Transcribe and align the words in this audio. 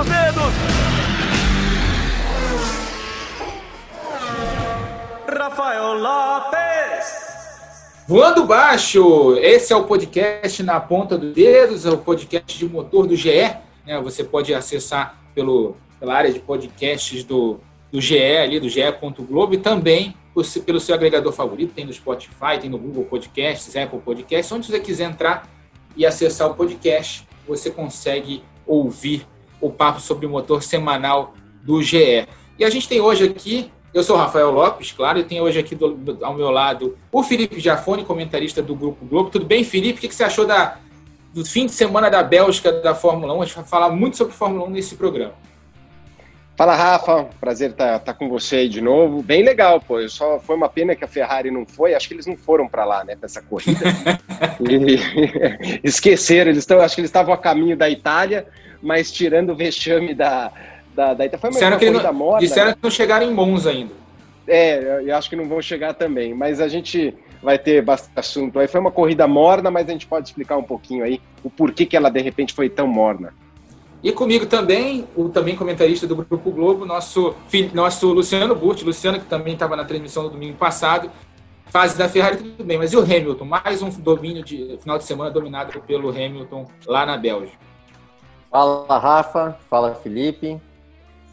dos 0.00 0.08
dedos. 0.08 0.52
Rafael 5.28 5.94
Lopes. 5.98 7.20
Voando 8.08 8.44
baixo, 8.44 9.36
esse 9.36 9.72
é 9.72 9.76
o 9.76 9.84
podcast 9.84 10.62
na 10.62 10.80
ponta 10.80 11.16
dos 11.16 11.34
dedos, 11.34 11.86
é 11.86 11.90
o 11.90 11.98
podcast 11.98 12.58
de 12.58 12.66
motor 12.66 13.06
do 13.06 13.14
GE. 13.14 13.54
Né? 13.86 14.00
Você 14.02 14.24
pode 14.24 14.54
acessar 14.54 15.20
pelo, 15.34 15.76
pela 15.98 16.14
área 16.14 16.32
de 16.32 16.40
podcasts 16.40 17.22
do, 17.22 17.60
do 17.92 18.00
GE, 18.00 18.38
ali, 18.38 18.58
do 18.58 18.68
GE.globo, 18.68 19.54
e 19.54 19.58
também 19.58 20.16
pelo 20.64 20.80
seu 20.80 20.94
agregador 20.94 21.32
favorito, 21.32 21.74
tem 21.74 21.84
no 21.84 21.92
Spotify, 21.92 22.58
tem 22.58 22.70
no 22.70 22.78
Google 22.78 23.04
Podcasts, 23.04 23.76
Apple 23.76 24.00
Podcasts, 24.00 24.50
onde 24.52 24.66
você 24.66 24.80
quiser 24.80 25.10
entrar 25.10 25.46
e 25.96 26.06
acessar 26.06 26.48
o 26.48 26.54
podcast, 26.54 27.28
você 27.46 27.70
consegue 27.70 28.42
ouvir 28.66 29.26
o 29.60 29.70
papo 29.70 30.00
sobre 30.00 30.26
motor 30.26 30.62
semanal 30.62 31.34
do 31.62 31.82
GE. 31.82 32.26
E 32.58 32.64
a 32.64 32.70
gente 32.70 32.88
tem 32.88 33.00
hoje 33.00 33.24
aqui 33.24 33.70
eu 33.92 34.04
sou 34.04 34.14
o 34.14 34.18
Rafael 34.18 34.52
Lopes, 34.52 34.92
claro, 34.92 35.18
e 35.18 35.24
tenho 35.24 35.42
hoje 35.42 35.58
aqui 35.58 35.74
do, 35.74 35.94
do, 35.94 36.24
ao 36.24 36.32
meu 36.34 36.50
lado 36.50 36.96
o 37.10 37.24
Felipe 37.24 37.58
Jafone, 37.58 38.04
comentarista 38.04 38.62
do 38.62 38.74
Grupo 38.74 39.04
Globo. 39.04 39.30
Tudo 39.30 39.44
bem, 39.44 39.64
Felipe? 39.64 39.98
O 39.98 40.00
que, 40.00 40.08
que 40.08 40.14
você 40.14 40.22
achou 40.22 40.46
da, 40.46 40.78
do 41.34 41.44
fim 41.44 41.66
de 41.66 41.72
semana 41.72 42.08
da 42.08 42.22
Bélgica 42.22 42.70
da 42.70 42.94
Fórmula 42.94 43.34
1? 43.34 43.42
A 43.42 43.44
gente 43.46 43.56
vai 43.56 43.64
falar 43.64 43.90
muito 43.90 44.16
sobre 44.16 44.32
Fórmula 44.32 44.64
1 44.68 44.70
nesse 44.70 44.94
programa. 44.94 45.34
Fala, 46.56 46.76
Rafa. 46.76 47.30
Prazer 47.40 47.70
estar 47.70 47.98
tá, 47.98 47.98
tá 47.98 48.14
com 48.14 48.28
você 48.28 48.56
aí 48.56 48.68
de 48.68 48.80
novo. 48.80 49.22
Bem 49.22 49.42
legal, 49.42 49.80
pô. 49.80 50.06
Só 50.08 50.38
foi 50.38 50.54
uma 50.54 50.68
pena 50.68 50.94
que 50.94 51.02
a 51.02 51.08
Ferrari 51.08 51.50
não 51.50 51.66
foi. 51.66 51.94
Acho 51.94 52.06
que 52.06 52.14
eles 52.14 52.26
não 52.26 52.36
foram 52.36 52.68
para 52.68 52.84
lá, 52.84 53.02
né, 53.02 53.16
essa 53.22 53.42
corrida. 53.42 53.80
e 54.60 55.80
esqueceram. 55.82 56.50
Eles 56.50 56.62
estão. 56.62 56.80
Acho 56.80 56.94
que 56.94 57.00
eles 57.00 57.08
estavam 57.08 57.34
a 57.34 57.38
caminho 57.38 57.76
da 57.76 57.90
Itália, 57.90 58.46
mas 58.82 59.10
tirando 59.10 59.50
o 59.50 59.54
vexame 59.54 60.14
da 60.14 60.52
da, 60.94 61.14
da 61.14 61.38
Foi 61.38 61.50
uma, 61.50 61.52
disseram 61.52 61.78
que 61.78 61.86
corrida 61.86 62.12
não, 62.12 62.38
Disseram 62.38 62.72
que 62.72 62.78
não 62.82 62.90
chegaram 62.90 63.26
em 63.26 63.32
Monza 63.32 63.70
ainda. 63.70 63.94
É, 64.46 65.02
eu 65.06 65.16
acho 65.16 65.30
que 65.30 65.36
não 65.36 65.48
vão 65.48 65.62
chegar 65.62 65.94
também, 65.94 66.34
mas 66.34 66.60
a 66.60 66.68
gente 66.68 67.14
vai 67.42 67.58
ter 67.58 67.82
bastante 67.82 68.18
assunto 68.18 68.58
aí. 68.58 68.66
Foi 68.66 68.80
uma 68.80 68.90
corrida 68.90 69.26
morna, 69.26 69.70
mas 69.70 69.88
a 69.88 69.92
gente 69.92 70.06
pode 70.06 70.28
explicar 70.28 70.56
um 70.56 70.62
pouquinho 70.62 71.04
aí 71.04 71.20
o 71.42 71.48
porquê 71.48 71.86
que 71.86 71.96
ela 71.96 72.10
de 72.10 72.20
repente 72.20 72.52
foi 72.52 72.68
tão 72.68 72.86
morna. 72.86 73.32
E 74.02 74.12
comigo 74.12 74.46
também, 74.46 75.06
o 75.14 75.28
também 75.28 75.54
comentarista 75.54 76.06
do 76.06 76.16
Grupo 76.16 76.50
Globo, 76.50 76.86
nosso, 76.86 77.34
nosso 77.74 78.12
Luciano 78.12 78.54
Burti, 78.54 78.84
Luciano 78.84 79.20
que 79.20 79.26
também 79.26 79.52
estava 79.52 79.76
na 79.76 79.84
transmissão 79.84 80.24
do 80.24 80.30
domingo 80.30 80.56
passado, 80.56 81.10
fase 81.66 81.96
da 81.96 82.08
Ferrari 82.08 82.38
tudo 82.38 82.64
bem, 82.64 82.78
mas 82.78 82.92
e 82.92 82.96
o 82.96 83.02
Hamilton? 83.02 83.44
Mais 83.44 83.82
um 83.82 83.90
domínio 83.90 84.42
de 84.42 84.78
final 84.80 84.96
de 84.96 85.04
semana 85.04 85.30
dominado 85.30 85.78
pelo 85.82 86.08
Hamilton 86.08 86.66
lá 86.86 87.04
na 87.04 87.16
Bélgica. 87.16 87.69
Fala 88.50 88.98
Rafa, 88.98 89.56
fala 89.68 89.94
Felipe, 89.94 90.60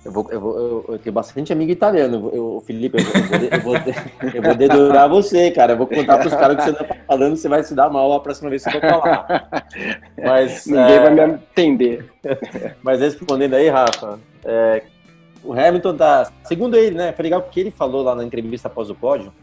eu, 0.07 0.11
vou, 0.11 0.27
eu, 0.31 0.39
vou, 0.39 0.57
eu, 0.57 0.85
eu 0.89 0.99
tenho 0.99 1.13
bastante 1.13 1.51
amigo 1.51 1.69
italiano. 1.69 2.31
Eu, 2.33 2.63
Felipe, 2.65 2.97
eu, 2.97 3.57
eu, 3.57 3.61
vou, 3.61 3.75
eu 4.33 4.41
vou 4.41 4.55
dedurar 4.55 5.09
você, 5.09 5.51
cara. 5.51 5.73
Eu 5.73 5.77
vou 5.77 5.85
contar 5.85 6.17
para 6.17 6.27
os 6.27 6.33
caras 6.33 6.55
que 6.55 6.63
você 6.63 6.69
está 6.71 6.95
falando, 7.05 7.35
você 7.35 7.49
vai 7.49 7.61
se 7.61 7.75
dar 7.75 7.89
mal 7.89 8.13
a 8.13 8.19
próxima 8.21 8.49
vez 8.49 8.63
que 8.63 8.77
eu 8.77 8.79
falar. 8.79 9.49
Mas, 10.17 10.65
Ninguém 10.65 10.93
é... 10.93 10.99
vai 10.99 11.13
me 11.13 11.33
entender. 11.33 12.09
Mas 12.81 13.01
respondendo 13.01 13.55
aí, 13.55 13.67
Rafa, 13.67 14.17
é... 14.45 14.83
o 15.43 15.51
Hamilton 15.51 15.97
tá. 15.97 16.31
Segundo 16.45 16.77
ele, 16.77 16.95
né? 16.95 17.11
Foi 17.11 17.23
legal 17.23 17.41
porque 17.41 17.59
ele 17.59 17.71
falou 17.71 18.01
lá 18.01 18.15
na 18.15 18.23
entrevista 18.23 18.69
após 18.69 18.89
o 18.89 18.95
pódio. 18.95 19.33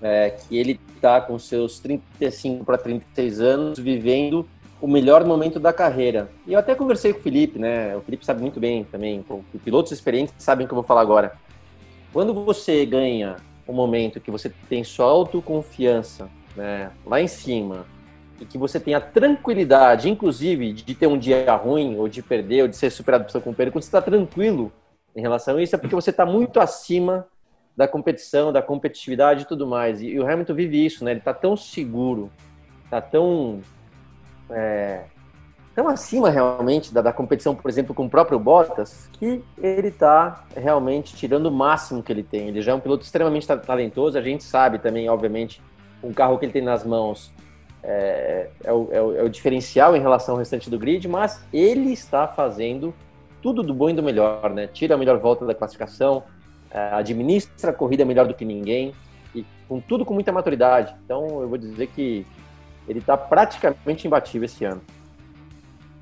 É, 0.00 0.30
que 0.30 0.56
ele 0.56 0.78
está 0.94 1.20
com 1.20 1.38
seus 1.38 1.80
35 1.80 2.62
para 2.62 2.76
36 2.76 3.40
anos 3.40 3.78
vivendo 3.78 4.46
o 4.84 4.86
melhor 4.86 5.24
momento 5.24 5.58
da 5.58 5.72
carreira. 5.72 6.28
E 6.46 6.52
eu 6.52 6.58
até 6.58 6.74
conversei 6.74 7.14
com 7.14 7.18
o 7.18 7.22
Felipe, 7.22 7.58
né? 7.58 7.96
O 7.96 8.02
Felipe 8.02 8.26
sabe 8.26 8.42
muito 8.42 8.60
bem 8.60 8.84
também, 8.84 9.24
os 9.30 9.62
pilotos 9.62 9.90
experientes 9.90 10.34
sabem 10.36 10.66
o 10.66 10.68
que 10.68 10.74
eu 10.74 10.76
vou 10.76 10.84
falar 10.84 11.00
agora. 11.00 11.32
Quando 12.12 12.34
você 12.34 12.84
ganha 12.84 13.36
um 13.66 13.72
momento 13.72 14.20
que 14.20 14.30
você 14.30 14.52
tem 14.68 14.84
sua 14.84 15.06
autoconfiança 15.06 16.28
né, 16.54 16.90
lá 17.06 17.18
em 17.18 17.26
cima 17.26 17.86
e 18.38 18.44
que 18.44 18.58
você 18.58 18.78
tem 18.78 18.94
a 18.94 19.00
tranquilidade, 19.00 20.10
inclusive, 20.10 20.74
de 20.74 20.94
ter 20.94 21.06
um 21.06 21.16
dia 21.16 21.56
ruim, 21.56 21.96
ou 21.96 22.06
de 22.06 22.22
perder, 22.22 22.60
ou 22.60 22.68
de 22.68 22.76
ser 22.76 22.90
superado 22.90 23.24
por 23.24 23.30
seu 23.30 23.40
companheiro, 23.40 23.72
quando 23.72 23.84
você 23.84 23.88
está 23.88 24.02
tranquilo 24.02 24.70
em 25.16 25.22
relação 25.22 25.56
a 25.56 25.62
isso, 25.62 25.74
é 25.74 25.78
porque 25.78 25.94
você 25.94 26.10
está 26.10 26.26
muito 26.26 26.60
acima 26.60 27.26
da 27.74 27.88
competição, 27.88 28.52
da 28.52 28.60
competitividade 28.60 29.44
e 29.44 29.46
tudo 29.46 29.66
mais. 29.66 30.02
E 30.02 30.18
o 30.18 30.30
Hamilton 30.30 30.54
vive 30.54 30.84
isso, 30.84 31.02
né? 31.06 31.12
Ele 31.12 31.20
está 31.20 31.32
tão 31.32 31.56
seguro, 31.56 32.30
está 32.84 33.00
tão 33.00 33.62
é, 34.50 35.04
tão 35.74 35.88
acima 35.88 36.30
realmente 36.30 36.92
da, 36.92 37.02
da, 37.02 37.12
competição, 37.12 37.54
por 37.54 37.68
exemplo, 37.68 37.94
com 37.94 38.06
o 38.06 38.10
próprio 38.10 38.38
Bottas, 38.38 39.08
que 39.12 39.42
ele 39.58 39.88
está 39.88 40.44
realmente 40.56 41.16
tirando 41.16 41.46
o 41.46 41.52
máximo 41.52 42.02
que 42.02 42.12
ele 42.12 42.22
tem. 42.22 42.48
Ele 42.48 42.62
já 42.62 42.72
é 42.72 42.74
um 42.74 42.80
piloto 42.80 43.04
extremamente 43.04 43.46
talentoso, 43.46 44.16
a 44.16 44.22
gente 44.22 44.44
sabe 44.44 44.78
também, 44.78 45.08
obviamente, 45.08 45.60
um 46.02 46.12
carro 46.12 46.38
que 46.38 46.44
ele 46.44 46.52
tem 46.52 46.62
nas 46.62 46.84
mãos 46.84 47.32
é, 47.82 48.48
é, 48.64 48.72
o, 48.72 48.88
é, 48.90 49.02
o, 49.02 49.16
é 49.16 49.22
o 49.22 49.28
diferencial 49.28 49.94
em 49.94 50.00
relação 50.00 50.34
ao 50.34 50.38
restante 50.38 50.70
do 50.70 50.78
grid, 50.78 51.06
mas 51.06 51.44
ele 51.52 51.92
está 51.92 52.26
fazendo 52.26 52.94
tudo 53.42 53.62
do 53.62 53.74
bom 53.74 53.90
e 53.90 53.92
do 53.92 54.02
melhor, 54.02 54.50
né? 54.50 54.66
Tira 54.66 54.94
a 54.94 54.98
melhor 54.98 55.18
volta 55.18 55.44
da 55.44 55.54
classificação, 55.54 56.22
é, 56.70 56.94
administra 56.94 57.70
a 57.70 57.74
corrida 57.74 58.04
melhor 58.04 58.26
do 58.26 58.32
que 58.32 58.44
ninguém, 58.44 58.94
e 59.34 59.44
com 59.68 59.80
tudo 59.80 60.04
com 60.04 60.14
muita 60.14 60.32
maturidade. 60.32 60.94
Então, 61.04 61.42
eu 61.42 61.48
vou 61.48 61.58
dizer 61.58 61.88
que 61.88 62.26
ele 62.88 62.98
está 62.98 63.16
praticamente 63.16 64.06
imbatível 64.06 64.46
esse 64.46 64.64
ano. 64.64 64.82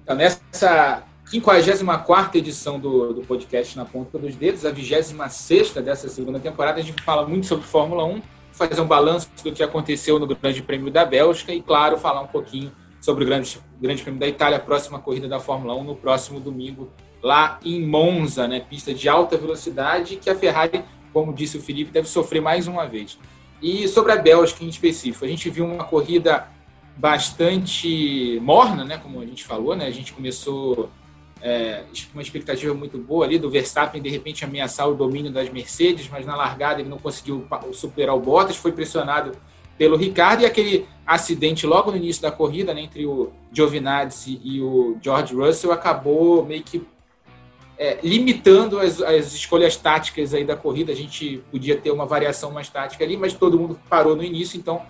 Então, 0.02 0.16
nessa 0.16 1.04
54 1.24 2.36
edição 2.38 2.78
do, 2.78 3.14
do 3.14 3.22
podcast 3.22 3.76
Na 3.76 3.84
Ponta 3.84 4.18
dos 4.18 4.34
Dedos, 4.34 4.66
a 4.66 4.70
26 4.70 5.72
dessa 5.74 6.08
segunda 6.08 6.38
temporada, 6.38 6.80
a 6.80 6.82
gente 6.82 7.02
fala 7.02 7.26
muito 7.26 7.46
sobre 7.46 7.64
Fórmula 7.64 8.04
1, 8.04 8.22
fazer 8.52 8.80
um 8.80 8.86
balanço 8.86 9.30
do 9.42 9.52
que 9.52 9.62
aconteceu 9.62 10.18
no 10.18 10.26
Grande 10.26 10.62
Prêmio 10.62 10.90
da 10.90 11.04
Bélgica 11.04 11.52
e, 11.52 11.62
claro, 11.62 11.96
falar 11.96 12.20
um 12.20 12.26
pouquinho 12.26 12.72
sobre 13.00 13.24
o 13.24 13.26
Grande, 13.26 13.58
Grande 13.80 14.02
Prêmio 14.02 14.20
da 14.20 14.28
Itália, 14.28 14.58
a 14.58 14.60
próxima 14.60 14.98
corrida 14.98 15.28
da 15.28 15.40
Fórmula 15.40 15.74
1 15.74 15.84
no 15.84 15.96
próximo 15.96 16.38
domingo, 16.38 16.90
lá 17.22 17.58
em 17.64 17.84
Monza, 17.86 18.46
né, 18.46 18.60
pista 18.60 18.92
de 18.92 19.08
alta 19.08 19.36
velocidade, 19.36 20.16
que 20.16 20.28
a 20.28 20.34
Ferrari, 20.34 20.84
como 21.12 21.32
disse 21.32 21.56
o 21.56 21.62
Felipe, 21.62 21.90
deve 21.90 22.08
sofrer 22.08 22.42
mais 22.42 22.66
uma 22.66 22.86
vez. 22.86 23.18
E 23.62 23.86
sobre 23.88 24.12
a 24.12 24.16
Bélgica 24.16 24.64
em 24.64 24.68
específico, 24.68 25.24
a 25.24 25.28
gente 25.28 25.48
viu 25.48 25.64
uma 25.64 25.84
corrida 25.84 26.48
bastante 26.96 28.38
morna, 28.40 28.84
né? 28.84 28.98
Como 28.98 29.20
a 29.20 29.26
gente 29.26 29.44
falou, 29.44 29.74
né? 29.74 29.86
A 29.86 29.90
gente 29.90 30.12
começou 30.12 30.90
é, 31.42 31.82
uma 32.12 32.22
expectativa 32.22 32.72
muito 32.72 32.96
boa 32.96 33.24
ali 33.24 33.38
do 33.38 33.50
Verstappen 33.50 34.00
de 34.00 34.08
repente 34.08 34.44
ameaçar 34.44 34.88
o 34.88 34.94
domínio 34.94 35.32
das 35.32 35.50
Mercedes, 35.50 36.08
mas 36.08 36.24
na 36.24 36.36
largada 36.36 36.80
ele 36.80 36.88
não 36.88 36.98
conseguiu 36.98 37.46
superar 37.72 38.14
o 38.14 38.20
Bottas, 38.20 38.56
foi 38.56 38.72
pressionado 38.72 39.32
pelo 39.76 39.96
Ricardo 39.96 40.42
e 40.42 40.46
aquele 40.46 40.86
acidente 41.04 41.66
logo 41.66 41.90
no 41.90 41.96
início 41.96 42.22
da 42.22 42.30
corrida 42.30 42.72
né, 42.72 42.82
entre 42.82 43.04
o 43.04 43.32
Giovinazzi 43.52 44.40
e 44.44 44.60
o 44.60 44.96
George 45.02 45.34
Russell 45.34 45.72
acabou 45.72 46.44
meio 46.44 46.62
que 46.62 46.86
é, 47.76 47.98
limitando 48.00 48.78
as, 48.78 49.02
as, 49.02 49.32
escolhas 49.32 49.76
táticas 49.76 50.32
aí 50.34 50.44
da 50.44 50.54
corrida. 50.54 50.92
A 50.92 50.94
gente 50.94 51.42
podia 51.50 51.76
ter 51.76 51.90
uma 51.90 52.06
variação 52.06 52.52
mais 52.52 52.68
tática 52.68 53.02
ali, 53.02 53.16
mas 53.16 53.32
todo 53.32 53.58
mundo 53.58 53.76
parou 53.88 54.14
no 54.14 54.22
início, 54.22 54.56
então 54.56 54.82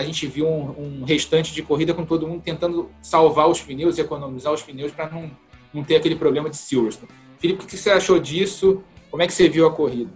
a 0.00 0.04
gente 0.04 0.26
viu 0.26 0.46
um, 0.46 1.00
um, 1.00 1.04
restante 1.04 1.52
de 1.52 1.62
corrida 1.62 1.94
com 1.94 2.04
todo 2.04 2.26
mundo 2.26 2.42
tentando 2.42 2.90
salvar 3.02 3.48
os 3.48 3.60
pneus 3.60 3.98
e 3.98 4.00
economizar 4.00 4.52
os 4.52 4.62
pneus 4.62 4.92
para 4.92 5.08
não, 5.08 5.30
não 5.72 5.84
ter 5.84 5.96
aquele 5.96 6.16
problema 6.16 6.48
de 6.48 6.56
Silverstone. 6.56 7.10
Felipe, 7.38 7.64
o 7.64 7.66
que 7.66 7.76
você 7.76 7.90
achou 7.90 8.18
disso? 8.18 8.82
Como 9.10 9.22
é 9.22 9.26
que 9.26 9.32
você 9.32 9.48
viu 9.48 9.66
a 9.66 9.72
corrida? 9.72 10.10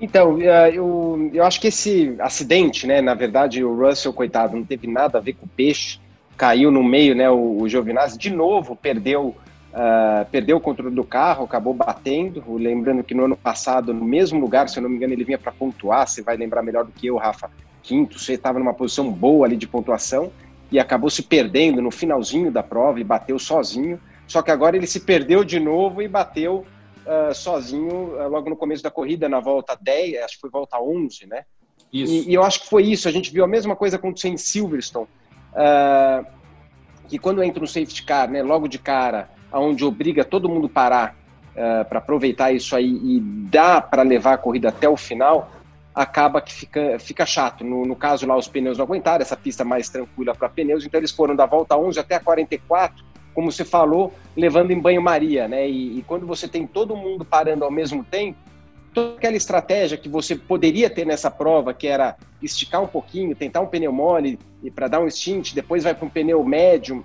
Então, 0.00 0.40
é, 0.40 0.76
eu, 0.76 1.30
eu 1.32 1.44
acho 1.44 1.60
que 1.60 1.68
esse 1.68 2.16
acidente, 2.18 2.86
né, 2.86 3.00
na 3.00 3.14
verdade, 3.14 3.62
o 3.62 3.74
Russell, 3.74 4.12
coitado, 4.12 4.56
não 4.56 4.64
teve 4.64 4.88
nada 4.88 5.18
a 5.18 5.20
ver 5.20 5.34
com 5.34 5.46
o 5.46 5.48
peixe, 5.48 6.00
caiu 6.36 6.72
no 6.72 6.82
meio, 6.82 7.14
né, 7.14 7.30
o, 7.30 7.60
o 7.60 7.68
Giovinazzi, 7.68 8.18
de 8.18 8.28
novo, 8.28 8.74
perdeu, 8.74 9.36
uh, 9.72 10.26
perdeu 10.30 10.56
o 10.56 10.60
controle 10.60 10.94
do 10.94 11.04
carro, 11.04 11.44
acabou 11.44 11.72
batendo, 11.72 12.42
lembrando 12.54 13.04
que 13.04 13.14
no 13.14 13.26
ano 13.26 13.36
passado, 13.36 13.94
no 13.94 14.04
mesmo 14.04 14.40
lugar, 14.40 14.68
se 14.68 14.76
eu 14.76 14.82
não 14.82 14.90
me 14.90 14.96
engano, 14.96 15.12
ele 15.12 15.22
vinha 15.22 15.38
para 15.38 15.52
pontuar, 15.52 16.08
você 16.08 16.20
vai 16.20 16.36
lembrar 16.36 16.62
melhor 16.62 16.84
do 16.84 16.90
que 16.90 17.06
eu, 17.06 17.16
Rafa, 17.16 17.48
quinto, 17.82 18.18
você 18.18 18.34
estava 18.34 18.58
numa 18.58 18.74
posição 18.74 19.10
boa 19.10 19.46
ali 19.46 19.56
de 19.56 19.66
pontuação 19.66 20.32
e 20.70 20.78
acabou 20.78 21.10
se 21.10 21.22
perdendo 21.22 21.82
no 21.82 21.90
finalzinho 21.90 22.50
da 22.50 22.62
prova 22.62 22.98
e 22.98 23.04
bateu 23.04 23.38
sozinho. 23.38 24.00
Só 24.26 24.40
que 24.40 24.50
agora 24.50 24.76
ele 24.76 24.86
se 24.86 25.00
perdeu 25.00 25.44
de 25.44 25.60
novo 25.60 26.00
e 26.00 26.08
bateu 26.08 26.64
uh, 27.04 27.34
sozinho 27.34 28.14
uh, 28.16 28.28
logo 28.28 28.48
no 28.48 28.56
começo 28.56 28.82
da 28.82 28.90
corrida, 28.90 29.28
na 29.28 29.40
volta 29.40 29.76
10, 29.78 30.22
acho 30.22 30.34
que 30.36 30.40
foi 30.40 30.50
volta 30.50 30.80
11, 30.80 31.26
né? 31.26 31.44
Isso. 31.92 32.12
E, 32.12 32.30
e, 32.30 32.34
eu 32.34 32.42
acho 32.42 32.62
que 32.62 32.70
foi 32.70 32.84
isso. 32.84 33.06
A 33.06 33.12
gente 33.12 33.30
viu 33.30 33.44
a 33.44 33.48
mesma 33.48 33.76
coisa 33.76 33.96
acontecer 33.96 34.28
em 34.28 34.38
Silverstone, 34.38 35.06
uh, 35.52 36.26
que 37.06 37.18
quando 37.18 37.42
entra 37.42 37.60
no 37.60 37.66
safety 37.66 38.04
car, 38.04 38.30
né, 38.30 38.42
logo 38.42 38.66
de 38.66 38.78
cara, 38.78 39.28
aonde 39.50 39.84
obriga 39.84 40.24
todo 40.24 40.48
mundo 40.48 40.68
parar 40.68 41.20
para 41.86 41.98
aproveitar 41.98 42.50
isso 42.50 42.74
aí 42.74 42.88
e 42.88 43.20
dá 43.20 43.78
para 43.78 44.00
levar 44.00 44.32
a 44.32 44.38
corrida 44.38 44.70
até 44.70 44.88
o 44.88 44.96
final, 44.96 45.52
acaba 45.94 46.40
que 46.40 46.52
fica, 46.52 46.98
fica 46.98 47.26
chato. 47.26 47.64
No, 47.64 47.84
no 47.84 47.96
caso 47.96 48.26
lá, 48.26 48.36
os 48.36 48.48
pneus 48.48 48.78
não 48.78 48.84
aguentaram, 48.84 49.22
essa 49.22 49.36
pista 49.36 49.64
mais 49.64 49.88
tranquila 49.88 50.34
para 50.34 50.48
pneus, 50.48 50.84
então 50.84 50.98
eles 50.98 51.10
foram 51.10 51.36
da 51.36 51.46
volta 51.46 51.76
11 51.76 51.98
até 51.98 52.16
a 52.16 52.20
44, 52.20 53.04
como 53.34 53.50
você 53.50 53.64
falou, 53.64 54.12
levando 54.36 54.70
em 54.70 54.80
banho-maria, 54.80 55.48
né? 55.48 55.68
E, 55.68 55.98
e, 55.98 56.02
quando 56.02 56.26
você 56.26 56.46
tem 56.46 56.66
todo 56.66 56.96
mundo 56.96 57.24
parando 57.24 57.64
ao 57.64 57.70
mesmo 57.70 58.04
tempo, 58.04 58.38
toda 58.92 59.16
aquela 59.16 59.36
estratégia 59.36 59.96
que 59.96 60.08
você 60.08 60.36
poderia 60.36 60.90
ter 60.90 61.06
nessa 61.06 61.30
prova, 61.30 61.72
que 61.72 61.86
era 61.86 62.16
esticar 62.42 62.82
um 62.82 62.86
pouquinho, 62.86 63.34
tentar 63.34 63.60
um 63.60 63.66
pneu 63.66 63.92
mole 63.92 64.38
para 64.74 64.88
dar 64.88 65.00
um 65.00 65.08
stint, 65.08 65.54
depois 65.54 65.84
vai 65.84 65.94
para 65.94 66.04
um 66.04 66.10
pneu 66.10 66.44
médio 66.44 67.04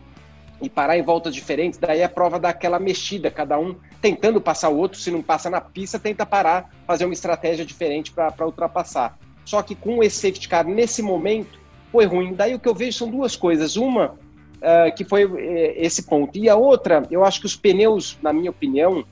e 0.62 0.70
parar 0.70 0.98
em 0.98 1.04
voltas 1.04 1.34
diferentes, 1.34 1.78
daí 1.78 2.02
a 2.02 2.10
prova 2.10 2.40
dá 2.40 2.50
aquela 2.50 2.80
mexida, 2.80 3.30
cada 3.30 3.60
um 3.60 3.76
tentando 4.02 4.42
passar 4.42 4.70
o 4.70 4.78
outro, 4.78 5.00
se 5.00 5.12
não 5.12 5.22
passa 5.22 5.50
na 5.50 5.62
pista, 5.62 6.00
tenta 6.00 6.26
parar, 6.26 6.72
fazer 6.86 7.06
uma 7.06 7.14
estratégia 7.14 7.66
diferente 7.66 8.12
para 8.12 8.46
ultrapassar. 8.46 9.18
Só 9.46 9.62
que 9.62 9.76
com 9.76 10.04
esse 10.04 10.18
safety 10.18 10.50
car 10.50 10.66
nesse 10.66 11.02
momento 11.02 11.60
foi 11.92 12.06
ruim. 12.06 12.34
Daí 12.34 12.54
o 12.54 12.60
que 12.60 12.68
eu 12.68 12.76
vejo 12.76 12.98
são 12.98 13.10
duas 13.10 13.36
coisas. 13.36 13.78
Uma, 13.78 14.16
uh, 14.58 14.94
que 14.96 15.04
foi 15.04 15.26
uh, 15.26 15.38
esse 15.76 16.04
ponto. 16.04 16.38
E 16.38 16.50
a 16.50 16.56
outra, 16.56 17.04
eu 17.10 17.24
acho 17.24 17.40
que 17.40 17.46
os 17.46 17.56
pneus, 17.56 18.18
na 18.22 18.34
minha 18.34 18.50
opinião, 18.50 19.06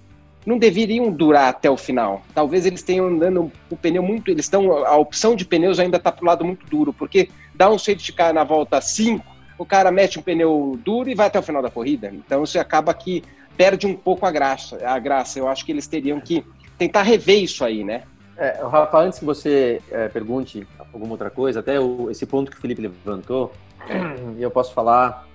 não 0.45 0.57
deveriam 0.57 1.09
durar 1.09 1.49
até 1.49 1.69
o 1.69 1.77
final. 1.77 2.21
Talvez 2.33 2.65
eles 2.65 2.83
tenham 2.83 3.17
dando 3.17 3.51
o 3.69 3.75
pneu 3.75 4.03
muito. 4.03 4.29
Eles 4.29 4.45
estão. 4.45 4.85
A 4.85 4.95
opção 4.95 5.35
de 5.35 5.45
pneus 5.45 5.79
ainda 5.79 5.97
está 5.97 6.11
para 6.11 6.23
o 6.23 6.27
lado 6.27 6.45
muito 6.45 6.65
duro, 6.67 6.93
porque 6.93 7.29
dá 7.53 7.69
um 7.69 7.79
safety 7.79 8.13
car 8.13 8.33
na 8.33 8.43
volta 8.43 8.79
5, 8.79 9.25
o 9.57 9.65
cara 9.65 9.91
mete 9.91 10.19
um 10.19 10.21
pneu 10.21 10.79
duro 10.83 11.09
e 11.09 11.15
vai 11.15 11.27
até 11.27 11.39
o 11.39 11.43
final 11.43 11.61
da 11.61 11.69
corrida. 11.69 12.11
Então 12.13 12.45
você 12.45 12.59
acaba 12.59 12.93
que 12.93 13.23
perde 13.57 13.87
um 13.87 13.95
pouco 13.95 14.25
a 14.25 14.31
graça. 14.31 14.77
A 14.85 14.99
graça. 14.99 15.39
Eu 15.39 15.47
acho 15.47 15.65
que 15.65 15.71
eles 15.71 15.87
teriam 15.87 16.19
que 16.19 16.45
tentar 16.77 17.03
rever 17.03 17.41
isso 17.41 17.63
aí, 17.63 17.83
né? 17.83 18.03
É, 18.37 18.59
Rafa, 18.69 18.97
antes 18.99 19.19
que 19.19 19.25
você 19.25 19.81
é, 19.89 20.09
pergunte 20.09 20.67
alguma 20.93 21.13
outra 21.13 21.29
coisa, 21.29 21.61
até 21.61 21.79
o, 21.79 22.11
esse 22.11 22.25
ponto 22.25 22.51
que 22.51 22.57
o 22.57 22.59
Felipe 22.59 22.81
levantou, 22.81 23.53
eu 24.37 24.51
posso 24.51 24.73
falar 24.73 25.25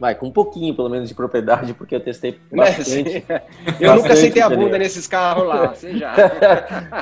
vai, 0.00 0.14
com 0.14 0.26
um 0.26 0.32
pouquinho 0.32 0.74
pelo 0.74 0.88
menos 0.88 1.08
de 1.08 1.14
propriedade, 1.14 1.74
porque 1.74 1.94
eu 1.94 2.00
testei 2.00 2.40
bastante. 2.50 3.24
eu 3.28 3.90
bastante 3.90 3.96
nunca 3.96 4.16
sentei 4.16 4.42
a 4.42 4.48
bunda 4.48 4.78
nesses 4.78 5.06
carros 5.06 5.46
lá, 5.46 5.68
você 5.74 5.94
já. 5.96 6.14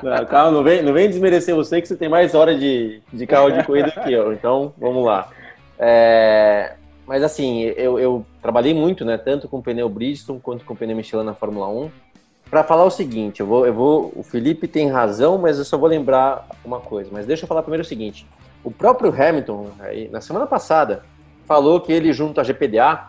não, 0.02 0.26
calma, 0.26 0.50
não 0.50 0.64
vem, 0.64 0.82
não 0.82 0.92
vem 0.92 1.08
desmerecer 1.08 1.54
você 1.54 1.80
que 1.80 1.86
você 1.86 1.96
tem 1.96 2.08
mais 2.08 2.34
hora 2.34 2.54
de, 2.54 3.00
de 3.12 3.26
carro 3.26 3.50
de 3.50 3.64
corrida 3.64 3.92
que 3.92 4.12
eu, 4.12 4.32
então 4.32 4.74
vamos 4.76 5.06
lá. 5.06 5.30
É, 5.78 6.74
mas 7.06 7.22
assim, 7.22 7.60
eu, 7.76 7.98
eu, 7.98 8.26
trabalhei 8.42 8.74
muito, 8.74 9.04
né, 9.04 9.16
tanto 9.16 9.48
com 9.48 9.62
pneu 9.62 9.88
Bridgestone 9.88 10.40
quanto 10.40 10.64
com 10.64 10.74
pneu 10.74 10.96
Michelin 10.96 11.24
na 11.24 11.34
Fórmula 11.34 11.68
1, 11.68 11.90
para 12.50 12.64
falar 12.64 12.84
o 12.84 12.90
seguinte, 12.90 13.40
eu 13.40 13.46
vou, 13.46 13.66
eu 13.66 13.74
vou, 13.74 14.12
o 14.16 14.22
Felipe 14.22 14.66
tem 14.66 14.88
razão, 14.88 15.38
mas 15.38 15.58
eu 15.58 15.64
só 15.64 15.76
vou 15.76 15.88
lembrar 15.88 16.46
uma 16.64 16.80
coisa, 16.80 17.10
mas 17.12 17.26
deixa 17.26 17.44
eu 17.44 17.48
falar 17.48 17.62
primeiro 17.62 17.84
o 17.84 17.86
seguinte, 17.86 18.26
o 18.64 18.70
próprio 18.70 19.10
Hamilton, 19.10 19.70
na 20.10 20.20
semana 20.20 20.46
passada, 20.46 21.02
falou 21.46 21.80
que 21.80 21.92
ele, 21.92 22.12
junto 22.12 22.40
à 22.40 22.44
GPDA, 22.44 23.08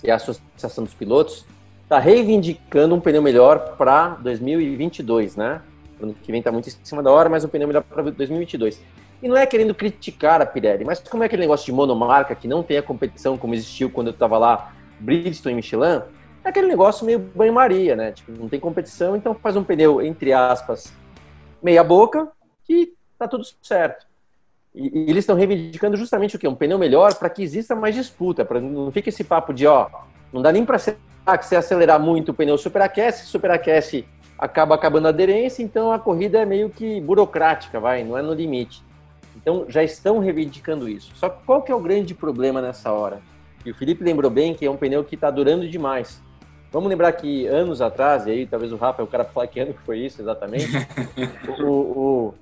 que 0.00 0.08
é 0.08 0.12
a 0.12 0.16
Associação 0.16 0.84
dos 0.84 0.94
Pilotos, 0.94 1.44
está 1.82 1.98
reivindicando 1.98 2.94
um 2.94 3.00
pneu 3.00 3.22
melhor 3.22 3.76
para 3.76 4.08
2022, 4.20 5.36
né? 5.36 5.60
Ano 6.00 6.14
que 6.14 6.30
vem 6.30 6.38
está 6.38 6.52
muito 6.52 6.68
em 6.68 6.72
cima 6.84 7.02
da 7.02 7.10
hora, 7.10 7.28
mas 7.28 7.44
um 7.44 7.48
pneu 7.48 7.66
melhor 7.66 7.82
para 7.82 8.02
2022. 8.02 8.80
E 9.22 9.28
não 9.28 9.36
é 9.36 9.46
querendo 9.46 9.74
criticar 9.74 10.40
a 10.40 10.46
Pirelli, 10.46 10.84
mas 10.84 11.00
como 11.00 11.22
é 11.22 11.26
aquele 11.26 11.42
negócio 11.42 11.66
de 11.66 11.72
monomarca 11.72 12.34
que 12.34 12.46
não 12.46 12.62
tem 12.62 12.78
a 12.78 12.82
competição 12.82 13.36
como 13.36 13.54
existiu 13.54 13.90
quando 13.90 14.08
eu 14.08 14.12
estava 14.12 14.38
lá, 14.38 14.72
Bridgestone 15.00 15.54
e 15.54 15.56
Michelin, 15.56 16.02
é 16.44 16.48
aquele 16.48 16.68
negócio 16.68 17.04
meio 17.04 17.18
banho-maria, 17.18 17.96
né? 17.96 18.12
Tipo, 18.12 18.32
não 18.32 18.48
tem 18.48 18.60
competição, 18.60 19.16
então 19.16 19.34
faz 19.34 19.56
um 19.56 19.64
pneu, 19.64 20.00
entre 20.00 20.32
aspas, 20.32 20.92
meia 21.62 21.82
boca, 21.82 22.28
que 22.64 22.94
tá 23.18 23.26
tudo 23.26 23.44
certo. 23.60 24.06
E, 24.74 24.86
e 24.86 25.10
eles 25.10 25.18
estão 25.18 25.34
reivindicando 25.34 25.96
justamente 25.96 26.36
o 26.36 26.38
quê? 26.38 26.46
Um 26.46 26.54
pneu 26.54 26.78
melhor 26.78 27.14
para 27.14 27.28
que 27.28 27.42
exista 27.42 27.74
mais 27.74 27.94
disputa, 27.94 28.44
para 28.44 28.60
não 28.60 28.90
fique 28.92 29.08
esse 29.08 29.24
papo 29.24 29.52
de, 29.52 29.66
ó, 29.66 29.88
não 30.32 30.40
dá 30.40 30.52
nem 30.52 30.64
para 30.64 30.78
que 30.78 31.44
você 31.46 31.56
acelerar 31.56 31.98
muito 31.98 32.30
o 32.30 32.34
pneu 32.34 32.56
superaquece, 32.56 33.26
superaquece 33.26 34.06
acaba 34.38 34.76
acabando 34.76 35.06
a 35.06 35.08
aderência, 35.08 35.62
então 35.62 35.90
a 35.90 35.98
corrida 35.98 36.38
é 36.38 36.46
meio 36.46 36.70
que 36.70 37.00
burocrática, 37.00 37.80
vai, 37.80 38.04
não 38.04 38.16
é 38.16 38.22
no 38.22 38.32
limite. 38.32 38.86
Então 39.40 39.64
já 39.68 39.82
estão 39.82 40.18
reivindicando 40.18 40.88
isso. 40.88 41.12
Só 41.14 41.28
que 41.28 41.44
qual 41.44 41.62
que 41.62 41.72
é 41.72 41.74
o 41.74 41.80
grande 41.80 42.14
problema 42.14 42.60
nessa 42.60 42.92
hora? 42.92 43.20
E 43.64 43.70
o 43.70 43.74
Felipe 43.74 44.04
lembrou 44.04 44.30
bem 44.30 44.54
que 44.54 44.66
é 44.66 44.70
um 44.70 44.76
pneu 44.76 45.04
que 45.04 45.14
está 45.14 45.30
durando 45.30 45.68
demais. 45.68 46.22
Vamos 46.70 46.88
lembrar 46.88 47.12
que 47.12 47.46
anos 47.46 47.80
atrás, 47.80 48.26
e 48.26 48.30
aí 48.30 48.46
talvez 48.46 48.72
o 48.72 48.76
Rafa, 48.76 49.02
o 49.02 49.06
cara 49.06 49.24
falar 49.24 49.46
que 49.46 49.58
ano 49.58 49.72
que 49.72 49.80
foi 49.80 50.00
isso 50.00 50.20
exatamente, 50.20 50.68
o, 51.60 51.64
o, 51.66 52.34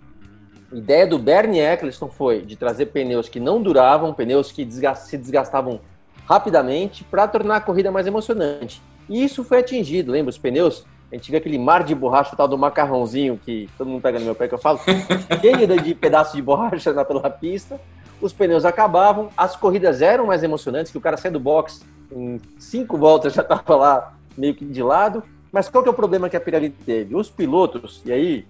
a 0.72 0.76
ideia 0.76 1.06
do 1.06 1.16
Bernie 1.16 1.60
Eccleston 1.60 2.08
foi 2.08 2.42
de 2.42 2.56
trazer 2.56 2.86
pneus 2.86 3.28
que 3.28 3.38
não 3.38 3.62
duravam, 3.62 4.12
pneus 4.12 4.50
que 4.50 4.64
desgast, 4.64 5.08
se 5.08 5.16
desgastavam 5.16 5.80
rapidamente 6.26 7.04
para 7.04 7.28
tornar 7.28 7.56
a 7.56 7.60
corrida 7.60 7.92
mais 7.92 8.06
emocionante. 8.06 8.82
E 9.08 9.22
isso 9.22 9.44
foi 9.44 9.60
atingido, 9.60 10.10
lembra? 10.10 10.30
Os 10.30 10.38
pneus, 10.38 10.84
a 11.10 11.14
gente 11.14 11.30
vê 11.30 11.36
aquele 11.36 11.58
mar 11.58 11.84
de 11.84 11.94
borracha, 11.94 12.34
tal 12.36 12.48
do 12.48 12.58
macarrãozinho, 12.58 13.38
que 13.44 13.68
todo 13.78 13.88
mundo 13.88 14.02
pega 14.02 14.18
no 14.18 14.24
meu 14.24 14.34
pé 14.34 14.48
que 14.48 14.54
eu 14.54 14.58
falo, 14.58 14.80
cheio 15.40 15.82
de 15.82 15.94
pedaços 15.94 16.34
de 16.34 16.42
borracha 16.42 16.92
na, 16.92 17.04
pela 17.04 17.30
pista. 17.30 17.80
Os 18.20 18.32
pneus 18.32 18.64
acabavam, 18.64 19.28
as 19.36 19.54
corridas 19.54 20.02
eram 20.02 20.26
mais 20.26 20.42
emocionantes, 20.42 20.90
que 20.90 20.98
o 20.98 21.00
cara 21.00 21.16
saia 21.16 21.32
do 21.32 21.38
box 21.38 21.84
em 22.10 22.40
cinco 22.58 22.96
voltas 22.96 23.34
já 23.34 23.42
estava 23.42 23.76
lá 23.76 24.14
meio 24.36 24.54
que 24.54 24.64
de 24.64 24.82
lado. 24.82 25.22
Mas 25.52 25.68
qual 25.68 25.82
que 25.82 25.88
é 25.88 25.92
o 25.92 25.94
problema 25.94 26.28
que 26.28 26.36
a 26.36 26.40
Pirelli 26.40 26.70
teve? 26.70 27.14
Os 27.14 27.30
pilotos, 27.30 28.02
e 28.04 28.12
aí 28.12 28.46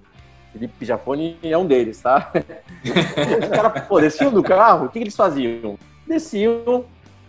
Felipe 0.52 0.85
Jafone 0.85 1.37
é 1.43 1.56
um 1.56 1.67
deles, 1.67 2.00
tá? 2.00 2.32
Os 2.82 3.49
caras, 3.49 3.85
pô, 3.87 4.00
desciam 4.00 4.32
do 4.32 4.43
carro, 4.43 4.87
o 4.87 4.88
que, 4.88 4.99
que 4.99 5.05
eles 5.05 5.17
faziam? 5.17 5.79
Desciam 6.06 6.85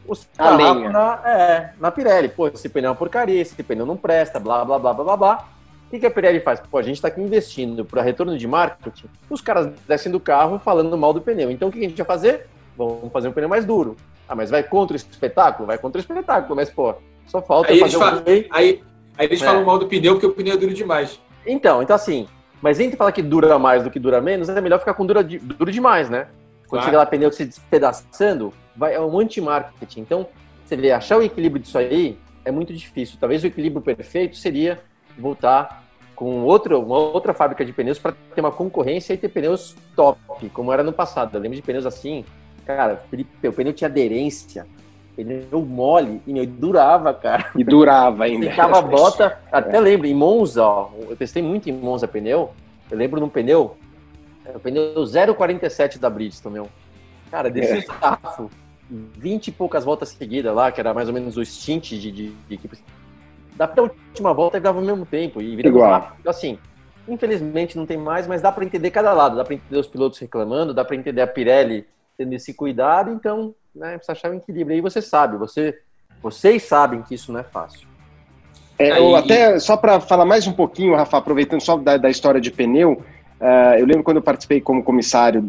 os 0.07 0.27
carros 0.37 0.91
na, 0.91 1.21
é, 1.25 1.73
na 1.79 1.91
Pirelli. 1.91 2.29
Pô, 2.29 2.47
esse 2.47 2.69
pneu 2.69 2.87
é 2.87 2.91
uma 2.91 2.95
porcaria, 2.95 3.41
esse 3.41 3.61
pneu 3.61 3.85
não 3.85 3.97
presta, 3.97 4.39
blá, 4.39 4.63
blá, 4.63 4.79
blá, 4.79 4.93
blá, 4.93 5.03
blá, 5.03 5.17
blá. 5.17 5.47
O 5.87 5.89
que, 5.89 5.99
que 5.99 6.05
a 6.05 6.11
Pirelli 6.11 6.39
faz? 6.39 6.59
Pô, 6.59 6.77
a 6.77 6.81
gente 6.81 6.95
está 6.95 7.07
aqui 7.07 7.21
investindo 7.21 7.85
para 7.85 8.01
retorno 8.01 8.37
de 8.37 8.47
marketing. 8.47 9.07
Os 9.29 9.41
caras 9.41 9.67
descem 9.87 10.11
do 10.11 10.19
carro 10.19 10.59
falando 10.59 10.97
mal 10.97 11.13
do 11.13 11.21
pneu. 11.21 11.49
Então, 11.49 11.69
o 11.69 11.71
que 11.71 11.79
a 11.79 11.87
gente 11.87 11.97
vai 11.97 12.05
fazer? 12.05 12.47
Vamos 12.77 13.11
fazer 13.11 13.29
um 13.29 13.31
pneu 13.31 13.47
mais 13.47 13.65
duro. 13.65 13.95
Ah, 14.27 14.35
mas 14.35 14.49
vai 14.49 14.63
contra 14.63 14.93
o 14.93 14.97
espetáculo? 14.97 15.65
Vai 15.65 15.77
contra 15.77 15.99
o 15.99 16.01
espetáculo, 16.01 16.55
mas, 16.55 16.69
pô, 16.69 16.93
só 17.25 17.41
falta 17.41 17.71
aí 17.71 17.79
fazer 17.79 17.97
um... 17.97 18.03
aí, 18.03 18.49
aí 18.51 19.25
eles 19.25 19.41
é. 19.41 19.45
falam 19.45 19.63
mal 19.63 19.77
do 19.77 19.87
pneu 19.87 20.15
porque 20.15 20.25
o 20.25 20.33
pneu 20.33 20.55
é 20.55 20.57
duro 20.57 20.73
demais. 20.73 21.19
Então, 21.45 21.81
então 21.81 21.95
assim, 21.95 22.27
mas 22.61 22.79
entre 22.79 22.97
falar 22.97 23.11
que 23.13 23.21
dura 23.21 23.57
mais 23.57 23.83
do 23.83 23.89
que 23.89 23.99
dura 23.99 24.19
menos, 24.19 24.49
é 24.49 24.59
melhor 24.59 24.79
ficar 24.79 24.93
com 24.93 25.05
dura, 25.05 25.23
duro 25.23 25.71
demais, 25.71 26.09
né? 26.09 26.27
Quando 26.67 26.81
claro. 26.81 26.85
chega 26.85 26.97
lá 26.97 27.05
pneu 27.05 27.31
se 27.31 27.45
despedaçando, 27.45 28.53
vai, 28.77 28.93
é 28.93 29.01
um 29.01 29.19
anti-marketing. 29.19 30.01
Então, 30.01 30.27
você 30.63 30.75
vê, 30.75 30.91
achar 30.91 31.17
o 31.17 31.23
equilíbrio 31.23 31.61
disso 31.61 31.77
aí 31.77 32.17
é 32.45 32.51
muito 32.51 32.73
difícil. 32.73 33.17
Talvez 33.19 33.43
o 33.43 33.47
equilíbrio 33.47 33.81
perfeito 33.81 34.37
seria 34.37 34.79
voltar 35.17 35.83
com 36.15 36.43
outro, 36.43 36.81
uma 36.81 36.97
outra 36.97 37.33
fábrica 37.33 37.63
de 37.63 37.71
pneus 37.71 37.99
para 37.99 38.13
ter 38.33 38.41
uma 38.41 38.51
concorrência 38.51 39.13
e 39.13 39.17
ter 39.17 39.29
pneus 39.29 39.75
top, 39.95 40.49
como 40.49 40.73
era 40.73 40.81
no 40.81 40.91
passado. 40.91 41.35
Eu 41.35 41.41
lembro 41.41 41.55
de 41.55 41.61
pneus 41.61 41.85
assim, 41.85 42.25
cara, 42.65 43.03
o 43.43 43.51
pneu 43.51 43.71
tinha 43.71 43.87
aderência, 43.87 44.65
pneu 45.15 45.61
mole 45.61 46.21
e 46.25 46.33
meu, 46.33 46.45
durava, 46.45 47.13
cara. 47.13 47.51
E 47.55 47.63
durava 47.63 48.23
ainda. 48.23 48.49
Ficava 48.49 48.79
a 48.79 48.81
bota, 48.83 49.39
até 49.51 49.79
lembro, 49.79 50.07
em 50.07 50.15
Monza, 50.15 50.65
ó, 50.65 50.89
eu 51.07 51.15
testei 51.15 51.43
muito 51.43 51.69
em 51.69 51.73
Monza 51.73 52.07
pneu, 52.07 52.51
eu 52.89 52.97
lembro 52.97 53.19
num 53.19 53.29
pneu, 53.29 53.77
é, 54.43 54.57
o 54.57 54.59
pneu 54.59 54.95
0,47 54.95 55.99
da 55.99 56.09
Bridgestone, 56.09 56.55
meu. 56.55 56.67
Cara, 57.29 57.49
descia 57.49 57.75
é. 57.75 57.79
o 57.79 57.81
sarrafo, 57.83 58.49
20 58.89 59.47
e 59.47 59.51
poucas 59.51 59.83
voltas 59.83 60.09
seguidas 60.09 60.53
lá, 60.53 60.71
que 60.71 60.79
era 60.79 60.93
mais 60.93 61.07
ou 61.07 61.13
menos 61.13 61.37
o 61.37 61.45
stint 61.45 61.89
de, 61.89 62.11
de, 62.11 62.29
de 62.31 62.53
equipe. 62.53 62.77
Da 63.55 63.71
última 63.77 64.33
volta 64.33 64.57
ele 64.57 64.63
dava 64.63 64.79
ao 64.79 64.85
mesmo 64.85 65.05
tempo 65.05 65.41
e 65.41 65.55
virava 65.55 65.75
Igual. 65.75 65.91
rápido. 65.91 66.15
Então, 66.19 66.29
assim, 66.29 66.59
infelizmente 67.07 67.77
não 67.77 67.85
tem 67.85 67.97
mais, 67.97 68.27
mas 68.27 68.41
dá 68.41 68.51
para 68.51 68.63
entender 68.63 68.91
cada 68.91 69.13
lado. 69.13 69.35
Dá 69.35 69.43
para 69.43 69.55
entender 69.55 69.79
os 69.79 69.87
pilotos 69.87 70.19
reclamando, 70.19 70.73
dá 70.73 70.85
para 70.85 70.95
entender 70.95 71.21
a 71.21 71.27
Pirelli 71.27 71.85
tendo 72.17 72.33
esse 72.33 72.53
cuidado, 72.53 73.11
então 73.11 73.53
né, 73.75 73.97
precisa 73.97 74.13
achar 74.13 74.31
um 74.31 74.37
equilíbrio. 74.37 74.77
E 74.77 74.81
você 74.81 75.01
sabe, 75.01 75.37
você, 75.37 75.79
vocês 76.21 76.63
sabem 76.63 77.01
que 77.01 77.15
isso 77.15 77.31
não 77.31 77.39
é 77.39 77.43
fácil. 77.43 77.87
É, 78.79 78.99
eu 78.99 79.15
até, 79.15 79.57
só 79.59 79.75
para 79.75 79.99
falar 79.99 80.25
mais 80.25 80.45
um 80.45 80.53
pouquinho, 80.53 80.95
Rafa, 80.95 81.17
aproveitando 81.17 81.61
só 81.61 81.77
da, 81.77 81.97
da 81.97 82.09
história 82.09 82.39
de 82.39 82.51
pneu, 82.51 83.03
uh, 83.39 83.77
eu 83.77 83.85
lembro 83.85 84.03
quando 84.03 84.17
eu 84.17 84.23
participei 84.23 84.61
como 84.61 84.83
comissário, 84.83 85.43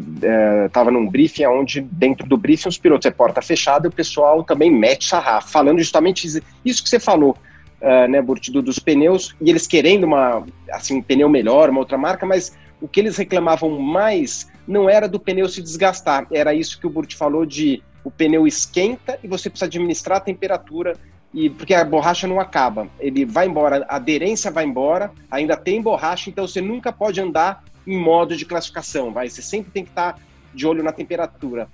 estava 0.65 0.89
uh, 0.89 0.93
num 0.93 1.07
briefing 1.07 1.45
onde 1.45 1.81
dentro 1.81 2.27
do 2.27 2.37
briefing 2.37 2.69
os 2.69 2.77
pilotos 2.77 3.05
é 3.05 3.11
porta 3.11 3.41
fechada 3.41 3.87
e 3.87 3.89
o 3.89 3.91
pessoal 3.91 4.43
também 4.43 4.71
mete 4.71 5.05
sarrafo, 5.05 5.49
falando 5.49 5.79
justamente 5.79 6.27
isso 6.63 6.83
que 6.83 6.89
você 6.89 6.99
falou, 6.99 7.37
uh, 7.81 8.07
né, 8.09 8.21
Burt, 8.21 8.49
do, 8.49 8.61
dos 8.61 8.79
pneus, 8.79 9.35
e 9.41 9.49
eles 9.49 9.67
querendo 9.67 10.03
uma, 10.05 10.43
assim, 10.71 10.97
um 10.97 11.01
pneu 11.01 11.29
melhor, 11.29 11.69
uma 11.69 11.79
outra 11.79 11.97
marca, 11.97 12.25
mas 12.25 12.55
o 12.81 12.87
que 12.87 12.99
eles 12.99 13.17
reclamavam 13.17 13.79
mais 13.79 14.49
não 14.67 14.89
era 14.89 15.07
do 15.07 15.19
pneu 15.19 15.49
se 15.49 15.61
desgastar, 15.61 16.27
era 16.31 16.53
isso 16.53 16.79
que 16.79 16.87
o 16.87 16.89
Burt 16.89 17.15
falou 17.15 17.45
de 17.45 17.81
o 18.03 18.11
pneu 18.11 18.47
esquenta 18.47 19.19
e 19.23 19.27
você 19.27 19.49
precisa 19.49 19.65
administrar 19.65 20.17
a 20.17 20.21
temperatura 20.21 20.93
e 21.33 21.49
porque 21.49 21.73
a 21.73 21.83
borracha 21.83 22.27
não 22.27 22.39
acaba. 22.39 22.87
Ele 22.99 23.25
vai 23.25 23.47
embora, 23.47 23.85
a 23.87 23.97
aderência 23.97 24.49
vai 24.49 24.65
embora, 24.65 25.11
ainda 25.29 25.55
tem 25.55 25.81
borracha, 25.81 26.29
então 26.29 26.47
você 26.47 26.61
nunca 26.61 26.91
pode 26.91 27.21
andar 27.21 27.63
em 27.89 27.97
modo 27.97 28.37
de 28.37 28.45
classificação, 28.45 29.11
vai, 29.11 29.27
você 29.27 29.41
sempre 29.41 29.71
tem 29.71 29.83
que 29.83 29.89
estar 29.89 30.19
de 30.53 30.67
olho 30.67 30.83
na 30.83 30.91
temperatura. 30.91 31.67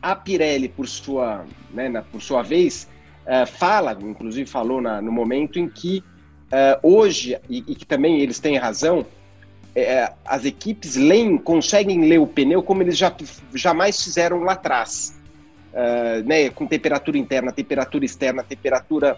A 0.00 0.14
Pirelli, 0.14 0.68
por 0.68 0.86
sua, 0.86 1.44
né, 1.72 1.88
na, 1.88 2.02
por 2.02 2.20
sua 2.20 2.42
vez, 2.42 2.86
uh, 3.24 3.46
fala, 3.46 3.96
inclusive 4.00 4.48
falou 4.48 4.80
na, 4.80 5.00
no 5.00 5.10
momento 5.10 5.58
em 5.58 5.66
que 5.68 6.04
uh, 6.52 6.78
hoje, 6.82 7.38
e, 7.48 7.64
e, 7.66 7.74
que 7.74 7.86
também 7.86 8.20
eles 8.20 8.38
têm 8.38 8.58
razão, 8.58 9.06
é, 9.74 10.12
as 10.24 10.44
equipes 10.44 10.96
leem, 10.96 11.38
conseguem 11.38 12.08
ler 12.08 12.18
o 12.18 12.26
pneu 12.26 12.62
como 12.62 12.82
eles 12.82 12.98
já, 12.98 13.14
jamais 13.54 14.02
fizeram 14.02 14.40
lá 14.40 14.52
atrás. 14.52 15.16
Né, 16.24 16.50
com 16.50 16.66
temperatura 16.66 17.16
interna, 17.16 17.52
temperatura 17.52 18.04
externa, 18.04 18.42
temperatura. 18.42 19.16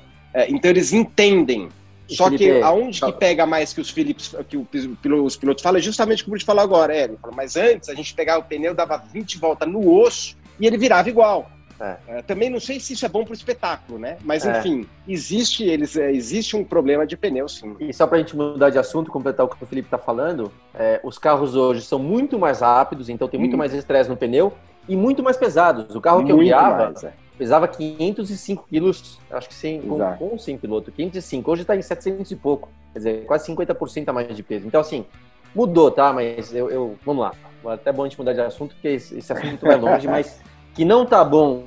Então 0.48 0.70
eles 0.70 0.92
entendem. 0.92 1.70
Só 2.14 2.24
Felipe, 2.24 2.44
que 2.44 2.62
aonde 2.62 3.00
que 3.00 3.12
pega 3.12 3.46
mais 3.46 3.72
que 3.72 3.80
os 3.80 3.90
Philips, 3.90 4.34
que 4.48 4.56
os 4.56 5.36
pilotos 5.36 5.62
falam, 5.62 5.78
é 5.78 5.82
justamente 5.82 6.24
como 6.24 6.36
eu 6.36 6.40
te 6.40 6.44
falou 6.44 6.62
agora, 6.62 6.94
é, 6.94 7.10
mas 7.34 7.56
antes 7.56 7.88
a 7.88 7.94
gente 7.94 8.14
pegava 8.14 8.40
o 8.40 8.44
pneu, 8.44 8.74
dava 8.74 8.96
20 8.96 9.38
voltas 9.38 9.68
no 9.68 9.90
osso 9.92 10.36
e 10.58 10.66
ele 10.66 10.76
virava 10.76 11.08
igual. 11.08 11.50
É. 11.80 11.96
É, 12.08 12.22
também 12.22 12.50
não 12.50 12.60
sei 12.60 12.78
se 12.78 12.92
isso 12.92 13.06
é 13.06 13.08
bom 13.08 13.24
para 13.24 13.32
o 13.32 13.34
espetáculo, 13.34 13.98
né? 13.98 14.18
Mas 14.22 14.44
é. 14.44 14.58
enfim, 14.58 14.86
existe 15.08 15.64
eles 15.64 15.96
é, 15.96 16.12
existe 16.12 16.54
um 16.54 16.62
problema 16.62 17.06
de 17.06 17.16
pneu, 17.16 17.48
sim. 17.48 17.74
E 17.80 17.92
só 17.94 18.06
para 18.06 18.18
a 18.18 18.20
gente 18.20 18.36
mudar 18.36 18.68
de 18.68 18.78
assunto, 18.78 19.10
completar 19.10 19.46
o 19.46 19.48
que 19.48 19.62
o 19.62 19.66
Felipe 19.66 19.86
está 19.86 19.96
falando, 19.96 20.52
é, 20.74 21.00
os 21.02 21.16
carros 21.16 21.56
hoje 21.56 21.80
são 21.80 21.98
muito 21.98 22.38
mais 22.38 22.60
rápidos, 22.60 23.08
então 23.08 23.26
tem 23.26 23.40
muito 23.40 23.54
hum. 23.54 23.58
mais 23.58 23.72
estresse 23.72 24.10
no 24.10 24.16
pneu 24.16 24.52
e 24.86 24.94
muito 24.94 25.22
mais 25.22 25.38
pesados. 25.38 25.94
O 25.96 26.00
carro 26.02 26.18
que 26.18 26.32
muito 26.32 26.42
eu 26.42 26.44
guiava 26.44 26.86
mais, 26.86 27.02
é. 27.02 27.14
Pesava 27.40 27.66
505 27.66 28.66
quilos, 28.68 29.18
acho 29.30 29.48
que 29.48 29.54
sem, 29.54 29.80
com, 29.80 29.98
com 30.16 30.38
sem 30.38 30.58
piloto, 30.58 30.92
505. 30.92 31.50
Hoje 31.50 31.62
está 31.62 31.74
em 31.74 31.80
700 31.80 32.30
e 32.30 32.36
pouco, 32.36 32.68
quer 32.92 32.98
dizer, 32.98 33.24
quase 33.24 33.50
50% 33.50 34.08
a 34.08 34.12
mais 34.12 34.36
de 34.36 34.42
peso. 34.42 34.66
Então 34.66 34.78
assim, 34.78 35.06
mudou, 35.54 35.90
tá? 35.90 36.12
Mas 36.12 36.54
eu, 36.54 36.68
eu 36.68 36.98
vamos 37.02 37.22
lá. 37.22 37.32
Até 37.64 37.90
bom 37.92 38.02
a 38.02 38.08
gente 38.08 38.18
mudar 38.18 38.34
de 38.34 38.42
assunto, 38.42 38.74
porque 38.74 38.88
esse, 38.88 39.16
esse 39.16 39.32
assunto 39.32 39.64
vai 39.64 39.76
longe, 39.76 40.04
mas 40.06 40.38
que 40.74 40.84
não 40.84 41.06
tá 41.06 41.24
bom, 41.24 41.64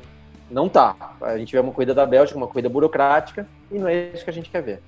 não 0.52 0.70
tá. 0.70 1.16
A 1.20 1.40
gente 1.40 1.52
vê 1.52 1.60
uma 1.60 1.74
corrida 1.74 1.96
da 1.96 2.06
Bélgica, 2.06 2.38
uma 2.38 2.46
corrida 2.48 2.70
burocrática, 2.70 3.48
e 3.72 3.80
não 3.80 3.88
é 3.88 4.12
isso 4.14 4.24
que 4.24 4.30
a 4.30 4.34
gente 4.34 4.52
quer 4.52 4.62
ver. 4.62 4.80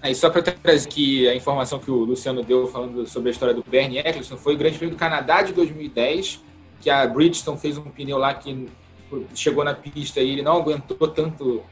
Aí, 0.00 0.14
só 0.14 0.30
para 0.30 0.40
trazer 0.40 0.88
aqui 0.88 1.28
a 1.28 1.34
informação 1.34 1.78
que 1.78 1.90
o 1.90 1.96
Luciano 1.96 2.42
deu 2.42 2.66
falando 2.68 3.06
sobre 3.06 3.28
a 3.28 3.32
história 3.32 3.54
do 3.54 3.62
Bernie 3.62 3.98
Eccleston, 3.98 4.38
foi 4.38 4.54
o 4.54 4.56
Grande 4.56 4.78
Prêmio 4.78 4.96
do 4.96 4.98
Canadá 4.98 5.42
de 5.42 5.52
2010, 5.52 6.42
que 6.80 6.88
a 6.88 7.06
Bridgestone 7.06 7.58
fez 7.58 7.76
um 7.76 7.82
pneu 7.82 8.16
lá 8.16 8.32
que 8.32 8.66
chegou 9.34 9.64
na 9.64 9.74
pista 9.74 10.20
e 10.20 10.30
ele 10.30 10.42
não 10.42 10.56
aguentou 10.56 11.08
tanto 11.08 11.62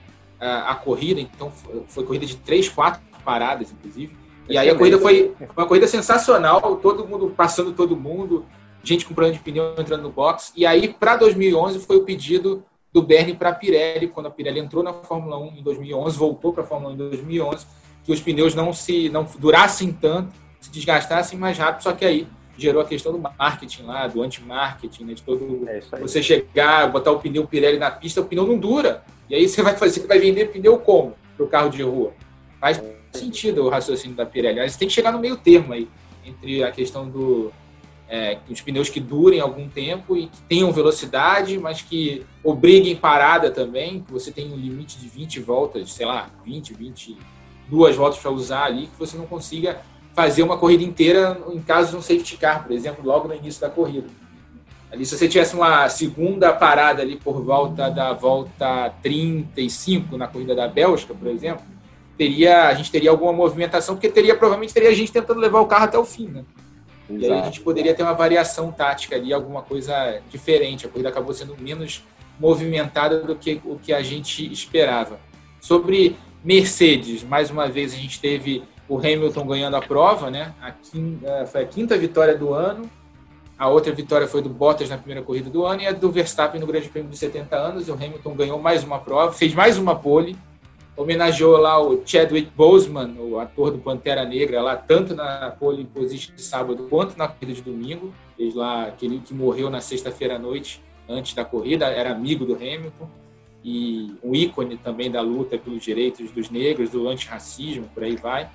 a, 0.41 0.73
a 0.73 0.75
corrida, 0.75 1.21
então 1.21 1.51
foi 1.87 2.05
corrida 2.05 2.27
de 2.27 2.37
três, 2.37 2.69
quatro 2.69 3.01
paradas, 3.25 3.73
inclusive. 3.73 4.17
E 4.49 4.57
aí 4.57 4.71
a 4.71 4.75
corrida 4.75 4.99
foi, 4.99 5.35
foi 5.37 5.49
uma 5.57 5.67
corrida 5.67 5.87
sensacional, 5.87 6.77
todo 6.77 7.07
mundo 7.07 7.33
passando 7.37 7.73
todo 7.73 7.97
mundo, 7.97 8.47
gente 8.83 9.05
com 9.05 9.15
problema 9.15 9.37
de 9.37 9.43
pneu 9.43 9.75
entrando 9.77 10.03
no 10.03 10.11
box. 10.11 10.53
E 10.57 10.65
aí, 10.65 10.89
para 10.89 11.17
2011, 11.17 11.81
foi 11.81 11.97
o 11.97 12.03
pedido 12.03 12.65
do 12.93 13.03
Bernie 13.03 13.35
para 13.35 13.51
a 13.51 13.55
Pirelli, 13.55 14.09
quando 14.09 14.27
a 14.27 14.31
Pirelli 14.31 14.61
entrou 14.61 14.83
na 14.83 14.93
Fórmula 14.93 15.39
1 15.39 15.59
em 15.59 15.63
2011, 15.63 16.17
voltou 16.17 16.53
para 16.53 16.63
a 16.63 16.67
Fórmula 16.67 16.93
1 16.93 16.95
em 16.95 16.97
2011, 16.97 17.67
que 18.03 18.13
os 18.13 18.21
pneus 18.21 18.55
não 18.55 18.73
se 18.73 19.11
não 19.11 19.27
durassem 19.39 19.93
tanto, 19.93 20.33
se 20.61 20.71
desgastassem 20.71 21.39
mais 21.39 21.59
rápido, 21.59 21.83
só 21.83 21.93
que 21.93 22.05
aí 22.05 22.27
gerou 22.59 22.83
a 22.83 22.85
questão 22.85 23.13
do 23.13 23.19
marketing 23.19 23.83
lá, 23.85 24.07
do 24.07 24.23
anti-marketing, 24.23 25.05
né, 25.05 25.15
de 25.15 25.23
todo 25.23 25.67
é 25.69 25.81
você 26.01 26.23
chegar, 26.23 26.91
botar 26.91 27.13
o 27.13 27.21
pneu 27.21 27.47
Pirelli 27.47 27.79
na 27.79 27.91
pista, 27.91 28.21
o 28.21 28.25
pneu 28.25 28.47
não 28.47 28.59
dura. 28.59 29.05
E 29.31 29.35
aí 29.35 29.49
você 29.49 29.63
vai 29.63 29.77
fazer, 29.77 30.01
você 30.01 30.07
vai 30.07 30.19
vender 30.19 30.51
pneu 30.51 30.79
como 30.79 31.15
para 31.37 31.47
o 31.47 31.49
carro 31.49 31.71
de 31.71 31.83
rua? 31.83 32.13
Faz 32.61 32.83
sentido 33.13 33.65
o 33.65 33.69
raciocínio 33.69 34.17
da 34.17 34.27
Pirelli. 34.27 34.59
Mas 34.59 34.77
tem 34.77 34.89
que 34.89 34.95
chegar 34.95 35.13
no 35.13 35.19
meio 35.19 35.37
termo 35.37 35.73
aí 35.73 35.89
entre 36.25 36.65
a 36.65 36.71
questão 36.71 37.09
do 37.09 37.53
é, 38.09 38.39
os 38.49 38.61
pneus 38.61 38.89
que 38.89 39.01
durem 39.01 39.41
algum 39.41 39.69
tempo 39.69 40.17
e 40.17 40.27
que 40.27 40.41
tenham 40.43 40.73
velocidade, 40.73 41.59
mas 41.59 41.83
que 41.83 42.25
obriguem 42.43 42.97
parada 42.97 43.51
também, 43.51 44.01
que 44.01 44.11
você 44.11 44.33
tem 44.33 44.51
um 44.51 44.57
limite 44.57 44.99
de 44.99 45.07
20 45.09 45.41
voltas, 45.41 45.93
sei 45.93 46.07
lá, 46.07 46.31
20, 46.45 46.73
22 46.75 47.97
voltas 47.97 48.19
para 48.19 48.31
usar 48.31 48.65
ali, 48.65 48.87
que 48.87 48.99
você 48.99 49.17
não 49.17 49.27
consiga 49.27 49.83
fazer 50.19 50.43
uma 50.43 50.59
corrida 50.59 50.83
inteira 50.83 51.41
em 51.53 51.61
caso 51.61 51.93
de 51.93 51.97
um 51.97 52.03
safety 52.03 52.37
car, 52.39 52.65
por 52.65 52.73
exemplo, 52.73 53.07
logo 53.07 53.29
no 53.29 53.35
início 53.37 53.61
da 53.61 53.71
corrida. 53.71 54.09
Ali, 54.91 55.07
se 55.07 55.17
você 55.17 55.29
tivesse 55.29 55.55
uma 55.55 55.89
segunda 55.89 56.53
parada 56.53 57.03
ali 57.03 57.15
por 57.15 57.41
volta 57.41 57.89
da 57.89 58.13
volta 58.15 58.91
35 59.01 60.17
na 60.17 60.27
corrida 60.27 60.57
da 60.57 60.67
Bélgica, 60.67 61.15
por 61.15 61.29
exemplo, 61.29 61.65
teria 62.17 62.67
a 62.67 62.75
gente 62.75 62.91
teria 62.91 63.11
alguma 63.11 63.33
movimentação, 63.33 63.95
porque 63.95 64.09
teria 64.09 64.35
provavelmente 64.35 64.75
teria 64.75 64.93
gente 64.93 65.13
tentando 65.13 65.39
levar 65.39 65.61
o 65.61 65.67
carro 65.67 65.85
até 65.85 65.97
o 65.97 66.05
fim, 66.05 66.27
né? 66.27 66.45
Exato. 67.09 67.25
E 67.25 67.33
aí 67.33 67.41
a 67.41 67.45
gente 67.45 67.61
poderia 67.61 67.95
ter 67.95 68.03
uma 68.03 68.13
variação 68.13 68.73
tática 68.73 69.15
ali, 69.15 69.33
alguma 69.33 69.63
coisa 69.63 70.21
diferente. 70.29 70.85
A 70.85 70.89
corrida 70.89 71.11
acabou 71.11 71.33
sendo 71.33 71.57
menos 71.57 72.03
movimentada 72.41 73.21
do 73.21 73.37
que 73.37 73.61
o 73.65 73.79
que 73.79 73.93
a 73.93 74.03
gente 74.03 74.53
esperava. 74.53 75.21
Sobre 75.61 76.17
Mercedes, 76.43 77.23
mais 77.23 77.53
uma 77.53 77.69
vez 77.69 77.95
a 77.95 77.97
gente 77.97 78.21
teve 78.21 78.65
o 78.89 78.99
Hamilton 78.99 79.47
ganhando 79.47 79.77
a 79.77 79.81
prova, 79.81 80.31
né? 80.31 80.55
A 80.61 80.71
quinta, 80.71 81.27
eh, 81.27 81.47
foi 81.47 81.63
a 81.63 81.67
quinta 81.67 81.97
vitória 81.97 82.37
do 82.37 82.55
ano. 82.55 82.91
A 83.59 83.69
outra 83.69 83.93
vitória 83.93 84.27
foi 84.27 84.41
do 84.41 84.49
Bottas 84.49 84.89
na 84.89 84.97
primeira 84.97 85.23
corrida 85.23 85.51
do 85.51 85.67
ano 85.67 85.83
e 85.83 85.87
a 85.87 85.93
do 85.93 86.11
Verstappen 86.11 86.61
no 86.61 86.67
Grande 86.67 86.89
Prêmio 86.89 87.11
dos 87.11 87.19
70 87.19 87.57
anos. 87.57 87.89
O 87.89 87.95
Hamilton 87.95 88.35
ganhou 88.35 88.59
mais 88.59 88.85
uma 88.85 88.99
prova, 88.99 89.33
fez 89.33 89.53
mais 89.53 89.77
uma 89.77 89.97
pole 89.97 90.37
homenageou 90.99 91.57
lá 91.57 91.81
o 91.81 92.03
Chadwick 92.05 92.51
Boseman, 92.57 93.15
o 93.21 93.39
ator 93.39 93.71
do 93.71 93.79
Pantera 93.79 94.25
Negra, 94.25 94.61
lá 94.61 94.75
tanto 94.75 95.15
na 95.15 95.49
pole 95.49 95.85
position 95.85 96.35
de 96.35 96.43
sábado 96.43 96.89
quanto 96.91 97.17
na 97.17 97.29
corrida 97.29 97.53
de 97.53 97.63
domingo. 97.63 98.13
Fez 98.37 98.53
lá 98.53 98.87
aquele 98.87 99.21
que 99.21 99.33
morreu 99.33 99.71
na 99.71 99.81
sexta-feira 99.81 100.35
à 100.35 100.39
noite, 100.41 100.83
antes 101.09 101.35
da 101.35 101.45
corrida, 101.45 101.87
era 101.87 102.11
amigo 102.11 102.45
do 102.45 102.57
Hamilton 102.57 103.09
e 103.65 104.13
um 104.25 104.35
ícone 104.35 104.77
também 104.77 105.09
da 105.09 105.21
luta 105.21 105.57
pelos 105.57 105.85
direitos 105.85 106.33
dos 106.33 106.51
negros, 106.51 106.91
do 106.91 107.09
antirracismo, 107.09 107.89
por 107.95 108.03
aí 108.03 108.17
vai. 108.17 108.51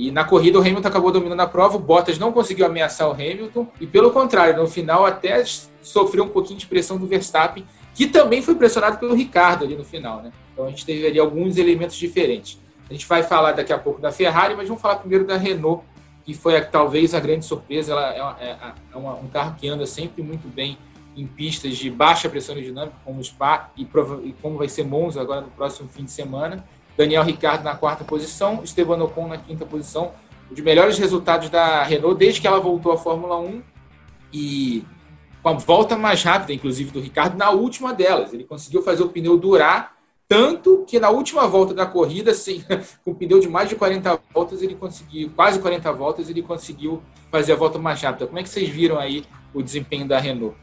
E 0.00 0.10
na 0.10 0.24
corrida 0.24 0.58
o 0.58 0.62
Hamilton 0.62 0.88
acabou 0.88 1.12
dominando 1.12 1.40
a 1.40 1.46
prova, 1.46 1.76
o 1.76 1.78
Bottas 1.78 2.18
não 2.18 2.32
conseguiu 2.32 2.64
ameaçar 2.64 3.06
o 3.06 3.12
Hamilton 3.12 3.66
e 3.78 3.86
pelo 3.86 4.10
contrário, 4.10 4.56
no 4.56 4.66
final 4.66 5.04
até 5.04 5.44
sofreu 5.82 6.24
um 6.24 6.28
pouquinho 6.30 6.58
de 6.58 6.66
pressão 6.66 6.96
do 6.96 7.06
Verstappen, 7.06 7.66
que 7.94 8.06
também 8.06 8.40
foi 8.40 8.54
pressionado 8.54 8.96
pelo 8.96 9.14
Ricardo 9.14 9.62
ali 9.62 9.76
no 9.76 9.84
final, 9.84 10.22
né? 10.22 10.32
Então 10.54 10.64
a 10.64 10.70
gente 10.70 10.86
teve 10.86 11.06
ali 11.06 11.20
alguns 11.20 11.58
elementos 11.58 11.96
diferentes. 11.96 12.58
A 12.88 12.94
gente 12.94 13.06
vai 13.06 13.22
falar 13.22 13.52
daqui 13.52 13.74
a 13.74 13.78
pouco 13.78 14.00
da 14.00 14.10
Ferrari, 14.10 14.54
mas 14.56 14.68
vamos 14.68 14.80
falar 14.80 14.96
primeiro 14.96 15.26
da 15.26 15.36
Renault, 15.36 15.84
que 16.24 16.32
foi 16.32 16.56
a, 16.56 16.64
talvez 16.64 17.14
a 17.14 17.20
grande 17.20 17.44
surpresa. 17.44 17.92
Ela 17.92 18.38
é, 18.40 18.46
é, 18.46 18.56
é 18.94 18.96
uma, 18.96 19.16
um 19.16 19.28
carro 19.28 19.54
que 19.60 19.68
anda 19.68 19.84
sempre 19.84 20.22
muito 20.22 20.48
bem 20.48 20.78
em 21.14 21.26
pistas 21.26 21.76
de 21.76 21.90
baixa 21.90 22.26
pressão 22.26 22.54
aerodinâmica, 22.54 22.96
como 23.04 23.20
o 23.20 23.24
Spa 23.24 23.70
e, 23.76 23.82
e, 23.82 24.32
como 24.40 24.56
vai 24.56 24.68
ser 24.68 24.82
Monza 24.84 25.20
agora 25.20 25.42
no 25.42 25.50
próximo 25.50 25.90
fim 25.90 26.04
de 26.04 26.10
semana. 26.10 26.64
Daniel 27.00 27.22
Ricciardo 27.22 27.64
na 27.64 27.74
quarta 27.74 28.04
posição, 28.04 28.60
Esteban 28.62 29.02
Ocon 29.02 29.26
na 29.26 29.38
quinta 29.38 29.64
posição. 29.64 30.12
Um 30.50 30.54
dos 30.54 30.62
melhores 30.62 30.98
resultados 30.98 31.48
da 31.48 31.82
Renault 31.82 32.18
desde 32.18 32.42
que 32.42 32.46
ela 32.46 32.60
voltou 32.60 32.92
à 32.92 32.98
Fórmula 32.98 33.38
1 33.38 33.62
e 34.30 34.84
com 35.42 35.48
a 35.48 35.52
volta 35.54 35.96
mais 35.96 36.22
rápida, 36.22 36.52
inclusive, 36.52 36.90
do 36.90 37.00
Ricardo 37.00 37.38
na 37.38 37.50
última 37.50 37.94
delas. 37.94 38.34
Ele 38.34 38.44
conseguiu 38.44 38.82
fazer 38.82 39.02
o 39.02 39.08
pneu 39.08 39.38
durar 39.38 39.96
tanto 40.28 40.84
que 40.86 41.00
na 41.00 41.08
última 41.08 41.48
volta 41.48 41.72
da 41.72 41.86
corrida, 41.86 42.32
assim, 42.32 42.62
com 43.02 43.12
um 43.12 43.14
pneu 43.14 43.40
de 43.40 43.48
mais 43.48 43.70
de 43.70 43.76
40 43.76 44.20
voltas, 44.32 44.62
ele 44.62 44.74
conseguiu, 44.74 45.32
quase 45.34 45.58
40 45.58 45.92
voltas, 45.92 46.28
ele 46.28 46.42
conseguiu 46.42 47.02
fazer 47.32 47.54
a 47.54 47.56
volta 47.56 47.78
mais 47.78 48.00
rápida. 48.02 48.26
Como 48.26 48.38
é 48.38 48.42
que 48.42 48.48
vocês 48.50 48.68
viram 48.68 48.98
aí 48.98 49.24
o 49.54 49.62
desempenho 49.62 50.06
da 50.06 50.20
Renault? 50.20 50.54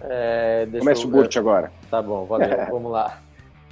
É, 0.00 0.66
Começa 0.78 1.06
o 1.06 1.10
Burt 1.10 1.36
agora. 1.36 1.70
Tá 1.90 2.00
bom, 2.00 2.24
valeu, 2.24 2.48
vamos 2.72 2.90
lá. 2.90 3.21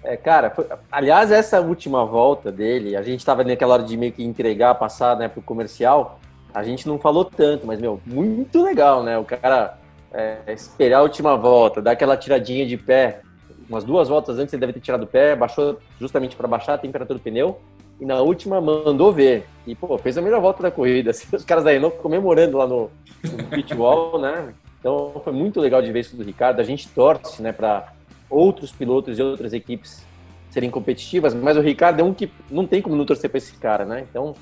É, 0.02 0.16
cara, 0.16 0.50
foi, 0.50 0.66
aliás, 0.90 1.30
essa 1.30 1.60
última 1.60 2.04
volta 2.04 2.50
dele, 2.50 2.96
a 2.96 3.02
gente 3.02 3.20
estava 3.20 3.44
naquela 3.44 3.74
hora 3.74 3.82
de 3.82 3.96
meio 3.96 4.12
que 4.12 4.24
entregar, 4.24 4.74
passar 4.76 5.16
né, 5.16 5.28
para 5.28 5.40
o 5.40 5.42
comercial, 5.42 6.18
a 6.54 6.62
gente 6.62 6.88
não 6.88 6.98
falou 6.98 7.24
tanto, 7.24 7.66
mas, 7.66 7.80
meu, 7.80 8.00
muito 8.06 8.62
legal, 8.62 9.02
né? 9.02 9.18
O 9.18 9.24
cara 9.24 9.78
é, 10.12 10.38
esperar 10.48 10.98
a 10.98 11.02
última 11.02 11.36
volta, 11.36 11.80
dar 11.80 11.92
aquela 11.92 12.16
tiradinha 12.16 12.66
de 12.66 12.76
pé, 12.76 13.20
umas 13.68 13.84
duas 13.84 14.08
voltas 14.08 14.38
antes 14.38 14.52
ele 14.52 14.60
deve 14.60 14.72
ter 14.72 14.80
tirado 14.80 15.04
o 15.04 15.06
pé, 15.06 15.36
baixou 15.36 15.78
justamente 16.00 16.34
para 16.34 16.48
baixar 16.48 16.74
a 16.74 16.78
temperatura 16.78 17.18
do 17.18 17.22
pneu 17.22 17.60
e 18.00 18.04
na 18.04 18.20
última 18.20 18.60
mandou 18.60 19.12
ver. 19.12 19.46
E, 19.66 19.74
pô, 19.74 19.96
fez 19.98 20.18
a 20.18 20.22
melhor 20.22 20.40
volta 20.40 20.62
da 20.62 20.70
corrida. 20.70 21.10
Assim, 21.12 21.36
os 21.36 21.44
caras 21.44 21.62
da 21.62 21.70
Renault 21.70 21.98
comemorando 21.98 22.56
lá 22.56 22.66
no, 22.66 22.90
no 23.22 23.44
pit 23.44 23.72
wall, 23.74 24.18
né? 24.18 24.52
Então 24.80 25.20
foi 25.22 25.32
muito 25.32 25.60
legal 25.60 25.82
de 25.82 25.92
ver 25.92 26.00
isso 26.00 26.16
do 26.16 26.24
Ricardo. 26.24 26.58
A 26.58 26.64
gente 26.64 26.88
torce, 26.88 27.42
né, 27.42 27.52
para 27.52 27.92
outros 28.30 28.70
pilotos 28.72 29.18
e 29.18 29.22
outras 29.22 29.52
equipes 29.52 30.06
serem 30.50 30.70
competitivas, 30.70 31.34
mas 31.34 31.56
o 31.56 31.60
Ricardo 31.60 32.00
é 32.00 32.04
um 32.04 32.14
que 32.14 32.30
não 32.50 32.66
tem 32.66 32.80
como 32.80 32.96
não 32.96 33.04
torcer 33.04 33.30
para 33.30 33.38
esse 33.38 33.56
cara, 33.56 33.84
né? 33.84 34.06
Então 34.08 34.34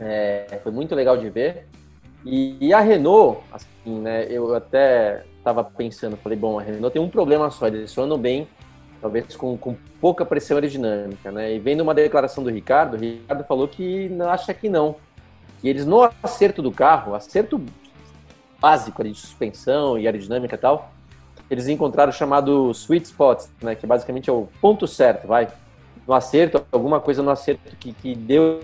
é, 0.00 0.60
foi 0.62 0.72
muito 0.72 0.94
legal 0.94 1.16
de 1.16 1.28
ver. 1.28 1.66
E, 2.24 2.56
e, 2.60 2.72
a 2.72 2.80
Renault, 2.80 3.40
assim, 3.52 4.00
né? 4.00 4.26
Eu 4.28 4.54
até 4.54 5.24
estava 5.38 5.62
pensando, 5.62 6.16
falei, 6.16 6.36
bom, 6.36 6.58
a 6.58 6.62
Renault 6.62 6.92
tem 6.92 7.00
um 7.00 7.08
problema 7.08 7.50
só, 7.50 7.68
eles 7.68 7.96
andam 7.96 8.18
bem, 8.18 8.48
talvez 9.00 9.36
com, 9.36 9.56
com 9.56 9.76
pouca 10.00 10.24
pressão 10.24 10.56
aerodinâmica, 10.56 11.30
né? 11.30 11.54
E 11.54 11.58
vendo 11.58 11.80
uma 11.80 11.94
declaração 11.94 12.42
do 12.42 12.50
Ricardo, 12.50 12.94
o 12.94 13.00
Ricardo 13.00 13.44
falou 13.44 13.68
que 13.68 14.10
acha 14.28 14.52
que 14.52 14.68
não. 14.68 14.96
Que 15.60 15.68
eles 15.68 15.86
no 15.86 16.02
acerto 16.22 16.60
do 16.60 16.70
carro, 16.70 17.14
acerto 17.14 17.60
básico 18.60 19.00
ali 19.00 19.12
de 19.12 19.18
suspensão 19.18 19.96
e 19.98 20.06
aerodinâmica 20.06 20.56
e 20.56 20.58
tal, 20.58 20.92
eles 21.50 21.68
encontraram 21.68 22.10
o 22.10 22.14
chamado 22.14 22.72
sweet 22.74 23.06
spot, 23.06 23.44
né, 23.62 23.74
que 23.74 23.86
basicamente 23.86 24.28
é 24.28 24.32
o 24.32 24.48
ponto 24.60 24.86
certo, 24.86 25.26
vai, 25.26 25.48
no 26.06 26.14
acerto, 26.14 26.64
alguma 26.72 27.00
coisa 27.00 27.22
no 27.22 27.30
acerto 27.30 27.76
que, 27.76 27.92
que 27.92 28.14
deu, 28.14 28.60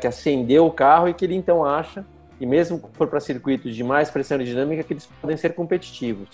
que 0.00 0.06
acendeu 0.06 0.66
o 0.66 0.70
carro 0.70 1.08
e 1.08 1.14
que 1.14 1.24
ele 1.24 1.34
então 1.34 1.64
acha, 1.64 2.04
e 2.40 2.46
mesmo 2.46 2.78
que 2.78 2.96
for 2.96 3.08
para 3.08 3.20
circuitos 3.20 3.74
de 3.74 3.82
mais 3.82 4.10
pressão 4.10 4.36
aerodinâmica, 4.36 4.82
que 4.82 4.92
eles 4.92 5.08
podem 5.20 5.36
ser 5.36 5.54
competitivos. 5.54 6.28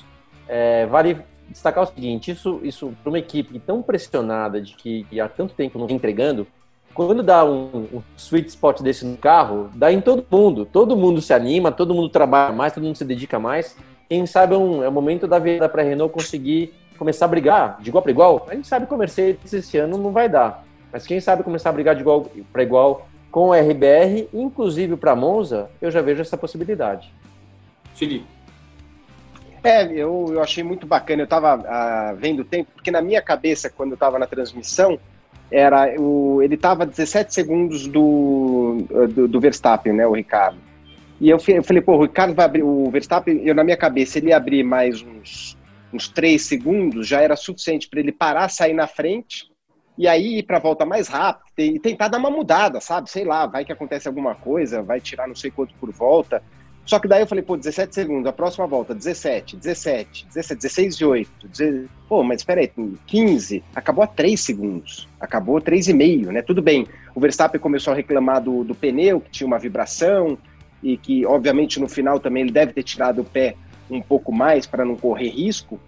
É, 0.48 0.86
vale 0.86 1.18
destacar 1.48 1.84
o 1.84 1.86
seguinte, 1.86 2.30
isso, 2.30 2.60
isso 2.62 2.92
para 3.02 3.10
uma 3.10 3.18
equipe 3.18 3.58
tão 3.58 3.82
pressionada 3.82 4.60
de 4.60 4.74
que, 4.74 5.04
que 5.04 5.20
há 5.20 5.28
tanto 5.28 5.54
tempo 5.54 5.78
não 5.78 5.86
vem 5.86 5.96
entregando, 5.96 6.46
quando 6.94 7.22
dá 7.22 7.44
um, 7.44 7.88
um, 7.92 8.02
sweet 8.16 8.48
spot 8.48 8.82
desse 8.82 9.04
no 9.04 9.16
carro, 9.16 9.70
dá 9.74 9.90
em 9.90 10.00
todo 10.00 10.24
mundo. 10.30 10.66
Todo 10.70 10.96
mundo 10.96 11.22
se 11.22 11.32
anima, 11.32 11.72
todo 11.72 11.94
mundo 11.94 12.08
trabalha 12.08 12.52
mais, 12.52 12.72
todo 12.72 12.84
mundo 12.84 12.96
se 12.96 13.04
dedica 13.04 13.38
mais. 13.38 13.76
Quem 14.12 14.26
sabe 14.26 14.54
é, 14.54 14.58
um, 14.58 14.84
é 14.84 14.88
o 14.90 14.92
momento 14.92 15.26
da 15.26 15.38
vida 15.38 15.66
para 15.70 15.80
a 15.80 15.84
Renault 15.86 16.12
conseguir 16.12 16.74
começar 16.98 17.24
a 17.24 17.28
brigar 17.28 17.78
de 17.80 17.88
igual 17.88 18.02
para 18.02 18.12
igual. 18.12 18.46
A 18.46 18.54
gente 18.54 18.68
sabe 18.68 18.84
que 18.84 18.92
o 18.92 18.98
Mercedes 18.98 19.50
esse 19.54 19.78
ano 19.78 19.96
não 19.96 20.12
vai 20.12 20.28
dar. 20.28 20.66
Mas 20.92 21.06
quem 21.06 21.18
sabe 21.18 21.42
começar 21.42 21.70
a 21.70 21.72
brigar 21.72 21.94
de 21.94 22.02
igual 22.02 22.30
para 22.52 22.62
igual 22.62 23.08
com 23.30 23.48
o 23.48 23.54
RBR, 23.54 24.28
inclusive 24.34 24.98
para 24.98 25.16
Monza, 25.16 25.70
eu 25.80 25.90
já 25.90 26.02
vejo 26.02 26.20
essa 26.20 26.36
possibilidade. 26.36 27.10
Felipe. 27.94 28.26
É, 29.64 29.90
eu, 29.90 30.26
eu 30.28 30.42
achei 30.42 30.62
muito 30.62 30.86
bacana. 30.86 31.22
Eu 31.22 31.24
estava 31.24 31.54
ah, 31.66 32.14
vendo 32.14 32.40
o 32.40 32.44
tempo, 32.44 32.70
porque 32.74 32.90
na 32.90 33.00
minha 33.00 33.22
cabeça, 33.22 33.70
quando 33.70 33.92
eu 33.92 33.94
estava 33.94 34.18
na 34.18 34.26
transmissão, 34.26 34.98
era 35.50 35.98
o, 35.98 36.42
ele 36.42 36.56
estava 36.56 36.84
17 36.84 37.32
segundos 37.32 37.86
do, 37.86 38.84
do, 39.08 39.26
do, 39.26 39.40
Verstappen, 39.40 39.94
né, 39.94 40.06
o 40.06 40.12
Ricardo. 40.12 40.58
E 41.22 41.30
eu, 41.30 41.38
eu 41.46 41.62
falei, 41.62 41.80
pô, 41.80 41.98
o 41.98 42.02
Ricardo 42.02 42.34
vai 42.34 42.44
abrir, 42.44 42.64
o 42.64 42.90
Verstappen, 42.90 43.42
eu 43.44 43.54
na 43.54 43.62
minha 43.62 43.76
cabeça, 43.76 44.18
ele 44.18 44.30
ia 44.30 44.36
abrir 44.36 44.64
mais 44.64 45.02
uns, 45.02 45.56
uns 45.92 46.08
3 46.08 46.42
segundos, 46.42 47.06
já 47.06 47.20
era 47.20 47.36
suficiente 47.36 47.88
para 47.88 48.00
ele 48.00 48.10
parar, 48.10 48.48
sair 48.48 48.72
na 48.72 48.88
frente, 48.88 49.46
e 49.96 50.08
aí 50.08 50.38
ir 50.38 50.42
para 50.42 50.56
a 50.56 50.60
volta 50.60 50.84
mais 50.84 51.06
rápido 51.06 51.44
e 51.56 51.78
tentar 51.78 52.08
dar 52.08 52.18
uma 52.18 52.28
mudada, 52.28 52.80
sabe? 52.80 53.08
Sei 53.08 53.24
lá, 53.24 53.46
vai 53.46 53.64
que 53.64 53.70
acontece 53.70 54.08
alguma 54.08 54.34
coisa, 54.34 54.82
vai 54.82 55.00
tirar 55.00 55.28
não 55.28 55.36
sei 55.36 55.52
quanto 55.52 55.72
por 55.74 55.92
volta. 55.92 56.42
Só 56.84 56.98
que 56.98 57.06
daí 57.06 57.22
eu 57.22 57.26
falei, 57.28 57.44
pô, 57.44 57.56
17 57.56 57.94
segundos, 57.94 58.26
a 58.26 58.32
próxima 58.32 58.66
volta, 58.66 58.92
17, 58.92 59.56
17, 59.56 60.26
17, 60.26 60.56
16 60.56 60.94
e 60.96 61.04
8. 61.04 61.48
16... 61.48 61.88
Pô, 62.08 62.24
mas 62.24 62.40
espera 62.40 62.60
aí, 62.60 62.72
15, 63.06 63.62
acabou 63.76 64.02
a 64.02 64.08
3 64.08 64.40
segundos, 64.40 65.08
acabou 65.20 65.60
3,5, 65.60 66.32
né? 66.32 66.42
Tudo 66.42 66.60
bem, 66.60 66.84
o 67.14 67.20
Verstappen 67.20 67.60
começou 67.60 67.92
a 67.92 67.96
reclamar 67.96 68.42
do, 68.42 68.64
do 68.64 68.74
pneu, 68.74 69.20
que 69.20 69.30
tinha 69.30 69.46
uma 69.46 69.60
vibração, 69.60 70.36
e 70.82 70.96
que, 70.96 71.24
obviamente, 71.24 71.78
no 71.80 71.88
final 71.88 72.18
também 72.18 72.42
ele 72.42 72.52
deve 72.52 72.72
ter 72.72 72.82
tirado 72.82 73.22
o 73.22 73.24
pé 73.24 73.54
um 73.90 74.00
pouco 74.00 74.32
mais 74.32 74.66
para 74.66 74.84
não 74.84 74.96
correr 74.96 75.28
risco, 75.28 75.78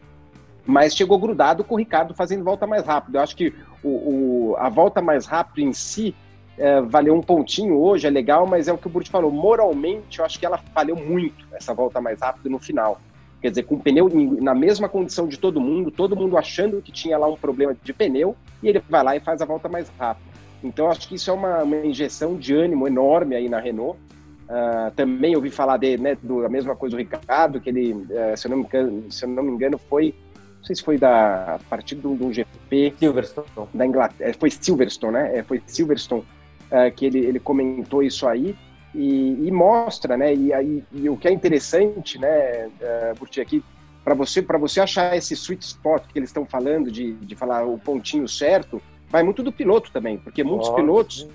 mas 0.67 0.95
chegou 0.95 1.19
grudado 1.19 1.65
com 1.65 1.75
o 1.75 1.79
Ricardo 1.79 2.15
fazendo 2.15 2.45
volta 2.45 2.67
mais 2.67 2.85
rápido. 2.85 3.17
Eu 3.17 3.21
acho 3.21 3.37
que 3.37 3.53
o, 3.83 3.89
o 3.89 4.57
a 4.59 4.69
volta 4.69 5.03
mais 5.03 5.27
rápido 5.27 5.61
em 5.67 5.73
si 5.73 6.15
é, 6.57 6.81
valeu 6.81 7.15
um 7.15 7.21
pontinho 7.21 7.77
hoje, 7.77 8.07
é 8.07 8.11
legal, 8.11 8.47
mas 8.47 8.69
é 8.69 8.73
o 8.73 8.79
que 8.79 8.87
o 8.87 8.91
Burt 8.91 9.09
falou. 9.09 9.31
Moralmente, 9.31 10.19
eu 10.19 10.25
acho 10.25 10.39
que 10.39 10.47
ela 10.47 10.59
falhou 10.73 10.97
muito 10.97 11.45
essa 11.53 11.75
volta 11.75 12.01
mais 12.01 12.21
rápida 12.21 12.49
no 12.49 12.59
final. 12.59 13.01
Quer 13.43 13.51
dizer, 13.51 13.65
com 13.65 13.75
o 13.75 13.81
pneu 13.81 14.09
na 14.41 14.55
mesma 14.55 14.89
condição 14.89 15.27
de 15.27 15.39
todo 15.39 15.61
mundo, 15.61 15.91
todo 15.91 16.17
mundo 16.17 16.39
achando 16.39 16.81
que 16.81 16.91
tinha 16.91 17.19
lá 17.19 17.27
um 17.27 17.37
problema 17.37 17.77
de 17.83 17.93
pneu, 17.93 18.35
e 18.63 18.69
ele 18.69 18.83
vai 18.89 19.03
lá 19.03 19.17
e 19.17 19.21
faz 19.21 19.43
a 19.43 19.45
volta 19.45 19.69
mais 19.69 19.91
rápida. 19.99 20.33
Então, 20.63 20.91
acho 20.91 21.07
que 21.07 21.17
isso 21.17 21.29
é 21.29 21.33
uma, 21.33 21.63
uma 21.63 21.77
injeção 21.85 22.37
de 22.37 22.55
ânimo 22.55 22.87
enorme 22.87 23.37
aí 23.37 23.49
na 23.49 23.61
Renault. 23.61 23.99
Uh, 24.45 24.91
também 24.95 25.35
ouvi 25.35 25.51
falar 25.51 25.79
de, 25.79 25.97
né, 25.97 26.17
do, 26.23 26.45
a 26.45 26.49
mesma 26.51 26.77
coisa 26.77 26.97
do 26.97 26.99
Ricardo, 26.99 27.61
que 27.61 27.71
ele, 27.71 27.93
uh, 27.93 28.37
se, 28.37 28.47
eu 28.47 28.51
não 28.51 28.59
me 28.59 28.65
engano, 28.65 29.11
se 29.11 29.25
eu 29.25 29.29
não 29.29 29.43
me 29.43 29.53
engano, 29.53 29.79
foi 29.79 30.15
não 30.59 30.67
sei 30.67 30.77
se 30.77 30.83
foi 30.83 30.99
da 30.99 31.57
a 31.57 31.59
partir 31.69 31.95
do, 31.97 32.15
do 32.15 32.33
GP 32.33 32.95
Silverstone 32.99 33.47
da 33.73 33.87
Inglaterra, 33.87 34.31
é, 34.31 34.33
foi 34.33 34.51
Silverstone, 34.51 35.13
né? 35.13 35.39
É, 35.39 35.43
foi 35.43 35.63
Silverstone 35.67 36.23
uh, 36.23 36.95
que 36.95 37.07
ele, 37.07 37.19
ele 37.19 37.39
comentou 37.39 38.03
isso 38.03 38.27
aí 38.27 38.57
e, 38.95 39.47
e 39.47 39.51
mostra, 39.51 40.17
né? 40.17 40.35
E, 40.35 40.53
aí, 40.53 40.85
e 40.93 41.09
o 41.09 41.17
que 41.17 41.29
é 41.29 41.33
interessante, 41.33 42.19
né, 42.19 42.67
uh, 42.67 43.19
Burti, 43.19 43.41
aqui, 43.41 43.63
para 44.05 44.15
você, 44.15 44.43
você 44.43 44.81
achar 44.81 45.17
esse 45.17 45.35
sweet 45.35 45.65
spot 45.65 46.05
que 46.13 46.19
eles 46.19 46.29
estão 46.29 46.45
falando, 46.45 46.91
de, 46.91 47.15
de 47.15 47.35
falar 47.35 47.65
o 47.65 47.79
pontinho 47.79 48.29
certo, 48.29 48.81
vai 49.09 49.23
muito 49.23 49.43
do 49.43 49.53
piloto 49.53 49.91
também, 49.91 50.19
porque 50.19 50.45
muitos 50.45 50.69
Nossa. 50.69 50.81
pilotos 50.81 51.29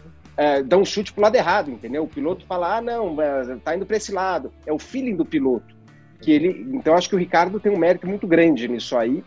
dão 0.66 0.82
um 0.82 0.86
chute 0.86 1.12
pro 1.12 1.22
lado 1.22 1.36
errado, 1.36 1.70
entendeu? 1.70 2.04
O 2.04 2.08
piloto 2.08 2.46
fala, 2.46 2.78
ah, 2.78 2.82
não, 2.82 3.16
tá 3.64 3.76
indo 3.76 3.86
para 3.86 3.98
esse 3.98 4.12
lado. 4.12 4.52
É 4.66 4.72
o 4.72 4.80
feeling 4.80 5.16
do 5.16 5.26
piloto. 5.26 5.76
que 6.22 6.32
ele 6.32 6.68
Então, 6.74 6.96
acho 6.96 7.10
que 7.10 7.16
o 7.16 7.20
Ricardo 7.20 7.60
tem 7.60 7.72
um 7.72 7.78
mérito 7.78 8.08
muito 8.08 8.26
grande 8.26 8.68
nisso 8.68 8.98
aí, 8.98 9.24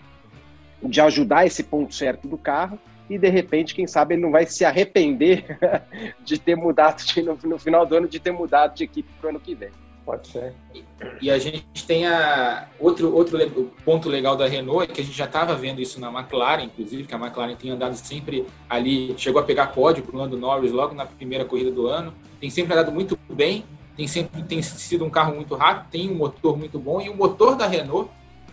de 0.83 1.01
ajudar 1.01 1.46
esse 1.46 1.62
ponto 1.62 1.94
certo 1.94 2.27
do 2.27 2.38
carro 2.38 2.79
e 3.12 3.18
de 3.18 3.29
repente, 3.29 3.75
quem 3.75 3.87
sabe, 3.87 4.14
ele 4.14 4.22
não 4.22 4.31
vai 4.31 4.46
se 4.46 4.64
arrepender 4.64 5.59
de 6.25 6.38
ter 6.38 6.57
mudado 6.57 7.05
de, 7.05 7.20
no, 7.22 7.38
no, 7.44 7.59
final 7.59 7.85
do 7.85 7.96
ano, 7.96 8.09
de 8.09 8.18
ter 8.18 8.33
mudado 8.33 8.75
de 8.75 8.85
equipe 8.85 9.11
para 9.20 9.27
o 9.27 9.31
ano 9.31 9.40
que 9.40 9.55
vem. 9.55 9.70
Pode 10.05 10.27
ser. 10.29 10.53
E, 10.75 10.85
e 11.23 11.31
a 11.31 11.38
gente 11.38 11.87
tem 11.87 12.07
a, 12.07 12.69
outro, 12.79 13.15
outro 13.15 13.38
ponto 13.85 14.09
legal 14.09 14.37
da 14.37 14.49
Renault, 14.49 14.91
é 14.91 14.93
que 14.93 15.01
a 15.01 15.05
gente 15.05 15.17
já 15.17 15.27
estava 15.27 15.55
vendo 15.55 15.81
isso 15.81 16.01
na 16.01 16.09
McLaren, 16.09 16.65
inclusive, 16.65 17.05
que 17.05 17.15
a 17.15 17.19
McLaren 17.19 17.55
tem 17.55 17.71
andado 17.71 17.95
sempre 17.95 18.47
ali, 18.69 19.15
chegou 19.17 19.41
a 19.41 19.45
pegar 19.45 19.69
pódio 19.69 20.03
para 20.03 20.17
o 20.17 20.19
Lando 20.19 20.37
Norris 20.37 20.73
logo 20.73 20.95
na 20.95 21.07
primeira 21.07 21.45
corrida 21.45 21.71
do 21.71 21.87
ano, 21.87 22.12
tem 22.41 22.51
sempre 22.51 22.73
andado 22.73 22.91
muito 22.91 23.17
bem, 23.31 23.65
tem 23.97 24.09
sempre 24.09 24.43
tem 24.43 24.61
sido 24.61 25.05
um 25.05 25.11
carro 25.11 25.35
muito 25.35 25.55
rápido, 25.55 25.91
tem 25.91 26.11
um 26.11 26.15
motor 26.15 26.57
muito 26.57 26.79
bom, 26.79 27.01
e 27.01 27.09
o 27.09 27.17
motor 27.17 27.55
da 27.55 27.67
Renault 27.67 28.11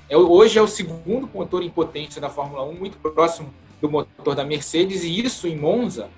é, 0.08 0.18
hoje 0.18 0.58
é 0.58 0.62
o 0.62 0.68
segundo 0.68 1.30
motor 1.34 1.64
em 1.64 1.70
potência 1.70 2.22
da 2.22 2.30
Fórmula 2.30 2.64
1, 2.64 2.74
muito 2.74 2.98
próximo 2.98 3.54
do 3.82 3.90
motor 3.90 4.36
da 4.36 4.44
Mercedes, 4.44 5.04
e 5.04 5.20
isso 5.20 5.48
em 5.48 5.56
Monza, 5.56 6.10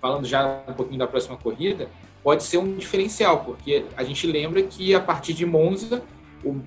falando 0.00 0.26
já 0.26 0.62
um 0.68 0.72
pouquinho 0.72 0.98
da 0.98 1.06
próxima 1.06 1.36
corrida, 1.36 1.88
pode 2.22 2.44
ser 2.44 2.58
um 2.58 2.76
diferencial, 2.76 3.44
porque 3.44 3.84
a 3.96 4.04
gente 4.04 4.26
lembra 4.26 4.62
que 4.62 4.94
a 4.94 5.00
partir 5.00 5.32
de 5.32 5.44
Monza, 5.44 6.02
o, 6.44 6.60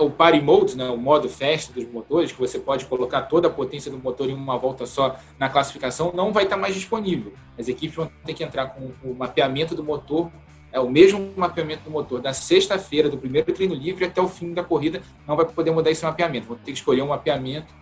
o 0.00 0.10
party 0.10 0.40
mode, 0.40 0.76
né, 0.76 0.88
o 0.88 0.96
modo 0.96 1.28
festa 1.28 1.72
dos 1.72 1.90
motores, 1.90 2.32
que 2.32 2.38
você 2.38 2.58
pode 2.58 2.84
colocar 2.86 3.22
toda 3.22 3.48
a 3.48 3.50
potência 3.50 3.90
do 3.90 3.98
motor 3.98 4.28
em 4.28 4.34
uma 4.34 4.56
volta 4.56 4.86
só 4.86 5.16
na 5.38 5.48
classificação, 5.48 6.12
não 6.14 6.32
vai 6.32 6.44
estar 6.44 6.56
mais 6.56 6.74
disponível. 6.74 7.32
As 7.58 7.68
equipes 7.68 7.96
vão 7.96 8.10
ter 8.24 8.34
que 8.34 8.44
entrar 8.44 8.66
com 8.66 8.92
o 9.02 9.14
mapeamento 9.14 9.74
do 9.74 9.82
motor, 9.82 10.30
é 10.72 10.78
o 10.78 10.88
mesmo 10.88 11.32
mapeamento 11.36 11.82
do 11.82 11.90
motor 11.90 12.20
da 12.20 12.32
sexta-feira, 12.32 13.08
do 13.08 13.18
primeiro 13.18 13.52
treino 13.52 13.74
livre 13.74 14.04
até 14.04 14.20
o 14.20 14.28
fim 14.28 14.52
da 14.52 14.62
corrida, 14.62 15.02
não 15.26 15.34
vai 15.36 15.44
poder 15.44 15.72
mudar 15.72 15.90
esse 15.90 16.04
mapeamento. 16.04 16.46
Vão 16.46 16.56
ter 16.56 16.70
que 16.70 16.78
escolher 16.78 17.02
um 17.02 17.08
mapeamento 17.08 17.74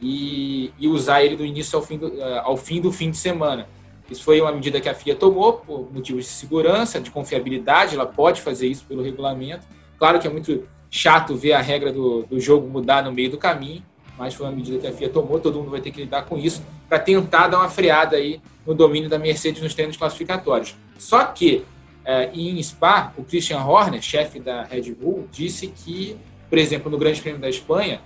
e, 0.00 0.72
e 0.76 0.88
usar 0.88 1.22
ele 1.22 1.36
do 1.36 1.44
início 1.44 1.78
ao 1.78 1.84
fim 1.84 1.96
do, 1.96 2.20
eh, 2.20 2.40
ao 2.42 2.56
fim 2.56 2.80
do 2.80 2.90
fim 2.90 3.10
de 3.10 3.16
semana. 3.16 3.68
Isso 4.12 4.22
foi 4.22 4.40
uma 4.40 4.52
medida 4.52 4.80
que 4.80 4.88
a 4.88 4.94
FIA 4.94 5.16
tomou 5.16 5.54
por 5.54 5.90
motivos 5.92 6.26
de 6.26 6.30
segurança, 6.30 7.00
de 7.00 7.10
confiabilidade, 7.10 7.94
ela 7.94 8.06
pode 8.06 8.42
fazer 8.42 8.66
isso 8.66 8.84
pelo 8.84 9.02
regulamento. 9.02 9.66
Claro 9.98 10.20
que 10.20 10.26
é 10.26 10.30
muito 10.30 10.68
chato 10.90 11.34
ver 11.34 11.54
a 11.54 11.60
regra 11.60 11.90
do, 11.90 12.24
do 12.24 12.38
jogo 12.38 12.68
mudar 12.68 13.02
no 13.02 13.10
meio 13.10 13.30
do 13.30 13.38
caminho, 13.38 13.82
mas 14.18 14.34
foi 14.34 14.46
uma 14.46 14.52
medida 14.52 14.78
que 14.78 14.86
a 14.86 14.92
FIA 14.92 15.08
tomou, 15.08 15.40
todo 15.40 15.58
mundo 15.58 15.70
vai 15.70 15.80
ter 15.80 15.90
que 15.90 16.02
lidar 16.02 16.26
com 16.26 16.36
isso, 16.36 16.62
para 16.86 16.98
tentar 16.98 17.48
dar 17.48 17.58
uma 17.58 17.70
freada 17.70 18.16
aí 18.16 18.38
no 18.66 18.74
domínio 18.74 19.08
da 19.08 19.18
Mercedes 19.18 19.62
nos 19.62 19.74
treinos 19.74 19.96
classificatórios. 19.96 20.76
Só 20.98 21.24
que 21.24 21.64
é, 22.04 22.30
em 22.34 22.62
Spa, 22.62 23.14
o 23.16 23.24
Christian 23.24 23.60
Horner, 23.60 24.02
chefe 24.02 24.38
da 24.38 24.64
Red 24.64 24.92
Bull, 24.92 25.26
disse 25.32 25.68
que, 25.68 26.16
por 26.50 26.58
exemplo, 26.58 26.90
no 26.90 26.98
Grande 26.98 27.22
Prêmio 27.22 27.40
da 27.40 27.48
Espanha, 27.48 28.02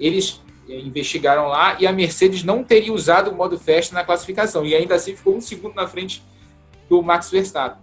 eles 0.00 0.40
investigaram 0.68 1.48
lá 1.48 1.76
e 1.80 1.86
a 1.86 1.92
Mercedes 1.92 2.42
não 2.42 2.62
teria 2.62 2.92
usado 2.92 3.30
o 3.30 3.34
modo 3.34 3.58
festa 3.58 3.94
na 3.94 4.04
classificação 4.04 4.64
e 4.64 4.74
ainda 4.74 4.94
assim 4.94 5.16
ficou 5.16 5.36
um 5.36 5.40
segundo 5.40 5.74
na 5.74 5.86
frente 5.86 6.22
do 6.88 7.02
Max 7.02 7.30
Verstappen. 7.30 7.82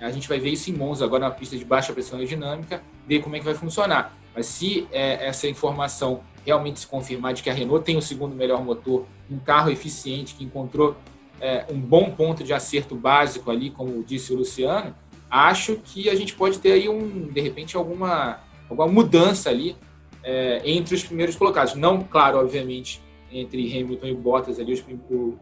A 0.00 0.10
gente 0.10 0.28
vai 0.28 0.38
ver 0.38 0.50
isso 0.50 0.70
em 0.70 0.74
Monza 0.74 1.04
agora 1.04 1.24
na 1.24 1.30
pista 1.30 1.56
de 1.56 1.64
baixa 1.64 1.92
pressão 1.92 2.18
aerodinâmica, 2.18 2.82
ver 3.06 3.20
como 3.20 3.36
é 3.36 3.38
que 3.38 3.44
vai 3.44 3.54
funcionar. 3.54 4.14
Mas 4.34 4.46
se 4.46 4.86
é, 4.92 5.26
essa 5.26 5.48
informação 5.48 6.20
realmente 6.44 6.80
se 6.80 6.86
confirmar 6.86 7.32
de 7.32 7.42
que 7.42 7.48
a 7.48 7.54
Renault 7.54 7.84
tem 7.84 7.96
o 7.96 8.02
segundo 8.02 8.34
melhor 8.34 8.62
motor, 8.62 9.06
um 9.30 9.38
carro 9.38 9.70
eficiente 9.70 10.34
que 10.34 10.44
encontrou 10.44 10.96
é, 11.40 11.64
um 11.70 11.78
bom 11.78 12.10
ponto 12.10 12.44
de 12.44 12.52
acerto 12.52 12.94
básico 12.94 13.50
ali, 13.50 13.70
como 13.70 14.02
disse 14.04 14.32
o 14.32 14.36
Luciano, 14.36 14.94
acho 15.30 15.76
que 15.76 16.10
a 16.10 16.14
gente 16.14 16.34
pode 16.34 16.58
ter 16.58 16.72
aí 16.72 16.88
um, 16.88 17.28
de 17.28 17.40
repente, 17.40 17.76
alguma, 17.76 18.40
alguma 18.68 18.86
mudança 18.86 19.48
ali 19.48 19.76
é, 20.24 20.62
entre 20.64 20.94
os 20.94 21.04
primeiros 21.04 21.36
colocados. 21.36 21.74
Não, 21.74 22.02
claro, 22.02 22.38
obviamente, 22.38 23.00
entre 23.30 23.78
Hamilton 23.78 24.06
e 24.06 24.14
Bottas 24.14 24.58
ali, 24.58 24.72
os, 24.72 24.84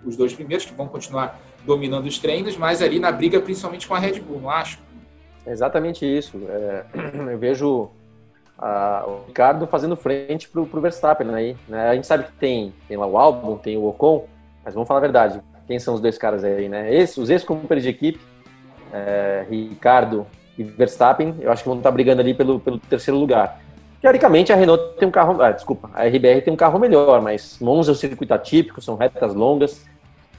os 0.05 0.17
dois 0.17 0.35
primeiros, 0.35 0.67
que 0.67 0.75
vão 0.75 0.89
continuar 0.89 1.41
dominando 1.65 2.07
os 2.07 2.19
treinos, 2.19 2.57
mas 2.57 2.83
ali 2.83 2.99
na 2.99 3.13
briga 3.13 3.41
principalmente 3.41 3.87
com 3.87 3.95
a 3.95 3.99
Red 3.99 4.21
Bull, 4.21 4.41
não 4.41 4.51
acho? 4.51 4.79
exatamente 5.47 6.05
isso. 6.07 6.41
É, 6.49 6.85
eu 7.33 7.39
vejo 7.39 7.91
a, 8.59 9.05
o 9.07 9.27
Ricardo 9.27 9.67
fazendo 9.67 9.97
frente 9.97 10.49
para 10.49 10.61
o 10.61 10.81
Verstappen 10.81 11.35
aí. 11.35 11.57
Né? 11.69 11.89
A 11.89 11.95
gente 11.95 12.07
sabe 12.07 12.25
que 12.25 12.33
tem, 12.33 12.73
tem 12.89 12.97
lá 12.97 13.07
o 13.07 13.19
Albon, 13.19 13.57
tem 13.57 13.77
o 13.77 13.87
Ocon, 13.87 14.27
mas 14.65 14.75
vamos 14.75 14.87
falar 14.87 14.99
a 14.99 15.03
verdade. 15.03 15.41
Quem 15.67 15.79
são 15.79 15.95
os 15.95 16.01
dois 16.01 16.19
caras 16.19 16.45
aí, 16.45 16.69
né? 16.69 16.93
Esse, 16.93 17.21
os 17.21 17.31
ex-companheiros 17.31 17.85
de 17.85 17.89
equipe, 17.89 18.21
é, 18.93 19.47
Ricardo 19.49 20.27
e 20.59 20.63
Verstappen, 20.63 21.37
eu 21.41 21.51
acho 21.51 21.63
que 21.63 21.69
vão 21.69 21.79
estar 21.79 21.91
brigando 21.91 22.21
ali 22.21 22.35
pelo, 22.35 22.59
pelo 22.61 22.79
terceiro 22.79 23.19
lugar. 23.19 23.62
Teoricamente, 24.03 24.53
a 24.53 24.57
Renault 24.57 24.97
tem 24.99 25.07
um 25.07 25.13
carro. 25.13 25.41
Ah, 25.41 25.53
desculpa, 25.53 25.89
a 25.95 26.05
RBR 26.05 26.43
tem 26.43 26.53
um 26.53 26.57
carro 26.57 26.77
melhor, 26.77 27.23
mas 27.23 27.59
Monza 27.61 27.93
é 27.93 27.95
um 27.95 27.95
circuito 27.95 28.35
atípico, 28.35 28.83
são 28.83 28.97
retas 28.97 29.33
longas, 29.33 29.87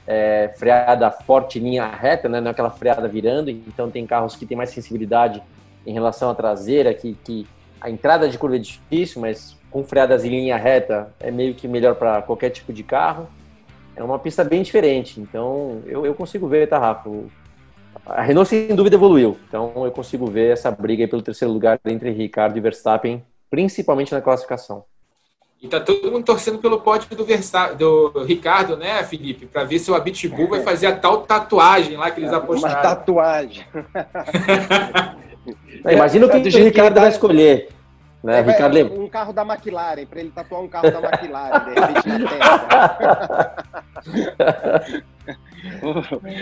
é, 0.06 0.52
freada 0.58 1.10
forte, 1.10 1.58
linha 1.58 1.86
reta, 1.86 2.28
né, 2.28 2.42
não 2.42 2.48
é 2.48 2.50
aquela 2.50 2.68
freada 2.68 3.08
virando, 3.08 3.48
então 3.48 3.90
tem 3.90 4.06
carros 4.06 4.36
que 4.36 4.44
têm 4.44 4.54
mais 4.54 4.68
sensibilidade 4.68 5.42
em 5.86 5.94
relação 5.94 6.28
à 6.28 6.34
traseira, 6.34 6.92
que, 6.92 7.14
que 7.24 7.46
a 7.80 7.88
entrada 7.88 8.28
de 8.28 8.36
curva 8.36 8.56
é 8.56 8.58
difícil, 8.58 9.22
mas 9.22 9.56
com 9.70 9.82
freadas 9.82 10.26
em 10.26 10.28
linha 10.28 10.58
reta 10.58 11.08
é 11.18 11.30
meio 11.30 11.54
que 11.54 11.66
melhor 11.66 11.94
para 11.94 12.20
qualquer 12.20 12.50
tipo 12.50 12.70
de 12.70 12.82
carro. 12.82 13.26
É 13.96 14.02
uma 14.02 14.18
pista 14.18 14.44
bem 14.44 14.62
diferente, 14.62 15.18
então 15.18 15.80
eu, 15.86 16.04
eu 16.04 16.14
consigo 16.14 16.46
ver, 16.46 16.68
tá, 16.68 16.78
Rafa? 16.78 17.08
A 18.04 18.20
Renault 18.20 18.46
sem 18.46 18.74
dúvida 18.74 18.96
evoluiu, 18.96 19.38
então 19.48 19.72
eu 19.86 19.90
consigo 19.90 20.26
ver 20.26 20.52
essa 20.52 20.70
briga 20.70 21.08
pelo 21.08 21.22
terceiro 21.22 21.54
lugar 21.54 21.80
entre 21.86 22.10
Ricardo 22.10 22.58
e 22.58 22.60
Verstappen 22.60 23.24
principalmente 23.54 24.12
na 24.12 24.20
classificação. 24.20 24.84
E 25.62 25.68
tá 25.68 25.78
todo 25.78 26.10
mundo 26.10 26.24
torcendo 26.24 26.58
pelo 26.58 26.80
pódio 26.80 27.16
do, 27.16 27.24
Versa, 27.24 27.72
do 27.72 28.24
Ricardo, 28.24 28.76
né, 28.76 29.04
Felipe? 29.04 29.46
Para 29.46 29.62
ver 29.62 29.78
se 29.78 29.92
o 29.92 29.94
Abitbull 29.94 30.48
vai 30.48 30.62
fazer 30.62 30.88
a 30.88 30.96
tal 30.96 31.22
tatuagem 31.22 31.96
lá 31.96 32.10
que 32.10 32.20
eles 32.20 32.32
apostaram. 32.32 32.74
Uma 32.74 32.82
tatuagem. 32.82 33.64
Imagina 35.88 36.26
o 36.26 36.30
que, 36.30 36.36
o 36.36 36.64
Ricardo 36.64 37.00
vai 37.00 37.10
escolher. 37.10 37.68
Né? 38.24 38.40
É, 38.40 38.42
Ricardo... 38.42 39.00
Um 39.00 39.08
carro 39.08 39.32
da 39.32 39.42
McLaren, 39.42 40.04
para 40.04 40.18
ele 40.18 40.30
tatuar 40.30 40.60
um 40.60 40.68
carro 40.68 40.90
da 40.90 40.98
McLaren, 40.98 41.64
de 41.64 41.74
repente, 41.80 42.08
na 42.08 42.18
testa. 42.88 43.64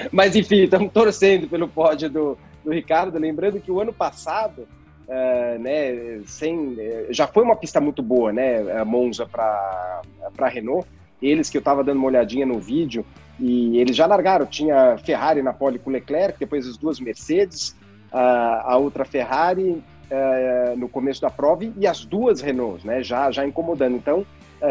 Mas 0.10 0.34
enfim, 0.34 0.62
estamos 0.62 0.90
torcendo 0.90 1.46
pelo 1.46 1.68
pódio 1.68 2.08
do, 2.08 2.38
do 2.64 2.70
Ricardo. 2.70 3.18
Lembrando 3.18 3.60
que 3.60 3.70
o 3.70 3.80
ano 3.80 3.92
passado 3.92 4.66
Uh, 5.12 5.58
né, 5.58 6.22
sem, 6.24 6.74
eh, 6.78 7.08
já 7.10 7.26
foi 7.26 7.42
uma 7.42 7.54
pista 7.54 7.78
muito 7.82 8.02
boa, 8.02 8.32
né, 8.32 8.80
a 8.80 8.82
Monza 8.82 9.26
para 9.26 10.00
a 10.38 10.48
Renault. 10.48 10.88
Eles 11.20 11.50
que 11.50 11.58
eu 11.58 11.60
estava 11.60 11.84
dando 11.84 11.98
uma 11.98 12.06
olhadinha 12.06 12.46
no 12.46 12.58
vídeo 12.58 13.04
e 13.38 13.78
eles 13.78 13.94
já 13.94 14.06
largaram. 14.06 14.46
Tinha 14.46 14.96
Ferrari 14.96 15.42
na 15.42 15.52
pole 15.52 15.78
com 15.78 15.90
Leclerc, 15.90 16.38
depois 16.38 16.66
as 16.66 16.78
duas 16.78 16.98
Mercedes, 16.98 17.76
uh, 18.10 18.62
a 18.64 18.78
outra 18.78 19.04
Ferrari 19.04 19.84
uh, 20.10 20.78
no 20.78 20.88
começo 20.88 21.20
da 21.20 21.28
prova 21.28 21.62
e 21.76 21.86
as 21.86 22.06
duas 22.06 22.40
Renaults, 22.40 22.82
né, 22.82 23.02
já 23.02 23.30
já 23.30 23.46
incomodando. 23.46 23.94
Então, 23.94 24.24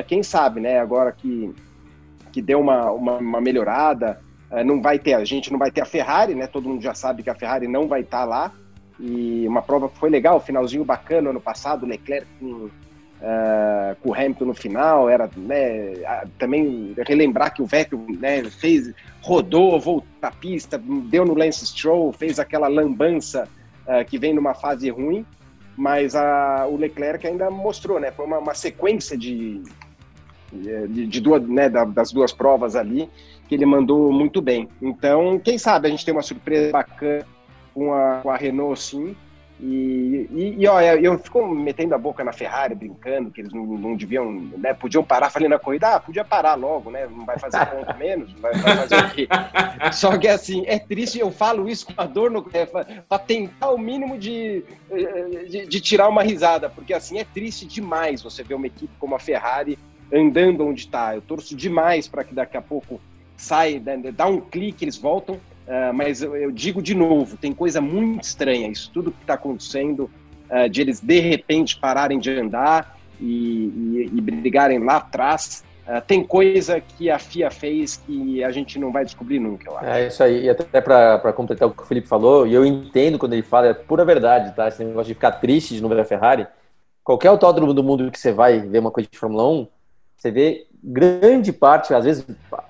quem 0.07 0.23
sabe, 0.23 0.59
né, 0.59 0.79
agora 0.79 1.11
que 1.11 1.53
que 2.31 2.41
deu 2.41 2.59
uma, 2.59 2.89
uma, 2.89 3.17
uma 3.17 3.41
melhorada, 3.41 4.19
não 4.65 4.81
vai 4.81 4.97
ter 4.97 5.13
a 5.13 5.23
gente 5.23 5.51
não 5.51 5.59
vai 5.59 5.69
ter 5.69 5.81
a 5.81 5.85
Ferrari, 5.85 6.33
né? 6.33 6.47
Todo 6.47 6.67
mundo 6.67 6.81
já 6.81 6.95
sabe 6.95 7.21
que 7.21 7.29
a 7.29 7.35
Ferrari 7.35 7.67
não 7.67 7.87
vai 7.87 8.01
estar 8.01 8.21
tá 8.21 8.25
lá 8.25 8.51
e 9.01 9.47
uma 9.47 9.63
prova 9.63 9.89
que 9.89 9.97
foi 9.97 10.09
legal, 10.11 10.39
finalzinho 10.39 10.85
bacana 10.85 11.31
ano 11.31 11.41
passado, 11.41 11.87
Leclerc 11.87 12.27
com, 12.39 12.65
uh, 12.65 13.95
com 13.99 14.09
o 14.09 14.13
Hamilton 14.13 14.45
no 14.45 14.53
final, 14.53 15.09
era 15.09 15.27
né, 15.35 15.93
também 16.37 16.93
relembrar 17.07 17.51
que 17.51 17.63
o 17.63 17.65
Vettel 17.65 18.05
né, 18.19 18.43
fez, 18.43 18.93
rodou, 19.21 19.79
voltou 19.79 20.07
à 20.21 20.29
pista, 20.29 20.77
deu 20.77 21.25
no 21.25 21.33
Lance 21.33 21.65
Stroll, 21.65 22.13
fez 22.13 22.39
aquela 22.39 22.67
lambança 22.67 23.49
uh, 23.87 24.05
que 24.05 24.19
vem 24.19 24.35
numa 24.35 24.53
fase 24.53 24.87
ruim, 24.91 25.25
mas 25.75 26.15
a, 26.15 26.67
o 26.69 26.77
Leclerc 26.77 27.25
ainda 27.25 27.49
mostrou, 27.49 27.99
né, 27.99 28.11
foi 28.11 28.25
uma, 28.25 28.37
uma 28.37 28.53
sequência 28.53 29.17
de, 29.17 29.63
de, 30.53 31.07
de 31.07 31.19
duas, 31.19 31.41
né, 31.47 31.67
das 31.69 32.11
duas 32.11 32.31
provas 32.31 32.75
ali 32.75 33.09
que 33.49 33.55
ele 33.55 33.65
mandou 33.65 34.13
muito 34.13 34.41
bem. 34.41 34.69
Então, 34.81 35.37
quem 35.39 35.57
sabe 35.57 35.87
a 35.87 35.91
gente 35.91 36.05
tem 36.05 36.13
uma 36.13 36.21
surpresa 36.21 36.71
bacana 36.71 37.25
com 37.73 37.93
a, 37.93 38.19
com 38.21 38.29
a 38.29 38.37
Renault, 38.37 38.79
sim. 38.79 39.15
E, 39.63 40.27
e, 40.31 40.55
e 40.57 40.67
ó, 40.67 40.81
eu 40.81 41.19
fico 41.19 41.47
metendo 41.47 41.93
a 41.93 41.97
boca 41.97 42.23
na 42.23 42.33
Ferrari, 42.33 42.73
brincando, 42.73 43.29
que 43.29 43.41
eles 43.41 43.53
não, 43.53 43.63
não 43.63 43.95
deviam, 43.95 44.31
né? 44.57 44.73
Podiam 44.73 45.03
parar 45.03 45.29
falando 45.29 45.51
na 45.51 45.59
corrida, 45.59 45.95
ah, 45.95 45.99
podia 45.99 46.25
parar 46.25 46.55
logo, 46.55 46.89
né? 46.89 47.05
Não 47.05 47.23
vai 47.27 47.37
fazer 47.37 47.63
ponto 47.67 47.95
menos, 47.95 48.33
vai, 48.33 48.53
vai, 48.53 48.75
fazer 48.77 48.95
o 48.97 49.09
quê? 49.11 49.27
Só 49.93 50.17
que 50.17 50.27
assim, 50.27 50.63
é 50.65 50.79
triste, 50.79 51.19
eu 51.19 51.29
falo 51.29 51.69
isso 51.69 51.85
com 51.85 51.93
a 51.95 52.07
dor 52.07 52.31
no 52.31 52.43
é, 52.53 52.65
para 52.65 53.19
tentar 53.19 53.69
o 53.69 53.77
mínimo 53.77 54.17
de, 54.17 54.63
de, 55.47 55.67
de, 55.67 55.79
tirar 55.79 56.07
uma 56.07 56.23
risada, 56.23 56.67
porque 56.67 56.91
assim, 56.91 57.19
é 57.19 57.23
triste 57.23 57.67
demais 57.67 58.23
você 58.23 58.41
ver 58.41 58.55
uma 58.55 58.65
equipe 58.65 58.93
como 58.99 59.13
a 59.13 59.19
Ferrari 59.19 59.77
andando 60.11 60.65
onde 60.65 60.81
está. 60.81 61.13
Eu 61.13 61.21
torço 61.21 61.55
demais 61.55 62.07
para 62.07 62.23
que 62.23 62.33
daqui 62.33 62.57
a 62.57 62.61
pouco 62.63 62.99
sai, 63.37 63.79
né, 63.79 63.97
dá 64.11 64.25
um 64.25 64.41
clique, 64.41 64.83
eles 64.83 64.97
voltam 64.97 65.39
Uh, 65.71 65.93
mas 65.93 66.21
eu, 66.21 66.35
eu, 66.35 66.51
digo 66.51 66.81
de 66.81 66.93
novo, 66.93 67.37
tem 67.37 67.53
coisa 67.53 67.79
muito 67.79 68.25
estranha. 68.25 68.67
Isso 68.67 68.91
tudo 68.93 69.09
que 69.09 69.21
está 69.21 69.35
acontecendo, 69.35 70.11
uh, 70.49 70.67
de 70.69 70.81
eles 70.81 70.99
de 70.99 71.19
repente 71.21 71.79
pararem 71.79 72.19
de 72.19 72.29
andar 72.29 72.97
e, 73.21 73.25
e, 73.25 74.11
e 74.13 74.19
brigarem 74.19 74.79
lá 74.79 74.97
atrás, 74.97 75.63
uh, 75.87 76.01
tem 76.05 76.25
coisa 76.25 76.81
que 76.81 77.09
a 77.09 77.17
FIA 77.17 77.49
fez 77.49 77.95
que 77.95 78.43
a 78.43 78.51
gente 78.51 78.77
não 78.77 78.91
vai 78.91 79.05
descobrir 79.05 79.39
nunca, 79.39 79.69
eu 79.69 79.77
acho. 79.77 79.85
É 79.85 80.07
isso 80.07 80.21
aí. 80.21 80.43
E 80.43 80.49
até 80.49 80.81
para 80.81 81.31
completar 81.31 81.69
o 81.69 81.71
que 81.71 81.83
o 81.83 81.85
Felipe 81.85 82.09
falou, 82.09 82.45
e 82.45 82.53
eu 82.53 82.65
entendo 82.65 83.17
quando 83.17 83.31
ele 83.31 83.41
fala, 83.41 83.67
é 83.67 83.73
pura 83.73 84.03
verdade, 84.03 84.53
tá? 84.53 84.67
Esse 84.67 84.83
negócio 84.83 85.07
de 85.07 85.13
ficar 85.13 85.31
triste 85.31 85.73
de 85.73 85.81
não 85.81 85.87
ver 85.87 86.01
a 86.01 86.05
Ferrari. 86.05 86.47
Qualquer 87.01 87.29
autódromo 87.29 87.73
do 87.73 87.81
mundo 87.81 88.11
que 88.11 88.19
você 88.19 88.33
vai 88.33 88.59
ver 88.59 88.79
uma 88.79 88.91
coisa 88.91 89.07
de 89.09 89.17
Fórmula 89.17 89.47
1, 89.47 89.67
você 90.17 90.31
vê 90.31 90.67
grande 90.83 91.53
parte, 91.53 91.93
às 91.93 92.05
vezes, 92.05 92.25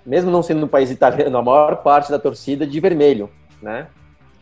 mesmo 0.06 0.30
não 0.30 0.44
sendo 0.44 0.62
no 0.62 0.68
país 0.68 0.92
italiano, 0.92 1.38
a 1.38 1.42
maior 1.42 1.78
parte 1.78 2.12
da 2.12 2.20
torcida 2.20 2.66
de 2.66 2.80
vermelho, 2.80 3.30
né? 3.62 3.88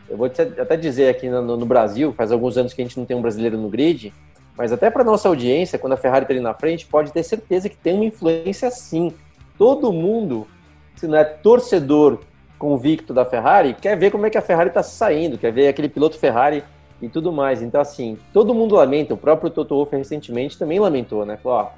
Eu 0.08 0.16
vou 0.16 0.26
até 0.26 0.76
dizer 0.76 1.08
aqui 1.08 1.28
no, 1.28 1.56
no 1.56 1.66
Brasil, 1.66 2.12
faz 2.12 2.32
alguns 2.32 2.58
anos 2.58 2.74
que 2.74 2.82
a 2.82 2.84
gente 2.84 2.98
não 2.98 3.06
tem 3.06 3.16
um 3.16 3.22
brasileiro 3.22 3.56
no 3.56 3.68
grid, 3.68 4.12
mas 4.56 4.72
até 4.72 4.90
para 4.90 5.04
nossa 5.04 5.28
audiência, 5.28 5.78
quando 5.78 5.92
a 5.92 5.96
Ferrari 5.96 6.24
está 6.24 6.34
ali 6.34 6.42
na 6.42 6.52
frente, 6.52 6.84
pode 6.84 7.12
ter 7.12 7.22
certeza 7.22 7.68
que 7.68 7.76
tem 7.76 7.94
uma 7.94 8.04
influência 8.04 8.70
sim. 8.70 9.12
Todo 9.56 9.92
mundo, 9.92 10.48
se 10.96 11.06
não 11.06 11.16
é 11.16 11.24
torcedor 11.24 12.18
convicto 12.58 13.14
da 13.14 13.24
Ferrari, 13.24 13.74
quer 13.80 13.96
ver 13.96 14.10
como 14.10 14.26
é 14.26 14.30
que 14.30 14.36
a 14.36 14.42
Ferrari 14.42 14.68
está 14.68 14.82
saindo, 14.82 15.38
quer 15.38 15.52
ver 15.52 15.68
aquele 15.68 15.88
piloto 15.88 16.18
Ferrari 16.18 16.64
e 17.00 17.08
tudo 17.08 17.32
mais. 17.32 17.62
Então, 17.62 17.80
assim, 17.80 18.18
todo 18.32 18.54
mundo 18.54 18.74
lamenta. 18.74 19.14
O 19.14 19.16
próprio 19.16 19.48
Toto 19.48 19.74
Wolff 19.74 19.96
recentemente 19.96 20.58
também 20.58 20.78
lamentou, 20.78 21.24
né? 21.24 21.38
Falou, 21.38 21.58
ó, 21.58 21.70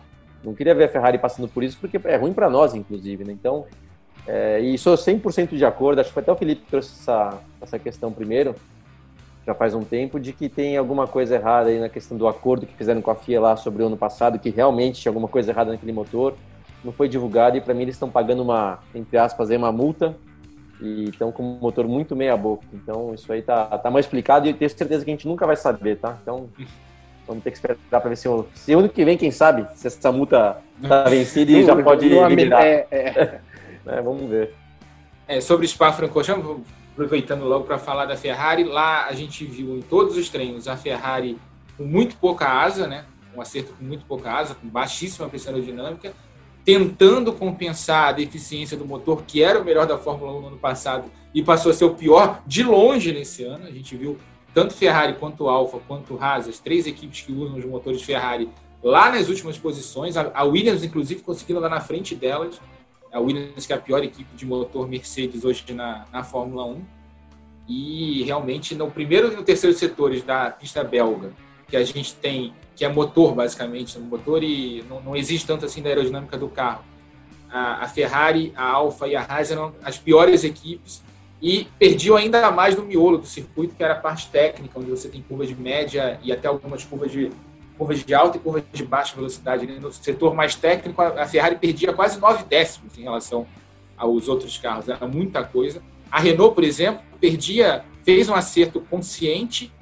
não 0.44 0.54
queria 0.54 0.74
ver 0.74 0.84
a 0.84 0.88
Ferrari 0.88 1.18
passando 1.18 1.48
por 1.48 1.62
isso, 1.62 1.78
porque 1.80 2.00
é 2.04 2.16
ruim 2.16 2.32
para 2.32 2.50
nós, 2.50 2.74
inclusive, 2.74 3.24
né? 3.24 3.32
Então, 3.32 3.66
é, 4.26 4.60
e 4.60 4.76
sou 4.78 4.94
100% 4.94 5.56
de 5.56 5.64
acordo, 5.64 6.00
acho 6.00 6.10
que 6.10 6.14
foi 6.14 6.22
até 6.22 6.32
o 6.32 6.36
Felipe 6.36 6.62
que 6.62 6.70
trouxe 6.70 6.92
essa, 7.00 7.38
essa 7.60 7.78
questão 7.78 8.12
primeiro, 8.12 8.54
já 9.46 9.54
faz 9.54 9.74
um 9.74 9.82
tempo, 9.82 10.20
de 10.20 10.32
que 10.32 10.48
tem 10.48 10.76
alguma 10.76 11.06
coisa 11.06 11.34
errada 11.34 11.68
aí 11.68 11.80
na 11.80 11.88
questão 11.88 12.16
do 12.16 12.28
acordo 12.28 12.66
que 12.66 12.74
fizeram 12.74 13.02
com 13.02 13.10
a 13.10 13.14
FIA 13.14 13.40
lá 13.40 13.56
sobre 13.56 13.82
o 13.82 13.86
ano 13.86 13.96
passado, 13.96 14.38
que 14.38 14.50
realmente 14.50 15.00
tinha 15.00 15.10
alguma 15.10 15.26
coisa 15.26 15.50
errada 15.50 15.72
naquele 15.72 15.92
motor, 15.92 16.34
não 16.84 16.92
foi 16.92 17.08
divulgado 17.08 17.56
e 17.56 17.60
para 17.60 17.74
mim 17.74 17.82
eles 17.82 17.94
estão 17.94 18.10
pagando 18.10 18.42
uma, 18.42 18.78
entre 18.94 19.18
aspas, 19.18 19.50
aí, 19.50 19.56
uma 19.56 19.72
multa 19.72 20.16
e 20.80 21.10
estão 21.10 21.30
com 21.30 21.42
um 21.42 21.58
motor 21.60 21.86
muito 21.86 22.14
meia 22.16 22.36
boca. 22.36 22.64
Então 22.72 23.14
isso 23.14 23.32
aí 23.32 23.42
tá, 23.42 23.66
tá 23.78 23.90
mais 23.90 24.06
explicado 24.06 24.48
e 24.48 24.54
tenho 24.54 24.70
certeza 24.70 25.04
que 25.04 25.10
a 25.10 25.14
gente 25.14 25.28
nunca 25.28 25.46
vai 25.46 25.56
saber, 25.56 25.98
tá? 25.98 26.18
Então 26.22 26.48
Vamos 27.26 27.44
ter 27.44 27.50
que 27.50 27.56
esperar 27.56 27.76
para 27.88 28.08
ver 28.08 28.16
se, 28.16 28.28
o, 28.28 28.46
se 28.54 28.72
ano 28.72 28.88
que 28.88 29.04
vem, 29.04 29.16
quem 29.16 29.30
sabe, 29.30 29.66
se 29.74 29.86
essa 29.86 30.10
multa 30.10 30.58
está 30.82 31.04
vencida 31.10 31.52
e 31.52 31.64
já 31.64 31.80
pode 31.80 32.06
eliminar. 32.06 32.62
É, 32.62 32.86
é. 32.90 33.40
é, 33.86 34.02
vamos 34.02 34.28
ver. 34.28 34.54
É, 35.28 35.40
sobre 35.40 35.66
Spa-Francorchamps, 35.66 36.44
aproveitando 36.92 37.44
logo 37.44 37.64
para 37.64 37.78
falar 37.78 38.06
da 38.06 38.16
Ferrari, 38.16 38.64
lá 38.64 39.06
a 39.06 39.12
gente 39.12 39.44
viu 39.44 39.76
em 39.76 39.82
todos 39.82 40.16
os 40.16 40.28
treinos 40.28 40.68
a 40.68 40.76
Ferrari 40.76 41.38
com 41.76 41.84
muito 41.84 42.16
pouca 42.16 42.48
asa, 42.48 42.86
né? 42.86 43.04
Um 43.34 43.40
acerto 43.40 43.72
com 43.72 43.84
muito 43.84 44.04
pouca 44.04 44.30
asa, 44.30 44.54
com 44.54 44.68
baixíssima 44.68 45.28
pressão 45.28 45.54
aerodinâmica, 45.54 46.12
tentando 46.64 47.32
compensar 47.32 48.08
a 48.08 48.12
deficiência 48.12 48.76
do 48.76 48.84
motor, 48.84 49.22
que 49.26 49.42
era 49.42 49.60
o 49.60 49.64
melhor 49.64 49.86
da 49.86 49.96
Fórmula 49.96 50.32
1 50.32 50.40
no 50.40 50.46
ano 50.48 50.58
passado 50.58 51.10
e 51.34 51.42
passou 51.42 51.70
a 51.70 51.74
ser 51.74 51.84
o 51.84 51.94
pior 51.94 52.42
de 52.46 52.62
longe 52.62 53.12
nesse 53.12 53.42
ano. 53.42 53.66
A 53.66 53.70
gente 53.70 53.96
viu 53.96 54.18
tanto 54.54 54.74
Ferrari 54.74 55.14
quanto 55.14 55.48
Alfa 55.48 55.78
quanto 55.86 56.18
Haas, 56.22 56.48
as 56.48 56.58
três 56.58 56.86
equipes 56.86 57.22
que 57.22 57.32
usam 57.32 57.58
os 57.58 57.64
motores 57.64 58.02
Ferrari 58.02 58.50
lá 58.82 59.10
nas 59.10 59.28
últimas 59.28 59.56
posições, 59.56 60.16
a 60.16 60.42
Williams 60.42 60.82
inclusive 60.82 61.22
conseguindo 61.22 61.60
lá 61.60 61.68
na 61.68 61.80
frente 61.80 62.14
delas, 62.14 62.60
a 63.12 63.20
Williams 63.20 63.66
que 63.66 63.72
é 63.72 63.76
a 63.76 63.80
pior 63.80 64.02
equipe 64.02 64.34
de 64.34 64.44
motor 64.44 64.88
Mercedes 64.88 65.44
hoje 65.44 65.64
na, 65.72 66.04
na 66.12 66.24
Fórmula 66.24 66.64
1, 66.64 66.84
e 67.68 68.22
realmente 68.24 68.74
no 68.74 68.90
primeiro 68.90 69.32
e 69.32 69.36
no 69.36 69.42
terceiro 69.42 69.76
setores 69.76 70.22
da 70.22 70.50
pista 70.50 70.82
belga, 70.82 71.32
que 71.68 71.76
a 71.76 71.84
gente 71.84 72.14
tem, 72.14 72.52
que 72.74 72.84
é 72.84 72.88
motor 72.88 73.34
basicamente, 73.34 73.98
motor 73.98 74.42
e 74.42 74.84
não, 74.88 75.00
não 75.00 75.16
existe 75.16 75.46
tanto 75.46 75.64
assim 75.64 75.80
da 75.80 75.88
aerodinâmica 75.88 76.36
do 76.36 76.48
carro, 76.48 76.84
a, 77.52 77.86
Ferrari, 77.86 78.52
a 78.56 78.64
Alfa 78.64 79.06
e 79.06 79.14
a 79.14 79.22
Haas 79.22 79.50
eram 79.50 79.74
as 79.84 79.98
piores 79.98 80.42
equipes, 80.42 81.02
e 81.42 81.66
perdiam 81.76 82.16
ainda 82.16 82.52
mais 82.52 82.76
no 82.76 82.84
miolo 82.84 83.18
do 83.18 83.26
circuito, 83.26 83.74
que 83.74 83.82
era 83.82 83.94
a 83.94 83.98
parte 83.98 84.28
técnica, 84.28 84.78
onde 84.78 84.88
você 84.88 85.08
tem 85.08 85.20
curvas 85.20 85.48
de 85.48 85.56
média 85.56 86.20
e 86.22 86.32
até 86.32 86.46
algumas 86.46 86.84
curvas 86.84 87.10
de 87.10 87.30
curvas 87.76 88.04
de 88.04 88.14
alta 88.14 88.36
e 88.36 88.40
curvas 88.40 88.62
de 88.72 88.84
baixa 88.84 89.16
velocidade. 89.16 89.66
No 89.66 89.92
setor 89.92 90.36
mais 90.36 90.54
técnico, 90.54 91.02
a 91.02 91.26
Ferrari 91.26 91.56
perdia 91.56 91.92
quase 91.92 92.20
9 92.20 92.44
décimos 92.44 92.96
em 92.96 93.02
relação 93.02 93.44
aos 93.96 94.28
outros 94.28 94.56
carros, 94.56 94.88
era 94.88 95.06
muita 95.08 95.42
coisa. 95.42 95.82
A 96.08 96.20
Renault, 96.20 96.54
por 96.54 96.62
exemplo, 96.62 97.02
perdia, 97.20 97.84
fez 98.04 98.28
um 98.28 98.34
acerto 98.34 98.80
consciente 98.82 99.72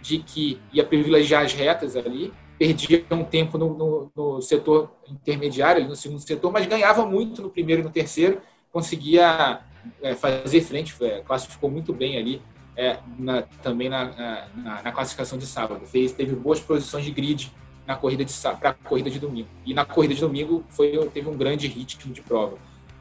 de 0.00 0.18
que 0.18 0.58
ia 0.72 0.84
privilegiar 0.84 1.44
as 1.44 1.52
retas 1.52 1.94
ali, 1.94 2.32
perdia 2.58 3.04
um 3.10 3.24
tempo 3.24 3.58
no, 3.58 3.76
no, 3.76 4.12
no, 4.16 4.40
setor 4.40 4.90
intermediário, 5.10 5.86
no 5.86 5.94
segundo 5.94 6.20
setor, 6.20 6.50
mas 6.50 6.66
ganhava 6.66 7.04
muito 7.04 7.42
no 7.42 7.50
primeiro 7.50 7.82
e 7.82 7.84
no 7.84 7.90
terceiro, 7.90 8.40
conseguia 8.70 9.60
é, 10.00 10.14
fazer 10.14 10.60
frente, 10.62 10.94
é, 11.00 11.20
classificou 11.20 11.70
muito 11.70 11.92
bem 11.92 12.18
ali 12.18 12.42
é, 12.76 12.98
na, 13.18 13.42
também 13.62 13.88
na, 13.88 14.48
na, 14.54 14.82
na, 14.82 14.92
classificação 14.92 15.38
de 15.38 15.46
sábado. 15.46 15.86
Fez, 15.86 16.12
teve 16.12 16.34
boas 16.34 16.60
posições 16.60 17.04
de 17.04 17.10
grid 17.10 17.52
na 17.86 17.96
corrida 17.96 18.24
de 18.24 18.32
para 18.60 18.70
a 18.70 18.74
corrida 18.74 19.10
de 19.10 19.18
domingo. 19.18 19.48
E 19.66 19.74
na 19.74 19.84
corrida 19.84 20.14
de 20.14 20.20
domingo 20.20 20.64
foi, 20.68 20.92
teve 21.12 21.28
um 21.28 21.36
grande 21.36 21.66
ritmo 21.66 22.12
de 22.12 22.22
prova. 22.22 22.56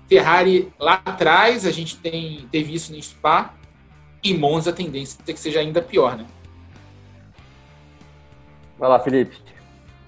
Ferrari 0.08 0.72
lá 0.78 1.02
atrás, 1.06 1.66
a 1.66 1.72
gente 1.72 1.98
tem, 1.98 2.48
teve 2.52 2.74
isso 2.74 2.92
no 2.92 3.02
Spa, 3.02 3.54
e 4.24 4.34
Monza 4.34 4.70
a 4.70 4.74
tendência 4.74 5.20
é 5.26 5.34
que 5.34 5.40
seja 5.40 5.60
ainda 5.60 5.82
pior, 5.82 6.18
né? 6.18 6.26
Vai 8.78 8.90
lá, 8.90 9.00
Felipe. 9.00 9.38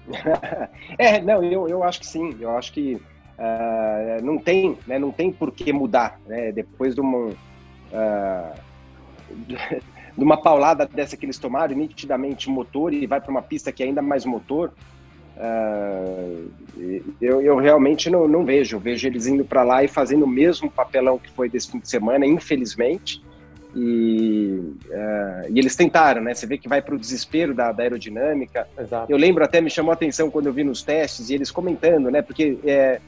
é, 0.98 1.20
não, 1.20 1.42
eu, 1.42 1.68
eu 1.68 1.82
acho 1.82 2.00
que 2.00 2.06
sim. 2.06 2.36
Eu 2.38 2.56
acho 2.56 2.72
que 2.72 3.00
uh, 3.38 4.24
não 4.24 4.38
tem, 4.38 4.78
né, 4.86 4.98
não 4.98 5.10
tem 5.10 5.32
por 5.32 5.52
que 5.52 5.72
mudar, 5.72 6.20
né? 6.26 6.52
Depois 6.52 6.94
de 6.94 7.00
uma 7.00 7.28
uh, 7.28 7.34
de 10.16 10.22
uma 10.22 10.40
paulada 10.40 10.86
dessa 10.86 11.16
que 11.16 11.26
eles 11.26 11.38
tomaram, 11.38 11.74
nitidamente 11.74 12.48
motor 12.48 12.92
e 12.92 13.06
vai 13.06 13.20
para 13.20 13.30
uma 13.30 13.42
pista 13.42 13.72
que 13.72 13.82
é 13.82 13.86
ainda 13.86 14.00
mais 14.00 14.24
motor. 14.24 14.72
Uh, 15.36 16.48
eu, 17.20 17.42
eu, 17.42 17.56
realmente 17.56 18.08
não, 18.08 18.28
não 18.28 18.44
vejo. 18.44 18.76
Eu 18.76 18.80
vejo 18.80 19.06
eles 19.08 19.26
indo 19.26 19.44
para 19.44 19.64
lá 19.64 19.82
e 19.82 19.88
fazendo 19.88 20.24
o 20.24 20.28
mesmo 20.28 20.70
papelão 20.70 21.18
que 21.18 21.30
foi 21.30 21.48
desse 21.48 21.72
fim 21.72 21.80
de 21.80 21.88
semana, 21.88 22.24
infelizmente. 22.24 23.20
E, 23.74 24.76
uh, 24.86 25.50
e 25.50 25.58
eles 25.58 25.74
tentaram, 25.74 26.22
né? 26.22 26.32
Você 26.32 26.46
vê 26.46 26.56
que 26.56 26.68
vai 26.68 26.80
para 26.80 26.94
o 26.94 26.98
desespero 26.98 27.52
da, 27.52 27.72
da 27.72 27.82
aerodinâmica. 27.82 28.68
Exato. 28.78 29.10
Eu 29.10 29.18
lembro 29.18 29.42
até, 29.42 29.60
me 29.60 29.68
chamou 29.68 29.90
a 29.90 29.94
atenção 29.94 30.30
quando 30.30 30.46
eu 30.46 30.52
vi 30.52 30.62
nos 30.62 30.84
testes 30.84 31.28
e 31.28 31.34
eles 31.34 31.50
comentando, 31.50 32.08
né? 32.08 32.22
Porque 32.22 32.56
é, 32.64 33.00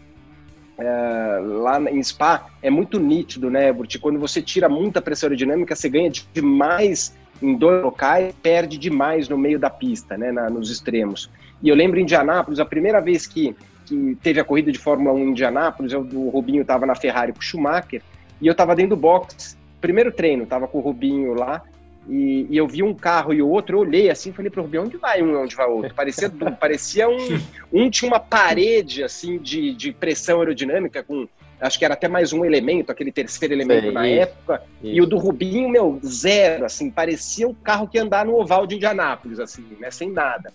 é, 0.79 1.41
lá 1.43 1.81
em 1.91 2.03
Spa 2.03 2.47
é 2.63 2.71
muito 2.71 2.99
nítido, 2.99 3.51
né, 3.51 3.73
Burti? 3.73 3.99
Quando 3.99 4.19
você 4.19 4.43
tira 4.43 4.69
muita 4.69 5.01
pressão 5.01 5.29
aerodinâmica, 5.29 5.75
você 5.75 5.89
ganha 5.89 6.11
demais 6.33 7.17
em 7.43 7.55
dois 7.55 7.83
locais, 7.83 8.35
perde 8.43 8.79
demais 8.79 9.29
no 9.29 9.37
meio 9.37 9.59
da 9.59 9.71
pista, 9.71 10.17
né, 10.17 10.33
na, 10.33 10.49
nos 10.49 10.71
extremos. 10.71 11.31
E 11.63 11.69
eu 11.69 11.75
lembro 11.75 11.99
em 11.99 12.03
Indianápolis, 12.03 12.61
a 12.61 12.65
primeira 12.65 13.01
vez 13.01 13.27
que, 13.27 13.55
que 13.85 14.17
teve 14.23 14.41
a 14.41 14.45
corrida 14.45 14.71
de 14.73 14.79
Fórmula 14.79 15.15
1 15.15 15.19
em 15.19 15.31
Indianápolis, 15.31 15.93
eu, 15.93 16.01
o 16.01 16.29
Rubinho 16.31 16.63
estava 16.63 16.87
na 16.87 16.95
Ferrari 16.95 17.33
com 17.33 17.41
o 17.41 17.43
Schumacher, 17.43 18.03
e 18.41 18.47
eu 18.47 18.53
estava 18.53 18.75
dentro 18.75 18.97
do 18.97 19.01
box 19.01 19.57
primeiro 19.81 20.11
treino, 20.11 20.47
tava 20.47 20.67
com 20.67 20.79
o 20.79 20.81
Rubinho 20.81 21.35
lá, 21.35 21.63
e, 22.09 22.47
e, 22.51 22.57
eu 22.57 22.69
vi 22.69 22.83
um 22.83 22.95
carro 22.95 23.33
e 23.35 23.43
o 23.43 23.49
outro, 23.49 23.77
eu 23.77 23.81
olhei 23.81 24.11
assim, 24.11 24.33
falei 24.33 24.51
pro 24.51 24.63
Rubinho, 24.63 24.85
onde 24.85 24.97
vai 24.97 25.23
um, 25.23 25.43
onde 25.43 25.57
vai 25.57 25.67
outro? 25.67 25.95
Parecia, 25.95 26.31
parecia 26.61 27.09
um, 27.09 27.41
um 27.73 27.91
tinha 27.91 28.11
uma 28.11 28.21
parede, 28.21 29.03
assim, 29.03 29.39
de, 29.39 29.75
de 29.75 29.93
pressão 29.93 30.39
aerodinâmica 30.39 31.03
com, 31.03 31.29
acho 31.61 31.79
que 31.79 31.85
era 31.85 31.95
até 31.95 32.07
mais 32.07 32.33
um 32.33 32.45
elemento, 32.45 32.93
aquele 32.93 33.11
terceiro 33.11 33.55
elemento 33.55 33.83
Sei, 33.83 33.93
na 33.93 34.09
isso, 34.09 34.21
época, 34.21 34.63
isso. 34.83 34.95
e 34.95 35.01
o 35.01 35.07
do 35.07 35.19
Rubinho, 35.19 35.69
meu, 35.69 36.01
zero, 36.05 36.65
assim, 36.65 36.91
parecia 36.91 37.49
um 37.49 37.55
carro 37.55 37.89
que 37.89 37.99
ia 37.99 38.05
andar 38.05 38.25
no 38.25 38.35
oval 38.35 38.67
de 38.67 38.77
Indianápolis, 38.77 39.41
assim, 39.41 39.65
né, 39.81 39.91
sem 39.91 40.11
nada. 40.11 40.53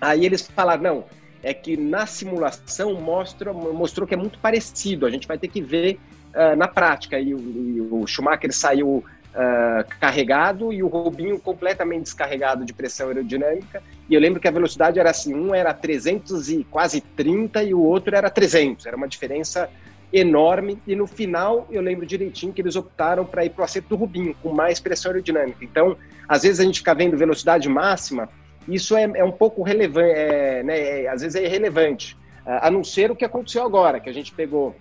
Aí 0.00 0.26
eles 0.26 0.48
falaram, 0.48 0.82
não, 0.82 1.04
é 1.42 1.52
que 1.52 1.76
na 1.76 2.06
simulação 2.06 2.94
mostra, 2.94 3.52
mostrou 3.52 4.06
que 4.06 4.14
é 4.14 4.16
muito 4.16 4.38
parecido, 4.38 5.06
a 5.06 5.10
gente 5.10 5.28
vai 5.28 5.38
ter 5.38 5.48
que 5.48 5.60
ver 5.60 5.98
uh, 6.34 6.56
na 6.56 6.68
prática. 6.68 7.18
E 7.18 7.34
o, 7.34 7.38
e 7.38 7.80
o 7.80 8.06
Schumacher 8.06 8.52
saiu 8.52 9.04
uh, 9.34 9.84
carregado 10.00 10.72
e 10.72 10.82
o 10.82 10.88
Rubinho 10.88 11.38
completamente 11.38 12.04
descarregado 12.04 12.64
de 12.64 12.72
pressão 12.72 13.08
aerodinâmica. 13.08 13.82
E 14.08 14.14
eu 14.14 14.20
lembro 14.20 14.40
que 14.40 14.48
a 14.48 14.50
velocidade 14.50 14.98
era 14.98 15.10
assim: 15.10 15.34
um 15.34 15.54
era 15.54 15.72
300 15.72 16.48
e 16.50 16.64
quase 16.64 17.00
30 17.00 17.62
e 17.62 17.74
o 17.74 17.80
outro 17.80 18.14
era 18.14 18.30
300. 18.30 18.86
Era 18.86 18.96
uma 18.96 19.08
diferença 19.08 19.68
enorme. 20.12 20.78
E 20.86 20.94
no 20.94 21.06
final, 21.06 21.66
eu 21.70 21.80
lembro 21.80 22.04
direitinho 22.04 22.52
que 22.52 22.60
eles 22.60 22.76
optaram 22.76 23.24
para 23.24 23.44
ir 23.44 23.50
para 23.50 23.62
o 23.62 23.64
acerto 23.64 23.88
do 23.88 23.96
Rubinho, 23.96 24.36
com 24.42 24.52
mais 24.52 24.78
pressão 24.78 25.10
aerodinâmica. 25.10 25.64
Então, 25.64 25.96
às 26.28 26.42
vezes 26.42 26.60
a 26.60 26.64
gente 26.64 26.80
fica 26.80 26.94
vendo 26.94 27.16
velocidade 27.16 27.68
máxima. 27.68 28.28
Isso 28.68 28.96
é, 28.96 29.10
é 29.14 29.24
um 29.24 29.32
pouco 29.32 29.62
relevante, 29.62 30.12
é, 30.14 30.62
né, 30.62 31.02
é, 31.02 31.08
às 31.08 31.22
vezes 31.22 31.34
é 31.34 31.44
irrelevante, 31.44 32.16
a 32.44 32.70
não 32.70 32.84
ser 32.84 33.10
o 33.10 33.16
que 33.16 33.24
aconteceu 33.24 33.64
agora, 33.64 33.98
que 33.98 34.08
a 34.08 34.12
gente 34.12 34.32
pegou 34.32 34.74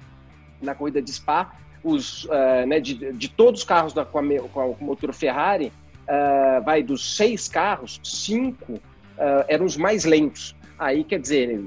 na 0.62 0.76
corrida 0.76 1.02
de 1.02 1.12
Spa, 1.12 1.52
os, 1.84 2.26
uh, 2.26 2.66
né, 2.68 2.80
de, 2.80 3.12
de, 3.14 3.30
todos 3.30 3.62
os 3.62 3.66
carros 3.66 3.94
da, 3.94 4.06
com, 4.06 4.20
a, 4.20 4.50
com, 4.50 4.72
o 4.80 4.84
motor 4.84 5.14
Ferrari, 5.14 5.72
uh, 6.04 6.64
vai 6.64 6.84
dos 6.84 7.16
seis 7.16 7.48
carros, 7.48 8.00
cinco 8.04 8.74
uh, 8.74 9.46
eram 9.48 9.66
os 9.66 9.78
mais 9.78 10.06
lentos. 10.06 10.56
Aí, 10.78 11.04
quer 11.04 11.20
dizer, 11.20 11.64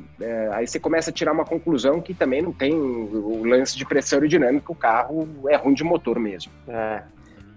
aí 0.55 0.67
você 0.67 0.81
começa 0.81 1.11
a 1.11 1.13
tirar 1.13 1.31
uma 1.31 1.45
conclusão 1.45 2.01
que 2.01 2.13
também 2.13 2.43
não 2.43 2.53
tem 2.53 2.75
o 2.75 3.45
lance 3.45 3.79
de 3.79 3.85
pressão 3.85 4.17
aerodinâmica, 4.17 4.73
o 4.73 4.75
carro 4.75 5.29
é 5.49 5.55
ruim 5.55 5.73
de 5.73 5.85
motor 5.85 6.19
mesmo. 6.19 6.51
É. 6.67 7.01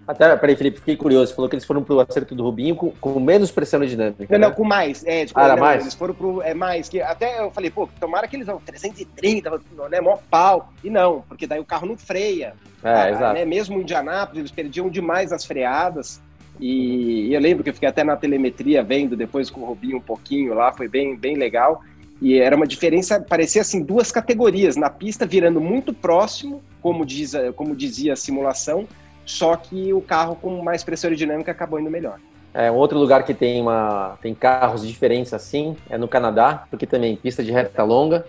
Até, 0.08 0.34
peraí, 0.36 0.56
Felipe, 0.56 0.78
fiquei 0.78 0.96
curioso. 0.96 1.26
Você 1.26 1.34
falou 1.34 1.50
que 1.50 1.54
eles 1.54 1.66
foram 1.66 1.84
pro 1.84 2.00
acerto 2.00 2.34
do 2.34 2.42
Rubinho 2.42 2.74
com, 2.74 2.92
com 2.92 3.20
menos 3.20 3.50
pressão 3.50 3.78
aerodinâmica. 3.78 4.24
Não, 4.30 4.38
né? 4.38 4.46
não, 4.46 4.54
com 4.54 4.64
mais. 4.64 5.04
É, 5.04 5.26
tipo, 5.26 5.38
ah, 5.38 5.48
não, 5.48 5.58
mais? 5.58 5.82
Eles 5.82 5.92
foram 5.92 6.14
pro. 6.14 6.40
É 6.40 6.54
mais. 6.54 6.88
Que, 6.88 7.02
até 7.02 7.40
eu 7.40 7.50
falei, 7.50 7.68
pô, 7.68 7.86
tomara 8.00 8.26
que 8.26 8.34
eles 8.34 8.46
vão 8.46 8.58
330, 8.58 9.60
né? 9.90 10.00
Mó 10.00 10.16
pau. 10.30 10.72
E 10.82 10.88
não, 10.88 11.20
porque 11.28 11.46
daí 11.46 11.60
o 11.60 11.64
carro 11.64 11.86
não 11.86 11.94
freia. 11.94 12.54
É, 12.82 12.90
ah, 12.90 13.10
exato. 13.10 13.34
Né, 13.34 13.44
mesmo 13.44 13.76
em 13.76 13.82
Indianápolis, 13.82 14.38
eles 14.38 14.50
perdiam 14.50 14.88
demais 14.88 15.30
as 15.30 15.44
freadas. 15.44 16.22
E, 16.58 17.28
e, 17.28 17.34
eu 17.34 17.40
lembro 17.40 17.62
que 17.62 17.68
eu 17.68 17.74
fiquei 17.74 17.88
até 17.90 18.02
na 18.02 18.16
telemetria 18.16 18.82
vendo 18.82 19.14
depois 19.14 19.50
com 19.50 19.60
o 19.60 19.66
Rubinho 19.66 19.98
um 19.98 20.00
pouquinho 20.00 20.54
lá, 20.54 20.72
foi 20.72 20.88
bem, 20.88 21.16
bem 21.16 21.36
legal. 21.36 21.82
E 22.20 22.38
era 22.38 22.56
uma 22.56 22.66
diferença, 22.66 23.20
parecia 23.20 23.60
assim, 23.60 23.82
duas 23.82 24.10
categorias. 24.10 24.74
Na 24.74 24.88
pista 24.88 25.26
virando 25.26 25.60
muito 25.60 25.92
próximo, 25.92 26.62
como, 26.80 27.04
diz, 27.04 27.34
como 27.54 27.76
dizia 27.76 28.14
a 28.14 28.16
simulação, 28.16 28.88
só 29.28 29.54
que 29.56 29.92
o 29.92 30.00
carro 30.00 30.34
com 30.36 30.62
mais 30.62 30.82
pressão 30.82 31.08
aerodinâmica 31.08 31.52
acabou 31.52 31.78
indo 31.78 31.90
melhor. 31.90 32.18
É, 32.54 32.70
um 32.70 32.76
outro 32.76 32.98
lugar 32.98 33.24
que 33.24 33.34
tem, 33.34 33.60
uma, 33.60 34.16
tem 34.22 34.34
carros 34.34 34.86
diferentes 34.86 35.34
assim 35.34 35.76
é 35.90 35.98
no 35.98 36.08
Canadá, 36.08 36.64
porque 36.70 36.86
também 36.86 37.14
pista 37.14 37.44
de 37.44 37.52
reta 37.52 37.82
longa, 37.84 38.24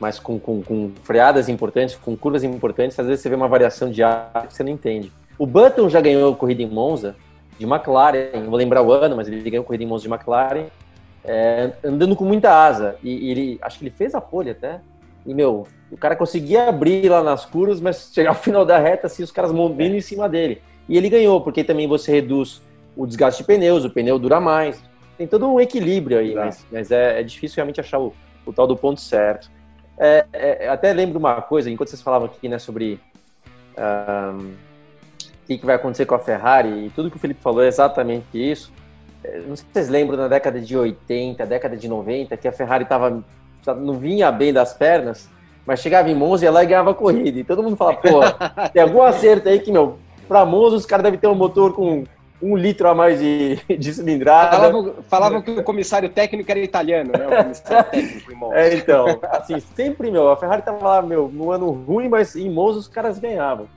mas 0.00 0.18
com, 0.18 0.38
com, 0.40 0.62
com 0.62 0.92
freadas 1.02 1.50
importantes, 1.50 1.94
com 1.94 2.16
curvas 2.16 2.42
importantes, 2.42 2.98
às 2.98 3.06
vezes 3.06 3.20
você 3.20 3.28
vê 3.28 3.34
uma 3.34 3.48
variação 3.48 3.90
de 3.90 4.02
ar 4.02 4.46
que 4.48 4.54
você 4.54 4.62
não 4.62 4.72
entende. 4.72 5.12
O 5.38 5.46
Button 5.46 5.90
já 5.90 6.00
ganhou 6.00 6.34
corrida 6.34 6.62
em 6.62 6.66
Monza, 6.66 7.14
de 7.58 7.66
McLaren, 7.66 8.46
vou 8.46 8.56
lembrar 8.56 8.82
o 8.82 8.90
ano, 8.90 9.14
mas 9.14 9.28
ele 9.28 9.48
ganhou 9.48 9.62
corrida 9.62 9.84
em 9.84 9.86
Monza 9.86 10.04
de 10.04 10.08
McLaren, 10.08 10.68
é, 11.22 11.70
andando 11.84 12.16
com 12.16 12.24
muita 12.24 12.50
asa. 12.50 12.96
E, 13.02 13.10
e, 13.10 13.30
ele, 13.30 13.58
acho 13.60 13.78
que 13.78 13.84
ele 13.84 13.94
fez 13.94 14.14
a 14.14 14.22
pole 14.22 14.48
até. 14.48 14.80
E, 15.26 15.34
meu, 15.34 15.66
o 15.90 15.96
cara 15.96 16.16
conseguia 16.16 16.68
abrir 16.68 17.08
lá 17.08 17.22
nas 17.22 17.44
curvas, 17.44 17.80
mas 17.80 18.10
chegar 18.12 18.30
ao 18.30 18.36
final 18.36 18.64
da 18.64 18.78
reta, 18.78 19.06
assim, 19.06 19.22
os 19.22 19.30
caras 19.30 19.50
vindo 19.50 19.94
em 19.94 20.00
cima 20.00 20.28
dele. 20.28 20.62
E 20.88 20.96
ele 20.96 21.08
ganhou, 21.08 21.40
porque 21.40 21.62
também 21.62 21.86
você 21.86 22.12
reduz 22.12 22.62
o 22.96 23.06
desgaste 23.06 23.42
de 23.42 23.46
pneus, 23.46 23.84
o 23.84 23.90
pneu 23.90 24.18
dura 24.18 24.40
mais. 24.40 24.82
Tem 25.16 25.26
todo 25.26 25.46
um 25.46 25.60
equilíbrio 25.60 26.18
aí, 26.18 26.34
mas, 26.34 26.66
mas 26.72 26.90
é, 26.90 27.20
é, 27.20 27.22
difícil 27.22 27.56
realmente 27.56 27.80
achar 27.80 27.98
o, 27.98 28.12
o 28.46 28.52
tal 28.52 28.66
do 28.66 28.76
ponto 28.76 29.00
certo. 29.00 29.50
É, 29.98 30.26
é, 30.32 30.68
até 30.68 30.92
lembro 30.92 31.18
uma 31.18 31.42
coisa, 31.42 31.70
enquanto 31.70 31.90
vocês 31.90 32.00
falavam 32.00 32.26
aqui 32.26 32.48
né, 32.48 32.58
sobre 32.58 32.98
um, 33.76 34.46
o 34.46 35.46
que, 35.46 35.58
que 35.58 35.66
vai 35.66 35.76
acontecer 35.76 36.06
com 36.06 36.14
a 36.14 36.18
Ferrari, 36.18 36.86
e 36.86 36.90
tudo 36.90 37.10
que 37.10 37.16
o 37.16 37.20
Felipe 37.20 37.42
falou 37.42 37.62
é 37.62 37.68
exatamente 37.68 38.26
isso. 38.32 38.72
É, 39.22 39.40
não 39.40 39.54
sei 39.54 39.66
se 39.66 39.72
vocês 39.72 39.88
lembram 39.88 40.16
na 40.16 40.28
década 40.28 40.60
de 40.60 40.76
80, 40.76 41.44
década 41.44 41.76
de 41.76 41.86
90, 41.86 42.36
que 42.36 42.48
a 42.48 42.52
Ferrari 42.52 42.84
tava, 42.86 43.22
não 43.66 43.94
vinha 43.94 44.30
bem 44.30 44.52
das 44.52 44.72
pernas, 44.74 45.28
mas 45.66 45.80
chegava 45.80 46.10
em 46.10 46.14
Monza, 46.14 46.44
ia 46.44 46.50
lá 46.50 46.62
e 46.62 46.66
ganhava 46.66 46.90
a 46.90 46.94
corrida. 46.94 47.38
E 47.38 47.44
todo 47.44 47.62
mundo 47.62 47.76
fala, 47.76 47.94
pô, 47.94 48.20
tem 48.72 48.82
algum 48.82 49.02
acerto 49.02 49.48
aí 49.48 49.60
que, 49.60 49.70
meu, 49.70 49.98
pra 50.26 50.44
Monza 50.44 50.76
os 50.76 50.86
caras 50.86 51.04
devem 51.04 51.18
ter 51.18 51.26
um 51.26 51.34
motor 51.34 51.74
com 51.74 52.04
um 52.42 52.56
litro 52.56 52.88
a 52.88 52.94
mais 52.94 53.20
de, 53.20 53.56
de 53.78 53.92
cilindrada. 53.92 54.56
Falavam, 54.56 54.94
falavam, 55.08 55.42
que 55.42 55.50
o 55.50 55.62
comissário 55.62 56.08
técnico 56.08 56.50
era 56.50 56.60
italiano, 56.60 57.12
né? 57.16 57.26
O 57.26 57.42
comissário 57.44 57.84
técnico 57.90 58.32
em 58.32 58.34
Monza. 58.34 58.56
É, 58.56 58.74
então, 58.74 59.20
assim, 59.30 59.60
sempre, 59.60 60.10
meu, 60.10 60.30
a 60.30 60.36
Ferrari 60.36 60.62
tava 60.62 60.86
lá, 60.86 61.02
meu, 61.02 61.28
no 61.28 61.50
ano 61.50 61.70
ruim, 61.70 62.08
mas 62.08 62.34
em 62.34 62.50
Monza 62.50 62.78
os 62.78 62.88
caras 62.88 63.18
ganhavam. 63.18 63.68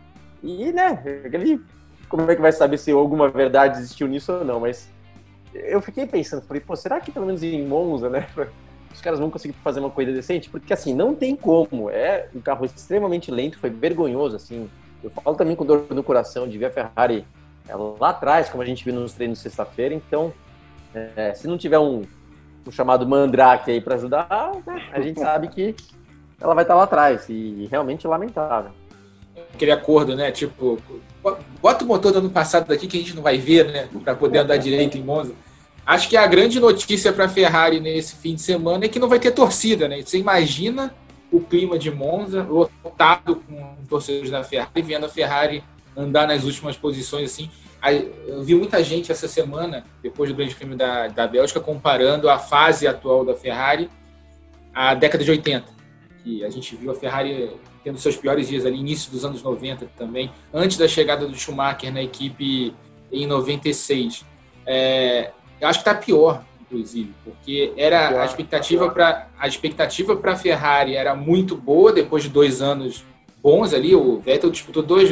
E, 0.41 0.72
né, 0.72 1.02
aquele, 1.26 1.62
como 2.10 2.30
é 2.30 2.36
que 2.36 2.41
vai 2.41 2.52
saber 2.52 2.78
se 2.78 2.91
alguma 2.91 3.30
verdade 3.30 3.80
existiu 3.80 4.08
nisso 4.08 4.34
ou 4.34 4.43
não, 4.43 4.60
mas 4.60 4.89
eu 5.54 5.82
fiquei 5.82 6.06
pensando, 6.06 6.41
falei, 6.41 6.62
pô, 6.62 6.76
será 6.76 7.00
que 7.00 7.12
pelo 7.12 7.26
menos 7.26 7.43
em 7.43 7.65
Monza, 7.65 8.10
né, 8.10 8.28
os 8.93 9.01
caras 9.01 9.19
vão 9.19 9.29
conseguir 9.29 9.53
fazer 9.63 9.79
uma 9.79 9.89
corrida 9.89 10.13
decente, 10.13 10.49
porque 10.49 10.71
assim, 10.71 10.93
não 10.93 11.15
tem 11.15 11.36
como. 11.36 11.89
É 11.89 12.29
um 12.34 12.39
carro 12.39 12.65
extremamente 12.65 13.32
lento, 13.32 13.58
foi 13.58 13.69
vergonhoso, 13.69 14.36
assim. 14.36 14.69
Eu 15.03 15.10
falo 15.10 15.36
também 15.36 15.56
com 15.56 15.65
dor 15.65 15.86
no 15.89 16.03
coração 16.03 16.47
de 16.47 16.58
ver 16.58 16.67
a 16.67 16.71
Ferrari 16.71 17.25
é, 17.67 17.75
lá 17.75 18.10
atrás, 18.10 18.49
como 18.49 18.62
a 18.62 18.65
gente 18.65 18.86
viu 18.86 18.93
nos 18.93 19.13
treinos 19.13 19.39
sexta-feira. 19.39 19.93
Então, 19.93 20.32
é, 20.93 21.34
se 21.34 21.47
não 21.47 21.58
tiver 21.58 21.79
um, 21.79 22.03
um 22.65 22.71
chamado 22.71 23.08
Mandrake 23.08 23.71
aí 23.71 23.82
para 23.82 23.95
ajudar, 23.95 24.51
né, 24.65 24.89
a 24.93 25.01
gente 25.01 25.19
sabe 25.19 25.47
que 25.47 25.75
ela 26.39 26.53
vai 26.53 26.63
estar 26.63 26.75
lá 26.75 26.84
atrás. 26.84 27.27
E 27.29 27.67
realmente 27.69 28.08
lamentável. 28.08 28.71
Aquele 29.53 29.71
acordo, 29.71 30.15
né? 30.15 30.32
Tipo, 30.32 30.79
bota 31.62 31.84
o 31.84 31.88
motor 31.88 32.12
do 32.12 32.19
ano 32.19 32.29
passado 32.29 32.67
daqui 32.67 32.88
que 32.88 32.97
a 32.97 32.99
gente 32.99 33.15
não 33.15 33.23
vai 33.23 33.38
ver, 33.38 33.71
né? 33.71 33.89
Para 34.03 34.15
poder 34.15 34.39
andar 34.39 34.58
direito 34.58 34.97
em 34.97 35.03
Monza. 35.03 35.34
Acho 35.86 36.08
que 36.08 36.15
a 36.15 36.26
grande 36.26 36.60
notícia 36.60 37.12
para 37.12 37.26
a 37.26 37.30
Ferrari 37.30 37.80
nesse 37.80 38.15
fim 38.15 38.36
de 38.36 38.41
semana 38.41 38.86
é 38.86 38.88
que 38.88 39.00
não 39.00 39.10
vai 39.10 39.19
ter 39.19 39.32
torcida, 39.32 39.88
né? 39.88 40.02
Você 40.02 40.17
imagina 40.17 40.93
o 41.32 41.41
clima 41.41 41.78
de 41.78 41.91
Monza 41.91 42.43
lotado 42.43 43.36
com 43.48 43.76
torcedores 43.89 44.30
da 44.30 44.43
Ferrari, 44.43 44.82
vendo 44.82 45.06
a 45.06 45.10
Ferrari 45.10 45.63
andar 45.96 46.28
nas 46.28 46.43
últimas 46.43 46.78
posições 46.78 47.32
assim. 47.32 47.50
Eu 48.26 48.43
vi 48.43 48.56
muita 48.56 48.82
gente 48.82 49.12
essa 49.12 49.28
semana, 49.28 49.86
depois 50.02 50.30
do 50.30 50.36
Grande 50.36 50.56
Prêmio 50.56 50.78
da, 50.78 51.08
da 51.10 51.28
Bélgica, 51.28 51.60
comparando 51.60 52.30
a 52.30 52.39
fase 52.39 52.88
atual 52.88 53.26
da 53.26 53.36
Ferrari 53.36 53.89
à 54.74 54.93
década 54.93 55.24
de 55.24 55.32
80. 55.32 55.65
Que 56.24 56.46
a 56.46 56.50
gente 56.50 56.76
viu 56.78 56.91
a 56.91 56.96
Ferrari 56.96 57.52
tendo 57.84 57.98
seus 57.98 58.15
piores 58.15 58.48
dias 58.48 58.65
ali, 58.65 58.80
início 58.80 59.12
dos 59.12 59.26
anos 59.26 59.43
90 59.43 59.88
também, 59.98 60.32
antes 60.54 60.78
da 60.78 60.88
chegada 60.88 61.28
do 61.28 61.36
Schumacher 61.36 61.91
na 61.91 62.02
equipe 62.02 62.74
em 63.12 63.28
96. 63.28 64.26
É, 64.65 65.32
eu 65.63 65.69
acho 65.69 65.84
que 65.84 65.89
está 65.89 65.99
pior, 65.99 66.43
inclusive, 66.62 67.13
porque 67.23 67.73
era 67.78 68.21
a 68.21 68.26
expectativa 68.26 68.89
para 68.89 69.28
a 69.39 69.47
expectativa 69.47 70.15
para 70.15 70.34
a 70.34 70.36
Ferrari 70.36 70.95
era 70.95 71.15
muito 71.15 71.56
boa 71.56 71.91
depois 71.91 72.23
de 72.23 72.30
dois 72.30 72.62
anos 72.62 73.06
bons 73.41 73.73
ali. 73.73 73.95
O 73.95 74.19
Vettel 74.19 74.52
disputou 74.52 74.84
dois, 74.84 75.10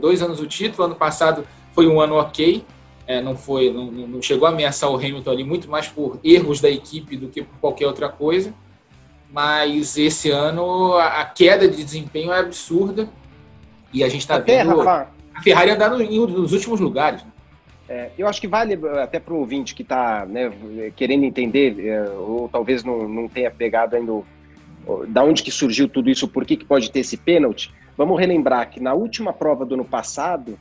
dois 0.00 0.22
anos 0.22 0.40
o 0.40 0.46
título, 0.46 0.84
ano 0.84 0.94
passado 0.94 1.46
foi 1.72 1.86
um 1.86 2.00
ano 2.00 2.16
ok, 2.16 2.64
é, 3.06 3.20
não 3.20 3.36
foi 3.36 3.72
não, 3.72 3.86
não 3.86 4.22
chegou 4.22 4.46
a 4.46 4.50
ameaçar 4.50 4.90
o 4.90 4.96
Hamilton 4.96 5.30
ali 5.30 5.44
muito 5.44 5.70
mais 5.70 5.88
por 5.88 6.18
erros 6.22 6.60
da 6.60 6.70
equipe 6.70 7.16
do 7.16 7.28
que 7.28 7.42
por 7.42 7.58
qualquer 7.58 7.86
outra 7.86 8.08
coisa 8.08 8.54
mas 9.34 9.98
esse 9.98 10.30
ano 10.30 10.94
a 10.96 11.24
queda 11.24 11.66
de 11.66 11.82
desempenho 11.82 12.32
é 12.32 12.38
absurda 12.38 13.08
e 13.92 14.04
a 14.04 14.08
gente 14.08 14.20
está 14.20 14.38
vendo 14.38 14.78
Rafa, 14.78 15.08
a 15.34 15.42
Ferrari 15.42 15.72
andando 15.72 15.98
nos 15.98 16.52
últimos 16.52 16.78
lugares. 16.78 17.22
Né? 17.24 17.32
É, 17.88 18.10
eu 18.16 18.26
acho 18.26 18.40
que 18.40 18.48
vale 18.48 18.78
até 19.02 19.20
para 19.20 19.34
o 19.34 19.38
ouvinte 19.38 19.74
que 19.74 19.82
está 19.82 20.24
né, 20.24 20.50
querendo 20.96 21.24
entender, 21.24 21.86
é, 21.86 22.08
ou 22.10 22.48
talvez 22.48 22.82
não, 22.82 23.06
não 23.08 23.28
tenha 23.28 23.50
pegado 23.50 23.94
ainda 23.94 24.22
da 25.08 25.22
onde 25.22 25.42
que 25.42 25.50
surgiu 25.50 25.88
tudo 25.88 26.10
isso, 26.10 26.28
por 26.28 26.44
que, 26.44 26.56
que 26.56 26.64
pode 26.64 26.90
ter 26.90 27.00
esse 27.00 27.16
pênalti. 27.16 27.72
Vamos 27.96 28.18
relembrar 28.18 28.70
que 28.70 28.80
na 28.80 28.92
última 28.92 29.32
prova 29.32 29.64
do 29.64 29.74
ano 29.74 29.84
passado, 29.84 30.58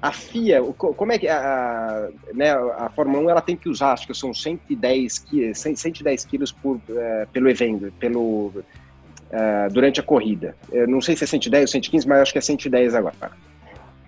a 0.00 0.12
FIA, 0.12 0.62
como 0.62 1.12
é 1.12 1.18
que 1.18 1.28
a, 1.28 2.08
né, 2.32 2.52
a 2.52 2.90
Fórmula 2.94 3.24
1 3.24 3.30
ela 3.30 3.40
tem 3.40 3.56
que 3.56 3.68
usar, 3.68 3.92
acho 3.92 4.06
que 4.06 4.14
são 4.14 4.32
110 4.32 5.18
quilos, 5.18 5.58
110 5.58 6.24
quilos 6.24 6.52
por, 6.52 6.80
é, 6.88 7.26
pelo 7.32 7.48
evento, 7.48 7.92
pelo, 7.98 8.52
durante 9.72 10.00
a 10.00 10.02
corrida. 10.02 10.54
Eu 10.70 10.86
não 10.86 11.00
sei 11.00 11.16
se 11.16 11.24
é 11.24 11.26
110 11.26 11.62
ou 11.62 11.68
115, 11.68 12.08
mas 12.08 12.20
acho 12.20 12.32
que 12.32 12.38
é 12.38 12.42
110 12.42 12.94
agora. 12.94 13.14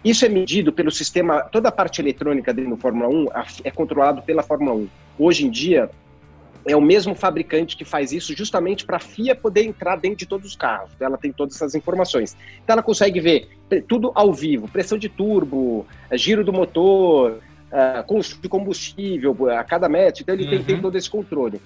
Isso 0.05 0.25
é 0.25 0.29
medido 0.29 0.73
pelo 0.73 0.91
sistema, 0.91 1.43
toda 1.43 1.69
a 1.69 1.73
parte 1.73 2.01
eletrônica 2.01 2.53
dentro 2.53 2.71
do 2.71 2.77
Fórmula 2.77 3.09
1 3.09 3.27
é 3.65 3.71
controlado 3.71 4.23
pela 4.23 4.43
Fórmula 4.43 4.75
1. 4.75 4.89
Hoje 5.19 5.47
em 5.47 5.51
dia, 5.51 5.91
é 6.67 6.77
o 6.77 6.81
mesmo 6.81 7.15
fabricante 7.15 7.77
que 7.77 7.85
faz 7.85 8.13
isso 8.13 8.37
justamente 8.37 8.85
para 8.85 8.99
a 8.99 9.01
FIA 9.01 9.35
poder 9.35 9.65
entrar 9.65 9.97
dentro 9.97 10.19
de 10.19 10.27
todos 10.27 10.47
os 10.47 10.57
carros. 10.57 10.91
Ela 11.01 11.17
tem 11.17 11.33
todas 11.33 11.57
essas 11.57 11.75
informações. 11.75 12.37
Então 12.63 12.75
ela 12.75 12.83
consegue 12.83 13.21
ver 13.21 13.49
tudo 13.89 14.13
ao 14.15 14.33
vivo, 14.33 14.69
pressão 14.69 14.99
de 14.99 15.09
turbo, 15.09 15.87
eh, 16.11 16.19
giro 16.19 16.45
do 16.45 16.53
motor, 16.53 17.41
uh, 17.73 18.05
consumo 18.07 18.43
de 18.43 18.49
combustível 18.49 19.51
a 19.51 19.65
cada 19.65 19.89
metro. 19.89 20.23
Então 20.23 20.35
ele 20.35 20.45
uhum. 20.45 20.51
tem, 20.51 20.63
tem, 20.63 20.75
uhum. 20.77 20.83
todo 20.83 20.97
esse 20.97 21.09
controle. 21.09 21.61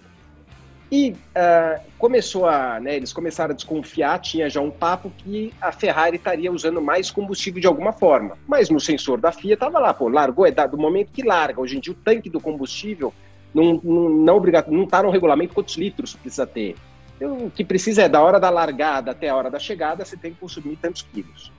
E 0.92 1.12
uh, 1.12 1.80
começou 1.96 2.46
a, 2.46 2.78
né, 2.78 2.96
eles 2.96 3.14
começaram 3.14 3.52
a 3.52 3.56
desconfiar, 3.56 4.18
tinha 4.18 4.50
já 4.50 4.60
um 4.60 4.70
papo 4.70 5.10
que 5.16 5.50
a 5.58 5.72
Ferrari 5.72 6.16
estaria 6.16 6.52
usando 6.52 6.82
mais 6.82 7.10
combustível 7.10 7.62
de 7.62 7.66
alguma 7.66 7.94
forma. 7.94 8.36
Mas 8.46 8.68
no 8.68 8.78
sensor 8.78 9.18
da 9.18 9.32
FIA 9.32 9.54
estava 9.54 9.78
lá, 9.78 9.94
pô, 9.94 10.10
largou, 10.10 10.44
é 10.44 10.50
do 10.50 10.76
momento 10.76 11.10
que 11.10 11.22
larga. 11.22 11.62
Hoje 11.62 11.78
em 11.78 11.80
dia 11.80 11.94
o 11.94 11.96
tanque 11.96 12.28
do 12.28 12.38
combustível 12.38 13.10
não, 13.54 13.80
não, 13.82 14.08
não, 14.10 14.40
não 14.68 14.84
está 14.84 15.02
no 15.02 15.08
regulamento 15.08 15.54
quantos 15.54 15.78
litros 15.78 16.14
precisa 16.14 16.46
ter. 16.46 16.76
Então, 17.16 17.46
o 17.46 17.50
que 17.50 17.64
precisa 17.64 18.02
é 18.02 18.08
da 18.08 18.20
hora 18.20 18.38
da 18.38 18.50
largada 18.50 19.12
até 19.12 19.30
a 19.30 19.36
hora 19.36 19.50
da 19.50 19.58
chegada, 19.58 20.04
você 20.04 20.14
tem 20.18 20.34
que 20.34 20.40
consumir 20.40 20.76
tantos 20.76 21.00
quilos. 21.10 21.50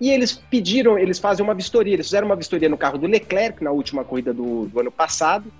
E 0.00 0.08
eles 0.08 0.42
pediram, 0.50 0.98
eles 0.98 1.18
fazem 1.18 1.44
uma 1.44 1.52
vistoria, 1.52 1.92
eles 1.92 2.06
fizeram 2.06 2.28
uma 2.28 2.36
vistoria 2.36 2.70
no 2.70 2.78
carro 2.78 2.96
do 2.96 3.06
Leclerc 3.06 3.62
na 3.62 3.70
última 3.70 4.04
corrida 4.04 4.32
do, 4.32 4.64
do 4.68 4.80
ano 4.80 4.90
passado, 4.90 5.52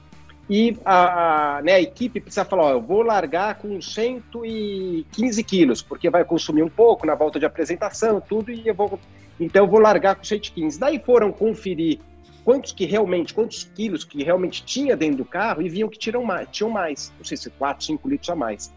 e 0.51 0.77
a, 0.85 1.59
a, 1.59 1.63
né, 1.63 1.75
a, 1.75 1.81
equipe 1.81 2.21
precisa 2.21 2.45
falar, 2.45 2.65
ó, 2.65 2.71
eu 2.73 2.81
vou 2.83 3.03
largar 3.03 3.55
com 3.55 3.81
115 3.81 5.45
quilos, 5.45 5.81
porque 5.81 6.11
vai 6.11 6.25
consumir 6.25 6.65
um 6.65 6.69
pouco 6.69 7.07
na 7.07 7.15
volta 7.15 7.39
de 7.39 7.47
apresentação, 7.47 8.21
tudo, 8.21 8.51
e 8.51 8.67
eu 8.67 8.75
vou, 8.75 8.99
então 9.39 9.65
eu 9.65 9.71
vou 9.71 9.79
largar 9.79 10.17
com 10.17 10.25
115. 10.25 10.81
Daí 10.81 10.99
foram 10.99 11.31
conferir 11.31 12.01
quantos 12.45 12.73
que 12.73 12.85
realmente, 12.85 13.33
quantos 13.33 13.63
quilos 13.63 14.03
que 14.03 14.25
realmente 14.25 14.65
tinha 14.65 14.97
dentro 14.97 15.19
do 15.19 15.25
carro 15.25 15.63
e 15.63 15.69
viam 15.69 15.89
que 15.89 15.97
tiram 15.97 16.25
mais, 16.25 16.49
tinham 16.51 16.69
mais, 16.69 17.13
não 17.17 17.25
sei 17.25 17.37
se 17.37 17.49
4, 17.51 17.85
5 17.85 18.09
litros 18.09 18.31
a 18.31 18.35
mais. 18.35 18.75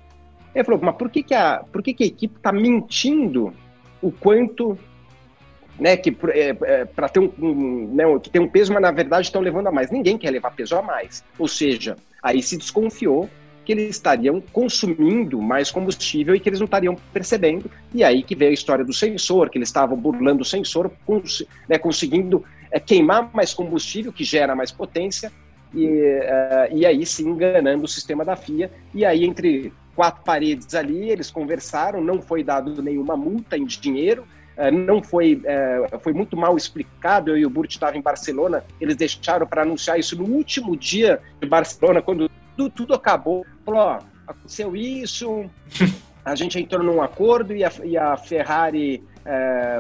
Ele 0.54 0.64
falou, 0.64 0.80
mas 0.80 0.96
por 0.96 1.10
que, 1.10 1.24
que, 1.24 1.34
a, 1.34 1.64
por 1.72 1.82
que, 1.82 1.92
que 1.96 2.04
a 2.04 2.08
equipe 2.08 2.38
está 2.38 2.52
mentindo 2.52 3.52
o 4.00 4.12
quanto, 4.12 4.78
né, 5.80 5.98
que 5.98 6.16
é, 6.30 6.56
é, 6.64 6.86
para 6.86 7.10
ter 7.10 7.20
um, 7.20 7.32
um 7.40 7.94
né, 7.94 8.04
que 8.20 8.30
tem 8.30 8.42
um 8.42 8.48
peso, 8.48 8.72
mas 8.74 8.82
na 8.82 8.92
verdade 8.92 9.28
estão 9.28 9.42
levando 9.42 9.68
a 9.68 9.72
mais. 9.72 9.92
Ninguém 9.92 10.18
quer 10.18 10.32
levar 10.32 10.52
peso 10.52 10.76
a 10.76 10.82
mais. 10.82 11.24
Ou 11.38 11.48
seja, 11.48 11.96
aí 12.22 12.42
se 12.42 12.58
desconfiou 12.58 13.30
que 13.66 13.72
eles 13.72 13.92
estariam 13.92 14.42
consumindo 14.52 15.42
mais 15.42 15.72
combustível 15.72 16.36
e 16.36 16.40
que 16.40 16.50
eles 16.50 16.60
não 16.60 16.66
estariam 16.66 16.96
percebendo. 17.14 17.72
E 17.94 18.04
aí 18.04 18.22
que 18.22 18.36
veio 18.36 18.52
a 18.52 18.54
história 18.54 18.84
do 18.84 18.94
sensor, 18.94 19.50
que 19.50 19.58
eles 19.58 19.70
estavam 19.70 19.98
burlando 19.98 20.42
o 20.42 20.46
sensor, 20.46 20.92
cons 21.06 21.46
né, 21.68 21.78
conseguindo 21.78 22.44
é 22.74 22.80
queimar 22.80 23.30
mais 23.32 23.54
combustível, 23.54 24.12
que 24.12 24.24
gera 24.24 24.56
mais 24.56 24.72
potência, 24.72 25.32
e, 25.74 25.86
uh, 25.86 26.76
e 26.76 26.86
aí 26.88 27.06
se 27.06 27.24
enganando 27.24 27.86
o 27.86 27.88
sistema 27.88 28.26
da 28.26 28.36
FIA. 28.36 28.72
E 28.94 29.06
aí, 29.06 29.24
entre 29.24 29.72
quatro 29.96 30.24
paredes 30.24 30.74
ali, 30.74 31.10
eles 31.10 31.30
conversaram, 31.30 32.04
não 32.04 32.20
foi 32.20 32.44
dado 32.44 32.82
nenhuma 32.82 33.16
multa 33.16 33.56
em 33.56 33.66
dinheiro, 33.66 34.26
não 34.72 35.02
foi, 35.02 35.36
uh, 35.36 36.00
foi 36.00 36.14
muito 36.14 36.38
mal 36.38 36.56
explicado. 36.56 37.32
Eu 37.32 37.38
e 37.38 37.46
o 37.46 37.50
Burt 37.50 37.72
estavam 37.72 38.00
em 38.00 38.02
Barcelona, 38.02 38.64
eles 38.80 38.96
deixaram 38.96 39.48
para 39.48 39.64
anunciar 39.64 40.00
isso 40.00 40.16
no 40.16 40.26
último 40.26 40.78
dia 40.78 41.20
de 41.42 41.48
Barcelona, 41.48 42.02
quando 42.02 42.30
tudo, 42.56 42.70
tudo 42.70 42.94
acabou. 42.94 43.46
Falou: 43.66 43.82
ó, 43.82 44.00
aconteceu 44.28 44.76
isso, 44.76 45.46
a 46.24 46.36
gente 46.36 46.60
entrou 46.60 46.84
num 46.84 47.02
acordo 47.02 47.56
e 47.56 47.64
a, 47.64 47.72
e 47.84 47.98
a 47.98 48.16
Ferrari 48.18 49.04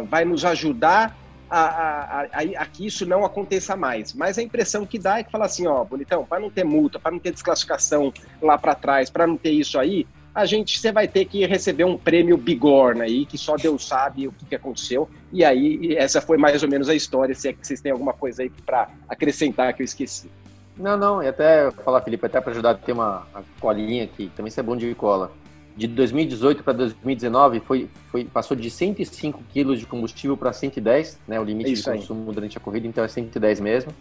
vai 0.09 0.23
nos 0.23 0.45
ajudar 0.45 1.13
a, 1.53 1.59
a, 1.59 2.21
a, 2.21 2.27
a, 2.57 2.65
que 2.65 2.85
isso 2.85 3.05
não 3.05 3.23
aconteça 3.23 3.75
mais. 3.75 4.11
Mas 4.13 4.39
a 4.39 4.41
impressão 4.41 4.87
que 4.87 4.97
dá 4.97 5.19
é 5.19 5.23
que 5.23 5.31
fala 5.31 5.45
assim, 5.45 5.67
ó, 5.67 5.83
bonitão, 5.83 6.25
para 6.25 6.39
não 6.39 6.49
ter 6.49 6.63
multa, 6.63 6.99
para 6.99 7.11
não 7.11 7.19
ter 7.19 7.31
desclassificação 7.31 8.11
lá 8.41 8.57
para 8.57 8.73
trás, 8.73 9.11
para 9.11 9.27
não 9.27 9.37
ter 9.37 9.51
isso 9.51 9.77
aí, 9.77 10.07
a 10.33 10.45
gente 10.45 10.79
você 10.79 10.91
vai 10.91 11.07
ter 11.07 11.25
que 11.25 11.45
receber 11.45 11.83
um 11.83 11.97
prêmio 11.97 12.37
bigorna 12.37 13.03
aí, 13.03 13.25
que 13.25 13.37
só 13.37 13.55
Deus 13.55 13.87
sabe 13.87 14.27
o 14.27 14.31
que, 14.31 14.45
que 14.45 14.55
aconteceu. 14.55 15.09
E 15.31 15.43
aí, 15.43 15.95
essa 15.95 16.21
foi 16.21 16.37
mais 16.37 16.63
ou 16.63 16.69
menos 16.69 16.89
a 16.89 16.95
história, 16.95 17.35
se 17.35 17.49
é 17.49 17.53
que 17.53 17.65
vocês 17.65 17.81
têm 17.81 17.91
alguma 17.91 18.13
coisa 18.13 18.43
aí 18.43 18.51
para 18.65 18.89
acrescentar 19.07 19.73
que 19.73 19.81
eu 19.81 19.85
esqueci. 19.85 20.29
Não, 20.75 20.97
não, 20.97 21.21
e 21.21 21.27
até 21.27 21.69
falar, 21.71 22.01
Felipe, 22.01 22.25
até 22.25 22.41
para 22.41 22.51
ajudar 22.51 22.71
a 22.71 22.75
ter 22.75 22.93
uma, 22.93 23.27
uma 23.31 23.43
colinha 23.59 24.05
aqui, 24.05 24.31
também 24.35 24.49
isso 24.49 24.59
é 24.59 24.63
bom 24.63 24.75
de 24.75 24.93
cola 24.95 25.31
de 25.75 25.87
2018 25.87 26.63
para 26.63 26.73
2019 26.73 27.59
foi, 27.61 27.89
foi, 28.11 28.25
passou 28.25 28.55
de 28.55 28.69
105 28.69 29.41
quilos 29.51 29.79
de 29.79 29.85
combustível 29.85 30.37
para 30.37 30.53
110, 30.53 31.19
né, 31.27 31.39
o 31.39 31.43
limite 31.43 31.71
é 31.71 31.73
de 31.73 31.83
consumo 31.83 32.29
aí. 32.29 32.35
durante 32.35 32.57
a 32.57 32.61
corrida, 32.61 32.87
então 32.87 33.03
é 33.03 33.07
110 33.07 33.59
mesmo. 33.59 33.91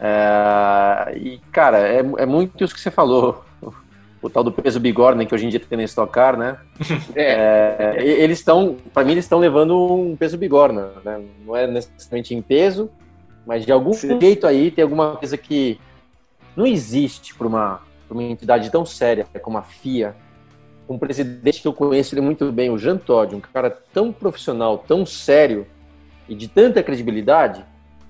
É, 0.00 1.16
e, 1.16 1.38
cara, 1.50 1.78
é, 1.78 1.98
é 1.98 2.26
muito 2.26 2.62
isso 2.62 2.74
que 2.74 2.80
você 2.80 2.90
falou, 2.90 3.44
o, 4.20 4.30
tal 4.30 4.44
do 4.44 4.52
peso 4.52 4.80
bigorna, 4.80 5.24
que 5.24 5.34
hoje 5.34 5.46
em 5.46 5.48
dia 5.48 5.60
tem 5.60 5.78
na 5.78 5.84
Stock 5.84 6.12
Car, 6.12 6.36
né? 6.36 6.58
É. 7.14 7.96
é 7.96 8.02
eles 8.02 8.38
estão, 8.38 8.76
para 8.92 9.04
mim, 9.04 9.12
eles 9.12 9.24
estão 9.24 9.38
levando 9.38 9.76
um 9.94 10.16
peso 10.16 10.36
bigorna, 10.36 10.92
né? 11.04 11.22
Não 11.44 11.56
é 11.56 11.66
necessariamente 11.66 12.34
em 12.34 12.42
peso, 12.42 12.90
mas 13.46 13.64
de 13.64 13.72
algum 13.72 13.92
Sim. 13.92 14.20
jeito 14.20 14.46
aí 14.46 14.70
tem 14.70 14.82
alguma 14.82 15.16
coisa 15.16 15.36
que 15.36 15.80
não 16.56 16.66
existe 16.66 17.34
para 17.34 17.46
uma, 17.46 17.80
uma 18.10 18.22
entidade 18.22 18.70
tão 18.70 18.84
séria 18.84 19.26
como 19.42 19.58
a 19.58 19.62
FIA, 19.62 20.14
um 20.88 20.98
presidente 20.98 21.60
que 21.60 21.68
eu 21.68 21.72
conheço 21.72 22.14
ele 22.14 22.22
muito 22.22 22.50
bem, 22.50 22.70
o 22.70 22.78
Jean 22.78 22.96
Todt, 22.96 23.34
um 23.34 23.40
cara 23.40 23.70
tão 23.92 24.12
profissional, 24.12 24.78
tão 24.78 25.04
sério 25.04 25.66
e 26.28 26.34
de 26.34 26.48
tanta 26.48 26.82
credibilidade, 26.82 27.64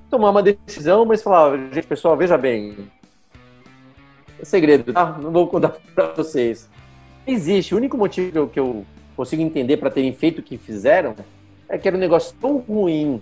tomar 0.09 0.31
uma 0.31 0.43
decisão, 0.43 1.05
mas 1.05 1.23
falar, 1.23 1.57
gente, 1.73 1.87
pessoal, 1.87 2.17
veja 2.17 2.39
bem, 2.39 2.89
é 4.41 4.45
segredo, 4.45 4.93
tá? 4.93 5.19
Não 5.21 5.31
vou 5.31 5.47
contar 5.47 5.77
para 5.95 6.13
vocês. 6.13 6.69
Existe, 7.27 7.75
o 7.75 7.77
único 7.79 7.97
motivo 7.97 8.49
que 8.49 8.59
eu 8.59 8.85
consigo 9.17 9.43
entender 9.43 9.77
para 9.77 9.91
terem 9.91 10.13
feito 10.13 10.39
o 10.39 10.43
que 10.43 10.57
fizeram 10.57 11.15
é 11.69 11.77
que 11.77 11.87
era 11.87 11.97
um 11.97 12.01
negócio 12.01 12.35
tão 12.41 12.59
ruim 12.59 13.21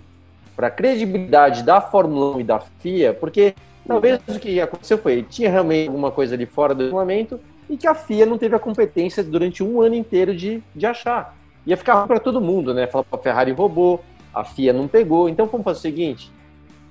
para 0.55 0.67
a 0.67 0.71
credibilidade 0.71 1.63
da 1.63 1.81
Fórmula 1.81 2.37
1 2.37 2.39
e 2.39 2.43
da 2.43 2.59
FIA, 2.59 3.13
porque 3.13 3.53
talvez 3.87 4.19
o 4.27 4.39
que 4.39 4.59
aconteceu 4.59 4.97
foi, 4.97 5.23
tinha 5.23 5.49
realmente 5.49 5.87
alguma 5.87 6.11
coisa 6.11 6.35
ali 6.35 6.45
fora 6.45 6.73
do 6.73 6.83
regulamento, 6.83 7.39
e 7.69 7.75
que 7.75 7.87
a 7.87 7.93
FIA 7.93 8.25
não 8.25 8.37
teve 8.37 8.55
a 8.55 8.59
competência 8.59 9.23
durante 9.23 9.63
um 9.63 9.81
ano 9.81 9.95
inteiro 9.95 10.35
de, 10.35 10.63
de 10.73 10.85
achar. 10.85 11.35
Ia 11.65 11.75
ficar 11.75 12.07
para 12.07 12.19
todo 12.19 12.39
mundo, 12.39 12.73
né? 12.73 12.87
Falar 12.87 13.03
para 13.03 13.19
a 13.19 13.21
Ferrari 13.21 13.51
roubou, 13.51 14.01
a 14.33 14.43
FIA 14.43 14.71
não 14.71 14.87
pegou. 14.87 15.27
Então 15.27 15.47
vamos 15.47 15.65
fazer 15.65 15.79
o 15.79 15.81
seguinte: 15.81 16.31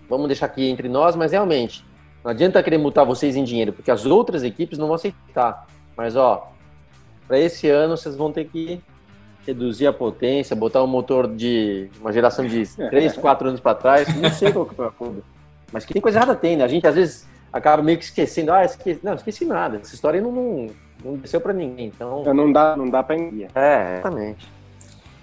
vamos 0.09 0.27
deixar 0.27 0.47
aqui 0.47 0.69
entre 0.69 0.89
nós, 0.89 1.17
mas 1.17 1.33
realmente, 1.33 1.83
Não 2.27 2.33
adianta 2.33 2.61
querer 2.61 2.77
multar 2.77 3.07
vocês 3.07 3.37
em 3.37 3.45
dinheiro, 3.45 3.73
porque 3.73 3.89
as 3.89 4.05
outras 4.05 4.43
equipes 4.43 4.77
não 4.77 4.89
vão 4.89 4.97
aceitar. 4.97 5.65
Mas, 5.97 6.17
ó, 6.17 6.51
para 7.29 7.39
esse 7.39 7.71
ano 7.71 7.97
vocês 7.97 8.17
vão 8.17 8.33
ter 8.33 8.49
que 8.49 8.81
reduzir 9.47 9.87
a 9.87 9.93
potência, 9.93 10.57
botar 10.57 10.83
um 10.83 10.89
motor 10.89 11.29
de 11.29 11.89
uma 12.01 12.13
geração 12.13 12.45
de 12.45 12.67
3, 12.91 13.17
4 13.17 13.49
anos 13.51 13.61
para 13.61 13.77
trás. 13.77 14.17
Não 14.17 14.29
sei 14.33 14.51
qual 14.51 14.67
que 14.67 14.75
foi 14.75 14.87
a 14.87 14.89
acordo. 14.89 15.25
Mas 15.73 15.85
que 15.85 15.93
tem 15.93 16.03
coisa 16.03 16.19
errada 16.19 16.35
tem, 16.35 16.57
né? 16.57 16.65
A 16.65 16.69
gente 16.69 16.85
às 16.85 16.97
vezes 16.97 17.29
acaba 17.53 17.81
meio 17.81 17.97
que 17.97 18.03
esquecendo. 18.03 18.53
Ah, 18.53 18.65
esqueci. 18.65 18.99
Não, 19.05 19.15
esqueci 19.15 19.45
nada. 19.45 19.77
Essa 19.77 19.95
história 19.95 20.21
não, 20.21 20.33
não, 20.33 20.71
não 21.05 21.15
desceu 21.15 21.41
para 21.41 21.53
ninguém. 21.53 21.93
Então. 21.95 22.25
Não 22.35 22.51
dá, 22.51 22.77
não 22.77 22.91
dá 22.91 23.05
para 23.05 23.17
enviar. 23.17 23.53
É, 23.55 23.99
exatamente. 24.01 24.49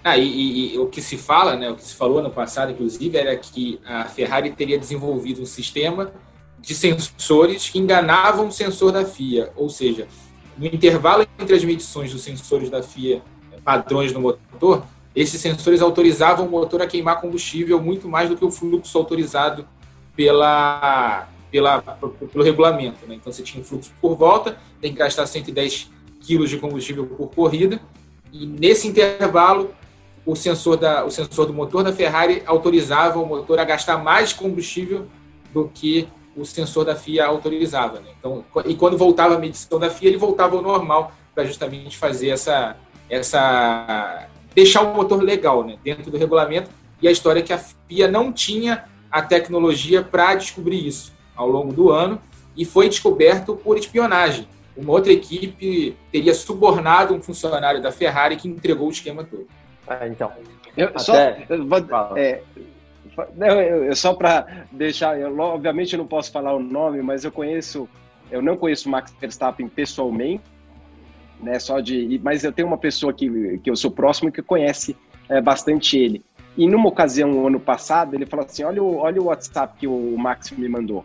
Ah, 0.01 0.17
e, 0.17 0.25
e, 0.25 0.75
e, 0.75 0.79
o 0.79 0.87
que 0.87 1.01
se 1.01 1.17
fala, 1.17 1.57
né, 1.57 1.69
o 1.69 1.75
que 1.75 1.83
se 1.83 1.95
falou 1.95 2.21
no 2.21 2.31
passado, 2.31 2.71
inclusive, 2.71 3.17
era 3.17 3.35
que 3.35 3.81
a 3.85 4.05
Ferrari 4.05 4.51
teria 4.51 4.79
desenvolvido 4.79 5.41
um 5.41 5.45
sistema 5.45 6.13
de 6.63 6.73
sensores 6.73 7.69
que 7.69 7.77
enganavam 7.77 8.47
o 8.47 8.51
sensor 8.51 8.93
da 8.93 9.03
FIA, 9.03 9.51
ou 9.53 9.69
seja, 9.69 10.07
no 10.57 10.65
intervalo 10.65 11.27
entre 11.37 11.55
as 11.55 11.63
medições 11.63 12.13
dos 12.13 12.21
sensores 12.21 12.69
da 12.69 12.81
FIA 12.81 13.21
padrões 13.65 14.13
no 14.13 14.21
motor, 14.21 14.83
esses 15.13 15.39
sensores 15.39 15.81
autorizavam 15.81 16.47
o 16.47 16.49
motor 16.49 16.81
a 16.81 16.87
queimar 16.87 17.19
combustível 17.19 17.81
muito 17.81 18.07
mais 18.07 18.29
do 18.29 18.37
que 18.37 18.45
o 18.45 18.51
fluxo 18.51 18.97
autorizado 18.97 19.67
pela, 20.15 21.27
pela, 21.51 21.81
pelo 21.81 22.43
regulamento. 22.43 23.05
Né? 23.07 23.15
Então, 23.15 23.31
você 23.31 23.43
tinha 23.43 23.61
um 23.61 23.65
fluxo 23.65 23.91
por 24.01 24.15
volta, 24.15 24.57
tem 24.81 24.91
que 24.93 24.99
gastar 24.99 25.27
110 25.27 25.91
quilos 26.21 26.49
de 26.49 26.57
combustível 26.57 27.05
por 27.05 27.29
corrida, 27.29 27.81
e 28.31 28.45
nesse 28.45 28.87
intervalo, 28.87 29.73
o 30.25 30.35
sensor, 30.35 30.77
da, 30.77 31.05
o 31.05 31.11
sensor 31.11 31.45
do 31.45 31.53
motor 31.53 31.83
da 31.83 31.91
Ferrari 31.91 32.41
autorizava 32.45 33.19
o 33.19 33.25
motor 33.25 33.59
a 33.59 33.65
gastar 33.65 33.97
mais 33.97 34.31
combustível 34.31 35.07
do 35.53 35.67
que 35.67 36.07
o 36.35 36.45
sensor 36.45 36.85
da 36.85 36.95
FIA 36.95 37.25
autorizava. 37.25 37.99
Né? 37.99 38.11
Então, 38.17 38.43
e 38.65 38.75
quando 38.75 38.97
voltava 38.97 39.35
a 39.35 39.39
medição 39.39 39.79
da 39.79 39.89
FIA, 39.89 40.09
ele 40.09 40.17
voltava 40.17 40.55
ao 40.55 40.61
normal 40.61 41.11
para 41.33 41.45
justamente 41.45 41.97
fazer 41.97 42.29
essa, 42.29 42.75
essa 43.09 44.27
deixar 44.53 44.81
o 44.81 44.95
motor 44.95 45.21
legal 45.21 45.63
né? 45.63 45.77
dentro 45.83 46.09
do 46.09 46.17
regulamento. 46.17 46.69
E 47.01 47.07
a 47.07 47.11
história 47.11 47.39
é 47.39 47.43
que 47.43 47.53
a 47.53 47.57
FIA 47.57 48.07
não 48.07 48.31
tinha 48.31 48.85
a 49.11 49.21
tecnologia 49.21 50.01
para 50.01 50.35
descobrir 50.35 50.87
isso 50.87 51.13
ao 51.35 51.47
longo 51.47 51.73
do 51.73 51.91
ano 51.91 52.19
e 52.55 52.65
foi 52.65 52.89
descoberto 52.89 53.55
por 53.55 53.77
espionagem. 53.77 54.47
Uma 54.75 54.93
outra 54.93 55.11
equipe 55.11 55.95
teria 56.11 56.33
subornado 56.33 57.13
um 57.13 57.21
funcionário 57.21 57.81
da 57.81 57.91
Ferrari 57.91 58.37
que 58.37 58.47
entregou 58.47 58.87
o 58.87 58.91
esquema 58.91 59.23
todo. 59.23 59.47
Ah, 59.87 60.07
então. 60.07 60.31
Eu, 60.75 60.87
Até... 60.87 60.99
só, 60.99 61.13
eu, 61.15 62.17
é, 62.17 62.41
não, 63.35 63.61
eu, 63.61 63.85
eu 63.85 63.95
só 63.95 64.13
para 64.13 64.65
deixar, 64.71 65.19
eu, 65.19 65.37
obviamente 65.39 65.93
eu 65.93 65.99
não 65.99 66.07
posso 66.07 66.31
falar 66.31 66.53
o 66.53 66.59
nome, 66.59 67.01
mas 67.01 67.23
eu 67.23 67.31
conheço, 67.31 67.87
eu 68.31 68.41
não 68.41 68.57
conheço 68.57 68.87
o 68.87 68.91
Max 68.91 69.13
Verstappen 69.19 69.67
pessoalmente, 69.67 70.43
né? 71.39 71.59
Só 71.59 71.79
de, 71.79 72.19
mas 72.23 72.43
eu 72.43 72.51
tenho 72.51 72.67
uma 72.67 72.77
pessoa 72.77 73.13
que, 73.13 73.59
que 73.59 73.69
eu 73.69 73.75
sou 73.75 73.91
próximo 73.91 74.31
que 74.31 74.41
conhece 74.41 74.95
é, 75.29 75.41
bastante 75.41 75.97
ele. 75.97 76.23
E 76.55 76.67
numa 76.67 76.87
ocasião, 76.87 77.47
ano 77.47 77.59
passado, 77.59 78.13
ele 78.13 78.25
falou 78.25 78.45
assim: 78.45 78.63
olha 78.63 78.81
o, 78.81 78.97
olha 78.97 79.21
o 79.21 79.25
WhatsApp 79.25 79.77
que 79.79 79.87
o 79.87 80.15
Max 80.17 80.51
me 80.51 80.69
mandou. 80.69 81.03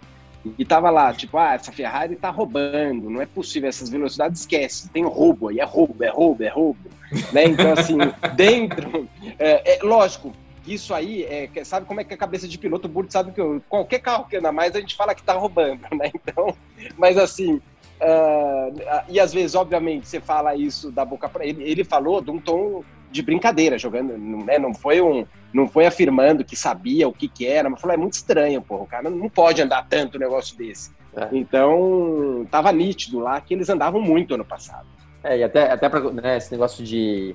E 0.59 0.65
tava 0.65 0.89
lá, 0.89 1.13
tipo, 1.13 1.37
ah, 1.37 1.55
essa 1.55 1.73
Ferrari 1.73 2.17
tá 2.17 2.31
roubando, 2.31 3.11
não 3.11 3.21
é 3.21 3.27
possível, 3.27 3.69
essas 3.69 3.89
velocidades 3.89 4.41
esquece, 4.41 4.89
tem 4.89 5.05
roubo 5.05 5.49
aí, 5.49 5.59
é 5.59 5.65
roubo, 5.65 6.03
é 6.05 6.09
roubo, 6.09 6.43
é 6.45 6.49
roubo. 6.49 6.91
né? 7.33 7.45
Então, 7.45 7.73
assim, 7.73 7.97
dentro. 8.37 9.09
É, 9.39 9.77
é, 9.77 9.83
lógico, 9.83 10.33
isso 10.73 10.95
aí, 10.95 11.25
é, 11.25 11.51
sabe 11.65 11.87
como 11.87 12.01
é 12.01 12.05
que 12.05 12.13
é 12.13 12.17
a 12.17 12.19
cabeça 12.19 12.49
de 12.49 12.59
piloto? 12.59 12.87
O 12.87 12.91
Burto 12.91 13.13
sabe 13.13 13.33
que 13.33 13.41
eu, 13.41 13.63
qualquer 13.69 14.01
carro 14.01 14.27
que 14.27 14.37
anda 14.37 14.53
mais, 14.53 14.75
a 14.75 14.81
gente 14.81 14.97
fala 14.97 15.15
que 15.15 15.23
tá 15.23 15.35
roubando, 15.35 15.83
né? 15.93 16.11
Então, 16.15 16.55
mas 16.97 17.17
assim, 17.17 17.61
Uh, 18.01 18.81
e 19.09 19.19
às 19.19 19.33
vezes, 19.33 19.57
obviamente, 19.57 20.07
você 20.07 20.21
fala 20.21 20.55
isso 20.55 20.91
da 20.91 21.05
boca 21.05 21.29
para 21.29 21.45
ele. 21.45 21.65
Ele 21.65 21.83
falou 21.83 22.21
de 22.21 22.31
um 22.31 22.39
tom 22.39 22.85
de 23.11 23.23
brincadeira, 23.23 23.79
jogando, 23.79 24.17
né? 24.17 24.59
não 24.59 24.75
foi 24.75 25.01
um, 25.01 25.27
não 25.53 25.67
foi 25.67 25.87
afirmando 25.87 26.45
que 26.45 26.55
sabia 26.55 27.09
o 27.09 27.13
que 27.13 27.27
que 27.27 27.47
era, 27.47 27.69
mas 27.69 27.81
falou 27.81 27.95
é 27.95 27.97
muito 27.97 28.13
estranho, 28.13 28.61
porra, 28.61 28.83
o 28.83 28.87
cara 28.87 29.11
não 29.11 29.29
pode 29.31 29.63
andar 29.63 29.87
tanto 29.89 30.17
um 30.17 30.21
negócio 30.21 30.57
desse. 30.57 30.93
É. 31.17 31.29
Então, 31.33 32.47
tava 32.51 32.71
nítido 32.71 33.19
lá 33.19 33.41
que 33.41 33.55
eles 33.55 33.69
andavam 33.69 34.01
muito 34.01 34.35
ano 34.35 34.45
passado. 34.45 34.87
É, 35.25 35.39
e 35.39 35.43
até, 35.43 35.73
até 35.73 35.89
para 35.89 36.01
né, 36.13 36.37
esse 36.37 36.53
negócio 36.53 36.85
de, 36.85 37.35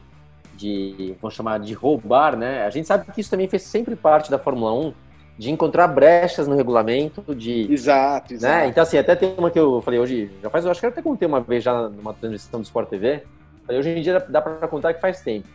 de, 0.55 1.15
vamos 1.21 1.35
chamar 1.35 1.59
de 1.59 1.73
roubar, 1.73 2.35
né? 2.35 2.65
A 2.65 2.69
gente 2.69 2.87
sabe 2.87 3.11
que 3.11 3.21
isso 3.21 3.29
também 3.29 3.47
fez 3.47 3.63
sempre 3.63 3.95
parte 3.95 4.29
da 4.29 4.37
Fórmula 4.37 4.73
1, 4.73 4.93
de 5.37 5.51
encontrar 5.51 5.87
brechas 5.87 6.47
no 6.47 6.55
regulamento, 6.55 7.23
de... 7.35 7.71
Exato, 7.71 8.33
né? 8.33 8.37
exato. 8.37 8.53
Né? 8.53 8.67
Então, 8.67 8.83
assim, 8.83 8.97
até 8.97 9.15
tem 9.15 9.33
uma 9.37 9.49
que 9.49 9.59
eu 9.59 9.81
falei 9.81 9.99
hoje, 9.99 10.31
já 10.41 10.49
faz, 10.49 10.63
eu 10.63 10.71
acho 10.71 10.79
que 10.79 10.85
eu 10.85 10.91
até 10.91 11.01
contei 11.01 11.27
uma 11.27 11.41
vez 11.41 11.63
já 11.63 11.89
numa 11.89 12.13
transmissão 12.13 12.59
do 12.59 12.63
Sport 12.63 12.89
TV, 12.89 13.23
hoje 13.67 13.89
em 13.89 14.01
dia 14.01 14.19
dá 14.19 14.41
para 14.41 14.67
contar 14.67 14.93
que 14.93 15.01
faz 15.01 15.21
tempo. 15.21 15.47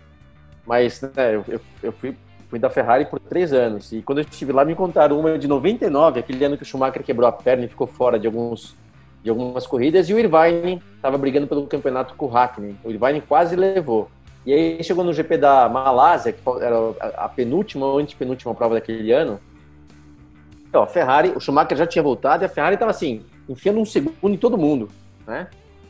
Mas, 0.66 1.00
né, 1.00 1.34
eu, 1.34 1.44
eu, 1.48 1.60
eu 1.82 1.92
fui, 1.92 2.14
fui, 2.48 2.58
da 2.58 2.68
Ferrari 2.68 3.06
por 3.06 3.20
três 3.20 3.52
anos, 3.52 3.92
e 3.92 4.02
quando 4.02 4.18
eu 4.18 4.26
estive 4.28 4.52
lá 4.52 4.64
me 4.64 4.74
contaram 4.74 5.18
uma 5.18 5.38
de 5.38 5.46
99, 5.46 6.20
aquele 6.20 6.44
ano 6.44 6.56
que 6.56 6.64
o 6.64 6.66
Schumacher 6.66 7.02
quebrou 7.02 7.28
a 7.28 7.32
perna 7.32 7.64
e 7.64 7.68
ficou 7.68 7.86
fora 7.86 8.18
de 8.18 8.26
alguns 8.26 8.76
de 9.22 9.30
algumas 9.30 9.66
corridas, 9.66 10.08
e 10.08 10.14
o 10.14 10.18
Irvine 10.18 10.82
estava 10.94 11.18
brigando 11.18 11.46
pelo 11.46 11.66
campeonato 11.66 12.14
com 12.14 12.26
o 12.26 12.28
Hackney. 12.28 12.76
O 12.84 12.90
Irvine 12.90 13.20
quase 13.20 13.56
levou. 13.56 14.08
E 14.48 14.54
aí 14.54 14.82
chegou 14.82 15.04
no 15.04 15.12
GP 15.12 15.36
da 15.36 15.68
Malásia, 15.68 16.32
que 16.32 16.40
era 16.62 16.76
a 17.18 17.28
penúltima 17.28 17.84
ou 17.84 17.98
antepenúltima 17.98 18.54
prova 18.54 18.76
daquele 18.76 19.12
ano, 19.12 19.38
então, 20.68 20.82
a 20.82 20.86
Ferrari, 20.86 21.32
o 21.34 21.40
Schumacher 21.40 21.76
já 21.76 21.86
tinha 21.86 22.02
voltado 22.02 22.44
e 22.44 22.46
a 22.46 22.48
Ferrari 22.48 22.74
estava 22.74 22.90
assim, 22.90 23.22
enfiando 23.46 23.78
um 23.78 23.84
segundo 23.84 24.16
em 24.24 24.36
todo 24.38 24.58
mundo, 24.58 24.88
né? 25.26 25.48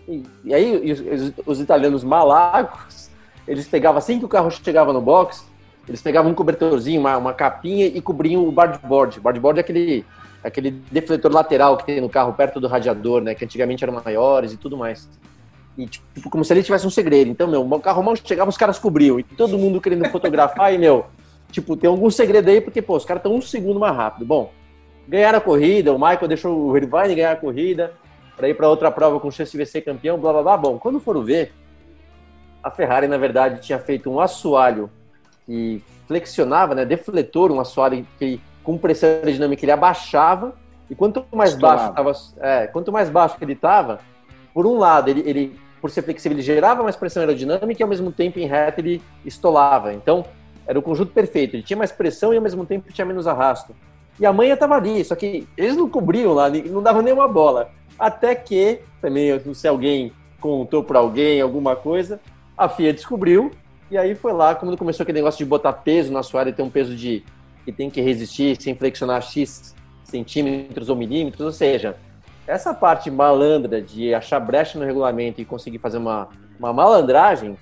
E, 0.09 0.24
e 0.44 0.52
aí 0.52 0.92
os, 0.92 1.32
os, 1.46 1.61
italianos 1.61 2.02
malacos, 2.02 3.11
eles 3.46 3.68
pegavam 3.68 3.98
assim 3.98 4.18
que 4.18 4.24
o 4.24 4.28
carro 4.28 4.50
chegava 4.50 4.92
no 4.92 5.00
box, 5.00 5.44
eles 5.86 6.00
pegavam 6.02 6.30
um 6.30 6.34
cobertorzinho, 6.34 7.00
uma, 7.00 7.16
uma 7.16 7.32
capinha 7.32 7.86
e 7.86 8.00
cobriam 8.00 8.46
o 8.46 8.52
boardboard. 8.52 9.20
Boardboard 9.20 9.59
é 9.59 9.62
aquele, 9.62 10.06
aquele 10.42 10.70
defletor 10.70 11.32
lateral 11.32 11.76
que 11.76 11.84
tem 11.84 12.00
no 12.00 12.09
carro 12.09 12.32
perto 12.32 12.61
do 12.61 12.66
radiador, 12.66 13.20
né? 13.20 13.34
Que 13.34 13.44
antigamente 13.44 13.84
eram 13.84 13.94
maiores 13.94 14.52
e 14.52 14.56
tudo 14.56 14.76
mais. 14.76 15.09
E, 15.79 15.87
tipo, 15.87 16.29
como 16.29 16.45
se 16.45 16.53
ali 16.53 16.64
tivesse 16.64 16.85
um 16.85 16.91
segredo. 16.91 17.31
Então, 17.31 17.47
meu, 17.47 17.62
o 17.64 17.81
carro 17.81 18.03
mal 18.03 18.16
chegava, 18.16 18.51
os 18.51 18.57
caras 18.57 18.81
cobriam. 18.81 19.20
E 19.20 19.22
todo 19.22 19.57
mundo 19.57 19.81
querendo 19.81 20.09
fotografar. 20.11 20.74
e, 20.74 20.79
meu, 20.79 21.07
tipo, 21.53 21.76
tem 21.76 21.89
algum 21.89 22.11
segredo 22.11 22.51
aí, 22.51 22.61
porque, 22.61 22.83
pô, 22.83 22.97
os 22.97 23.05
caras 23.05 23.20
estão 23.20 23.33
um 23.33 23.41
segundo 23.41 23.79
mais 23.79 23.95
rápido. 23.95 24.26
Bom, 24.26 24.53
ganharam 25.07 25.39
a 25.39 25.41
corrida, 25.41 25.95
o 25.95 25.99
Michael 25.99 26.26
deixou 26.26 26.59
o 26.59 26.76
Irvine 26.76 27.14
ganhar 27.14 27.33
a 27.33 27.37
corrida 27.37 27.93
para 28.37 28.49
ir 28.49 28.55
para 28.55 28.68
outra 28.68 28.91
prova 28.91 29.20
com 29.20 29.31
chance 29.31 29.57
de 29.57 29.66
ser 29.66 29.83
campeão, 29.83 30.18
blá 30.18 30.33
blá 30.33 30.43
blá. 30.43 30.57
Bom, 30.57 30.79
quando 30.79 30.99
foram 30.99 31.22
ver, 31.22 31.53
a 32.62 32.70
Ferrari, 32.70 33.07
na 33.07 33.16
verdade, 33.16 33.61
tinha 33.61 33.79
feito 33.79 34.11
um 34.11 34.18
assoalho 34.18 34.91
que 35.47 35.83
flexionava, 36.07 36.74
né, 36.74 36.85
defletor, 36.85 37.53
um 37.53 37.61
assoalho 37.61 38.07
que 38.18 38.41
com 38.62 38.76
pressão 38.76 39.09
aerodinâmica 39.09 39.64
ele 39.64 39.72
abaixava, 39.72 40.55
e 40.91 40.95
quanto 40.95 41.24
mais 41.33 41.55
baixo 41.55 41.93
tava, 41.93 42.12
é, 42.39 42.66
quanto 42.66 42.93
mais 42.93 43.09
baixo 43.11 43.37
ele 43.41 43.53
estava, 43.53 44.01
por 44.53 44.66
um 44.66 44.79
lado, 44.79 45.09
ele, 45.09 45.22
ele, 45.24 45.61
por 45.81 45.91
ser 45.91 46.03
flexível, 46.03 46.37
ele 46.37 46.43
gerava 46.43 46.83
mais 46.83 46.97
pressão 46.97 47.22
aerodinâmica 47.22 47.81
e 47.81 47.83
ao 47.83 47.89
mesmo 47.89 48.12
tempo 48.12 48.39
em 48.39 48.47
reta 48.47 48.81
ele 48.81 49.03
estolava. 49.24 49.93
Então, 49.93 50.24
era 50.66 50.79
o 50.79 50.83
conjunto 50.83 51.12
perfeito. 51.12 51.55
Ele 51.55 51.62
tinha 51.62 51.76
mais 51.76 51.91
pressão 51.91 52.33
e 52.33 52.37
ao 52.37 52.43
mesmo 52.43 52.66
tempo 52.66 52.93
tinha 52.93 53.05
menos 53.05 53.26
arrasto. 53.26 53.74
E 54.20 54.26
a 54.26 54.33
manha 54.33 54.55
estava 54.55 54.74
ali, 54.74 55.05
só 55.05 55.14
que 55.14 55.47
eles 55.57 55.76
não 55.76 55.89
cobriam 55.89 56.35
lá, 56.35 56.51
não 56.51 56.83
davam 56.83 57.03
nenhuma 57.03 57.29
bola. 57.29 57.70
Até 57.99 58.35
que, 58.35 58.81
também, 59.01 59.41
não 59.45 59.55
sei, 59.55 59.70
alguém 59.70 60.12
contou 60.41 60.83
para 60.83 60.99
alguém 60.99 61.41
alguma 61.41 61.74
coisa, 61.74 62.20
a 62.57 62.68
FIA 62.68 62.93
descobriu, 62.93 63.51
e 63.91 63.97
aí 63.97 64.14
foi 64.14 64.33
lá, 64.33 64.55
quando 64.55 64.76
começou 64.76 65.03
aquele 65.03 65.18
negócio 65.18 65.39
de 65.39 65.45
botar 65.45 65.72
peso 65.72 66.12
na 66.12 66.22
sua 66.22 66.41
área, 66.41 66.53
ter 66.53 66.62
um 66.62 66.70
peso 66.70 66.95
de 66.95 67.24
que 67.64 67.72
tem 67.72 67.89
que 67.91 68.01
resistir 68.01 68.61
sem 68.61 68.74
flexionar 68.74 69.22
X 69.22 69.74
centímetros 70.05 70.89
ou 70.89 70.97
milímetros, 70.97 71.45
ou 71.45 71.53
seja, 71.53 71.97
essa 72.49 72.72
parte 72.72 73.11
malandra 73.11 73.80
de 73.82 74.14
achar 74.14 74.40
brecha 74.40 74.78
no 74.78 74.84
regulamento 74.84 75.38
e 75.40 75.44
conseguir 75.44 75.78
fazer 75.78 75.99
uma, 75.99 76.28
uma 76.59 76.72
malandragem 76.72 77.59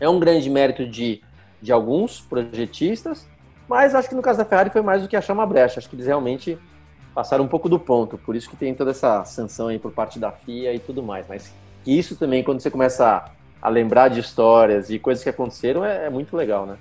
é 0.00 0.08
um 0.08 0.18
grande 0.18 0.50
mérito 0.50 0.84
de, 0.84 1.22
de 1.62 1.70
alguns 1.70 2.20
projetistas, 2.20 3.26
mas 3.68 3.94
acho 3.94 4.08
que 4.08 4.16
no 4.16 4.22
caso 4.22 4.38
da 4.38 4.44
Ferrari 4.44 4.68
foi 4.70 4.82
mais 4.82 5.00
do 5.00 5.08
que 5.08 5.16
achar 5.16 5.32
uma 5.32 5.46
brecha. 5.46 5.78
Acho 5.78 5.88
que 5.88 5.94
eles 5.94 6.06
realmente 6.06 6.58
passaram 7.14 7.44
um 7.44 7.48
pouco 7.48 7.68
do 7.68 7.78
ponto. 7.78 8.18
Por 8.18 8.34
isso 8.34 8.50
que 8.50 8.56
tem 8.56 8.74
toda 8.74 8.90
essa 8.90 9.24
sanção 9.24 9.68
aí 9.68 9.78
por 9.78 9.92
parte 9.92 10.18
da 10.18 10.32
FIA 10.32 10.74
e 10.74 10.80
tudo 10.80 11.02
mais. 11.02 11.26
Mas 11.28 11.54
isso 11.86 12.16
também, 12.16 12.42
quando 12.42 12.60
você 12.60 12.70
começa 12.70 13.30
a, 13.62 13.68
lembrar 13.68 14.08
de 14.08 14.18
histórias 14.18 14.90
e 14.90 14.98
coisas 14.98 15.22
que 15.22 15.30
aconteceram, 15.30 15.84
é, 15.84 16.06
é 16.06 16.10
muito 16.10 16.36
legal, 16.36 16.66
né? 16.66 16.76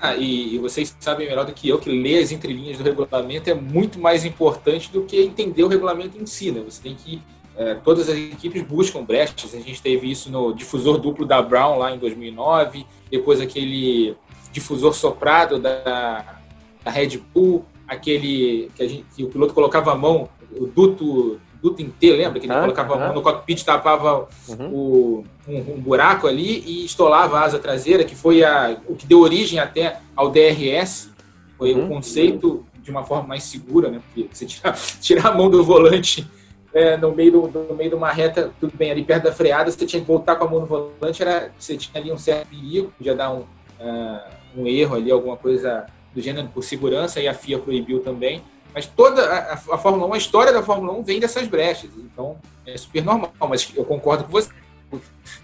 Ah, 0.00 0.14
e, 0.14 0.54
e, 0.54 0.58
vocês 0.58 0.94
sabem 1.00 1.26
melhor 1.26 1.46
do 1.46 1.52
que 1.52 1.68
eu 1.68 1.78
que 1.78 1.90
ler 1.90 2.22
as 2.22 2.30
entrelinhas 2.30 2.76
do 2.76 2.84
regulamento 2.84 3.48
é 3.48 3.54
muito 3.54 3.98
mais 3.98 4.24
importante 4.24 4.92
do 4.92 5.04
que 5.04 5.20
entender 5.22 5.62
o 5.62 5.68
regulamento 5.68 6.20
em 6.20 6.26
si. 6.26 6.50
Né? 6.50 6.62
Você 6.64 6.82
tem 6.82 6.94
que. 6.94 7.22
É, 7.56 7.74
todas 7.74 8.10
as 8.10 8.16
equipes 8.16 8.62
buscam 8.62 9.02
brechas. 9.02 9.54
A 9.54 9.60
gente 9.60 9.80
teve 9.80 10.10
isso 10.10 10.30
no 10.30 10.52
difusor 10.52 10.98
duplo 10.98 11.24
da 11.24 11.40
Brown 11.40 11.78
lá 11.78 11.94
em 11.94 11.98
2009, 11.98 12.84
depois 13.10 13.40
aquele 13.40 14.14
difusor 14.52 14.92
soprado 14.92 15.58
da, 15.58 16.40
da 16.84 16.90
Red 16.90 17.18
Bull, 17.32 17.64
aquele 17.88 18.70
que, 18.76 18.88
gente, 18.88 19.06
que, 19.14 19.24
o 19.24 19.28
piloto 19.28 19.54
colocava 19.54 19.92
a 19.92 19.96
mão 19.96 20.28
o 20.58 20.66
duto, 20.66 21.40
duto 21.70 21.82
em 21.82 21.90
T, 21.90 22.12
lembra? 22.12 22.38
Que 22.38 22.46
ele 22.46 22.52
Ah, 22.52 22.60
colocava 22.60 22.94
a 22.94 22.98
mão 22.98 23.10
ah. 23.10 23.12
no 23.12 23.22
cockpit, 23.22 23.64
tapava 23.64 24.28
Uhum. 24.48 24.68
o- 24.72 25.24
um, 25.48 25.56
um 25.74 25.80
buraco 25.80 26.26
ali 26.26 26.62
e 26.66 26.84
estolava 26.84 27.38
a 27.38 27.42
asa 27.44 27.58
traseira, 27.58 28.04
que 28.04 28.14
foi 28.14 28.42
a, 28.44 28.76
o 28.86 28.94
que 28.94 29.06
deu 29.06 29.20
origem 29.20 29.58
até 29.58 29.98
ao 30.14 30.30
DRS. 30.30 31.10
Foi 31.58 31.72
o 31.72 31.78
Uhum. 31.78 31.88
conceito 31.88 32.64
de 32.82 32.90
uma 32.90 33.02
forma 33.04 33.26
mais 33.28 33.42
segura, 33.42 33.90
né? 33.90 34.00
Porque 34.06 34.28
você 34.32 34.46
tirar, 34.46 34.72
tirar 35.00 35.26
a 35.28 35.34
mão 35.34 35.50
do 35.50 35.64
volante 35.64 36.26
é, 36.72 36.96
no, 36.96 37.12
meio 37.14 37.32
do, 37.32 37.48
no 37.68 37.74
meio 37.74 37.90
de 37.90 37.96
uma 37.96 38.12
reta, 38.12 38.52
tudo 38.60 38.76
bem, 38.76 38.90
ali 38.90 39.02
perto 39.02 39.24
da 39.24 39.32
freada, 39.32 39.70
você 39.70 39.86
tinha 39.86 40.00
que 40.00 40.06
voltar 40.06 40.36
com 40.36 40.44
a 40.44 40.48
mão 40.50 40.60
no 40.60 40.66
volante, 40.66 41.22
era, 41.22 41.50
você 41.58 41.76
tinha 41.76 42.00
ali 42.00 42.12
um 42.12 42.18
certo 42.18 42.48
perigo, 42.48 42.92
podia 42.98 43.14
dar 43.14 43.32
um, 43.32 43.44
ah, 43.80 44.28
um 44.54 44.66
erro 44.66 44.94
ali, 44.96 45.10
alguma 45.10 45.36
coisa 45.38 45.86
do 46.14 46.20
gênero 46.20 46.48
por 46.48 46.62
segurança, 46.62 47.18
e 47.20 47.26
a 47.26 47.32
FIA 47.34 47.58
proibiu 47.58 48.00
também. 48.00 48.42
Mas 48.76 48.84
toda 48.86 49.24
a, 49.24 49.54
a- 49.54 49.78
Fórmula 49.78 50.06
1, 50.08 50.12
a 50.12 50.18
história 50.18 50.52
da 50.52 50.62
Fórmula 50.62 50.92
1 50.98 51.02
vem 51.02 51.18
dessas 51.18 51.48
brechas, 51.48 51.88
então 51.96 52.36
é 52.66 52.76
super 52.76 53.02
normal, 53.02 53.32
mas 53.48 53.72
eu 53.74 53.82
concordo 53.86 54.24
com 54.24 54.30
você. 54.32 54.50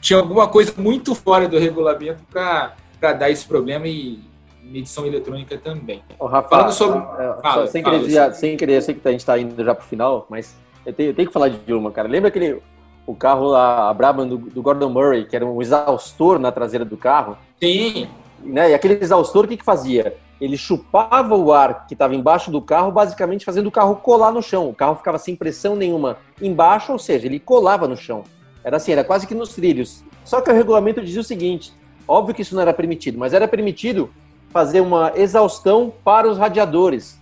Tinha 0.03 0.18
alguma 0.18 0.47
coisa 0.49 0.74
muito 0.76 1.14
fora 1.14 1.49
do 1.49 1.59
regulamento 1.59 2.22
para 2.30 2.74
dar 3.14 3.30
esse 3.30 3.47
problema 3.47 3.89
e 3.89 4.20
medição 4.62 5.07
eletrônica 5.07 5.57
também. 5.57 6.03
Ô, 6.18 6.26
Rafa, 6.26 6.49
Falando 6.51 6.72
sobre- 6.72 6.99
é, 6.99 7.41
fala, 7.41 7.66
sem, 7.66 7.83
fala, 7.83 7.95
querer 7.95 8.05
desviar- 8.05 8.35
sem 8.35 8.57
querer, 8.57 8.76
eu 8.76 8.83
sei 8.83 8.95
que 8.95 9.09
a 9.09 9.11
gente 9.11 9.20
está 9.20 9.39
indo 9.39 9.64
já 9.64 9.74
pro 9.74 9.85
final, 9.87 10.26
mas 10.28 10.55
eu 10.85 10.93
tenho, 10.93 11.11
eu 11.11 11.14
tenho 11.14 11.28
que 11.28 11.33
falar 11.33 11.49
de 11.49 11.72
uma, 11.72 11.91
cara. 11.91 12.09
Lembra 12.09 12.28
aquele 12.28 12.61
o 13.07 13.14
carro 13.16 13.47
lá, 13.47 13.89
a 13.89 13.95
Brabham 13.95 14.28
do, 14.28 14.37
do 14.37 14.61
Gordon 14.62 14.91
Murray, 14.91 15.24
que 15.24 15.35
era 15.35 15.45
um 15.47 15.61
exaustor 15.62 16.39
na 16.39 16.53
traseira 16.53 16.85
do 16.85 16.97
carro? 16.99 17.37
Sim, 17.61 18.07
Né? 18.45 18.70
E 18.70 18.74
aquele 18.74 19.03
exaustor, 19.03 19.47
o 19.47 19.49
que, 19.49 19.57
que 19.57 19.64
fazia? 19.64 20.16
Ele 20.43 20.57
chupava 20.57 21.36
o 21.36 21.53
ar 21.53 21.86
que 21.86 21.95
estava 21.95 22.16
embaixo 22.16 22.51
do 22.51 22.61
carro, 22.61 22.90
basicamente 22.90 23.45
fazendo 23.45 23.68
o 23.68 23.70
carro 23.70 23.95
colar 23.95 24.32
no 24.32 24.43
chão. 24.43 24.68
O 24.68 24.74
carro 24.74 24.97
ficava 24.97 25.16
sem 25.16 25.36
pressão 25.36 25.76
nenhuma 25.76 26.16
embaixo, 26.40 26.90
ou 26.90 26.99
seja, 26.99 27.26
ele 27.26 27.38
colava 27.38 27.86
no 27.86 27.97
chão. 27.97 28.24
Era 28.64 28.78
assim, 28.78 28.90
era 28.90 29.05
quase 29.05 29.24
que 29.24 29.36
nos 29.36 29.55
trilhos. 29.55 30.03
Só 30.24 30.40
que 30.40 30.51
o 30.51 30.53
regulamento 30.53 31.01
dizia 31.01 31.20
o 31.20 31.24
seguinte: 31.24 31.72
óbvio 32.09 32.34
que 32.34 32.43
isso 32.43 32.57
não 32.57 32.62
era 32.62 32.74
permitido, 32.74 33.16
mas 33.18 33.32
era 33.32 33.47
permitido 33.47 34.11
fazer 34.51 34.80
uma 34.80 35.12
exaustão 35.14 35.93
para 36.03 36.28
os 36.28 36.36
radiadores, 36.36 37.20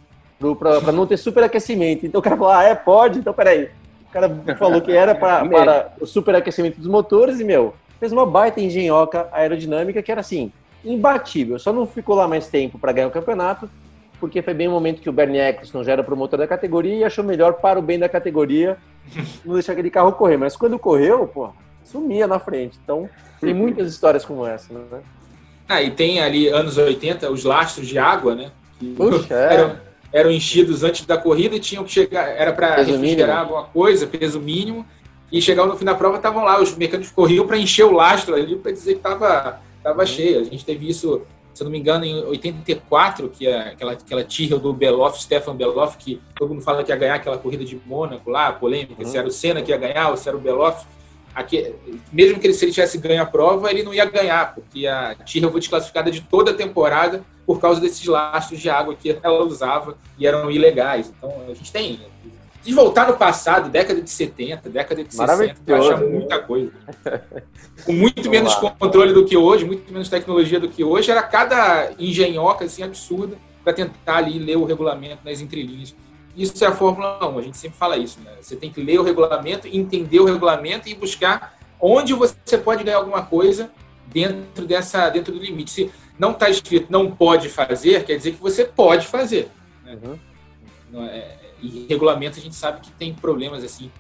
para 0.59 0.91
não 0.91 1.07
ter 1.07 1.19
superaquecimento. 1.19 2.07
Então 2.07 2.21
o 2.21 2.23
cara 2.23 2.39
falou: 2.39 2.53
ah, 2.55 2.63
é, 2.63 2.75
pode, 2.75 3.19
então 3.19 3.35
peraí. 3.35 3.69
O 4.09 4.13
cara 4.13 4.31
falou 4.59 4.81
que 4.81 4.93
era 4.93 5.15
pra, 5.15 5.45
para 5.45 5.93
o 6.01 6.07
superaquecimento 6.07 6.79
dos 6.79 6.89
motores 6.89 7.39
e, 7.39 7.45
meu, 7.45 7.75
fez 7.99 8.13
uma 8.13 8.25
baita 8.25 8.63
engenhoca 8.63 9.29
aerodinâmica 9.31 10.03
que 10.03 10.11
era 10.11 10.23
assim, 10.23 10.51
imbatível. 10.85 11.59
Só 11.59 11.73
não 11.73 11.87
ficou 11.87 12.15
lá 12.15 12.27
mais 12.27 12.49
tempo 12.49 12.79
para 12.79 12.93
ganhar 12.93 13.09
o 13.09 13.11
campeonato, 13.11 13.69
porque 14.19 14.43
foi 14.43 14.55
bem 14.55 14.69
o 14.69 14.71
momento 14.71 15.01
que 15.01 15.09
o 15.09 15.13
Bernie 15.13 15.41
Eccleston 15.41 15.83
já 15.83 15.93
era 15.93 16.05
promotor 16.05 16.39
da 16.39 16.47
categoria 16.47 16.95
e 16.95 17.05
achou 17.05 17.25
melhor 17.25 17.55
para 17.55 17.79
o 17.79 17.83
bem 17.83 17.99
da 17.99 18.09
categoria 18.09 18.77
não 19.45 19.55
deixar 19.55 19.73
aquele 19.73 19.91
carro 19.91 20.13
correr. 20.13 20.37
Mas 20.37 20.57
quando 20.57 20.79
correu, 20.79 21.27
pô, 21.27 21.51
sumia 21.85 22.27
na 22.27 22.39
frente. 22.39 22.79
Então, 22.83 23.09
tem 23.41 23.55
muitas 23.55 23.91
histórias 23.91 24.25
como 24.25 24.47
essa, 24.47 24.73
né? 24.73 25.01
Ah, 25.69 25.83
e 25.83 25.91
tem 25.91 26.21
ali, 26.21 26.49
anos 26.49 26.77
80, 26.77 27.31
os 27.31 27.45
lastros 27.45 27.87
de 27.87 27.99
água, 27.99 28.35
né? 28.35 28.51
Que 28.79 28.93
Puxa, 28.95 29.35
é. 29.35 29.55
eram, 29.55 29.77
eram 30.13 30.31
enchidos 30.31 30.83
antes 30.83 31.07
da 31.07 31.17
corrida 31.17 31.55
e 31.55 31.61
tinham 31.61 31.85
que 31.85 31.93
chegar, 31.93 32.29
era 32.29 32.53
para 32.53 32.77
refrigerar 32.77 33.01
mínimo. 33.01 33.33
alguma 33.33 33.65
coisa, 33.65 34.07
peso 34.07 34.41
mínimo, 34.41 34.85
e 35.31 35.41
chegavam 35.41 35.71
no 35.71 35.79
fim 35.79 35.85
da 35.85 35.95
prova, 35.95 36.17
estavam 36.17 36.43
lá, 36.43 36.61
os 36.61 36.75
mecânicos 36.77 37.13
corriam 37.13 37.47
para 37.47 37.57
encher 37.57 37.85
o 37.85 37.93
lastro 37.93 38.35
ali, 38.35 38.57
para 38.57 38.73
dizer 38.73 38.95
que 38.95 38.99
estava 38.99 39.61
tava 39.83 40.05
cheio. 40.07 40.41
A 40.41 40.45
gente 40.45 40.65
teve 40.65 40.89
isso, 40.89 41.23
se 41.55 41.65
não 41.65 41.71
me 41.71 41.79
engano, 41.79 42.05
em 42.05 42.25
84, 42.25 43.29
que 43.29 43.47
é 43.47 43.71
aquela, 43.71 43.93
aquela 43.93 44.25
Tyrrell 44.25 44.59
do 44.59 44.73
Beloff, 44.73 45.23
Stefan 45.23 45.57
Beloff, 45.57 45.97
que 45.97 46.21
todo 46.35 46.51
mundo 46.51 46.63
fala 46.63 46.85
que 46.85 46.91
ia 46.91 46.97
ganhar 46.97 47.15
aquela 47.15 47.39
corrida 47.39 47.65
de 47.65 47.81
Mônaco 47.87 48.31
lá, 48.31 48.53
polêmica, 48.53 49.05
se 49.05 49.17
era 49.17 49.27
o 49.27 49.31
Senna 49.31 49.63
que 49.63 49.71
ia 49.71 49.79
ganhar 49.79 50.11
ou 50.11 50.17
se 50.17 50.29
era 50.29 50.37
o 50.37 50.41
Beloff. 50.41 50.87
Aqui, 51.35 51.73
mesmo 52.13 52.41
que 52.41 52.47
ele, 52.47 52.55
se 52.55 52.65
ele 52.65 52.73
tivesse 52.73 52.99
ganho 52.99 53.23
a 53.23 53.27
prova, 53.27 53.71
ele 53.71 53.85
não 53.85 53.95
ia 53.95 54.05
ganhar, 54.05 54.53
porque 54.55 54.87
a 54.87 55.15
Tyrrell 55.15 55.51
foi 55.51 55.61
desclassificada 55.61 56.11
de 56.11 56.21
toda 56.23 56.51
a 56.51 56.55
temporada 56.55 57.25
por 57.47 57.61
causa 57.61 57.81
desses 57.81 58.05
lastros 58.07 58.61
de 58.61 58.69
água 58.69 58.95
que 58.95 59.17
ela 59.23 59.45
usava 59.45 59.97
e 60.19 60.27
eram 60.27 60.51
ilegais. 60.51 61.13
Então, 61.17 61.33
a 61.49 61.55
gente 61.55 61.73
tem. 61.73 62.01
De 62.63 62.75
voltar 62.75 63.09
no 63.09 63.17
passado, 63.17 63.71
década 63.71 64.03
de 64.03 64.11
70, 64.11 64.69
década 64.69 65.03
de 65.03 65.15
60, 65.15 65.55
tu 65.65 65.75
acha 65.75 65.83
Maravilhoso. 65.83 66.13
muita 66.13 66.39
coisa. 66.41 66.71
Com 67.87 67.93
muito 67.93 68.29
menos 68.29 68.55
controle 68.55 69.15
do 69.15 69.25
que 69.25 69.37
hoje, 69.37 69.65
muito 69.65 69.91
menos 69.91 70.11
tecnologia 70.11 70.61
do 70.61 70.69
que 70.69 70.85
hoje, 70.85 71.11
era 71.11 71.23
cada 71.23 71.91
engenhoca 71.99 72.67
assim, 72.67 72.83
absurda 72.83 73.39
para 73.65 73.73
tentar 73.73 74.17
ali 74.17 74.39
ler 74.39 74.57
o 74.57 74.65
regulamento 74.65 75.19
nas 75.25 75.41
entrelinhas. 75.41 75.95
Isso 76.37 76.63
é 76.63 76.69
a 76.69 76.73
Fórmula 76.73 77.27
1, 77.29 77.39
a 77.39 77.43
gente 77.43 77.57
sempre 77.57 77.79
fala 77.79 77.97
isso, 77.97 78.21
né? 78.21 78.31
Você 78.41 78.55
tem 78.57 78.71
que 78.71 78.83
ler 78.83 79.01
o 79.01 79.03
regulamento, 79.03 79.67
entender 79.67 80.21
o 80.21 80.25
regulamento 80.25 80.89
e 80.89 80.95
buscar 80.95 81.59
onde 81.81 82.13
você 82.13 82.59
pode 82.59 82.85
ganhar 82.85 82.99
alguma 82.99 83.23
coisa 83.23 83.71
dentro 84.07 84.67
dessa 84.67 85.09
dentro 85.09 85.33
do 85.33 85.41
limite. 85.41 85.71
Se 85.71 85.91
não 86.19 86.33
está 86.33 86.51
escrito 86.51 86.91
não 86.91 87.11
pode 87.11 87.49
fazer, 87.49 88.05
quer 88.05 88.17
dizer 88.17 88.33
que 88.33 88.41
você 88.41 88.65
pode 88.65 89.07
fazer. 89.07 89.49
Uhum. 89.87 90.19
Não 90.93 91.05
é- 91.07 91.37
E 91.63 91.87
regulamento 91.89 92.39
a 92.39 92.43
gente 92.43 92.55
sabe 92.55 92.81
que 92.81 92.91
tem 92.93 93.15
problemas 93.15 93.63
assim 93.65 93.91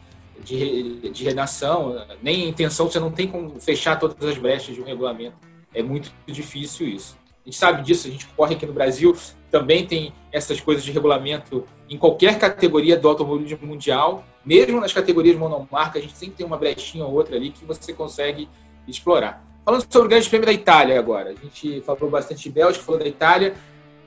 de, 0.43 1.11
de 1.11 1.25
redação, 1.25 2.07
nem 2.23 2.49
intenção, 2.49 2.91
você 2.91 2.99
não 2.99 3.11
tem 3.11 3.29
como 3.29 3.61
fechar 3.61 3.99
todas 3.99 4.23
as 4.27 4.39
brechas 4.39 4.75
de 4.75 4.81
um 4.81 4.85
regulamento. 4.85 5.37
É 5.75 5.83
muito 5.83 6.13
difícil 6.27 6.89
isso. 6.89 7.17
A 7.45 7.49
gente 7.49 7.57
sabe 7.57 7.83
disso, 7.83 8.09
a 8.09 8.11
gente 8.11 8.27
corre 8.29 8.55
aqui 8.55 8.67
no 8.67 8.73
Brasil, 8.73 9.17
também 9.51 9.87
tem 9.87 10.13
essas 10.31 10.61
coisas 10.61 10.85
de 10.85 10.93
regulamento 10.93 11.65
em 11.89 11.97
qualquer 11.97 12.39
categoria 12.39 12.97
do 12.97 13.09
automobilismo 13.09 13.67
mundial, 13.67 14.25
mesmo 14.45 14.81
nas 14.81 14.93
categorias 14.93 15.37
monomarca, 15.37 15.99
a 15.99 16.03
gente 16.03 16.17
sempre 16.17 16.37
tem 16.37 16.47
uma 16.47 16.57
brechinha 16.57 17.05
ou 17.05 17.13
outra 17.13 17.37
ali 17.37 17.51
que 17.51 17.65
você 17.65 17.93
consegue 17.93 18.49
explorar. 18.87 19.45
Falando 19.65 19.87
sobre 19.91 20.07
o 20.07 20.09
Grande 20.11 20.29
Prêmio 20.29 20.47
da 20.47 20.53
Itália 20.53 20.99
agora, 20.99 21.31
a 21.31 21.35
gente 21.35 21.81
falou 21.83 22.11
bastante 22.11 22.43
de 22.43 22.51
Bélgica, 22.51 22.85
falou 22.85 23.01
da 23.01 23.07
Itália. 23.07 23.55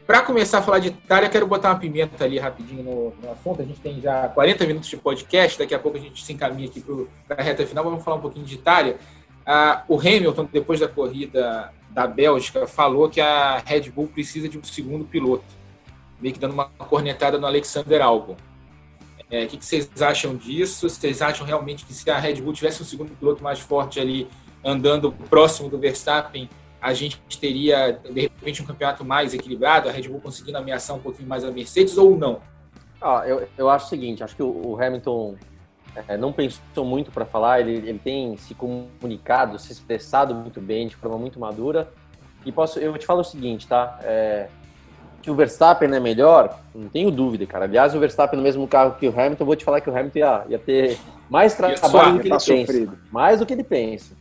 Para 0.05 0.21
começar 0.21 0.59
a 0.59 0.61
falar 0.61 0.79
de 0.79 0.89
Itália, 0.89 1.29
quero 1.29 1.47
botar 1.47 1.69
uma 1.69 1.79
pimenta 1.79 2.25
ali 2.25 2.37
rapidinho 2.37 2.83
no, 2.83 3.13
no 3.21 3.31
assunto. 3.31 3.61
A 3.61 3.65
gente 3.65 3.79
tem 3.79 4.01
já 4.01 4.27
40 4.27 4.65
minutos 4.67 4.89
de 4.89 4.97
podcast, 4.97 5.57
daqui 5.57 5.73
a 5.73 5.79
pouco 5.79 5.97
a 5.97 6.01
gente 6.01 6.23
se 6.23 6.33
encaminha 6.33 6.67
aqui 6.67 6.83
para 7.25 7.41
a 7.41 7.43
reta 7.43 7.65
final. 7.65 7.85
Vamos 7.85 8.03
falar 8.03 8.17
um 8.17 8.21
pouquinho 8.21 8.45
de 8.45 8.55
Itália. 8.55 8.97
Ah, 9.45 9.83
o 9.87 9.97
Hamilton, 9.97 10.47
depois 10.51 10.81
da 10.81 10.89
corrida 10.89 11.71
da 11.89 12.05
Bélgica, 12.05 12.67
falou 12.67 13.09
que 13.09 13.21
a 13.21 13.59
Red 13.65 13.91
Bull 13.91 14.07
precisa 14.07 14.49
de 14.49 14.57
um 14.57 14.63
segundo 14.63 15.05
piloto, 15.05 15.45
meio 16.19 16.33
que 16.33 16.39
dando 16.39 16.53
uma 16.53 16.65
cornetada 16.65 17.37
no 17.37 17.47
Alexander 17.47 18.01
Albon. 18.01 18.35
É, 19.31 19.45
o 19.45 19.47
que, 19.47 19.57
que 19.57 19.65
vocês 19.65 19.89
acham 20.01 20.35
disso? 20.35 20.89
Vocês 20.89 21.21
acham 21.21 21.45
realmente 21.45 21.85
que 21.85 21.93
se 21.93 22.09
a 22.09 22.19
Red 22.19 22.35
Bull 22.35 22.53
tivesse 22.53 22.81
um 22.81 22.85
segundo 22.85 23.11
piloto 23.17 23.41
mais 23.41 23.59
forte 23.59 23.99
ali, 23.99 24.27
andando 24.63 25.11
próximo 25.29 25.69
do 25.69 25.77
Verstappen, 25.77 26.49
a 26.83 26.93
gente 26.93 27.17
teria, 27.39 27.93
de 27.93 28.21
repente, 28.23 28.61
um 28.61 28.65
campeonato 28.65 29.05
mais 29.05 29.33
equilibrado, 29.33 29.87
a 29.87 29.91
Red 29.91 30.09
Bull 30.09 30.19
conseguindo 30.19 30.57
ameaçar 30.57 30.93
um 30.93 30.99
pouquinho 30.99 31.29
mais 31.29 31.45
a 31.45 31.49
Mercedes 31.49 31.97
ou 31.97 32.17
não? 32.17 32.41
Ah, 33.01 33.23
eu, 33.25 33.47
eu 33.57 33.69
acho 33.69 33.85
o 33.85 33.89
seguinte, 33.89 34.21
acho 34.21 34.35
que 34.35 34.43
o, 34.43 34.77
Hamilton 34.77 35.35
é, 36.09 36.17
não 36.17 36.33
pensou 36.33 36.83
muito 36.83 37.09
para 37.09 37.23
falar, 37.23 37.61
ele, 37.61 37.87
ele 37.87 37.99
tem 37.99 38.35
se 38.35 38.53
comunicado, 38.53 39.57
se 39.57 39.71
expressado 39.71 40.35
muito 40.35 40.59
bem, 40.59 40.89
de 40.89 40.97
forma 40.97 41.17
muito 41.17 41.39
madura. 41.39 41.89
E 42.45 42.51
posso, 42.51 42.79
eu 42.79 42.97
te 42.97 43.05
falo 43.05 43.21
o 43.21 43.23
seguinte, 43.23 43.65
tá? 43.65 43.97
É, 44.03 44.49
que 45.21 45.31
o 45.31 45.35
Verstappen 45.35 45.89
é 45.89 46.01
melhor, 46.01 46.59
não 46.75 46.89
tenho 46.89 47.09
dúvida, 47.09 47.45
cara. 47.45 47.63
Aliás, 47.63 47.95
o 47.95 47.99
Verstappen 47.99 48.35
no 48.35 48.43
mesmo 48.43 48.67
carro 48.67 48.97
que 48.99 49.07
o 49.07 49.17
Hamilton, 49.17 49.43
eu 49.43 49.45
vou 49.45 49.55
te 49.55 49.63
falar 49.63 49.79
que 49.79 49.89
o 49.89 49.97
Hamilton 49.97 50.19
ia, 50.19 50.45
ia 50.49 50.59
ter 50.59 50.99
mais 51.29 51.55
trabalho 51.55 52.15
do 52.15 52.19
que 52.19 52.27
ele 52.27 52.37
pensa. 52.37 52.97
Mais 53.09 53.39
do 53.39 53.45
que 53.45 53.53
ele 53.53 53.63
pensa. 53.63 54.13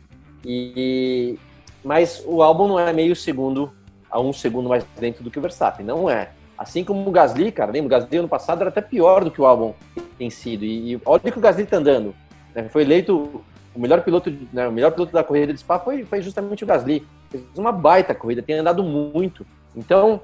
E, 0.45 1.37
mas 1.83 2.23
o 2.25 2.41
álbum 2.41 2.67
não 2.67 2.79
é 2.79 2.91
meio 2.93 3.15
segundo, 3.15 3.71
a 4.09 4.19
um 4.19 4.31
segundo 4.31 4.69
mais 4.69 4.85
dentro 4.99 5.23
do 5.23 5.31
que 5.31 5.39
o 5.39 5.41
Verstappen, 5.41 5.85
não 5.85 6.09
é. 6.09 6.29
Assim 6.57 6.83
como 6.83 7.07
o 7.07 7.11
Gasly, 7.11 7.51
cara, 7.51 7.71
lembra? 7.71 7.97
O 7.97 8.01
Gasly 8.01 8.17
ano 8.17 8.27
passado 8.27 8.61
era 8.61 8.69
até 8.69 8.81
pior 8.81 9.23
do 9.23 9.31
que 9.31 9.41
o 9.41 9.45
álbum 9.45 9.73
tem 10.17 10.29
sido. 10.29 10.63
E, 10.63 10.93
e 10.93 11.01
olha 11.05 11.19
que 11.19 11.37
o 11.37 11.41
Gasly 11.41 11.65
tá 11.65 11.77
andando. 11.77 12.15
né? 12.53 12.69
Foi 12.69 12.83
eleito 12.83 13.43
o 13.75 13.79
melhor 13.79 14.01
piloto, 14.01 14.31
né, 14.51 14.67
o 14.67 14.71
melhor 14.71 14.91
piloto 14.91 15.11
da 15.11 15.23
corrida 15.23 15.51
de 15.51 15.59
Spa 15.59 15.79
foi, 15.79 16.05
foi 16.05 16.21
justamente 16.21 16.63
o 16.63 16.67
Gasly. 16.67 17.05
Fez 17.29 17.43
uma 17.57 17.71
baita 17.71 18.13
corrida, 18.13 18.43
tem 18.43 18.55
andado 18.55 18.83
muito. 18.83 19.45
Então, 19.75 20.21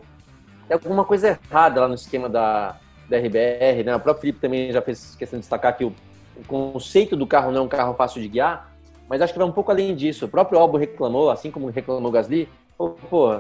tem 0.68 0.76
alguma 0.76 1.04
coisa 1.04 1.40
errada 1.50 1.82
lá 1.82 1.88
no 1.88 1.96
esquema 1.96 2.30
da, 2.30 2.78
da 3.10 3.18
RBR, 3.18 3.84
né? 3.84 3.96
O 3.96 4.00
próprio 4.00 4.22
Felipe 4.22 4.40
também 4.40 4.72
já 4.72 4.82
fez 4.82 5.16
questão 5.16 5.40
de 5.40 5.42
destacar 5.42 5.76
que 5.76 5.84
o, 5.84 5.94
o 6.38 6.46
conceito 6.48 7.16
do 7.16 7.26
carro 7.26 7.52
não 7.52 7.62
é 7.62 7.64
um 7.64 7.68
carro 7.68 7.96
fácil 7.96 8.22
de 8.22 8.28
guiar, 8.28 8.69
mas 9.10 9.22
acho 9.22 9.34
que 9.34 9.40
vai 9.40 9.48
um 9.48 9.52
pouco 9.52 9.72
além 9.72 9.96
disso. 9.96 10.26
O 10.26 10.30
próprio 10.30 10.60
Albon 10.60 10.78
reclamou, 10.78 11.32
assim 11.32 11.50
como 11.50 11.68
reclamou 11.70 12.08
o 12.08 12.12
Gasly, 12.12 12.48
pô, 12.78 12.90
pô 13.10 13.34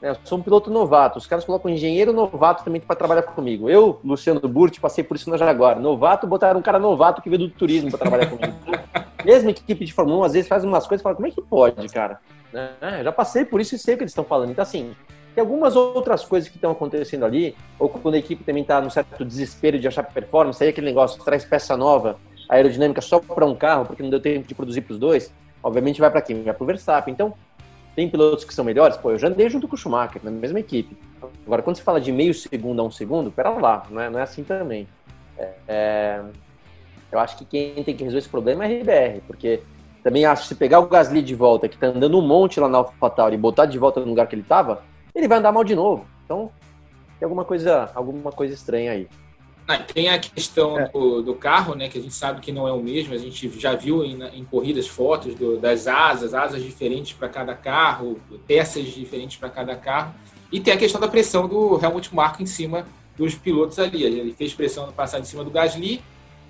né, 0.00 0.10
eu 0.10 0.16
sou 0.22 0.36
um 0.36 0.42
piloto 0.42 0.70
novato, 0.70 1.18
os 1.18 1.26
caras 1.26 1.46
colocam 1.46 1.70
um 1.70 1.74
engenheiro 1.74 2.12
novato 2.12 2.62
também 2.62 2.78
para 2.78 2.94
trabalhar 2.94 3.22
comigo. 3.22 3.70
Eu, 3.70 3.98
Luciano 4.04 4.40
Burti, 4.40 4.78
passei 4.78 5.02
por 5.02 5.16
isso 5.16 5.30
na 5.30 5.38
Jaguar. 5.38 5.80
Novato, 5.80 6.26
botaram 6.26 6.60
um 6.60 6.62
cara 6.62 6.78
novato 6.78 7.22
que 7.22 7.30
veio 7.30 7.40
do 7.40 7.48
turismo 7.48 7.90
para 7.90 8.00
trabalhar 8.00 8.26
comigo. 8.26 8.54
Mesmo 9.24 9.48
equipe 9.48 9.86
de 9.86 9.92
Fórmula 9.94 10.18
1, 10.18 10.24
às 10.24 10.32
vezes 10.34 10.48
faz 10.48 10.62
umas 10.62 10.86
coisas 10.86 11.00
e 11.00 11.02
fala, 11.02 11.14
como 11.14 11.26
é 11.26 11.30
que 11.30 11.40
pode, 11.40 11.88
cara? 11.88 12.20
Né? 12.52 13.02
Já 13.02 13.10
passei 13.10 13.46
por 13.46 13.58
isso 13.62 13.74
e 13.74 13.78
sei 13.78 13.94
o 13.94 13.96
que 13.96 14.02
eles 14.02 14.10
estão 14.10 14.24
falando. 14.24 14.50
Então, 14.50 14.62
assim, 14.62 14.94
Tem 15.34 15.42
algumas 15.42 15.74
outras 15.74 16.24
coisas 16.24 16.48
que 16.48 16.56
estão 16.56 16.70
acontecendo 16.70 17.24
ali, 17.24 17.56
ou 17.78 17.88
quando 17.88 18.14
a 18.14 18.18
equipe 18.18 18.44
também 18.44 18.62
está 18.62 18.80
num 18.80 18.90
certo 18.90 19.24
desespero 19.24 19.80
de 19.80 19.88
achar 19.88 20.04
performance, 20.04 20.62
aí 20.62 20.70
aquele 20.70 20.86
negócio 20.86 21.22
traz 21.24 21.44
peça 21.44 21.76
nova, 21.76 22.18
aerodinâmica 22.48 23.00
só 23.00 23.18
para 23.18 23.46
um 23.46 23.54
carro, 23.54 23.86
porque 23.86 24.02
não 24.02 24.10
deu 24.10 24.20
tempo 24.20 24.46
de 24.46 24.54
produzir 24.54 24.82
para 24.82 24.92
os 24.92 24.98
dois, 24.98 25.32
obviamente 25.62 26.00
vai 26.00 26.10
para 26.10 26.20
quem? 26.20 26.42
Vai 26.42 26.54
para 26.54 26.62
o 26.62 26.66
Verstappen. 26.66 27.12
Então, 27.12 27.34
tem 27.94 28.08
pilotos 28.08 28.44
que 28.44 28.52
são 28.52 28.64
melhores, 28.64 28.96
pô, 28.96 29.12
eu 29.12 29.18
já 29.18 29.28
andei 29.28 29.48
junto 29.48 29.68
com 29.68 29.74
o 29.74 29.78
Schumacher, 29.78 30.20
na 30.24 30.30
mesma 30.30 30.58
equipe. 30.58 30.96
Agora, 31.46 31.62
quando 31.62 31.76
você 31.76 31.82
fala 31.82 32.00
de 32.00 32.10
meio 32.10 32.34
segundo 32.34 32.80
a 32.80 32.84
um 32.84 32.90
segundo, 32.90 33.30
pera 33.30 33.50
lá, 33.50 33.84
não 33.88 34.00
é, 34.00 34.10
não 34.10 34.18
é 34.18 34.22
assim 34.22 34.42
também. 34.42 34.88
É, 35.38 35.52
é, 35.68 36.22
eu 37.10 37.18
acho 37.18 37.36
que 37.36 37.44
quem 37.44 37.84
tem 37.84 37.96
que 37.96 38.02
resolver 38.02 38.18
esse 38.18 38.28
problema 38.28 38.66
é 38.66 38.68
a 38.68 38.80
RBR, 38.80 39.20
porque 39.26 39.62
também 40.02 40.26
acho 40.26 40.42
que 40.42 40.48
se 40.48 40.54
pegar 40.56 40.80
o 40.80 40.86
Gasly 40.86 41.22
de 41.22 41.34
volta, 41.34 41.68
que 41.68 41.78
tá 41.78 41.86
andando 41.86 42.18
um 42.18 42.26
monte 42.26 42.58
lá 42.58 42.68
na 42.68 42.78
AlphaTauri, 42.78 43.36
e 43.36 43.38
botar 43.38 43.66
de 43.66 43.78
volta 43.78 44.00
no 44.00 44.06
lugar 44.06 44.26
que 44.26 44.34
ele 44.34 44.42
tava, 44.42 44.82
ele 45.14 45.28
vai 45.28 45.38
andar 45.38 45.52
mal 45.52 45.64
de 45.64 45.74
novo. 45.74 46.04
Então, 46.24 46.50
tem 47.18 47.24
alguma 47.24 47.44
coisa, 47.44 47.90
alguma 47.94 48.32
coisa 48.32 48.52
estranha 48.52 48.92
aí. 48.92 49.08
Ah, 49.66 49.78
tem 49.78 50.10
a 50.10 50.18
questão 50.18 50.78
é. 50.78 50.88
do, 50.88 51.22
do, 51.22 51.34
carro, 51.34 51.74
né, 51.74 51.88
que 51.88 51.98
a 51.98 52.00
gente 52.00 52.12
sabe 52.12 52.40
que 52.40 52.52
não 52.52 52.68
é 52.68 52.72
o 52.72 52.82
mesmo. 52.82 53.14
A 53.14 53.18
gente 53.18 53.48
já 53.58 53.74
viu 53.74 54.04
em, 54.04 54.22
em 54.22 54.44
corridas 54.44 54.86
fotos 54.86 55.34
do, 55.34 55.56
das 55.56 55.86
asas, 55.86 56.34
asas 56.34 56.62
diferentes 56.62 57.14
para 57.14 57.28
cada 57.28 57.54
carro, 57.54 58.20
peças 58.46 58.84
diferentes 58.86 59.38
para 59.38 59.48
cada 59.48 59.74
carro. 59.74 60.14
E 60.52 60.60
tem 60.60 60.74
a 60.74 60.76
questão 60.76 61.00
da 61.00 61.08
pressão 61.08 61.48
do 61.48 61.80
Helmut 61.82 62.14
Marko 62.14 62.42
em 62.42 62.46
cima 62.46 62.86
dos 63.16 63.34
pilotos 63.34 63.78
ali. 63.78 64.02
Ele 64.02 64.34
fez 64.34 64.52
pressão 64.52 64.86
no 64.86 64.92
passado 64.92 65.22
em 65.22 65.26
cima 65.26 65.42
do 65.42 65.50
Gasly, 65.50 66.02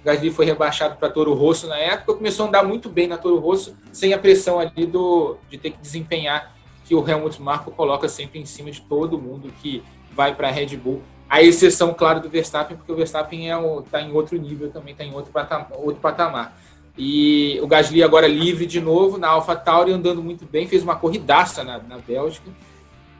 Gasly 0.04 0.30
foi 0.30 0.44
rebaixado 0.44 0.96
para 0.96 1.08
Toro 1.08 1.32
Rosso 1.32 1.66
na 1.66 1.78
época, 1.78 2.14
começou 2.14 2.44
a 2.44 2.48
andar 2.48 2.62
muito 2.62 2.90
bem 2.90 3.06
na 3.06 3.16
Toro 3.16 3.38
Rosso, 3.38 3.74
sem 3.90 4.12
a 4.12 4.18
pressão 4.18 4.60
ali 4.60 4.84
do, 4.84 5.38
de 5.48 5.56
ter 5.56 5.70
que 5.70 5.78
desempenhar 5.78 6.54
que 6.84 6.94
o 6.94 7.08
Helmut 7.08 7.40
Marko 7.40 7.70
coloca 7.70 8.06
sempre 8.06 8.38
em 8.38 8.44
cima 8.44 8.70
de 8.70 8.82
todo 8.82 9.18
mundo 9.18 9.50
que 9.62 9.82
vai 10.12 10.34
para 10.34 10.48
a 10.48 10.50
Red 10.50 10.76
Bull. 10.76 11.02
A 11.34 11.42
exceção, 11.42 11.92
claro, 11.92 12.20
do 12.20 12.28
Verstappen, 12.28 12.76
porque 12.76 12.92
o 12.92 12.94
Verstappen 12.94 13.48
está 13.48 13.58
é 13.58 13.82
tá 13.90 14.00
em 14.00 14.12
outro 14.12 14.38
nível 14.38 14.70
também, 14.70 14.92
está 14.92 15.02
em 15.02 15.12
outro 15.12 15.32
patamar, 15.32 15.66
outro 15.72 16.00
patamar. 16.00 16.56
E 16.96 17.58
o 17.60 17.66
Gasly 17.66 18.04
agora 18.04 18.28
livre 18.28 18.66
de 18.66 18.80
novo 18.80 19.18
na 19.18 19.30
AlphaTauri, 19.30 19.90
andando 19.90 20.22
muito 20.22 20.46
bem, 20.46 20.68
fez 20.68 20.84
uma 20.84 20.94
corridaça 20.94 21.64
na, 21.64 21.78
na 21.78 21.98
Bélgica. 21.98 22.48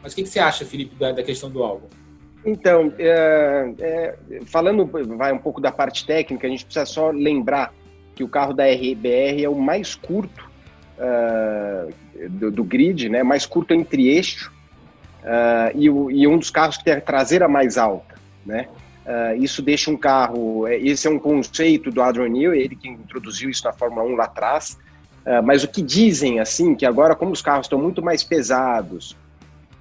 Mas 0.01 0.13
o 0.13 0.15
que, 0.15 0.23
que 0.23 0.29
você 0.29 0.39
acha, 0.39 0.65
Felipe, 0.65 0.95
da, 0.95 1.11
da 1.11 1.25
questão 1.25 1.51
do 1.51 1.65
álbum? 1.65 1.89
Então, 2.47 2.93
é, 3.01 3.75
é, 3.81 4.17
falando 4.47 4.89
vai 5.17 5.33
um 5.33 5.39
pouco 5.39 5.61
da 5.61 5.73
parte 5.73 6.07
técnica, 6.07 6.47
a 6.47 6.51
gente 6.51 6.65
precisa 6.65 6.87
só 6.87 7.11
lembrar 7.11 7.75
que 8.15 8.23
o 8.23 8.29
carro 8.29 8.53
da 8.53 8.65
RBR 8.65 9.43
é 9.43 9.49
o 9.49 9.57
mais 9.57 9.97
curto 9.97 10.49
uh, 11.01 11.93
do, 12.29 12.53
do, 12.53 12.63
grid, 12.63 13.09
né? 13.09 13.25
Mais 13.25 13.45
curto 13.45 13.75
entre 13.75 14.07
eixo 14.07 14.53
uh, 15.25 15.73
e, 15.75 15.91
o, 15.91 16.11
e, 16.11 16.27
um 16.27 16.39
dos 16.39 16.51
carros 16.51 16.77
que 16.77 16.85
tem 16.85 16.95
a 16.95 17.01
traseira 17.01 17.49
mais 17.49 17.77
alta, 17.77 18.15
né? 18.45 18.69
Uh, 19.05 19.43
isso 19.43 19.61
deixa 19.61 19.91
um 19.91 19.97
carro. 19.97 20.69
Esse 20.69 21.07
é 21.07 21.11
um 21.11 21.19
conceito 21.19 21.91
do 21.91 22.01
Adrian 22.01 22.29
Newey, 22.29 22.61
ele 22.61 22.77
que 22.77 22.89
introduziu 22.89 23.51
isso 23.51 23.65
na 23.65 23.73
Fórmula 23.73 24.05
1 24.05 24.15
lá 24.15 24.25
atrás. 24.25 24.79
mas 25.43 25.65
o 25.65 25.69
que 25.69 25.83
dizem, 25.83 26.39
assim, 26.39 26.75
que 26.75 26.87
agora, 26.87 27.15
como 27.15 27.33
os 27.33 27.43
carros 27.43 27.67
estão 27.67 27.79
muito 27.79 28.03
mais 28.03 28.23
pesados, 28.23 29.17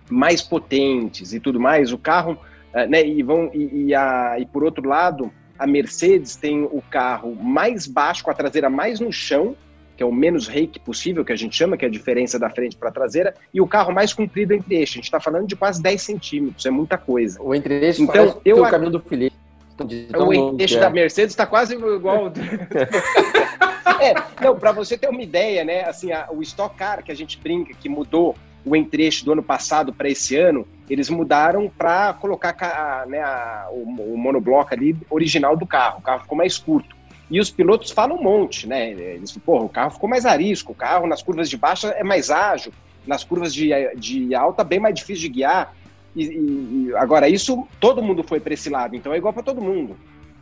mais 0.10 0.41
potentes 0.41 1.34
e 1.34 1.39
tudo 1.39 1.60
mais, 1.60 1.91
o 1.91 1.98
carro 1.98 2.38
é, 2.74 2.88
né, 2.88 3.06
e, 3.06 3.22
vão, 3.22 3.52
e, 3.54 3.88
e, 3.88 3.96
a, 3.96 4.36
e 4.39 4.46
por 4.46 4.64
outro 4.64 4.88
lado, 4.88 5.32
a 5.58 5.68
Mercedes 5.68 6.36
tem 6.36 6.64
o 6.64 6.82
carro 6.89 7.36
mais 7.36 7.86
baixo, 7.86 8.24
com 8.24 8.32
a 8.32 8.34
traseira 8.34 8.70
mais 8.70 9.00
no 9.00 9.14
chão, 9.14 9.56
que 9.96 10.04
é 10.04 10.06
o 10.06 10.12
menos 10.12 10.48
rake 10.48 10.80
possível, 10.80 11.24
que 11.24 11.32
a 11.32 11.36
gente 11.36 11.56
chama, 11.56 11.78
que 11.78 11.86
é 11.86 11.88
a 11.88 11.91
diferença 11.91 12.39
da 12.39 12.50
frente 12.50 12.76
para 12.76 12.89
a 12.89 12.91
traseira, 12.91 13.34
e 13.54 13.62
o 13.62 13.68
carro 13.68 13.94
mais 13.94 14.14
comprido 14.14 14.54
entre 14.54 14.76
eixos. 14.76 14.96
A 14.96 14.98
gente 14.98 15.06
está 15.06 15.20
falando 15.20 15.48
de 15.48 15.56
quase 15.56 15.82
10 15.82 16.02
centímetros, 16.02 16.66
é 16.66 16.72
muita 16.72 16.98
coisa. 16.98 17.41
O 17.41 17.54
entre 17.54 17.86
eixos 17.86 18.02
então, 18.02 18.41
eu, 18.44 18.62
o 18.62 18.70
caminho 18.70 18.91
do 18.91 19.00
Felipe. 19.00 19.36
O 19.80 20.34
entre 20.34 20.64
eixo 20.64 20.78
é. 20.78 20.80
da 20.80 20.89
Mercedes 20.89 21.34
está 21.34 21.46
quase 21.46 21.76
igual. 21.76 22.32
é, 24.00 24.14
não, 24.44 24.56
para 24.58 24.72
você 24.72 24.98
ter 24.98 25.10
uma 25.10 25.22
ideia, 25.22 25.64
né? 25.64 25.84
Assim, 25.84 26.12
a, 26.12 26.28
o 26.32 26.41
Stock 26.41 26.76
Car 26.76 27.04
que 27.04 27.12
a 27.12 27.16
gente 27.16 27.39
brinca 27.39 27.74
que 27.74 27.89
mudou 27.89 28.36
o 28.66 28.76
entre-eixo 28.76 29.26
do 29.26 29.34
ano 29.34 29.44
passado 29.44 29.91
para 29.91 30.10
esse 30.10 30.38
ano, 30.38 30.66
eles 30.89 31.10
mudaram 31.10 31.70
para 31.70 32.14
colocar 32.14 32.56
a, 32.62 33.06
né, 33.06 33.20
a, 33.20 33.68
o, 33.72 34.14
o, 34.14 34.18
monobloco 34.18 34.74
ali 34.74 34.96
original 35.10 35.58
do 35.58 35.66
carro. 35.66 36.00
O 36.00 36.02
carro 36.02 36.22
ficou 36.22 36.38
mais 36.38 36.58
curto. 36.58 36.96
E 37.30 37.40
os 37.40 37.50
pilotos 37.50 37.92
falam 37.92 38.18
um 38.18 38.24
monte, 38.24 38.68
né? 38.68 38.92
Eles 38.92 39.32
falam, 39.32 39.66
o 39.66 39.70
carro 39.70 39.92
ficou 39.92 40.10
mais 40.10 40.26
arisco, 40.26 40.72
o 40.72 40.76
carro 40.76 41.08
nas 41.08 41.24
curvas 41.24 41.50
de 41.50 41.58
baixa 41.58 41.90
é 41.90 42.04
mais 42.04 42.30
ágil, 42.30 42.74
nas 43.08 43.24
curvas 43.24 43.54
de, 43.54 43.70
de 43.96 44.36
alta 44.36 44.64
bem 44.64 44.80
mais 44.80 44.96
difícil 44.96 45.24
de 45.24 45.30
guiar. 45.30 45.76
E, 46.16 46.24
e 46.26 46.96
agora, 46.96 47.28
isso 47.28 47.68
todo 47.80 48.04
mundo 48.04 48.24
foi 48.24 48.40
para 48.40 48.54
esse 48.54 48.70
lado, 48.70 48.96
então 48.96 49.14
é 49.14 49.18
igual 49.18 49.34
para 49.34 49.44
todo 49.44 49.62
mundo. 49.62 49.98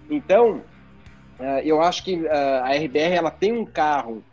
Então, 0.10 0.62
uh, 1.40 1.60
eu 1.64 1.82
acho 1.82 2.04
que 2.04 2.16
uh, 2.16 2.64
a 2.64 2.76
RBR 2.76 3.16
ela 3.16 3.32
tem 3.32 3.54
um 3.54 3.66
carro 3.66 4.24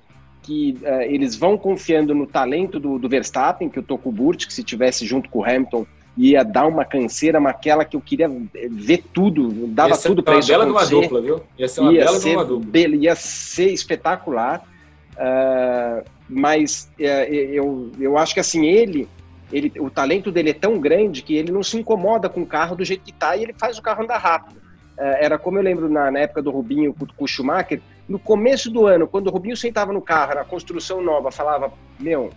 que 0.42 0.76
uh, 0.82 1.02
eles 1.02 1.36
vão 1.36 1.56
confiando 1.56 2.14
no 2.14 2.26
talento 2.26 2.80
do, 2.80 2.98
do 2.98 3.08
Verstappen, 3.08 3.68
que 3.68 3.78
o 3.78 3.82
Tokuburt, 3.82 4.46
que 4.46 4.52
se 4.52 4.64
tivesse 4.64 5.06
junto 5.06 5.28
com 5.28 5.40
o 5.40 5.44
Hamilton, 5.44 5.86
ia 6.18 6.42
dar 6.42 6.66
uma 6.66 6.84
canseira, 6.84 7.38
mas 7.38 7.54
aquela 7.54 7.84
que 7.84 7.96
eu 7.96 8.00
queria 8.00 8.28
ver 8.70 9.04
tudo, 9.14 9.68
dava 9.68 9.90
ia 9.90 9.96
tudo 9.96 10.20
para 10.20 10.38
isso 10.38 10.48
bela 10.48 10.64
acontecer. 10.64 10.94
Numa 10.94 11.02
dupla, 11.02 11.20
viu? 11.20 11.40
Ia 11.56 11.68
ser 11.68 11.80
uma 11.80 11.92
ia 11.92 12.04
bela 12.04 12.18
ser 12.18 12.32
numa 12.32 12.44
dupla. 12.44 12.80
Ia 12.80 13.14
ser 13.14 13.72
espetacular, 13.72 14.64
uh, 15.12 16.04
mas 16.28 16.90
uh, 16.98 17.02
eu, 17.02 17.92
eu 18.00 18.18
acho 18.18 18.34
que 18.34 18.40
assim, 18.40 18.66
ele, 18.66 19.08
ele, 19.52 19.72
o 19.78 19.88
talento 19.88 20.32
dele 20.32 20.50
é 20.50 20.54
tão 20.54 20.80
grande 20.80 21.22
que 21.22 21.36
ele 21.36 21.52
não 21.52 21.62
se 21.62 21.78
incomoda 21.78 22.28
com 22.28 22.42
o 22.42 22.46
carro 22.46 22.74
do 22.74 22.84
jeito 22.84 23.04
que 23.04 23.12
está 23.12 23.36
e 23.36 23.44
ele 23.44 23.54
faz 23.56 23.78
o 23.78 23.82
carro 23.82 24.02
andar 24.02 24.18
rápido. 24.18 24.56
Uh, 24.98 25.14
era 25.20 25.38
como 25.38 25.56
eu 25.56 25.62
lembro 25.62 25.88
na, 25.88 26.10
na 26.10 26.18
época 26.18 26.42
do 26.42 26.50
Rubinho 26.50 26.92
com 26.92 27.24
o 27.24 27.28
Schumacher, 27.28 27.80
no 28.08 28.18
começo 28.18 28.68
do 28.72 28.86
ano, 28.86 29.06
quando 29.06 29.28
o 29.28 29.30
Rubinho 29.30 29.56
sentava 29.56 29.92
no 29.92 30.02
carro, 30.02 30.34
na 30.34 30.44
construção 30.44 31.00
nova, 31.00 31.30
falava, 31.30 31.72
meu, 32.00 32.30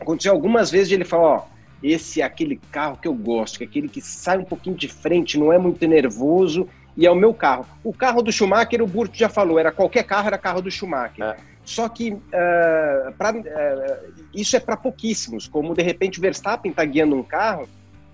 aconteceu 0.00 0.32
algumas 0.32 0.72
vezes 0.72 0.88
de 0.88 0.94
ele 0.94 1.04
falar, 1.04 1.22
ó, 1.22 1.55
esse 1.92 2.20
é 2.20 2.24
aquele 2.24 2.60
carro 2.70 2.98
que 3.00 3.08
eu 3.08 3.14
gosto, 3.14 3.58
que 3.58 3.64
é 3.64 3.66
aquele 3.66 3.88
que 3.88 4.00
sai 4.00 4.38
um 4.38 4.44
pouquinho 4.44 4.76
de 4.76 4.88
frente, 4.88 5.38
não 5.38 5.52
é 5.52 5.58
muito 5.58 5.86
nervoso, 5.86 6.68
e 6.96 7.06
é 7.06 7.10
o 7.10 7.14
meu 7.14 7.34
carro. 7.34 7.66
O 7.84 7.92
carro 7.92 8.22
do 8.22 8.32
Schumacher, 8.32 8.82
o 8.82 8.86
Burto 8.86 9.16
já 9.16 9.28
falou, 9.28 9.58
era 9.58 9.70
qualquer 9.70 10.04
carro, 10.04 10.26
era 10.28 10.38
carro 10.38 10.62
do 10.62 10.70
Schumacher. 10.70 11.24
É. 11.24 11.36
Só 11.64 11.88
que 11.88 12.12
uh, 12.12 13.12
pra, 13.18 13.32
uh, 13.32 14.12
isso 14.34 14.56
é 14.56 14.60
para 14.60 14.76
pouquíssimos, 14.76 15.48
como 15.48 15.74
de 15.74 15.82
repente 15.82 16.18
o 16.18 16.22
Verstappen 16.22 16.70
está 16.70 16.84
guiando 16.84 17.16
um 17.16 17.22
carro 17.22 17.68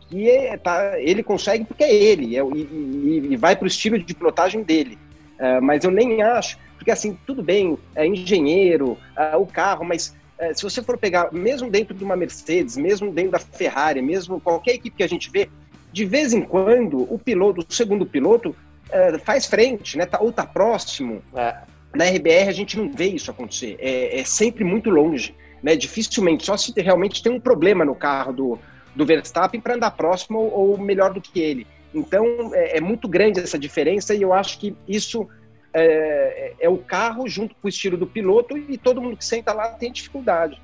que 0.09 0.29
é, 0.29 0.57
tá, 0.57 0.99
ele 0.99 1.23
consegue 1.23 1.65
porque 1.65 1.85
é 1.85 1.95
ele, 1.95 2.37
é, 2.37 2.43
e, 2.43 2.59
e, 2.59 3.29
e 3.31 3.37
vai 3.37 3.55
para 3.55 3.65
o 3.65 3.69
estilo 3.69 3.99
de 3.99 4.15
pilotagem 4.15 4.63
dele. 4.63 4.99
Uh, 5.39 5.63
mas 5.63 5.85
eu 5.85 5.91
nem 5.91 6.23
acho 6.23 6.59
porque 6.83 6.91
assim, 6.91 7.17
tudo 7.25 7.45
bem, 7.45 7.79
é 7.95 8.05
engenheiro, 8.05 8.99
o 9.39 9.47
carro, 9.47 9.85
mas 9.85 10.13
se 10.55 10.63
você 10.63 10.83
for 10.83 10.99
pegar, 10.99 11.33
mesmo 11.33 11.71
dentro 11.71 11.95
de 11.95 12.03
uma 12.03 12.17
Mercedes, 12.17 12.77
mesmo 12.77 13.13
dentro 13.13 13.33
da 13.33 13.39
Ferrari, 13.39 14.01
mesmo 14.03 14.41
qualquer 14.41 14.75
equipe 14.75 14.97
que 14.97 15.03
a 15.03 15.09
gente 15.09 15.31
vê, 15.31 15.49
de 15.93 16.05
vez 16.05 16.33
em 16.33 16.41
quando 16.41 17.03
o 17.13 17.19
piloto, 17.19 17.65
o 17.69 17.73
segundo 17.73 18.07
piloto, 18.07 18.57
é, 18.91 19.19
faz 19.19 19.47
frente, 19.47 19.97
né? 19.97 20.07
Tá, 20.07 20.19
ou 20.21 20.33
tá 20.33 20.47
próximo. 20.47 21.23
É. 21.35 21.57
Na 21.95 22.05
RBR 22.07 22.49
a 22.49 22.53
gente 22.53 22.79
não 22.79 22.91
vê 22.91 23.07
isso 23.07 23.31
acontecer. 23.31 23.77
É, 23.79 24.21
é, 24.21 24.25
sempre 24.25 24.65
muito 24.65 24.89
longe, 24.91 25.35
né? 25.63 25.77
Dificilmente, 25.77 26.47
só 26.47 26.57
se 26.57 26.73
realmente 26.77 27.23
tem 27.23 27.33
um 27.33 27.41
problema 27.41 27.85
no 27.85 27.95
carro 27.95 28.33
do, 28.33 28.59
do 28.95 29.05
Verstappen 29.05 29.61
para 29.61 29.75
andar 29.75 29.91
próximo 29.93 30.39
ou, 30.39 30.71
ou, 30.71 30.79
melhor 30.79 31.13
do 31.13 31.21
que 31.21 31.41
ele. 31.41 31.67
Então 31.95 32.51
é, 32.55 32.79
é, 32.79 32.81
muito 32.81 33.07
grande 33.07 33.41
essa 33.41 33.59
diferença 33.59 34.15
e 34.15 34.23
eu 34.23 34.33
acho 34.33 34.59
que 34.59 34.75
isso 34.89 35.29
é, 35.75 36.55
é, 36.61 36.69
o 36.69 36.79
carro 36.79 37.29
junto 37.29 37.55
com 37.55 37.67
o 37.67 37.69
estilo 37.69 37.97
do 37.97 38.07
piloto 38.07 38.57
e 38.57 38.77
todo 38.77 39.01
mundo 39.01 39.17
que 39.17 39.25
senta 39.25 39.53
lá 39.53 39.69
tem 39.69 39.93
dificuldade. 39.93 40.61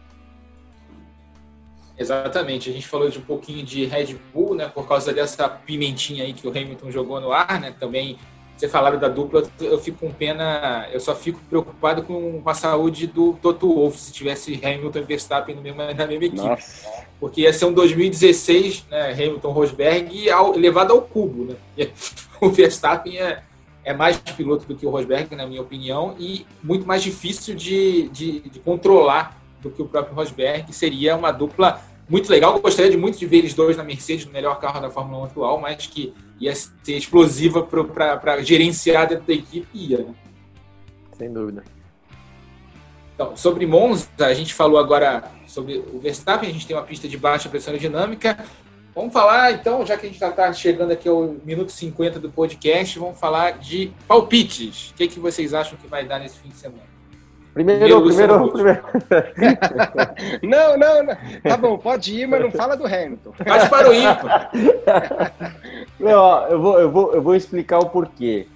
Exatamente, 1.99 2.71
a 2.71 2.73
gente 2.73 2.87
falou 2.87 3.09
de 3.11 3.19
um 3.19 3.23
pouquinho 3.23 3.65
de 3.65 3.85
Red 3.85 4.17
Bull, 4.33 4.55
né, 4.55 4.69
por 4.69 4.87
causa 4.87 5.13
dessa 5.13 5.49
pimentinha 5.49 6.23
aí 6.23 6.33
que 6.33 6.47
o 6.47 6.51
Hamilton 6.51 6.93
jogou 6.93 7.21
no 7.21 7.33
ar, 7.33 7.61
né, 7.61 7.75
também 7.79 8.17
você 8.59 8.69
falaram 8.69 8.99
da 8.99 9.09
dupla, 9.09 9.49
eu 9.61 9.79
fico 9.79 9.99
com 9.99 10.13
pena, 10.13 10.89
eu 10.93 10.99
só 10.99 11.15
fico 11.15 11.39
preocupado 11.49 12.03
com 12.03 12.43
a 12.45 12.55
saúde 12.55 13.07
do 13.07 13.35
Toto 13.35 13.73
Wolff 13.73 13.97
se 13.97 14.13
tivesse 14.13 14.61
Hamilton 14.65 14.99
e 14.99 15.03
Verstappen 15.03 15.55
no 15.55 15.63
mesmo, 15.63 15.79
na 15.79 16.07
mesma 16.07 16.25
equipe. 16.25 16.37
Nossa. 16.37 16.89
Porque 17.21 17.43
ia 17.43 17.53
ser 17.53 17.67
um 17.67 17.73
2016, 17.73 18.87
né, 18.91 19.13
Hamilton 19.13 19.53
Rosberg 19.53 20.29
ao, 20.31 20.57
levado 20.57 20.93
ao 20.93 21.03
cubo, 21.03 21.45
né? 21.45 21.57
O 22.41 22.51
Verstappen 22.51 23.19
é, 23.19 23.43
é 23.89 23.95
mais 23.95 24.19
piloto 24.19 24.67
do 24.67 24.77
que 24.77 24.85
o 24.85 24.91
Rosberg, 24.91 25.35
na 25.35 25.47
minha 25.47 25.63
opinião, 25.63 26.15
e 26.19 26.45
muito 26.63 26.87
mais 26.87 27.03
difícil 27.03 27.55
de, 27.55 28.11
de, 28.11 28.41
de 28.41 28.61
controlar 28.61 29.41
do 29.63 29.71
que 29.71 29.81
o 29.81 29.87
próprio 29.87 30.15
Rosberg. 30.15 30.71
Seria 30.75 31.17
uma 31.17 31.33
dupla 31.33 31.81
muito 32.07 32.31
legal. 32.31 32.55
Eu 32.55 32.61
gostaria 32.61 32.91
de 32.91 32.99
muito 32.99 33.19
de 33.19 33.25
ver 33.25 33.39
eles 33.39 33.55
dois 33.55 33.79
na 33.79 33.83
Mercedes, 33.83 34.27
no 34.27 34.33
melhor 34.33 34.61
carro 34.61 34.79
da 34.79 34.91
Fórmula 34.91 35.23
1 35.23 35.25
atual, 35.25 35.59
mas 35.59 35.87
que 35.87 36.13
ia 36.39 36.55
ser 36.55 36.99
explosiva 36.99 37.63
para 37.63 38.43
gerenciar 38.43 39.09
dentro 39.09 39.25
da 39.25 39.33
equipe. 39.33 39.67
Ia, 39.73 39.99
né? 40.05 40.15
Sem 41.17 41.33
dúvida. 41.33 41.65
Então, 43.15 43.35
sobre 43.39 43.67
Monza, 43.67 44.07
a 44.19 44.35
gente 44.35 44.53
falou 44.53 44.79
agora 44.79 45.33
sobre 45.47 45.79
o 45.79 45.99
Verstappen, 45.99 46.51
a 46.51 46.53
gente 46.53 46.67
tem 46.67 46.77
uma 46.77 46.85
pista 46.85 47.09
de 47.09 47.17
baixa 47.17 47.49
pressão 47.49 47.73
aerodinâmica, 47.73 48.45
Vamos 48.99 49.13
falar, 49.13 49.53
então, 49.53 49.87
já 49.87 49.97
que 49.97 50.07
a 50.07 50.09
gente 50.09 50.19
já 50.19 50.29
está 50.29 50.53
chegando 50.53 50.91
aqui 50.91 51.09
ao 51.09 51.37
minuto 51.45 51.71
50 51.71 52.19
do 52.19 52.31
podcast, 52.31 52.99
vamos 52.99 53.17
falar 53.17 53.53
de 53.53 53.93
palpites. 54.09 54.91
O 54.91 54.95
que, 54.95 55.07
que 55.07 55.21
vocês 55.21 55.55
acham 55.55 55.79
que 55.79 55.87
vai 55.87 56.05
dar 56.05 56.19
nesse 56.19 56.37
fim 56.41 56.49
de 56.49 56.57
semana? 56.57 56.83
Primeiro, 57.55 58.03
primeiro, 58.03 58.51
primeiro. 58.51 58.83
não, 60.43 60.77
não, 60.77 61.03
não. 61.05 61.17
Tá 61.45 61.57
bom, 61.57 61.79
pode 61.79 62.13
ir, 62.13 62.27
mas 62.27 62.41
não 62.41 62.51
fala 62.51 62.77
do 62.77 62.87
Hamilton. 62.87 63.33
Mas 63.47 63.69
para 63.69 63.89
o 63.89 63.95
ímpar. 63.95 64.51
Não, 66.01 66.21
ó, 66.21 66.47
eu, 66.49 66.61
vou, 66.61 66.81
eu, 66.81 66.91
vou, 66.91 67.15
eu 67.15 67.23
vou 67.23 67.37
explicar 67.37 67.79
o 67.79 67.91
porquê. 67.91 68.49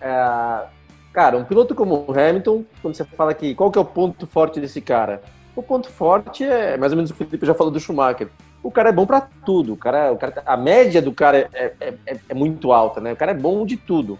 É, 0.00 0.64
cara, 1.12 1.38
um 1.38 1.44
piloto 1.44 1.72
como 1.72 2.04
o 2.08 2.10
Hamilton, 2.10 2.64
quando 2.80 2.96
você 2.96 3.04
fala 3.04 3.32
que 3.32 3.54
qual 3.54 3.70
que 3.70 3.78
é 3.78 3.80
o 3.80 3.84
ponto 3.84 4.26
forte 4.26 4.58
desse 4.58 4.80
cara? 4.80 5.22
O 5.54 5.62
ponto 5.62 5.88
forte 5.88 6.42
é 6.42 6.76
mais 6.76 6.90
ou 6.90 6.96
menos 6.96 7.12
o 7.12 7.14
que 7.14 7.22
o 7.22 7.26
Felipe 7.26 7.46
já 7.46 7.54
falou 7.54 7.72
do 7.72 7.78
Schumacher 7.78 8.28
o 8.62 8.70
cara 8.70 8.90
é 8.90 8.92
bom 8.92 9.06
para 9.06 9.20
tudo. 9.20 9.72
O 9.72 9.76
cara, 9.76 10.12
o 10.12 10.16
cara, 10.16 10.42
a 10.46 10.56
média 10.56 11.02
do 11.02 11.12
cara 11.12 11.48
é, 11.52 11.72
é, 11.80 11.94
é, 12.06 12.16
é, 12.28 12.34
muito 12.34 12.72
alta, 12.72 13.00
né? 13.00 13.12
O 13.12 13.16
cara 13.16 13.32
é 13.32 13.34
bom 13.34 13.66
de 13.66 13.76
tudo. 13.76 14.18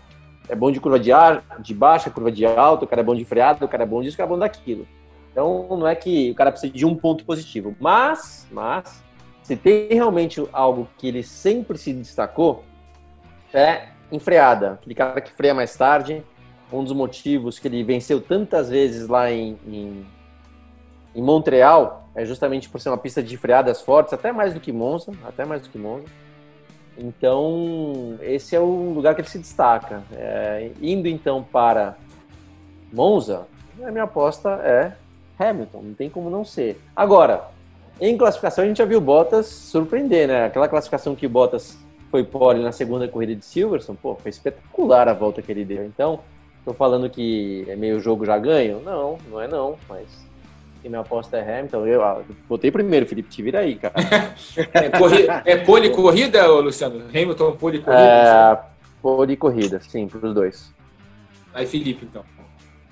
É 0.48 0.54
bom 0.54 0.72
de 0.72 0.80
curva 0.80 0.98
de 0.98 1.12
ar, 1.12 1.44
de 1.60 1.72
baixa, 1.72 2.10
curva 2.10 2.30
de 2.30 2.44
alta, 2.44 2.84
o 2.84 2.88
cara 2.88 3.00
é 3.00 3.04
bom 3.04 3.14
de 3.14 3.24
freada, 3.24 3.64
o 3.64 3.68
cara 3.68 3.84
é 3.84 3.86
bom 3.86 4.02
disso, 4.02 4.14
o 4.14 4.16
cara 4.18 4.28
é 4.28 4.32
bom 4.32 4.38
daquilo. 4.38 4.86
Então 5.30 5.68
não 5.70 5.86
é 5.86 5.94
que 5.94 6.30
o 6.30 6.34
cara 6.34 6.50
precisa 6.50 6.72
de 6.72 6.84
um 6.84 6.94
ponto 6.96 7.24
positivo. 7.24 7.74
Mas, 7.80 8.46
mas, 8.50 9.02
se 9.42 9.56
tem 9.56 9.88
realmente 9.88 10.46
algo 10.52 10.88
que 10.98 11.06
ele 11.08 11.22
sempre 11.22 11.78
se 11.78 11.92
destacou, 11.92 12.64
é 13.54 13.88
em. 14.10 14.72
Aquele 14.72 14.94
cara 14.94 15.20
que 15.20 15.32
freia 15.32 15.54
mais 15.54 15.74
tarde, 15.76 16.22
um 16.72 16.82
dos 16.82 16.92
motivos 16.92 17.58
que 17.58 17.68
ele 17.68 17.82
venceu 17.84 18.20
tantas 18.20 18.68
vezes 18.68 19.08
lá 19.08 19.30
em, 19.30 19.58
em, 19.66 20.06
em 21.14 21.22
Montreal, 21.22 22.01
é 22.14 22.24
justamente 22.24 22.68
por 22.68 22.80
ser 22.80 22.90
uma 22.90 22.98
pista 22.98 23.22
de 23.22 23.36
freadas 23.36 23.80
fortes, 23.80 24.12
até 24.12 24.32
mais 24.32 24.54
do 24.54 24.60
que 24.60 24.72
Monza, 24.72 25.12
até 25.24 25.44
mais 25.44 25.62
do 25.62 25.68
que 25.68 25.78
Monza. 25.78 26.04
Então, 26.96 28.18
esse 28.20 28.54
é 28.54 28.60
o 28.60 28.92
lugar 28.94 29.14
que 29.14 29.22
ele 29.22 29.28
se 29.28 29.38
destaca. 29.38 30.02
É, 30.12 30.70
indo 30.80 31.08
então 31.08 31.42
para 31.42 31.96
Monza, 32.92 33.46
a 33.82 33.90
minha 33.90 34.04
aposta 34.04 34.50
é 34.62 34.92
Hamilton, 35.38 35.82
não 35.82 35.94
tem 35.94 36.10
como 36.10 36.28
não 36.28 36.44
ser. 36.44 36.80
Agora, 36.94 37.48
em 38.00 38.16
classificação 38.16 38.64
a 38.64 38.66
gente 38.66 38.78
já 38.78 38.84
viu 38.84 39.00
Bottas 39.00 39.46
surpreender, 39.46 40.28
né? 40.28 40.44
Aquela 40.44 40.68
classificação 40.68 41.14
que 41.14 41.26
Bottas 41.26 41.78
foi 42.10 42.22
pole 42.22 42.62
na 42.62 42.72
segunda 42.72 43.08
corrida 43.08 43.34
de 43.34 43.44
Silverstone, 43.44 43.98
pô, 44.00 44.14
foi 44.16 44.30
espetacular 44.30 45.08
a 45.08 45.14
volta 45.14 45.40
que 45.40 45.50
ele 45.50 45.64
deu. 45.64 45.84
Então, 45.86 46.20
tô 46.62 46.74
falando 46.74 47.08
que 47.08 47.64
é 47.68 47.74
meio 47.74 47.98
jogo 48.00 48.26
já 48.26 48.36
ganho? 48.38 48.80
Não, 48.80 49.16
não 49.30 49.40
é 49.40 49.48
não, 49.48 49.76
mas 49.88 50.06
e 50.84 50.88
minha 50.88 51.00
aposta 51.00 51.36
é 51.36 51.58
Hamilton. 51.58 51.86
Eu, 51.86 52.02
ah, 52.02 52.22
botei 52.48 52.70
primeiro, 52.70 53.06
Felipe, 53.06 53.28
te 53.28 53.42
vira 53.42 53.60
aí, 53.60 53.76
cara. 53.76 53.94
é, 54.74 54.88
corri... 54.90 55.26
é 55.44 55.56
pole 55.58 55.90
corrida, 55.90 56.46
Luciano? 56.46 57.04
Hamilton 57.08 57.52
pole 57.52 57.78
corrida? 57.78 58.02
É, 58.02 58.58
pole 59.00 59.36
corrida, 59.36 59.80
sim, 59.80 60.08
para 60.08 60.26
os 60.26 60.34
dois. 60.34 60.72
Aí, 61.54 61.66
Felipe, 61.66 62.04
então. 62.04 62.24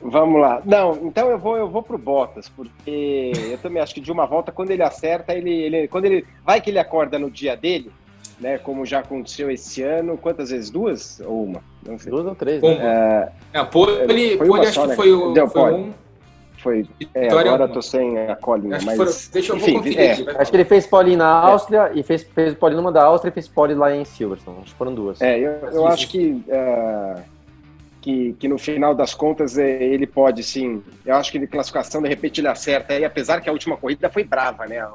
Vamos 0.03 0.41
lá. 0.41 0.63
Não, 0.65 0.95
então 1.03 1.31
eu 1.31 1.39
vou 1.39 1.59
eu 1.59 1.69
vou 1.69 1.83
pro 1.83 1.99
Bottas, 1.99 2.49
porque 2.49 3.33
eu 3.51 3.59
também 3.59 3.83
acho 3.83 3.95
que 3.95 4.01
de 4.01 4.11
uma 4.11 4.25
volta 4.25 4.51
quando 4.51 4.71
ele 4.71 4.83
acerta, 4.83 5.35
ele, 5.35 5.51
ele 5.51 5.89
quando 5.89 6.07
ele 6.07 6.27
vai 6.43 6.61
que 6.61 6.71
ele 6.71 6.79
acorda 6.79 7.19
no 7.19 7.31
dia 7.31 7.55
dele, 7.55 7.91
né, 8.39 8.57
como 8.57 8.87
já 8.87 9.01
aconteceu 9.01 9.51
esse 9.51 9.83
ano, 9.83 10.17
quantas 10.17 10.49
vezes 10.49 10.71
duas 10.71 11.21
ou 11.21 11.45
uma? 11.45 11.63
Não 11.87 11.99
sei. 11.99 12.11
Duas 12.11 12.27
ou 12.27 12.35
três. 12.35 12.63
Né? 12.63 13.33
É, 13.53 13.59
é, 13.61 13.65
pole, 13.65 14.39
pole 14.39 14.67
acho 14.67 14.81
que 14.81 14.87
né? 14.87 14.97
foi, 14.97 15.13
o, 15.13 15.49
foi 15.49 15.75
um 15.75 15.93
foi. 16.61 16.87
É, 17.15 17.29
agora 17.29 17.65
eu 17.65 17.69
tô 17.69 17.83
sem 17.83 18.19
a 18.19 18.37
colinha, 18.37 18.79
mas. 18.85 18.97
Foram, 18.97 19.13
deixa 19.33 19.53
eu 19.53 19.57
enfim, 19.57 19.75
conferir 19.75 19.99
é. 19.99 20.13
aqui, 20.13 20.31
Acho 20.31 20.51
que 20.51 20.57
ele 20.57 20.65
fez 20.65 20.87
pole 20.87 21.17
na 21.17 21.29
Áustria 21.29 21.91
é. 21.95 21.99
e 21.99 22.03
fez, 22.03 22.23
fez 22.23 22.55
pole 22.55 22.77
numa 22.77 22.93
da 22.93 23.05
Áustria 23.05 23.31
e 23.31 23.33
fez 23.33 23.49
pole 23.49 23.75
lá 23.75 23.95
em 23.95 24.05
Silverstone. 24.05 24.59
Acho 24.63 24.73
que 24.73 24.79
foram 24.79 24.95
duas. 24.95 25.21
É, 25.21 25.39
eu, 25.39 25.53
eu 25.73 25.87
acho 25.87 26.09
que, 26.09 26.45
uh, 26.49 27.21
que, 28.01 28.35
que 28.39 28.49
no 28.49 28.59
final 28.59 28.95
das 28.95 29.15
contas 29.15 29.59
é, 29.59 29.83
ele 29.83 30.07
pode 30.07 30.43
sim. 30.43 30.83
Eu 31.05 31.17
acho 31.17 31.33
que 31.33 31.39
de 31.39 31.47
classificação, 31.47 32.03
de 32.03 32.09
repente, 32.09 32.41
ele 32.41 32.49
acerta. 32.49 32.95
E 32.95 33.05
apesar 33.05 33.41
que 33.41 33.49
a 33.49 33.53
última 33.53 33.77
corrida 33.77 34.09
foi 34.09 34.25
brava, 34.25 34.67
né? 34.67 34.87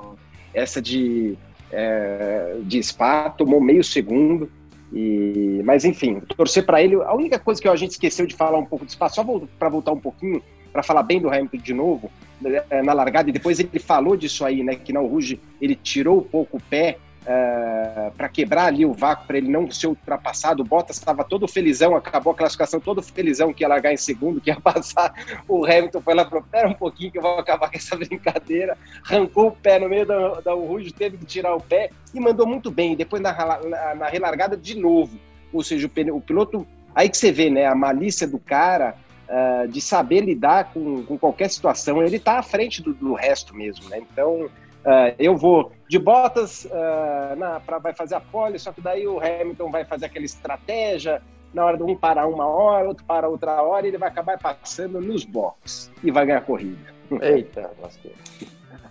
Essa 0.54 0.82
de, 0.82 1.38
é, 1.72 2.58
de 2.62 2.82
Spa 2.82 3.30
tomou 3.30 3.60
meio 3.60 3.84
segundo. 3.84 4.50
E, 4.94 5.62
mas 5.66 5.84
enfim, 5.84 6.22
torcer 6.38 6.66
para 6.66 6.82
ele. 6.82 6.96
A 6.96 7.14
única 7.14 7.40
coisa 7.40 7.62
que 7.62 7.68
a 7.68 7.76
gente 7.76 7.92
esqueceu 7.92 8.26
de 8.26 8.36
falar 8.36 8.58
um 8.58 8.66
pouco 8.66 8.86
de 8.86 8.92
Spa, 8.92 9.10
só 9.10 9.26
para 9.60 9.68
voltar 9.68 9.92
um 9.92 10.00
pouquinho, 10.00 10.42
para 10.76 10.84
falar 10.84 11.04
bem 11.04 11.22
do 11.22 11.30
Hamilton 11.30 11.58
de 11.58 11.74
novo, 11.74 12.12
eh, 12.44 12.82
na 12.82 12.92
largada, 12.92 13.30
e 13.30 13.32
depois 13.32 13.62
ele 13.62 13.80
falou 13.80 14.18
disso 14.18 14.44
aí, 14.44 14.62
né, 14.62 14.76
que 14.76 14.92
não, 14.92 15.06
o 15.06 15.08
Ruge, 15.08 15.40
ele 15.62 15.74
tirou 15.74 16.18
um 16.18 16.24
pouco 16.24 16.58
o 16.58 16.62
pé 16.62 16.98
eh, 17.26 18.12
para 18.18 18.28
quebrar 18.28 18.66
ali 18.66 18.86
o 18.86 18.92
vácuo, 18.92 19.26
para 19.26 19.38
ele 19.38 19.48
não 19.48 19.72
ser 19.72 19.88
ultrapassado. 19.88 20.62
O 20.62 20.66
Bottas 20.66 20.98
estava 20.98 21.24
todo 21.24 21.48
felizão, 21.48 21.96
acabou 21.96 22.34
a 22.34 22.36
classificação 22.36 22.82
todo 22.82 23.02
felizão 23.02 23.54
que 23.54 23.64
ia 23.64 23.70
largar 23.70 23.94
em 23.94 23.98
segundo, 23.98 24.42
que 24.42 24.50
ia 24.50 24.60
passar. 24.60 25.14
O 25.48 25.64
Hamilton 25.64 26.02
foi 26.02 26.14
lá, 26.14 26.26
falou, 26.26 26.44
pera 26.52 26.68
um 26.68 26.74
pouquinho 26.74 27.10
que 27.10 27.20
eu 27.20 27.22
vou 27.22 27.40
acabar 27.40 27.72
com 27.72 27.78
essa 27.78 27.96
brincadeira. 27.96 28.78
Arrancou 29.10 29.48
o 29.48 29.52
pé 29.54 29.80
no 29.80 29.88
meio 29.88 30.06
da, 30.06 30.42
da 30.42 30.54
Ruge, 30.54 30.92
teve 30.92 31.18
que 31.18 31.26
tirar 31.26 31.56
o 31.56 31.62
pé 31.62 31.90
e 32.14 32.20
mandou 32.20 32.46
muito 32.46 32.70
bem. 32.70 32.98
Depois 32.98 33.22
na, 33.22 33.34
na, 33.34 33.96
na 33.96 34.08
relargada 34.08 34.58
de 34.58 34.78
novo. 34.78 35.18
Ou 35.54 35.64
seja, 35.64 35.88
o, 35.88 36.16
o 36.18 36.20
piloto 36.20 36.68
Aí 36.96 37.10
que 37.10 37.18
você 37.18 37.30
vê, 37.30 37.50
né, 37.50 37.66
a 37.66 37.76
malícia 37.76 38.26
do 38.26 38.40
cara, 38.40 38.96
uh, 39.30 39.68
de 39.68 39.82
saber 39.82 40.22
lidar 40.22 40.72
com, 40.74 41.04
com 41.04 41.18
qualquer 41.18 41.50
situação. 41.50 42.02
Ele 42.04 42.18
está 42.18 42.40
à 42.40 42.44
frente 42.44 42.82
do, 42.82 42.94
do, 42.94 43.14
resto 43.14 43.56
mesmo, 43.56 43.90
né? 43.90 44.00
Então, 44.00 44.46
uh, 44.46 45.16
eu 45.18 45.36
vou 45.36 45.72
de 45.88 46.00
Bottas, 46.00 46.66
uh, 46.66 47.36
na, 47.38 47.60
pra, 47.60 47.78
vai 47.80 47.94
fazer 47.94 48.16
a 48.16 48.20
pole, 48.20 48.58
só 48.60 48.72
que 48.72 48.82
daí 48.82 49.08
o 49.08 49.20
Hamilton 49.20 49.72
vai 49.72 49.86
fazer 49.86 50.06
aquela 50.06 50.26
estratégia, 50.26 51.22
na 51.54 51.66
hora 51.66 51.78
de 51.78 51.84
um 51.84 51.96
parar 51.96 52.28
uma 52.28 52.46
hora, 52.46 52.88
outro 52.88 53.06
para 53.06 53.30
outra 53.30 53.62
hora, 53.62 53.86
e 53.86 53.90
ele 53.90 53.98
vai 53.98 54.10
acabar 54.10 54.38
passando 54.38 55.00
nos 55.00 55.24
boxes 55.24 55.92
e 56.04 56.12
vai 56.12 56.26
ganhar 56.26 56.40
a 56.40 56.42
corrida. 56.42 56.94
Eita, 57.22 57.72
lasqueira. 57.82 58.18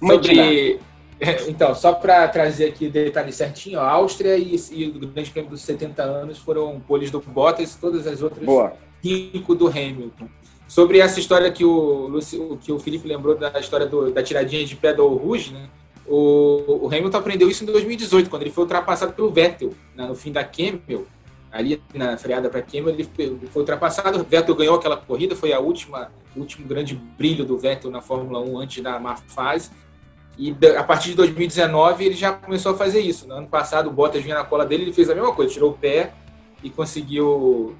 Sobre... 0.01 0.81
Então, 1.47 1.75
só 1.77 1.93
para 1.93 2.27
trazer 2.27 2.67
aqui 2.67 2.89
o 2.89 2.91
detalhe 2.91 3.33
certinho, 3.33 3.79
a 3.79 3.89
Áustria 3.89 4.37
e, 4.37 4.57
e, 4.73 4.89
o 4.89 4.99
Grande 4.99 5.31
Prêmio 5.31 5.49
dos 5.49 5.63
70 5.63 6.03
anos 6.03 6.39
foram 6.39 6.81
poles 6.81 7.11
do 7.11 7.21
Bottas, 7.21 7.77
todas 7.77 8.05
as 8.07 8.21
outras 8.21 8.45
Boa 8.45 8.73
rico 9.05 9.55
do 9.55 9.69
Hamilton. 9.69 10.29
Sobre 10.67 10.99
essa 10.99 11.21
história 11.21 11.53
que 11.53 11.65
o, 11.65 12.19
que 12.61 12.73
o 12.73 12.79
Felipe 12.79 13.07
lembrou 13.07 13.37
da 13.37 13.61
história 13.61 13.87
do, 13.87 14.11
da 14.11 14.23
tiradinha 14.23 14.65
de 14.65 14.75
pé 14.75 14.95
do 14.95 15.07
Rouge, 15.07 15.53
né? 15.53 15.69
O, 16.07 16.85
o, 16.85 16.87
Hamilton 16.87 17.17
aprendeu 17.17 17.49
isso 17.49 17.65
em 17.65 17.67
2018, 17.67 18.29
quando 18.29 18.43
ele 18.43 18.51
foi 18.51 18.65
ultrapassado 18.65 19.13
pelo 19.13 19.31
Vettel, 19.31 19.73
né? 19.95 20.07
no 20.07 20.15
fim 20.15 20.31
da 20.31 20.45
Campbell, 20.45 21.07
ali 21.51 21.81
na 21.95 22.17
freada 22.19 22.51
para 22.51 22.61
Campbell, 22.61 22.91
ele 22.91 23.05
foi 23.51 23.63
ultrapassado. 23.63 24.21
O 24.21 24.25
Vettel 24.25 24.55
ganhou 24.55 24.77
aquela 24.77 24.97
corrida, 24.97 25.35
foi 25.35 25.53
a 25.53 25.61
última, 25.61 26.11
último 26.37 26.67
grande 26.67 26.95
brilho 26.95 27.45
do 27.45 27.57
Vettel 27.57 27.91
na 27.91 28.03
Fórmula 28.03 28.41
1 28.41 28.59
antes 28.59 28.83
da 28.83 28.99
má 28.99 29.17
fase. 29.17 29.71
E 30.37 30.55
a 30.77 30.83
partir 30.83 31.11
de 31.11 31.15
2019 31.17 32.05
ele 32.05 32.15
já 32.15 32.33
começou 32.33 32.73
a 32.73 32.77
fazer 32.77 33.01
isso. 33.01 33.27
No 33.27 33.35
ano 33.35 33.47
passado 33.47 33.89
o 33.89 33.93
Bottas 33.93 34.23
vinha 34.23 34.35
na 34.35 34.45
cola 34.45 34.67
dele, 34.67 34.83
ele 34.83 34.93
fez 34.93 35.09
a 35.09 35.15
mesma 35.15 35.33
coisa, 35.33 35.53
tirou 35.53 35.71
o 35.71 35.75
pé 35.75 36.13
e 36.63 36.69
conseguiu 36.69 37.77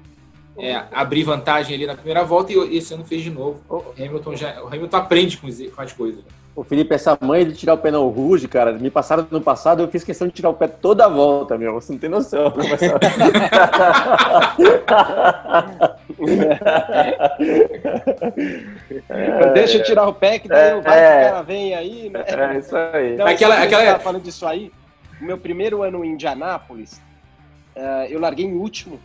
é, 0.57 0.83
abrir 0.91 1.23
vantagem 1.23 1.75
ali 1.75 1.85
na 1.85 1.95
primeira 1.95 2.23
volta 2.23 2.53
e 2.53 2.77
esse 2.77 2.93
ano 2.93 3.03
fez 3.03 3.21
de 3.21 3.29
novo. 3.29 3.61
O 3.69 3.83
Hamilton, 3.97 4.35
já, 4.35 4.63
o 4.63 4.67
Hamilton 4.67 4.97
aprende 4.97 5.37
com, 5.37 5.47
com 5.47 5.81
as 5.81 5.91
coisas. 5.91 6.23
O 6.55 6.63
Felipe, 6.63 6.95
essa 6.95 7.17
mãe 7.19 7.45
de 7.45 7.53
tirar 7.53 7.73
o 7.73 7.77
pé 7.77 7.91
no 7.91 8.07
Rouge, 8.07 8.47
cara, 8.47 8.71
me 8.71 8.89
passaram 8.89 9.27
no 9.29 9.41
passado, 9.41 9.83
eu 9.83 9.89
fiz 9.89 10.05
questão 10.05 10.25
de 10.25 10.33
tirar 10.33 10.49
o 10.49 10.53
pé 10.53 10.69
toda 10.69 11.03
a 11.03 11.09
volta, 11.09 11.57
meu. 11.57 11.73
Você 11.73 11.91
não 11.91 11.99
tem 11.99 12.09
noção. 12.09 12.45
é, 19.09 19.51
Deixa 19.53 19.79
eu 19.79 19.83
tirar 19.83 20.07
o 20.07 20.13
pé, 20.13 20.39
que 20.39 20.47
daí 20.47 20.69
é, 20.69 20.75
o 20.75 20.81
cara 20.81 21.41
vem 21.41 21.75
aí, 21.75 22.09
né? 22.09 22.23
É, 22.25 22.57
isso 22.57 22.77
aí. 22.77 23.17
Não, 23.17 23.27
aquela, 23.27 23.61
aquela... 23.61 23.99
falando 23.99 24.23
disso 24.23 24.47
aí, 24.47 24.71
o 25.19 25.25
meu 25.25 25.37
primeiro 25.37 25.83
ano 25.83 26.05
em 26.05 26.11
Indianápolis, 26.11 27.01
uh, 27.75 28.05
eu 28.09 28.17
larguei 28.17 28.45
em 28.45 28.53
último 28.53 28.97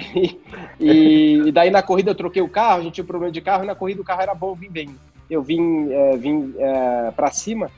e, 0.80 1.42
e, 1.46 1.52
daí 1.52 1.70
na 1.70 1.82
corrida 1.82 2.10
eu 2.10 2.14
troquei 2.14 2.42
o 2.42 2.48
carro, 2.48 2.80
a 2.80 2.82
gente 2.82 2.94
tinha 2.94 3.04
um 3.04 3.08
problema 3.08 3.32
de 3.32 3.40
carro, 3.40 3.64
e 3.64 3.66
na 3.66 3.74
corrida 3.74 4.00
o 4.00 4.04
carro 4.04 4.22
era 4.22 4.34
bom, 4.34 4.54
vim 4.54 4.70
bem. 4.70 4.88
Eu 5.28 5.42
vim, 5.42 5.90
é, 5.92 6.16
vim 6.16 6.54
é, 6.58 7.12
para 7.12 7.30
cima 7.30 7.70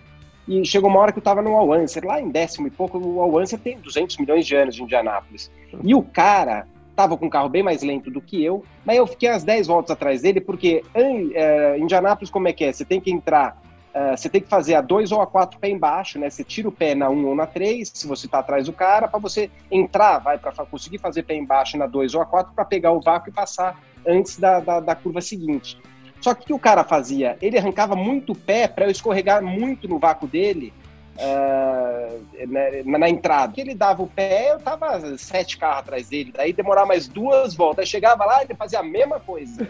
e 0.47 0.65
chegou 0.65 0.91
uma 0.91 0.99
hora 0.99 1.13
que 1.13 1.19
eu 1.19 1.23
tava 1.23 1.41
no 1.41 1.57
Alwancer, 1.57 2.05
lá 2.05 2.21
em 2.21 2.29
décimo 2.29 2.67
e 2.67 2.71
pouco, 2.71 2.99
o 2.99 3.21
Alwancer 3.21 3.59
tem 3.59 3.79
200 3.79 4.17
milhões 4.19 4.47
de 4.47 4.57
anos 4.57 4.75
de 4.75 4.83
Indianápolis. 4.83 5.51
E 5.85 5.95
o 5.95 6.03
cara 6.03 6.67
tava 6.97 7.17
com 7.17 7.27
um 7.27 7.31
carro 7.31 7.49
bem 7.49 7.63
mais 7.63 7.83
lento 7.83 8.11
do 8.11 8.21
que 8.21 8.43
eu, 8.43 8.65
mas 8.85 8.97
eu 8.97 9.07
fiquei 9.07 9.29
as 9.29 9.45
10 9.45 9.67
voltas 9.67 9.93
atrás 9.93 10.23
dele, 10.23 10.41
porque 10.41 10.83
em 10.95 11.33
é, 11.35 11.79
Indianápolis 11.79 12.31
como 12.31 12.49
é 12.49 12.53
que 12.53 12.65
é? 12.65 12.73
Você 12.73 12.85
tem 12.85 13.01
que 13.01 13.11
entrar 13.11 13.61
Uh, 13.95 14.17
você 14.17 14.29
tem 14.29 14.41
que 14.41 14.49
fazer 14.49 14.75
a 14.75 14.81
dois 14.81 15.13
ou 15.13 15.21
a 15.21 15.27
quatro 15.27 15.59
pé 15.59 15.69
embaixo, 15.69 16.19
né? 16.19 16.31
Você 16.31 16.43
tira 16.43 16.67
o 16.67 16.73
pé 16.73 16.95
na 16.95 17.11
um 17.11 17.27
ou 17.27 17.35
na 17.35 17.47
três, 17.47 17.91
se 17.93 18.07
você 18.07 18.25
está 18.25 18.39
atrás 18.39 18.65
do 18.65 18.73
cara, 18.73 19.07
para 19.07 19.19
você 19.19 19.51
entrar, 19.71 20.19
vai 20.19 20.39
para 20.39 20.53
conseguir 20.65 20.97
fazer 20.97 21.25
pé 21.25 21.35
embaixo 21.35 21.77
na 21.77 21.87
dois 21.87 22.15
ou 22.15 22.23
a 22.23 22.27
quatro 22.27 22.55
para 22.55 22.65
pegar 22.65 22.93
o 22.93 23.01
vácuo 23.01 23.29
e 23.29 23.33
passar 23.33 23.79
antes 24.07 24.39
da, 24.39 24.61
da, 24.61 24.81
da 24.81 24.95
curva 24.95 25.21
seguinte. 25.21 25.79
Só 26.23 26.35
que 26.35 26.43
o 26.43 26.47
que 26.47 26.53
o 26.55 26.59
cara 26.59 26.85
fazia? 26.85 27.37
Ele 27.43 27.59
arrancava 27.59 27.95
muito 27.95 28.35
pé 28.35 28.67
para 28.67 28.87
eu 28.87 28.91
escorregar 28.91 29.43
muito 29.43 29.87
no 29.87 29.99
vácuo 29.99 30.27
dele 30.27 30.73
uh, 31.19 32.87
na, 32.87 32.99
na, 32.99 33.09
entrada. 33.09 33.53
Ele 33.61 33.75
dava 33.75 34.03
o 34.03 34.07
pé, 34.07 34.53
eu 34.53 34.59
tava 34.59 35.17
sete 35.19 35.59
carros 35.59 35.81
atrás 35.81 36.09
dele. 36.09 36.33
Daí 36.35 36.53
demorar 36.53 36.87
mais 36.87 37.07
duas 37.09 37.55
voltas. 37.55 37.81
Aí 37.81 37.87
chegava 37.87 38.25
lá, 38.25 38.43
ele 38.43 38.55
fazia 38.55 38.81
a 38.81 38.83
mesma 38.83 39.21
coisa. 39.21 39.63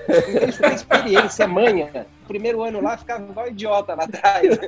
Isso 0.48 0.64
é 0.64 0.74
experiência, 0.74 1.46
manha. 1.46 2.06
Primeiro 2.26 2.62
ano 2.62 2.80
lá, 2.80 2.96
ficava 2.96 3.24
igual 3.24 3.48
idiota 3.48 3.94
lá 3.94 4.04
atrás. 4.04 4.58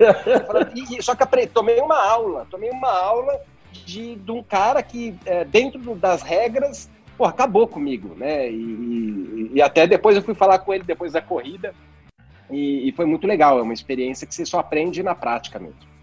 E, 0.75 1.03
só 1.03 1.14
que 1.14 1.47
tomei 1.47 1.81
uma 1.81 2.03
aula, 2.03 2.47
tomei 2.51 2.70
uma 2.70 2.91
aula 2.91 3.41
de, 3.85 4.16
de 4.16 4.31
um 4.31 4.43
cara 4.43 4.83
que, 4.83 5.14
é, 5.25 5.45
dentro 5.45 5.95
das 5.95 6.22
regras, 6.22 6.91
pô, 7.16 7.25
acabou 7.25 7.66
comigo, 7.66 8.14
né? 8.14 8.51
E, 8.51 8.55
e, 8.55 9.51
e, 9.55 9.62
até 9.62 9.87
depois 9.87 10.16
eu 10.16 10.22
fui 10.22 10.35
falar 10.35 10.59
com 10.61 10.72
ele 10.72 10.85
depois 10.85 11.12
da 11.12 11.20
corrida 11.20 11.75
e, 12.51 12.89
e, 12.89 12.93
foi 12.93 13.07
muito 13.07 13.27
legal. 13.27 13.59
É 13.59 13.62
uma 13.62 13.72
experiência 13.72 14.27
que 14.27 14.35
você 14.35 14.45
só 14.45 14.59
aprende 14.59 15.03
na 15.03 15.14
prática 15.14 15.59
mesmo. 15.59 15.93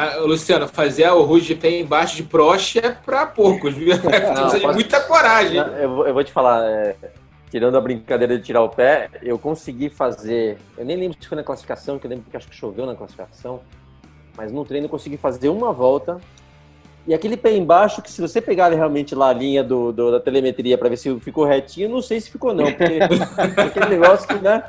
Ah, 0.00 0.18
Luciano, 0.18 0.68
fazer 0.68 1.10
o 1.10 1.24
Rude 1.24 1.44
de 1.44 1.54
pé 1.56 1.80
embaixo 1.80 2.14
de 2.14 2.22
proche 2.22 2.78
é 2.78 2.92
para 2.92 3.26
poucos, 3.26 3.74
viu? 3.74 3.98
Precisa 3.98 4.60
de 4.60 4.66
muita 4.68 5.00
coragem. 5.00 5.56
Eu 5.56 5.90
vou, 5.90 6.06
eu 6.06 6.14
vou 6.14 6.22
te 6.22 6.30
falar, 6.30 6.64
é, 6.70 6.94
tirando 7.50 7.76
a 7.76 7.80
brincadeira 7.80 8.38
de 8.38 8.44
tirar 8.44 8.62
o 8.62 8.68
pé, 8.68 9.10
eu 9.20 9.36
consegui 9.40 9.90
fazer. 9.90 10.56
Eu 10.76 10.84
nem 10.84 10.96
lembro 10.96 11.16
se 11.20 11.26
foi 11.26 11.34
na 11.34 11.42
classificação, 11.42 11.98
que 11.98 12.06
eu 12.06 12.10
lembro 12.10 12.26
que 12.30 12.36
acho 12.36 12.46
que 12.46 12.54
choveu 12.54 12.86
na 12.86 12.94
classificação, 12.94 13.58
mas 14.36 14.52
no 14.52 14.64
treino 14.64 14.86
eu 14.86 14.90
consegui 14.90 15.16
fazer 15.16 15.48
uma 15.48 15.72
volta 15.72 16.20
e 17.04 17.12
aquele 17.12 17.36
pé 17.36 17.56
embaixo, 17.56 18.00
que 18.00 18.12
se 18.12 18.20
você 18.20 18.40
pegar 18.40 18.68
realmente 18.68 19.14
lá 19.16 19.30
a 19.30 19.32
linha 19.32 19.64
do, 19.64 19.90
do 19.90 20.12
da 20.12 20.20
telemetria 20.20 20.78
para 20.78 20.90
ver 20.90 20.96
se 20.98 21.18
ficou 21.20 21.44
retinho, 21.44 21.88
não 21.88 22.02
sei 22.02 22.20
se 22.20 22.30
ficou 22.30 22.54
não, 22.54 22.66
porque 22.66 23.00
aquele 23.60 23.86
negócio 23.86 24.28
que, 24.28 24.34
né? 24.34 24.62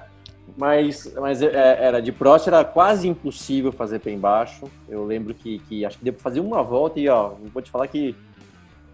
Mas, 0.58 1.12
mas 1.16 1.42
é, 1.42 1.78
era 1.84 2.02
de 2.02 2.12
próximo, 2.12 2.56
era 2.56 2.66
quase 2.66 3.08
impossível 3.08 3.72
fazer 3.72 4.00
pé 4.00 4.12
embaixo. 4.12 4.70
Eu 4.88 5.06
lembro 5.06 5.34
que, 5.34 5.60
que 5.60 5.86
acho 5.86 5.98
que 5.98 6.12
para 6.12 6.22
fazer 6.22 6.40
uma 6.40 6.64
volta 6.64 7.00
e, 7.00 7.08
ó, 7.08 7.34
vou 7.54 7.62
te 7.62 7.72
falar 7.72 7.88
que 7.88 8.16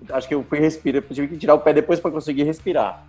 acho 0.09 0.27
que 0.27 0.35
eu 0.35 0.43
fui 0.43 0.59
respirar, 0.59 1.01
tive 1.01 1.27
que 1.27 1.37
tirar 1.37 1.55
o 1.55 1.59
pé 1.59 1.73
depois 1.73 1.99
para 1.99 2.11
conseguir 2.11 2.43
respirar. 2.43 3.05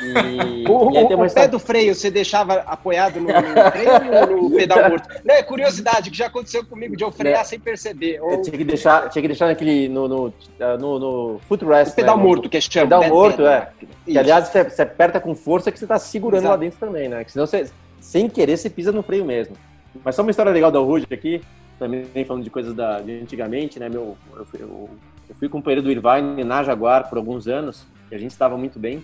E, 0.00 0.64
o, 0.68 0.92
e 0.92 1.14
o, 1.14 1.34
pé 1.34 1.48
do 1.48 1.58
freio 1.58 1.94
você 1.94 2.10
deixava 2.10 2.54
apoiado 2.66 3.20
no, 3.20 3.26
no 3.26 3.70
freio 3.72 4.32
ou 4.32 4.42
no 4.42 4.50
pedal 4.56 4.90
morto? 4.90 5.08
Né, 5.24 5.42
curiosidade, 5.42 6.10
que 6.10 6.16
já 6.16 6.26
aconteceu 6.26 6.64
comigo 6.64 6.96
de 6.96 7.02
eu 7.02 7.10
frear 7.10 7.40
é. 7.40 7.44
sem 7.44 7.58
perceber. 7.58 8.20
Ou... 8.20 8.40
Tinha 8.42 8.56
que 8.56 8.64
deixar, 8.64 9.08
tinha 9.08 9.22
que 9.22 9.28
deixar 9.28 9.46
naquele 9.46 9.88
no, 9.88 10.06
no, 10.06 10.34
no, 10.78 10.98
no 10.98 11.40
footrest. 11.48 11.92
O 11.92 11.96
pedal 11.96 12.16
né? 12.16 12.22
morto, 12.22 12.48
que 12.48 12.56
é 12.56 12.60
chama. 12.60 12.86
Pedal 12.86 13.08
morto, 13.08 13.46
é. 13.46 13.70
Que, 14.04 14.16
aliás, 14.16 14.48
você, 14.48 14.64
você, 14.64 14.82
aperta 14.82 15.20
com 15.20 15.34
força 15.34 15.72
que 15.72 15.78
você 15.78 15.84
está 15.84 15.98
segurando 15.98 16.42
Exato. 16.42 16.54
lá 16.54 16.56
dentro 16.56 16.78
também, 16.78 17.08
né? 17.08 17.24
Que 17.24 17.32
senão 17.32 17.46
você, 17.46 17.68
sem 18.00 18.28
querer, 18.28 18.56
você 18.56 18.70
pisa 18.70 18.92
no 18.92 19.02
freio 19.02 19.24
mesmo. 19.24 19.56
Mas 20.04 20.14
só 20.14 20.22
uma 20.22 20.30
história 20.30 20.52
legal 20.52 20.70
da 20.70 20.78
Rude 20.78 21.06
aqui, 21.10 21.42
também 21.78 22.06
falando 22.24 22.44
de 22.44 22.50
coisas 22.50 22.72
da, 22.72 23.00
de 23.00 23.20
antigamente, 23.20 23.80
né? 23.80 23.88
Meu, 23.88 24.16
eu, 24.36 24.46
eu, 24.60 24.90
eu 25.28 25.34
fui 25.34 25.48
companheiro 25.48 25.82
do 25.82 25.90
Irvine 25.90 26.44
na 26.44 26.62
Jaguar 26.62 27.08
por 27.08 27.18
alguns 27.18 27.48
anos, 27.48 27.84
e 28.10 28.14
a 28.14 28.18
gente 28.18 28.30
estava 28.30 28.56
muito 28.56 28.78
bem. 28.78 29.02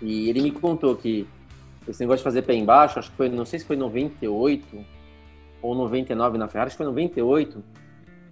E 0.00 0.28
ele 0.28 0.40
me 0.42 0.50
contou 0.50 0.94
que 0.96 1.26
esse 1.88 2.00
negócio 2.00 2.18
de 2.18 2.24
fazer 2.24 2.42
pé 2.42 2.54
embaixo, 2.54 2.98
acho 2.98 3.10
que 3.10 3.16
foi, 3.16 3.28
não 3.28 3.44
sei 3.44 3.58
se 3.58 3.64
foi 3.64 3.76
98 3.76 4.84
ou 5.62 5.74
99 5.74 6.38
na 6.38 6.48
Ferrari, 6.48 6.68
acho 6.68 6.76
que 6.76 6.82
foi 6.82 6.86
98, 6.86 7.62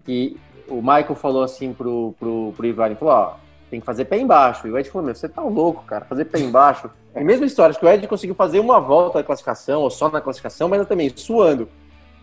que 0.05 0.37
o 0.69 0.77
Michael 0.77 1.15
falou 1.15 1.43
assim 1.43 1.73
pro, 1.73 2.15
pro, 2.19 2.53
pro 2.57 2.67
Ivan, 2.67 2.95
falou, 2.97 3.15
ó, 3.15 3.37
tem 3.71 3.81
que 3.81 3.87
fazer 3.87 4.05
pé 4.07 4.19
embaixo. 4.19 4.67
E 4.67 4.71
o 4.71 4.79
Ed 4.79 4.89
falou, 4.89 5.07
meu, 5.07 5.15
você 5.15 5.29
tá 5.29 5.43
louco, 5.43 5.85
cara, 5.85 6.05
fazer 6.05 6.27
pé 6.27 6.41
embaixo. 6.41 6.91
E 7.15 7.23
mesma 7.23 7.47
história, 7.47 7.71
acho 7.71 7.79
que 7.79 7.87
o 7.87 7.89
Ed 7.89 8.07
conseguiu 8.07 8.35
fazer 8.35 8.59
uma 8.59 8.81
volta 8.81 9.19
na 9.19 9.25
classificação, 9.25 9.83
ou 9.83 9.91
só 9.91 10.11
na 10.11 10.21
classificação, 10.21 10.69
mas 10.69 10.87
também 10.87 11.13
suando. 11.15 11.69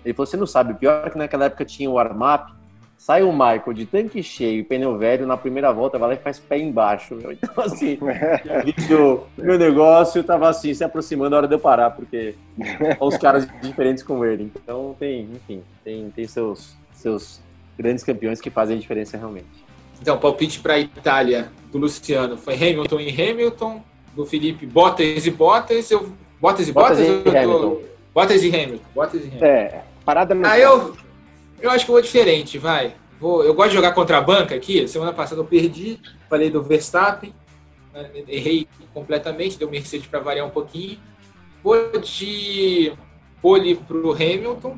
Ele 0.04 0.14
falou, 0.14 0.26
você 0.26 0.38
não 0.38 0.48
sabe, 0.48 0.74
o 0.74 0.76
pior 0.76 1.06
é 1.06 1.10
que 1.10 1.18
naquela 1.18 1.46
época 1.46 1.64
tinha 1.64 1.90
o 1.90 1.94
warm-up, 1.94 2.52
Sai 3.02 3.24
o 3.24 3.32
Michael 3.32 3.74
de 3.74 3.88
tanque 3.88 4.22
cheio, 4.22 4.64
pneu 4.64 4.96
velho, 4.96 5.26
na 5.26 5.36
primeira 5.36 5.74
volta 5.74 5.98
vai 5.98 6.10
lá 6.10 6.14
e 6.14 6.20
faz 6.20 6.38
pé 6.38 6.60
embaixo. 6.60 7.16
Meu. 7.16 7.32
Então, 7.32 7.64
assim, 7.64 7.98
vídeo, 8.64 9.24
meu 9.36 9.58
negócio 9.58 10.24
tava 10.24 10.48
assim, 10.48 10.72
se 10.72 10.84
aproximando 10.84 11.34
a 11.34 11.40
hora 11.40 11.48
de 11.48 11.56
eu 11.56 11.60
parar, 11.60 11.90
porque 11.90 12.36
os 13.00 13.18
caras 13.18 13.48
diferentes 13.60 14.04
com 14.04 14.24
ele. 14.24 14.52
Então, 14.56 14.96
tem, 15.00 15.28
enfim, 15.34 15.64
tem, 15.84 16.12
tem 16.12 16.28
seus, 16.28 16.78
seus 16.94 17.42
grandes 17.76 18.04
campeões 18.04 18.40
que 18.40 18.52
fazem 18.52 18.78
a 18.78 18.80
diferença 18.80 19.18
realmente. 19.18 19.48
Então, 20.00 20.20
palpite 20.20 20.60
para 20.60 20.76
a 20.76 20.80
Itália 20.80 21.50
do 21.72 21.80
Luciano 21.80 22.38
foi 22.38 22.54
Hamilton 22.54 23.00
e 23.00 23.10
Hamilton, 23.10 23.82
do 24.16 24.28
Felipe 24.28 24.68
Bottas 24.68 25.26
e 25.26 25.32
Bottas, 25.32 25.90
eu 25.90 26.08
Bottas 26.40 26.68
e 26.68 26.72
Bottas, 26.72 27.00
Bottas, 27.00 27.26
e, 27.26 27.28
eu 27.28 27.44
Hamilton. 27.44 27.82
Bottas 28.14 28.44
e 28.44 28.48
Hamilton. 28.48 28.86
Bottas 28.94 29.22
e 29.24 29.28
Hamilton. 29.28 29.46
É, 29.46 29.82
parada 30.06 30.36
no. 30.36 30.46
Aí 30.46 30.62
ah, 30.62 30.66
eu 30.66 31.01
eu 31.62 31.70
acho 31.70 31.86
que 31.86 31.92
eu 31.92 31.94
vou 31.94 32.02
diferente, 32.02 32.58
vai. 32.58 32.96
Vou, 33.20 33.44
eu 33.44 33.54
gosto 33.54 33.70
de 33.70 33.76
jogar 33.76 33.94
contra 33.94 34.18
a 34.18 34.22
banca 34.22 34.56
aqui. 34.56 34.88
Semana 34.88 35.14
passada 35.14 35.42
eu 35.42 35.46
perdi, 35.46 36.00
falei 36.30 36.50
do 36.50 36.64
Verstappen, 36.64 37.34
né, 37.94 38.10
errei 38.28 38.68
completamente, 38.94 39.58
deu 39.58 39.70
Mercedes 39.70 40.08
para 40.08 40.20
variar 40.20 40.46
um 40.46 40.50
pouquinho. 40.50 41.00
Vou 41.64 42.00
de 42.00 42.94
pole 43.42 43.76
para 43.76 43.98
o 43.98 44.12
Hamilton 44.12 44.78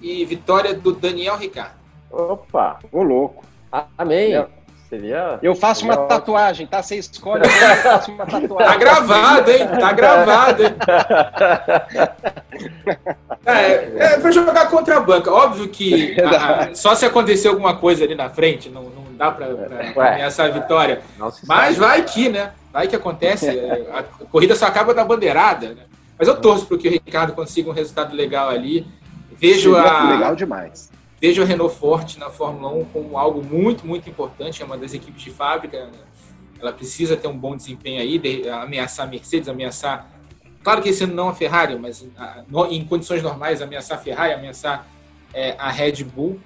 e 0.00 0.24
vitória 0.24 0.74
do 0.74 0.92
Daniel 0.92 1.36
Ricardo. 1.36 1.76
Opa, 2.10 2.78
ô 2.90 3.02
louco. 3.02 3.44
Amém. 3.96 4.34
Seria. 4.92 5.38
Eu 5.42 5.54
faço 5.54 5.86
uma 5.86 5.96
tatuagem, 5.96 6.66
tá? 6.66 6.82
Você 6.82 6.96
escolhe, 6.96 7.46
eu 7.46 7.76
faço 7.76 8.12
uma 8.12 8.26
tatuagem. 8.26 8.72
Tá 8.72 8.76
gravado, 8.76 9.50
hein? 9.50 9.68
Tá 9.80 9.92
gravado, 9.92 10.62
hein? 10.64 10.74
É, 13.44 13.90
é 13.96 14.20
pra 14.20 14.30
jogar 14.30 14.70
contra 14.70 14.98
a 14.98 15.00
banca. 15.00 15.32
Óbvio 15.32 15.68
que 15.68 16.16
a, 16.20 16.68
a, 16.70 16.74
só 16.76 16.94
se 16.94 17.04
acontecer 17.04 17.48
alguma 17.48 17.74
coisa 17.74 18.04
ali 18.04 18.14
na 18.14 18.28
frente, 18.28 18.68
não, 18.68 18.84
não 18.84 19.04
dá 19.16 19.32
pra, 19.32 19.48
pra 19.92 20.12
ameaçar 20.12 20.46
a 20.46 20.50
vitória. 20.50 21.00
Mas 21.48 21.76
vai 21.76 22.04
que, 22.04 22.28
né? 22.28 22.52
Vai 22.72 22.86
que 22.86 22.94
acontece. 22.94 23.48
É, 23.48 23.84
a 23.92 24.04
corrida 24.26 24.54
só 24.54 24.66
acaba 24.66 24.94
na 24.94 25.04
bandeirada, 25.04 25.70
né? 25.70 25.82
Mas 26.16 26.28
eu 26.28 26.40
torço 26.40 26.66
para 26.66 26.78
que 26.78 26.86
o 26.86 26.90
Ricardo 26.92 27.32
consiga 27.32 27.68
um 27.68 27.74
resultado 27.74 28.14
legal 28.14 28.48
ali. 28.48 28.86
Vejo 29.32 29.74
Seria 29.74 29.90
a. 29.90 30.10
Legal 30.10 30.36
demais 30.36 30.92
vejo 31.22 31.40
a 31.40 31.44
Renault 31.44 31.76
Forte 31.76 32.18
na 32.18 32.30
Fórmula 32.30 32.74
1 32.74 32.84
como 32.86 33.16
algo 33.16 33.44
muito, 33.44 33.86
muito 33.86 34.10
importante, 34.10 34.60
é 34.60 34.64
uma 34.64 34.76
das 34.76 34.92
equipes 34.92 35.22
de 35.22 35.30
fábrica, 35.30 35.88
ela 36.60 36.72
precisa 36.72 37.16
ter 37.16 37.28
um 37.28 37.38
bom 37.38 37.54
desempenho 37.54 38.00
aí, 38.00 38.18
de, 38.18 38.48
ameaçar 38.48 39.06
a 39.06 39.08
Mercedes, 39.08 39.48
ameaçar, 39.48 40.10
claro 40.64 40.82
que 40.82 40.88
esse 40.88 41.04
ano 41.04 41.14
não 41.14 41.28
a 41.28 41.32
Ferrari, 41.32 41.78
mas 41.78 42.04
a, 42.18 42.42
no, 42.48 42.66
em 42.66 42.84
condições 42.84 43.22
normais, 43.22 43.62
ameaçar 43.62 43.98
a 43.98 44.00
Ferrari, 44.00 44.32
ameaçar 44.32 44.84
é, 45.32 45.54
a 45.56 45.70
Red 45.70 46.02
Bull, 46.02 46.40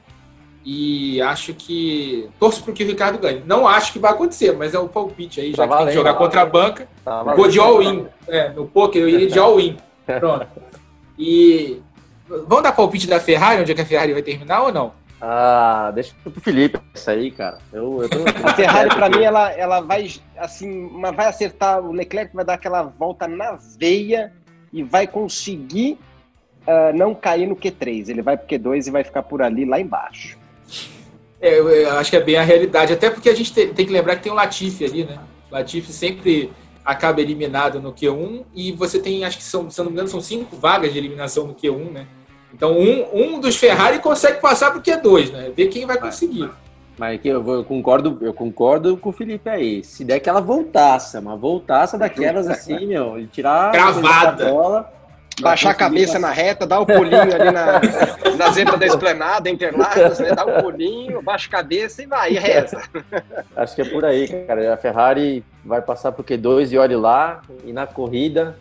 e 0.62 1.22
acho 1.22 1.55
que 1.55 2.29
torço 2.39 2.62
para 2.62 2.74
que 2.74 2.85
o 2.85 2.87
Ricardo 2.87 3.18
ganhe. 3.18 3.43
Não 3.47 3.66
acho 3.66 3.93
que 3.93 3.99
vai 3.99 4.11
acontecer, 4.11 4.53
mas 4.53 4.74
é 4.74 4.79
o 4.79 4.89
palpite 4.89 5.41
aí, 5.41 5.53
já 5.53 5.59
tá 5.59 5.62
que 5.62 5.68
valendo, 5.68 5.85
tem 5.85 5.93
que 5.93 5.99
jogar 5.99 6.12
tá 6.12 6.18
contra 6.18 6.43
a 6.43 6.47
banca, 6.47 6.89
tá 7.03 7.22
vou 7.22 7.49
de 7.49 7.59
all-in, 7.59 8.07
é, 8.29 8.51
no 8.51 8.66
poker 8.66 9.01
eu 9.01 9.09
iria 9.09 9.27
de 9.27 9.39
all-in, 9.39 9.79
pronto. 10.05 10.47
E 11.18 11.81
Vamos 12.29 12.62
dar 12.62 12.72
palpite 12.72 13.07
da 13.07 13.20
Ferrari, 13.20 13.61
onde 13.61 13.72
é 13.72 13.74
que 13.74 13.81
a 13.81 13.87
Ferrari 13.87 14.12
vai 14.12 14.22
terminar 14.22 14.62
ou 14.62 14.72
não? 14.72 14.93
Ah, 15.20 15.91
deixa 15.95 16.14
pro 16.22 16.41
Felipe 16.41 16.79
isso 16.95 17.11
aí, 17.11 17.31
cara. 17.31 17.59
Eu, 17.72 18.03
eu 18.03 18.09
tô... 18.09 18.18
a 18.45 18.55
Ferrari, 18.55 18.89
para 18.91 19.09
mim, 19.09 19.22
ela, 19.22 19.51
ela 19.53 19.81
vai 19.81 20.11
assim, 20.37 20.91
vai 21.01 21.27
acertar. 21.27 21.81
O 21.81 21.93
Leclerc 21.93 22.35
vai 22.35 22.45
dar 22.45 22.55
aquela 22.55 22.83
volta 22.83 23.27
na 23.27 23.59
veia 23.79 24.33
e 24.72 24.83
vai 24.83 25.07
conseguir 25.07 25.99
uh, 26.66 26.95
não 26.95 27.14
cair 27.14 27.47
no 27.47 27.57
Q3. 27.57 28.09
Ele 28.09 28.22
vai 28.22 28.37
pro 28.37 28.47
Q2 28.47 28.89
e 28.89 28.91
vai 28.91 29.05
ficar 29.05 29.22
por 29.22 29.41
ali, 29.41 29.64
lá 29.64 29.81
embaixo. 29.81 30.37
É, 31.41 31.59
eu, 31.59 31.68
eu 31.68 31.99
acho 31.99 32.11
que 32.11 32.16
é 32.16 32.22
bem 32.22 32.37
a 32.37 32.43
realidade. 32.43 32.93
Até 32.93 33.09
porque 33.09 33.31
a 33.31 33.35
gente 33.35 33.55
tem, 33.55 33.72
tem 33.72 33.87
que 33.87 33.93
lembrar 33.93 34.16
que 34.16 34.22
tem 34.22 34.33
o 34.33 34.35
Latifi 34.35 34.85
ali, 34.85 35.05
né? 35.05 35.18
O 35.51 35.55
Latifi 35.55 35.93
sempre 35.93 36.53
acaba 36.85 37.20
eliminado 37.20 37.81
no 37.81 37.93
Q1 37.93 38.45
e 38.55 38.72
você 38.72 38.99
tem, 38.99 39.24
acho 39.24 39.39
que 39.39 39.45
são, 39.45 39.68
se 39.70 39.79
não 39.79 39.87
me 39.87 39.93
engano, 39.93 40.09
são 40.09 40.20
cinco 40.20 40.57
vagas 40.57 40.93
de 40.93 40.99
eliminação 40.99 41.47
no 41.47 41.55
Q1, 41.55 41.91
né? 41.91 42.07
Então 42.53 42.73
um, 42.79 43.07
um 43.13 43.41
dos 43.41 43.57
Ferrari 43.57 43.99
consegue 43.99 44.41
passar 44.41 44.71
para 44.71 44.79
o 44.79 44.83
Q2, 44.83 45.33
né? 45.33 45.53
Ver 45.55 45.67
quem 45.69 45.87
vai 45.87 45.99
conseguir. 45.99 46.51
Mas 46.99 47.21
eu, 47.25 47.47
eu, 47.47 47.65
concordo, 47.65 48.19
eu 48.23 48.33
concordo 48.33 48.97
com 48.97 49.11
o 49.11 49.13
Felipe 49.13 49.49
aí. 49.51 49.85
Se 49.85 50.03
der 50.03 50.15
aquela 50.15 50.41
voltaça, 50.41 51.21
uma 51.21 51.37
voltaça 51.37 51.99
daquelas 51.99 52.49
assim, 52.49 52.87
meu, 52.89 53.19
e 53.19 53.27
tirar 53.27 53.71
Cravada. 53.73 54.47
a 54.47 54.51
bola. 54.51 54.93
Baixar 55.39 55.73
a 55.73 55.75
cabeça 55.75 56.19
na 56.19 56.31
reta, 56.31 56.67
dar 56.67 56.79
o 56.79 56.85
um 56.85 56.87
pulinho 56.87 57.21
ali 57.21 57.51
na, 57.51 57.79
na 58.39 58.51
zebra 58.53 58.79
da 58.79 58.87
esplanada, 58.87 59.51
Interlagos, 59.51 60.19
né? 60.19 60.35
Dá 60.35 60.47
um 60.47 60.63
pulinho, 60.63 61.21
baixa 61.21 61.47
a 61.47 61.51
cabeça 61.51 62.03
e 62.03 62.07
vai, 62.07 62.33
e 62.33 62.39
reza. 62.39 62.81
Acho 63.55 63.75
que 63.75 63.83
é 63.83 63.85
por 63.85 64.03
aí, 64.03 64.27
cara. 64.47 64.73
A 64.73 64.79
Ferrari 64.79 65.45
vai 65.63 65.83
passar 65.83 66.13
pro 66.13 66.25
Q2 66.25 66.73
e 66.73 66.79
olhe 66.79 66.97
lá, 66.97 67.43
e 67.67 67.73
na 67.73 67.87
corrida, 67.87 68.57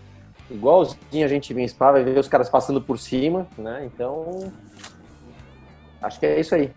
igualzinho 0.50 1.26
a 1.26 1.28
gente 1.28 1.54
vê 1.54 1.62
em 1.62 1.68
Spa, 1.68 1.91
vai 1.91 2.04
ver 2.04 2.18
os 2.20 2.28
caras 2.28 2.50
passando 2.50 2.82
por 2.82 3.00
cima, 3.00 3.48
né? 3.58 3.86
Então, 3.86 4.52
acho 6.02 6.20
que 6.20 6.26
é 6.26 6.39
isso 6.39 6.56
aí. 6.56 6.72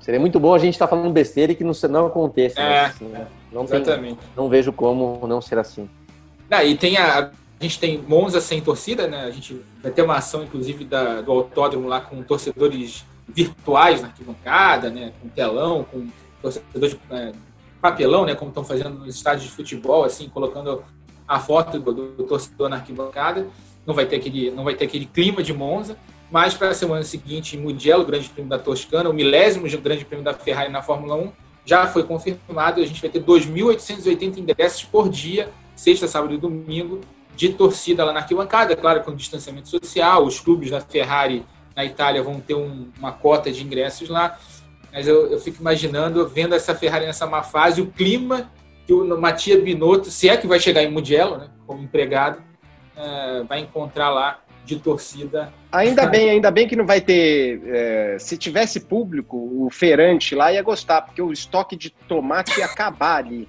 Seria 0.00 0.18
muito 0.18 0.40
bom 0.40 0.52
a 0.54 0.58
gente 0.58 0.74
estar 0.74 0.86
tá 0.86 0.90
falando 0.90 1.12
besteira 1.12 1.52
e 1.52 1.54
que 1.54 1.62
não, 1.62 1.72
não 1.88 2.06
aconteça. 2.06 2.60
Né? 2.60 2.74
É, 2.74 2.84
assim, 2.86 3.04
né? 3.06 3.26
não, 3.52 3.64
tem, 3.64 4.18
não 4.36 4.48
vejo 4.48 4.72
como 4.72 5.26
não 5.26 5.40
ser 5.40 5.58
assim. 5.58 5.88
Ah, 6.50 6.64
e 6.64 6.76
tem 6.76 6.96
a, 6.96 7.30
a 7.60 7.62
gente 7.62 7.78
tem 7.78 8.02
Monza 8.02 8.40
sem 8.40 8.60
torcida, 8.60 9.06
né? 9.06 9.22
A 9.22 9.30
gente 9.30 9.60
vai 9.80 9.92
ter 9.92 10.02
uma 10.02 10.16
ação, 10.16 10.42
inclusive, 10.42 10.84
da, 10.84 11.20
do 11.20 11.30
autódromo 11.30 11.86
lá 11.86 12.00
com 12.00 12.20
torcedores 12.22 13.04
virtuais 13.28 14.02
na 14.02 14.08
arquibancada, 14.08 14.90
né, 14.90 15.12
com 15.20 15.28
telão, 15.28 15.84
com 15.84 16.08
torcedor 16.40 16.88
de 16.88 17.00
é, 17.10 17.32
papelão, 17.80 18.26
né, 18.26 18.34
como 18.34 18.50
estão 18.50 18.64
fazendo 18.64 18.98
nos 18.98 19.14
estádios 19.14 19.44
de 19.44 19.50
futebol, 19.50 20.04
assim, 20.04 20.28
colocando 20.28 20.84
a 21.32 21.40
foto 21.40 21.78
do, 21.78 21.92
do, 21.92 22.24
torcedor 22.24 22.68
na 22.68 22.76
arquibancada. 22.76 23.46
Não 23.86 23.94
vai 23.94 24.04
ter 24.04 24.16
aquele, 24.16 24.50
não 24.50 24.64
vai 24.64 24.74
ter 24.74 24.84
aquele 24.84 25.06
clima 25.06 25.42
de 25.42 25.52
Monza. 25.52 25.96
Mas 26.30 26.54
para 26.54 26.68
a 26.68 26.74
semana 26.74 27.02
seguinte, 27.02 27.56
Mugello, 27.56 28.04
Grande 28.04 28.28
Prêmio 28.28 28.50
da 28.50 28.58
Toscana, 28.58 29.08
o 29.08 29.12
milésimo 29.12 29.66
Grande 29.80 30.04
Prêmio 30.04 30.24
da 30.24 30.34
Ferrari 30.34 30.70
na 30.70 30.82
Fórmula 30.82 31.14
1, 31.16 31.32
já 31.64 31.86
foi 31.86 32.02
confirmado. 32.04 32.80
A 32.80 32.86
gente 32.86 33.00
vai 33.00 33.10
ter 33.10 33.22
2.880 33.22 34.38
ingressos 34.38 34.84
por 34.84 35.08
dia, 35.08 35.50
sexta, 35.74 36.06
sábado 36.06 36.34
e 36.34 36.38
domingo, 36.38 37.00
de 37.34 37.50
torcida 37.50 38.04
lá 38.04 38.12
na 38.12 38.20
arquibancada, 38.20 38.76
claro, 38.76 39.02
com 39.02 39.14
distanciamento 39.14 39.68
social. 39.68 40.24
Os 40.24 40.38
clubes 40.38 40.70
da 40.70 40.80
Ferrari 40.80 41.44
na 41.74 41.84
Itália 41.84 42.22
vão 42.22 42.40
ter 42.40 42.54
um, 42.54 42.88
uma 42.98 43.12
cota 43.12 43.50
de 43.50 43.62
ingressos 43.62 44.08
lá. 44.08 44.38
Mas 44.92 45.08
eu, 45.08 45.28
eu, 45.28 45.40
fico 45.40 45.60
imaginando, 45.60 46.28
vendo 46.28 46.54
essa 46.54 46.74
Ferrari 46.74 47.06
nessa 47.06 47.26
má 47.26 47.42
fase, 47.42 47.80
o 47.80 47.86
clima 47.86 48.50
que 48.86 48.92
o 48.92 49.20
Matia 49.20 49.60
Binotto, 49.60 50.10
se 50.10 50.28
é 50.28 50.36
que 50.36 50.46
vai 50.46 50.58
chegar 50.58 50.82
em 50.82 50.90
Mugello, 50.90 51.38
né, 51.38 51.48
como 51.66 51.82
empregado, 51.82 52.42
é, 52.96 53.42
vai 53.44 53.60
encontrar 53.60 54.10
lá 54.10 54.40
de 54.64 54.76
torcida. 54.76 55.52
Ainda 55.70 56.06
bem, 56.08 56.30
ainda 56.30 56.50
bem 56.50 56.68
que 56.68 56.76
não 56.76 56.86
vai 56.86 57.00
ter. 57.00 57.62
É, 57.66 58.16
se 58.18 58.36
tivesse 58.36 58.80
público, 58.80 59.36
o 59.36 59.68
feirante 59.70 60.34
lá 60.34 60.52
ia 60.52 60.62
gostar, 60.62 61.02
porque 61.02 61.22
o 61.22 61.32
estoque 61.32 61.76
de 61.76 61.90
tomate 61.90 62.58
ia 62.58 62.66
acabar 62.66 63.16
ali. 63.16 63.48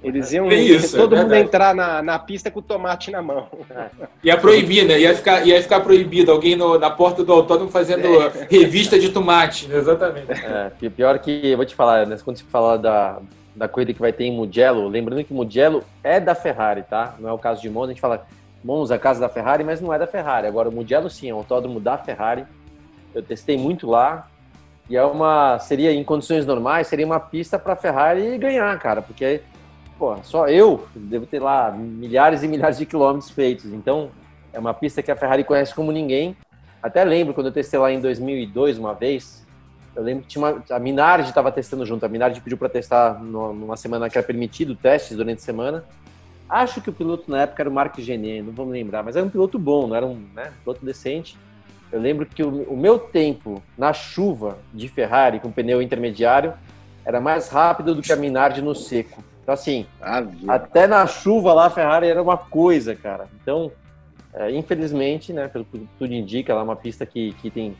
Eles 0.00 0.32
iam 0.32 0.48
isso, 0.52 0.96
todo 0.96 1.16
é 1.16 1.22
mundo 1.22 1.34
entrar 1.34 1.74
na, 1.74 2.00
na 2.00 2.20
pista 2.20 2.52
com 2.52 2.60
o 2.60 2.62
tomate 2.62 3.10
na 3.10 3.20
mão. 3.20 3.48
É. 3.68 3.88
Ia 4.22 4.36
proibir, 4.36 4.86
né? 4.86 5.00
Ia 5.00 5.12
ficar, 5.12 5.44
ia 5.44 5.60
ficar 5.60 5.80
proibido 5.80 6.30
alguém 6.30 6.54
no, 6.54 6.78
na 6.78 6.88
porta 6.88 7.24
do 7.24 7.32
autódromo 7.32 7.68
fazendo 7.68 8.06
é. 8.06 8.46
revista 8.48 8.96
de 8.96 9.08
tomate. 9.08 9.68
Exatamente. 9.68 10.30
É, 10.30 10.70
pior 10.88 11.18
que, 11.18 11.48
eu 11.48 11.56
vou 11.56 11.66
te 11.66 11.74
falar, 11.74 12.06
né, 12.06 12.16
quando 12.24 12.36
você 12.36 12.44
fala 12.44 12.78
da, 12.78 13.18
da 13.58 13.68
corrida 13.68 13.92
que 13.92 14.00
vai 14.00 14.12
ter 14.12 14.24
em 14.24 14.32
Mugello, 14.32 14.88
lembrando 14.88 15.24
que 15.24 15.34
Mugello 15.34 15.82
é 16.02 16.20
da 16.20 16.34
Ferrari, 16.34 16.82
tá? 16.82 17.16
Não 17.18 17.28
é 17.28 17.32
o 17.32 17.38
caso 17.38 17.60
de 17.60 17.68
Monza, 17.68 17.86
a 17.86 17.92
gente 17.92 18.00
fala 18.00 18.24
Monza, 18.62 18.94
a 18.94 18.98
casa 18.98 19.20
da 19.20 19.28
Ferrari, 19.28 19.64
mas 19.64 19.80
não 19.80 19.92
é 19.92 19.98
da 19.98 20.06
Ferrari. 20.06 20.46
Agora, 20.46 20.68
o 20.68 20.72
Mugello 20.72 21.10
sim, 21.10 21.28
é 21.28 21.34
um 21.34 21.38
autódromo 21.38 21.80
da 21.80 21.98
Ferrari. 21.98 22.46
Eu 23.14 23.22
testei 23.22 23.58
muito 23.58 23.88
lá. 23.88 24.28
E 24.88 24.96
é 24.96 25.04
uma. 25.04 25.58
Seria, 25.58 25.92
em 25.92 26.02
condições 26.02 26.46
normais, 26.46 26.86
seria 26.86 27.04
uma 27.04 27.20
pista 27.20 27.58
para 27.58 27.74
a 27.74 27.76
Ferrari 27.76 28.38
ganhar, 28.38 28.78
cara. 28.78 29.02
Porque, 29.02 29.42
pô, 29.98 30.16
só 30.22 30.48
eu 30.48 30.86
devo 30.94 31.26
ter 31.26 31.40
lá 31.40 31.70
milhares 31.70 32.42
e 32.42 32.48
milhares 32.48 32.78
de 32.78 32.86
quilômetros 32.86 33.30
feitos. 33.30 33.66
Então, 33.66 34.10
é 34.52 34.58
uma 34.58 34.72
pista 34.72 35.02
que 35.02 35.10
a 35.10 35.16
Ferrari 35.16 35.44
conhece 35.44 35.74
como 35.74 35.92
ninguém. 35.92 36.36
Até 36.82 37.04
lembro 37.04 37.34
quando 37.34 37.48
eu 37.48 37.52
testei 37.52 37.78
lá 37.78 37.92
em 37.92 38.00
2002, 38.00 38.78
uma 38.78 38.94
vez. 38.94 39.46
Eu 39.98 40.04
lembro 40.04 40.22
que 40.22 40.28
tinha 40.28 40.44
uma, 40.44 40.62
a 40.70 40.78
Minardi 40.78 41.28
estava 41.28 41.50
testando 41.50 41.84
junto. 41.84 42.06
A 42.06 42.08
Minardi 42.08 42.40
pediu 42.40 42.56
para 42.56 42.68
testar 42.68 43.20
numa 43.20 43.76
semana 43.76 44.08
que 44.08 44.16
era 44.16 44.24
permitido 44.24 44.76
testes 44.76 45.16
durante 45.16 45.38
a 45.38 45.44
semana. 45.44 45.84
Acho 46.48 46.80
que 46.80 46.88
o 46.88 46.92
piloto 46.92 47.28
na 47.28 47.42
época 47.42 47.64
era 47.64 47.68
o 47.68 47.72
Mark 47.72 47.98
Genet, 47.98 48.42
não 48.42 48.64
me 48.64 48.72
lembrar, 48.72 49.02
mas 49.02 49.16
era 49.16 49.26
um 49.26 49.28
piloto 49.28 49.58
bom, 49.58 49.88
não 49.88 49.96
era 49.96 50.06
um 50.06 50.14
né, 50.36 50.52
piloto 50.62 50.86
decente. 50.86 51.36
Eu 51.90 52.00
lembro 52.00 52.24
que 52.24 52.44
o, 52.44 52.62
o, 52.72 52.76
meu 52.76 52.96
tempo 52.96 53.60
na 53.76 53.92
chuva 53.92 54.58
de 54.72 54.88
Ferrari 54.88 55.40
com 55.40 55.50
pneu 55.50 55.82
intermediário 55.82 56.54
era 57.04 57.20
mais 57.20 57.48
rápido 57.48 57.92
do 57.92 58.00
que 58.00 58.12
a 58.12 58.16
Minardi 58.16 58.62
no 58.62 58.76
seco. 58.76 59.24
Então, 59.42 59.52
assim, 59.52 59.84
ah, 60.00 60.22
até 60.46 60.86
na 60.86 61.08
chuva 61.08 61.52
lá 61.52 61.66
a 61.66 61.70
Ferrari 61.70 62.06
era 62.06 62.22
uma 62.22 62.36
coisa, 62.36 62.94
cara. 62.94 63.26
Então, 63.42 63.72
é, 64.32 64.48
infelizmente, 64.52 65.32
né, 65.32 65.48
pelo 65.48 65.64
que 65.64 65.88
tudo 65.98 66.14
indica, 66.14 66.52
ela 66.52 66.60
é 66.60 66.64
uma 66.64 66.76
pista 66.76 67.04
que, 67.04 67.32
que 67.42 67.50
tem 67.50 67.76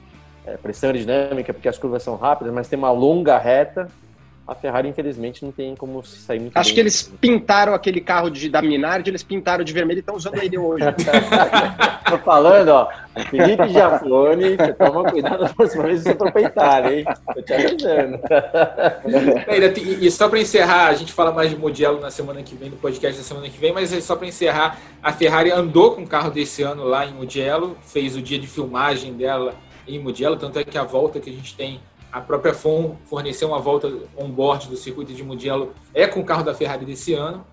é, 0.52 0.56
pressão 0.56 0.88
aerodinâmica, 0.88 1.52
porque 1.52 1.68
as 1.68 1.78
curvas 1.78 2.02
são 2.02 2.16
rápidas, 2.16 2.52
mas 2.52 2.68
tem 2.68 2.78
uma 2.78 2.90
longa 2.90 3.38
reta 3.38 3.88
a 4.48 4.54
Ferrari, 4.54 4.88
infelizmente, 4.88 5.44
não 5.44 5.52
tem 5.52 5.76
como 5.76 6.02
sair 6.02 6.40
muito 6.40 6.56
Acho 6.56 6.70
bem. 6.70 6.74
que 6.74 6.80
eles 6.80 7.12
pintaram 7.20 7.74
aquele 7.74 8.00
carro 8.00 8.30
de, 8.30 8.48
da 8.48 8.62
Minardi, 8.62 9.10
eles 9.10 9.22
pintaram 9.22 9.62
de 9.62 9.74
vermelho 9.74 9.98
e 9.98 10.00
estão 10.00 10.16
usando 10.16 10.42
ele 10.42 10.56
hoje. 10.56 10.86
Tô 12.08 12.16
falando, 12.16 12.70
ó. 12.70 12.88
Felipe 13.28 13.68
Giafone, 13.68 14.56
toma 14.78 15.04
cuidado 15.10 15.44
da 15.44 15.50
próxima 15.50 15.82
vez 15.82 16.02
que 16.02 16.08
você 16.08 16.14
for 16.14 16.32
peitar, 16.32 16.90
hein? 16.90 17.04
Tô 17.34 17.42
te 17.42 17.52
avisando. 17.52 18.18
e 20.00 20.10
só 20.10 20.30
para 20.30 20.38
encerrar, 20.38 20.86
a 20.86 20.94
gente 20.94 21.12
fala 21.12 21.30
mais 21.30 21.50
de 21.50 21.56
Mugello 21.56 22.00
na 22.00 22.10
semana 22.10 22.42
que 22.42 22.54
vem, 22.54 22.70
no 22.70 22.76
podcast 22.76 23.18
da 23.18 23.24
semana 23.24 23.50
que 23.50 23.58
vem, 23.58 23.74
mas 23.74 23.90
só 24.02 24.16
para 24.16 24.26
encerrar, 24.26 24.78
a 25.02 25.12
Ferrari 25.12 25.50
andou 25.50 25.94
com 25.94 26.04
o 26.04 26.06
carro 26.06 26.30
desse 26.30 26.62
ano 26.62 26.84
lá 26.84 27.04
em 27.04 27.12
Mugello, 27.12 27.76
fez 27.82 28.16
o 28.16 28.22
dia 28.22 28.38
de 28.38 28.46
filmagem 28.46 29.12
dela 29.12 29.54
em 29.88 29.98
Mugello, 29.98 30.36
tanto 30.36 30.58
é 30.58 30.64
que 30.64 30.76
a 30.76 30.84
volta 30.84 31.18
que 31.18 31.30
a 31.30 31.32
gente 31.32 31.54
tem 31.56 31.80
a 32.10 32.20
própria 32.20 32.54
FOM 32.54 32.96
forneceu 33.04 33.48
uma 33.48 33.58
volta 33.58 33.92
on-board 34.16 34.68
do 34.68 34.76
circuito 34.76 35.12
de 35.12 35.22
Mugello 35.22 35.74
é 35.92 36.06
com 36.06 36.20
o 36.20 36.24
carro 36.24 36.42
da 36.42 36.54
Ferrari 36.54 36.84
desse 36.84 37.12
ano. 37.12 37.46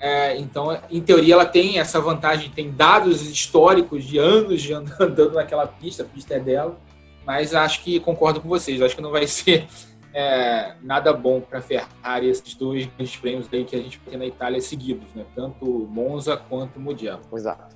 É, 0.00 0.36
então, 0.36 0.76
em 0.90 1.00
teoria, 1.00 1.34
ela 1.34 1.46
tem 1.46 1.78
essa 1.78 2.00
vantagem, 2.00 2.50
tem 2.50 2.70
dados 2.70 3.22
históricos 3.22 4.04
de 4.04 4.18
anos 4.18 4.62
de 4.62 4.72
andando 4.72 5.32
naquela 5.36 5.66
pista, 5.66 6.02
a 6.02 6.06
pista 6.06 6.34
é 6.34 6.40
dela, 6.40 6.78
mas 7.24 7.54
acho 7.54 7.82
que 7.82 8.00
concordo 8.00 8.40
com 8.40 8.48
vocês, 8.48 8.80
acho 8.82 8.96
que 8.96 9.02
não 9.02 9.10
vai 9.10 9.26
ser 9.26 9.66
é, 10.12 10.74
nada 10.82 11.12
bom 11.12 11.40
para 11.40 11.58
a 11.58 11.62
Ferrari 11.62 12.28
esses 12.28 12.54
dois 12.54 12.86
grandes 12.86 13.16
prêmios 13.16 13.48
aí 13.52 13.64
que 13.64 13.76
a 13.76 13.80
gente 13.80 13.98
tem 14.00 14.18
na 14.18 14.26
Itália 14.26 14.60
seguidos, 14.60 15.08
né? 15.14 15.24
tanto 15.34 15.64
Monza 15.90 16.36
quanto 16.36 16.80
Mugello. 16.80 17.22
Exato. 17.32 17.74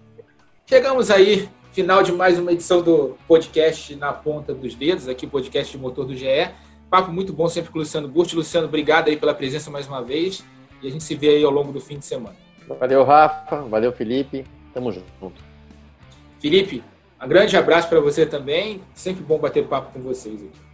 Chegamos 0.67 1.11
aí 1.11 1.49
Final 1.73 2.03
de 2.03 2.13
mais 2.13 2.39
uma 2.39 2.53
edição 2.53 2.83
do 2.83 3.17
podcast 3.29 3.95
Na 3.95 4.13
Ponta 4.13 4.55
dos 4.55 4.75
Dedos, 4.75 5.07
aqui 5.07 5.27
podcast 5.27 5.71
de 5.71 5.79
motor 5.79 6.07
do 6.07 6.17
GE. 6.17 6.51
Papo 6.91 7.13
muito 7.13 7.33
bom 7.33 7.47
sempre 7.49 7.71
com 7.71 7.79
o 7.79 7.83
Luciano 7.83 8.09
Burti. 8.09 8.35
Luciano, 8.35 8.67
obrigado 8.67 9.09
aí 9.09 9.17
pela 9.17 9.35
presença 9.35 9.71
mais 9.71 9.87
uma 9.87 10.03
vez. 10.03 10.43
E 10.83 10.89
a 10.89 10.91
gente 10.91 11.05
se 11.05 11.15
vê 11.15 11.29
aí 11.29 11.45
ao 11.45 11.51
longo 11.51 11.71
do 11.71 11.81
fim 11.81 11.99
de 11.99 12.07
semana. 12.07 12.35
Valeu, 12.67 13.05
Rafa. 13.05 13.63
Valeu, 13.63 13.93
Felipe. 13.93 14.45
Tamo 14.73 14.91
junto. 14.91 15.07
Felipe, 16.41 16.83
um 17.23 17.29
grande 17.29 17.57
abraço 17.57 17.89
para 17.89 18.01
você 18.01 18.25
também. 18.25 18.81
Sempre 18.95 19.23
bom 19.23 19.39
bater 19.39 19.67
papo 19.67 19.93
com 19.93 20.01
vocês 20.01 20.41
aqui. 20.43 20.69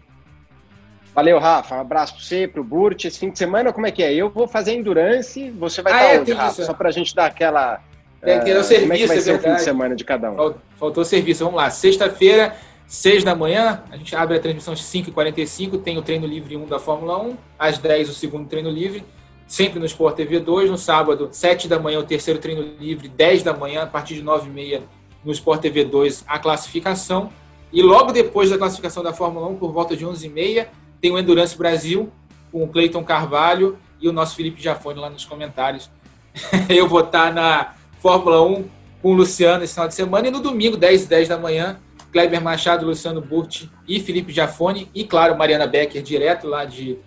Valeu, 1.13 1.39
Rafa. 1.39 1.77
Um 1.77 1.81
abraço 1.81 2.15
para 2.15 2.23
você, 2.23 2.47
para 2.47 2.61
o 2.61 2.65
Burt. 2.65 3.05
Esse 3.05 3.19
fim 3.19 3.31
de 3.31 3.39
semana, 3.39 3.73
como 3.73 3.87
é 3.87 3.91
que 3.91 4.03
é? 4.03 4.15
Eu 4.15 4.31
vou 4.31 4.47
fazer 4.47 4.75
endurance, 4.75 5.51
você 5.51 5.83
vai 5.83 5.93
ah, 5.93 5.97
estar 5.97 6.15
é, 6.15 6.21
onde, 6.21 6.33
Rafa? 6.33 6.53
Isso, 6.53 6.63
é. 6.63 6.65
Só 6.65 6.75
para 6.75 6.89
a 6.89 6.93
gente 6.93 7.15
dar 7.15 7.27
aquela 7.27 7.83
tem 8.25 8.39
que 8.39 8.45
ter 8.47 8.57
o 8.57 8.65
serviço, 8.65 8.81
como 8.83 8.93
é 8.93 8.97
que 8.97 9.07
vai 9.07 9.17
é 9.17 9.21
ser 9.21 9.35
o 9.35 9.39
fim 9.39 9.55
de 9.55 9.63
semana 9.63 9.95
de 9.95 10.05
cada 10.05 10.31
um? 10.31 10.55
Faltou 10.79 11.05
serviço. 11.05 11.45
Vamos 11.45 11.59
lá. 11.59 11.71
Sexta-feira, 11.71 12.57
6 12.87 13.25
da 13.25 13.35
manhã, 13.35 13.83
a 13.91 13.97
gente 13.97 14.15
abre 14.17 14.37
a 14.37 14.41
transmissão 14.41 14.73
às 14.73 14.81
5h45, 14.81 15.83
tem 15.83 15.99
o 15.99 16.03
treino 16.03 16.27
livre 16.27 16.57
1 16.57 16.67
da 16.67 16.79
Fórmula 16.79 17.23
1, 17.23 17.37
às 17.59 17.79
10 17.79 18.11
o 18.11 18.15
segundo 18.15 18.49
treino 18.49 18.71
livre, 18.71 19.05
sempre 19.47 19.79
no 19.79 19.87
Sport 19.87 20.17
TV 20.17 20.41
2. 20.41 20.71
No 20.71 20.79
sábado, 20.79 21.29
7 21.31 21.69
da 21.69 21.79
manhã, 21.79 21.99
o 21.99 22.05
terceiro 22.05 22.41
treino 22.41 22.63
livre, 22.79 23.09
10 23.09 23.43
da 23.43 23.53
manhã, 23.53 23.83
a 23.83 23.87
partir 23.87 24.15
de 24.15 24.23
9h30 24.23 24.83
no 25.25 25.33
Sport 25.33 25.61
TV 25.61 25.85
2, 25.85 26.25
a 26.27 26.39
classificação. 26.39 27.31
E 27.73 27.83
logo 27.83 28.13
depois 28.13 28.51
da 28.51 28.59
classificação 28.59 29.03
da 29.03 29.13
Fórmula 29.13 29.49
1, 29.49 29.57
por 29.57 29.73
volta 29.73 29.97
de 29.97 30.05
11h30, 30.07 30.67
tem 31.01 31.11
o 31.11 31.19
Endurance 31.19 31.57
Brasil, 31.57 32.13
com 32.53 32.63
o 32.63 32.69
Cleiton 32.69 33.03
Carvalho 33.03 33.79
e 34.01 34.09
o 34.09 34.13
nosso 34.13 34.37
Felipe 34.37 34.63
Jafone 34.63 35.01
lá 35.01 35.11
nos 35.11 35.25
comentários. 35.25 35.91
Eu 36.69 36.89
vou 36.89 37.01
estar 37.01 37.33
na 37.33 37.75
Fórmula 38.05 38.43
1 38.43 38.65
com 39.01 39.13
o 39.13 39.15
Luciano 39.15 39.65
esse 39.65 39.73
final 39.73 39.89
de 39.89 39.95
semana. 39.95 40.29
E 40.29 40.31
no 40.31 40.39
domingo, 40.39 40.77
10 40.77 41.05
e 41.05 41.09
10 41.09 41.29
da 41.29 41.39
manhã, 41.39 41.79
Kleber 42.13 42.39
Machado, 42.43 42.85
Luciano 42.85 43.23
Burti 43.23 43.71
e 43.89 43.99
Felipe 43.99 44.31
Jafone, 44.31 44.91
e 44.95 45.05
claro, 45.05 45.39
Mariana 45.39 45.67
Becker, 45.67 46.03
direto 46.03 46.47
lá 46.47 46.67
de, 46.67 46.99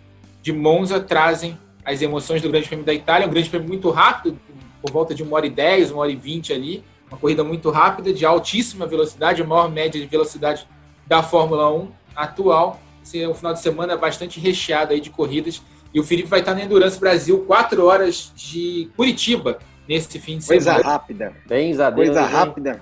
de 0.42 0.52
Monza, 0.52 1.00
trazem 1.00 1.56
as 1.86 2.02
emoções 2.02 2.42
do 2.42 2.50
Grande 2.50 2.68
Prêmio 2.68 2.84
da 2.84 2.96
Itália. 2.96 3.28
Um 3.28 3.30
grande 3.30 3.48
prêmio 3.48 3.68
muito 3.68 3.92
rápido, 3.92 4.40
por 4.82 4.92
volta 4.92 5.14
de 5.14 5.24
1 5.24 5.32
hora 5.32 5.46
e 5.46 5.52
10, 5.52 5.92
1 5.92 5.98
hora 5.98 6.12
e 6.12 6.16
20 6.16 6.52
ali. 6.52 6.84
Uma 7.12 7.20
corrida 7.20 7.44
muito 7.44 7.70
rápida, 7.70 8.12
de 8.12 8.26
altíssima 8.26 8.88
velocidade, 8.88 9.44
a 9.44 9.46
maior 9.46 9.70
média 9.70 10.02
de 10.02 10.08
velocidade 10.08 10.68
da 11.06 11.22
Fórmula 11.22 11.72
1 11.72 11.92
atual. 12.16 12.82
Esse 13.04 13.22
é 13.22 13.30
um 13.30 13.36
final 13.36 13.54
de 13.54 13.62
semana 13.62 13.96
bastante 13.96 14.40
recheado 14.40 14.94
aí 14.94 15.00
de 15.00 15.12
corridas. 15.12 15.62
E 15.94 16.00
o 16.00 16.04
Felipe 16.04 16.28
vai 16.28 16.40
estar 16.40 16.56
no 16.56 16.60
Endurance 16.60 17.00
Brasil, 17.00 17.46
4 17.46 17.86
horas 17.86 18.32
de 18.36 18.90
Curitiba, 18.98 19.60
nesse 19.88 20.20
fim 20.20 20.38
de 20.38 20.44
semana. 20.44 20.74
Coisa 20.74 20.90
rápida. 20.90 21.34
Bem 21.48 21.76
Coisa 21.76 22.22
rápida. 22.22 22.82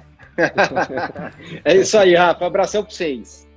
é 1.64 1.76
isso 1.78 1.98
aí, 1.98 2.16
Rafa. 2.16 2.46
Abração 2.46 2.84
para 2.84 2.94
vocês. 2.94 3.48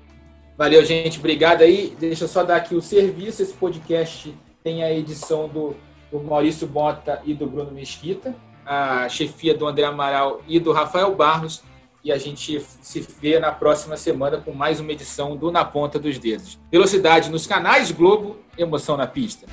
Valeu, 0.57 0.85
gente. 0.85 1.19
Obrigado 1.19 1.63
aí. 1.63 1.97
Deixa 1.99 2.25
eu 2.25 2.29
só 2.29 2.45
dar 2.45 2.57
aqui 2.57 2.75
o 2.75 2.83
serviço. 2.83 3.43
Esse 3.43 3.55
podcast 3.55 4.35
tem 4.63 4.83
a 4.83 4.93
edição 4.93 5.49
do, 5.49 5.75
do 6.11 6.21
Maurício 6.21 6.67
Bota 6.67 7.21
e 7.25 7.35
do 7.35 7.47
Bruno 7.47 7.73
Mesquita, 7.73 8.35
a 8.65 9.09
chefia 9.09 9.55
do 9.55 9.67
André 9.67 9.85
Amaral 9.85 10.43
e 10.47 10.61
do 10.61 10.73
Rafael 10.73 11.15
Barros. 11.15 11.63
E 12.05 12.13
a 12.13 12.17
gente 12.17 12.61
se 12.81 13.01
vê 13.21 13.41
na 13.41 13.51
próxima 13.51 13.97
semana 13.97 14.39
com 14.39 14.53
mais 14.53 14.79
uma 14.79 14.93
edição 14.93 15.37
do 15.37 15.51
Na 15.51 15.65
Ponta 15.65 15.99
dos 15.99 16.17
Dedos. 16.19 16.59
Velocidade 16.71 17.29
nos 17.29 17.47
canais 17.47 17.91
Globo, 17.91 18.37
emoção 18.57 18.97
na 18.97 19.07
pista 19.07 19.47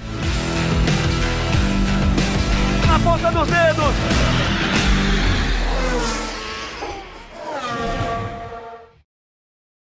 ponta 3.06 3.30
dos 3.30 3.48
dedos. 3.48 4.65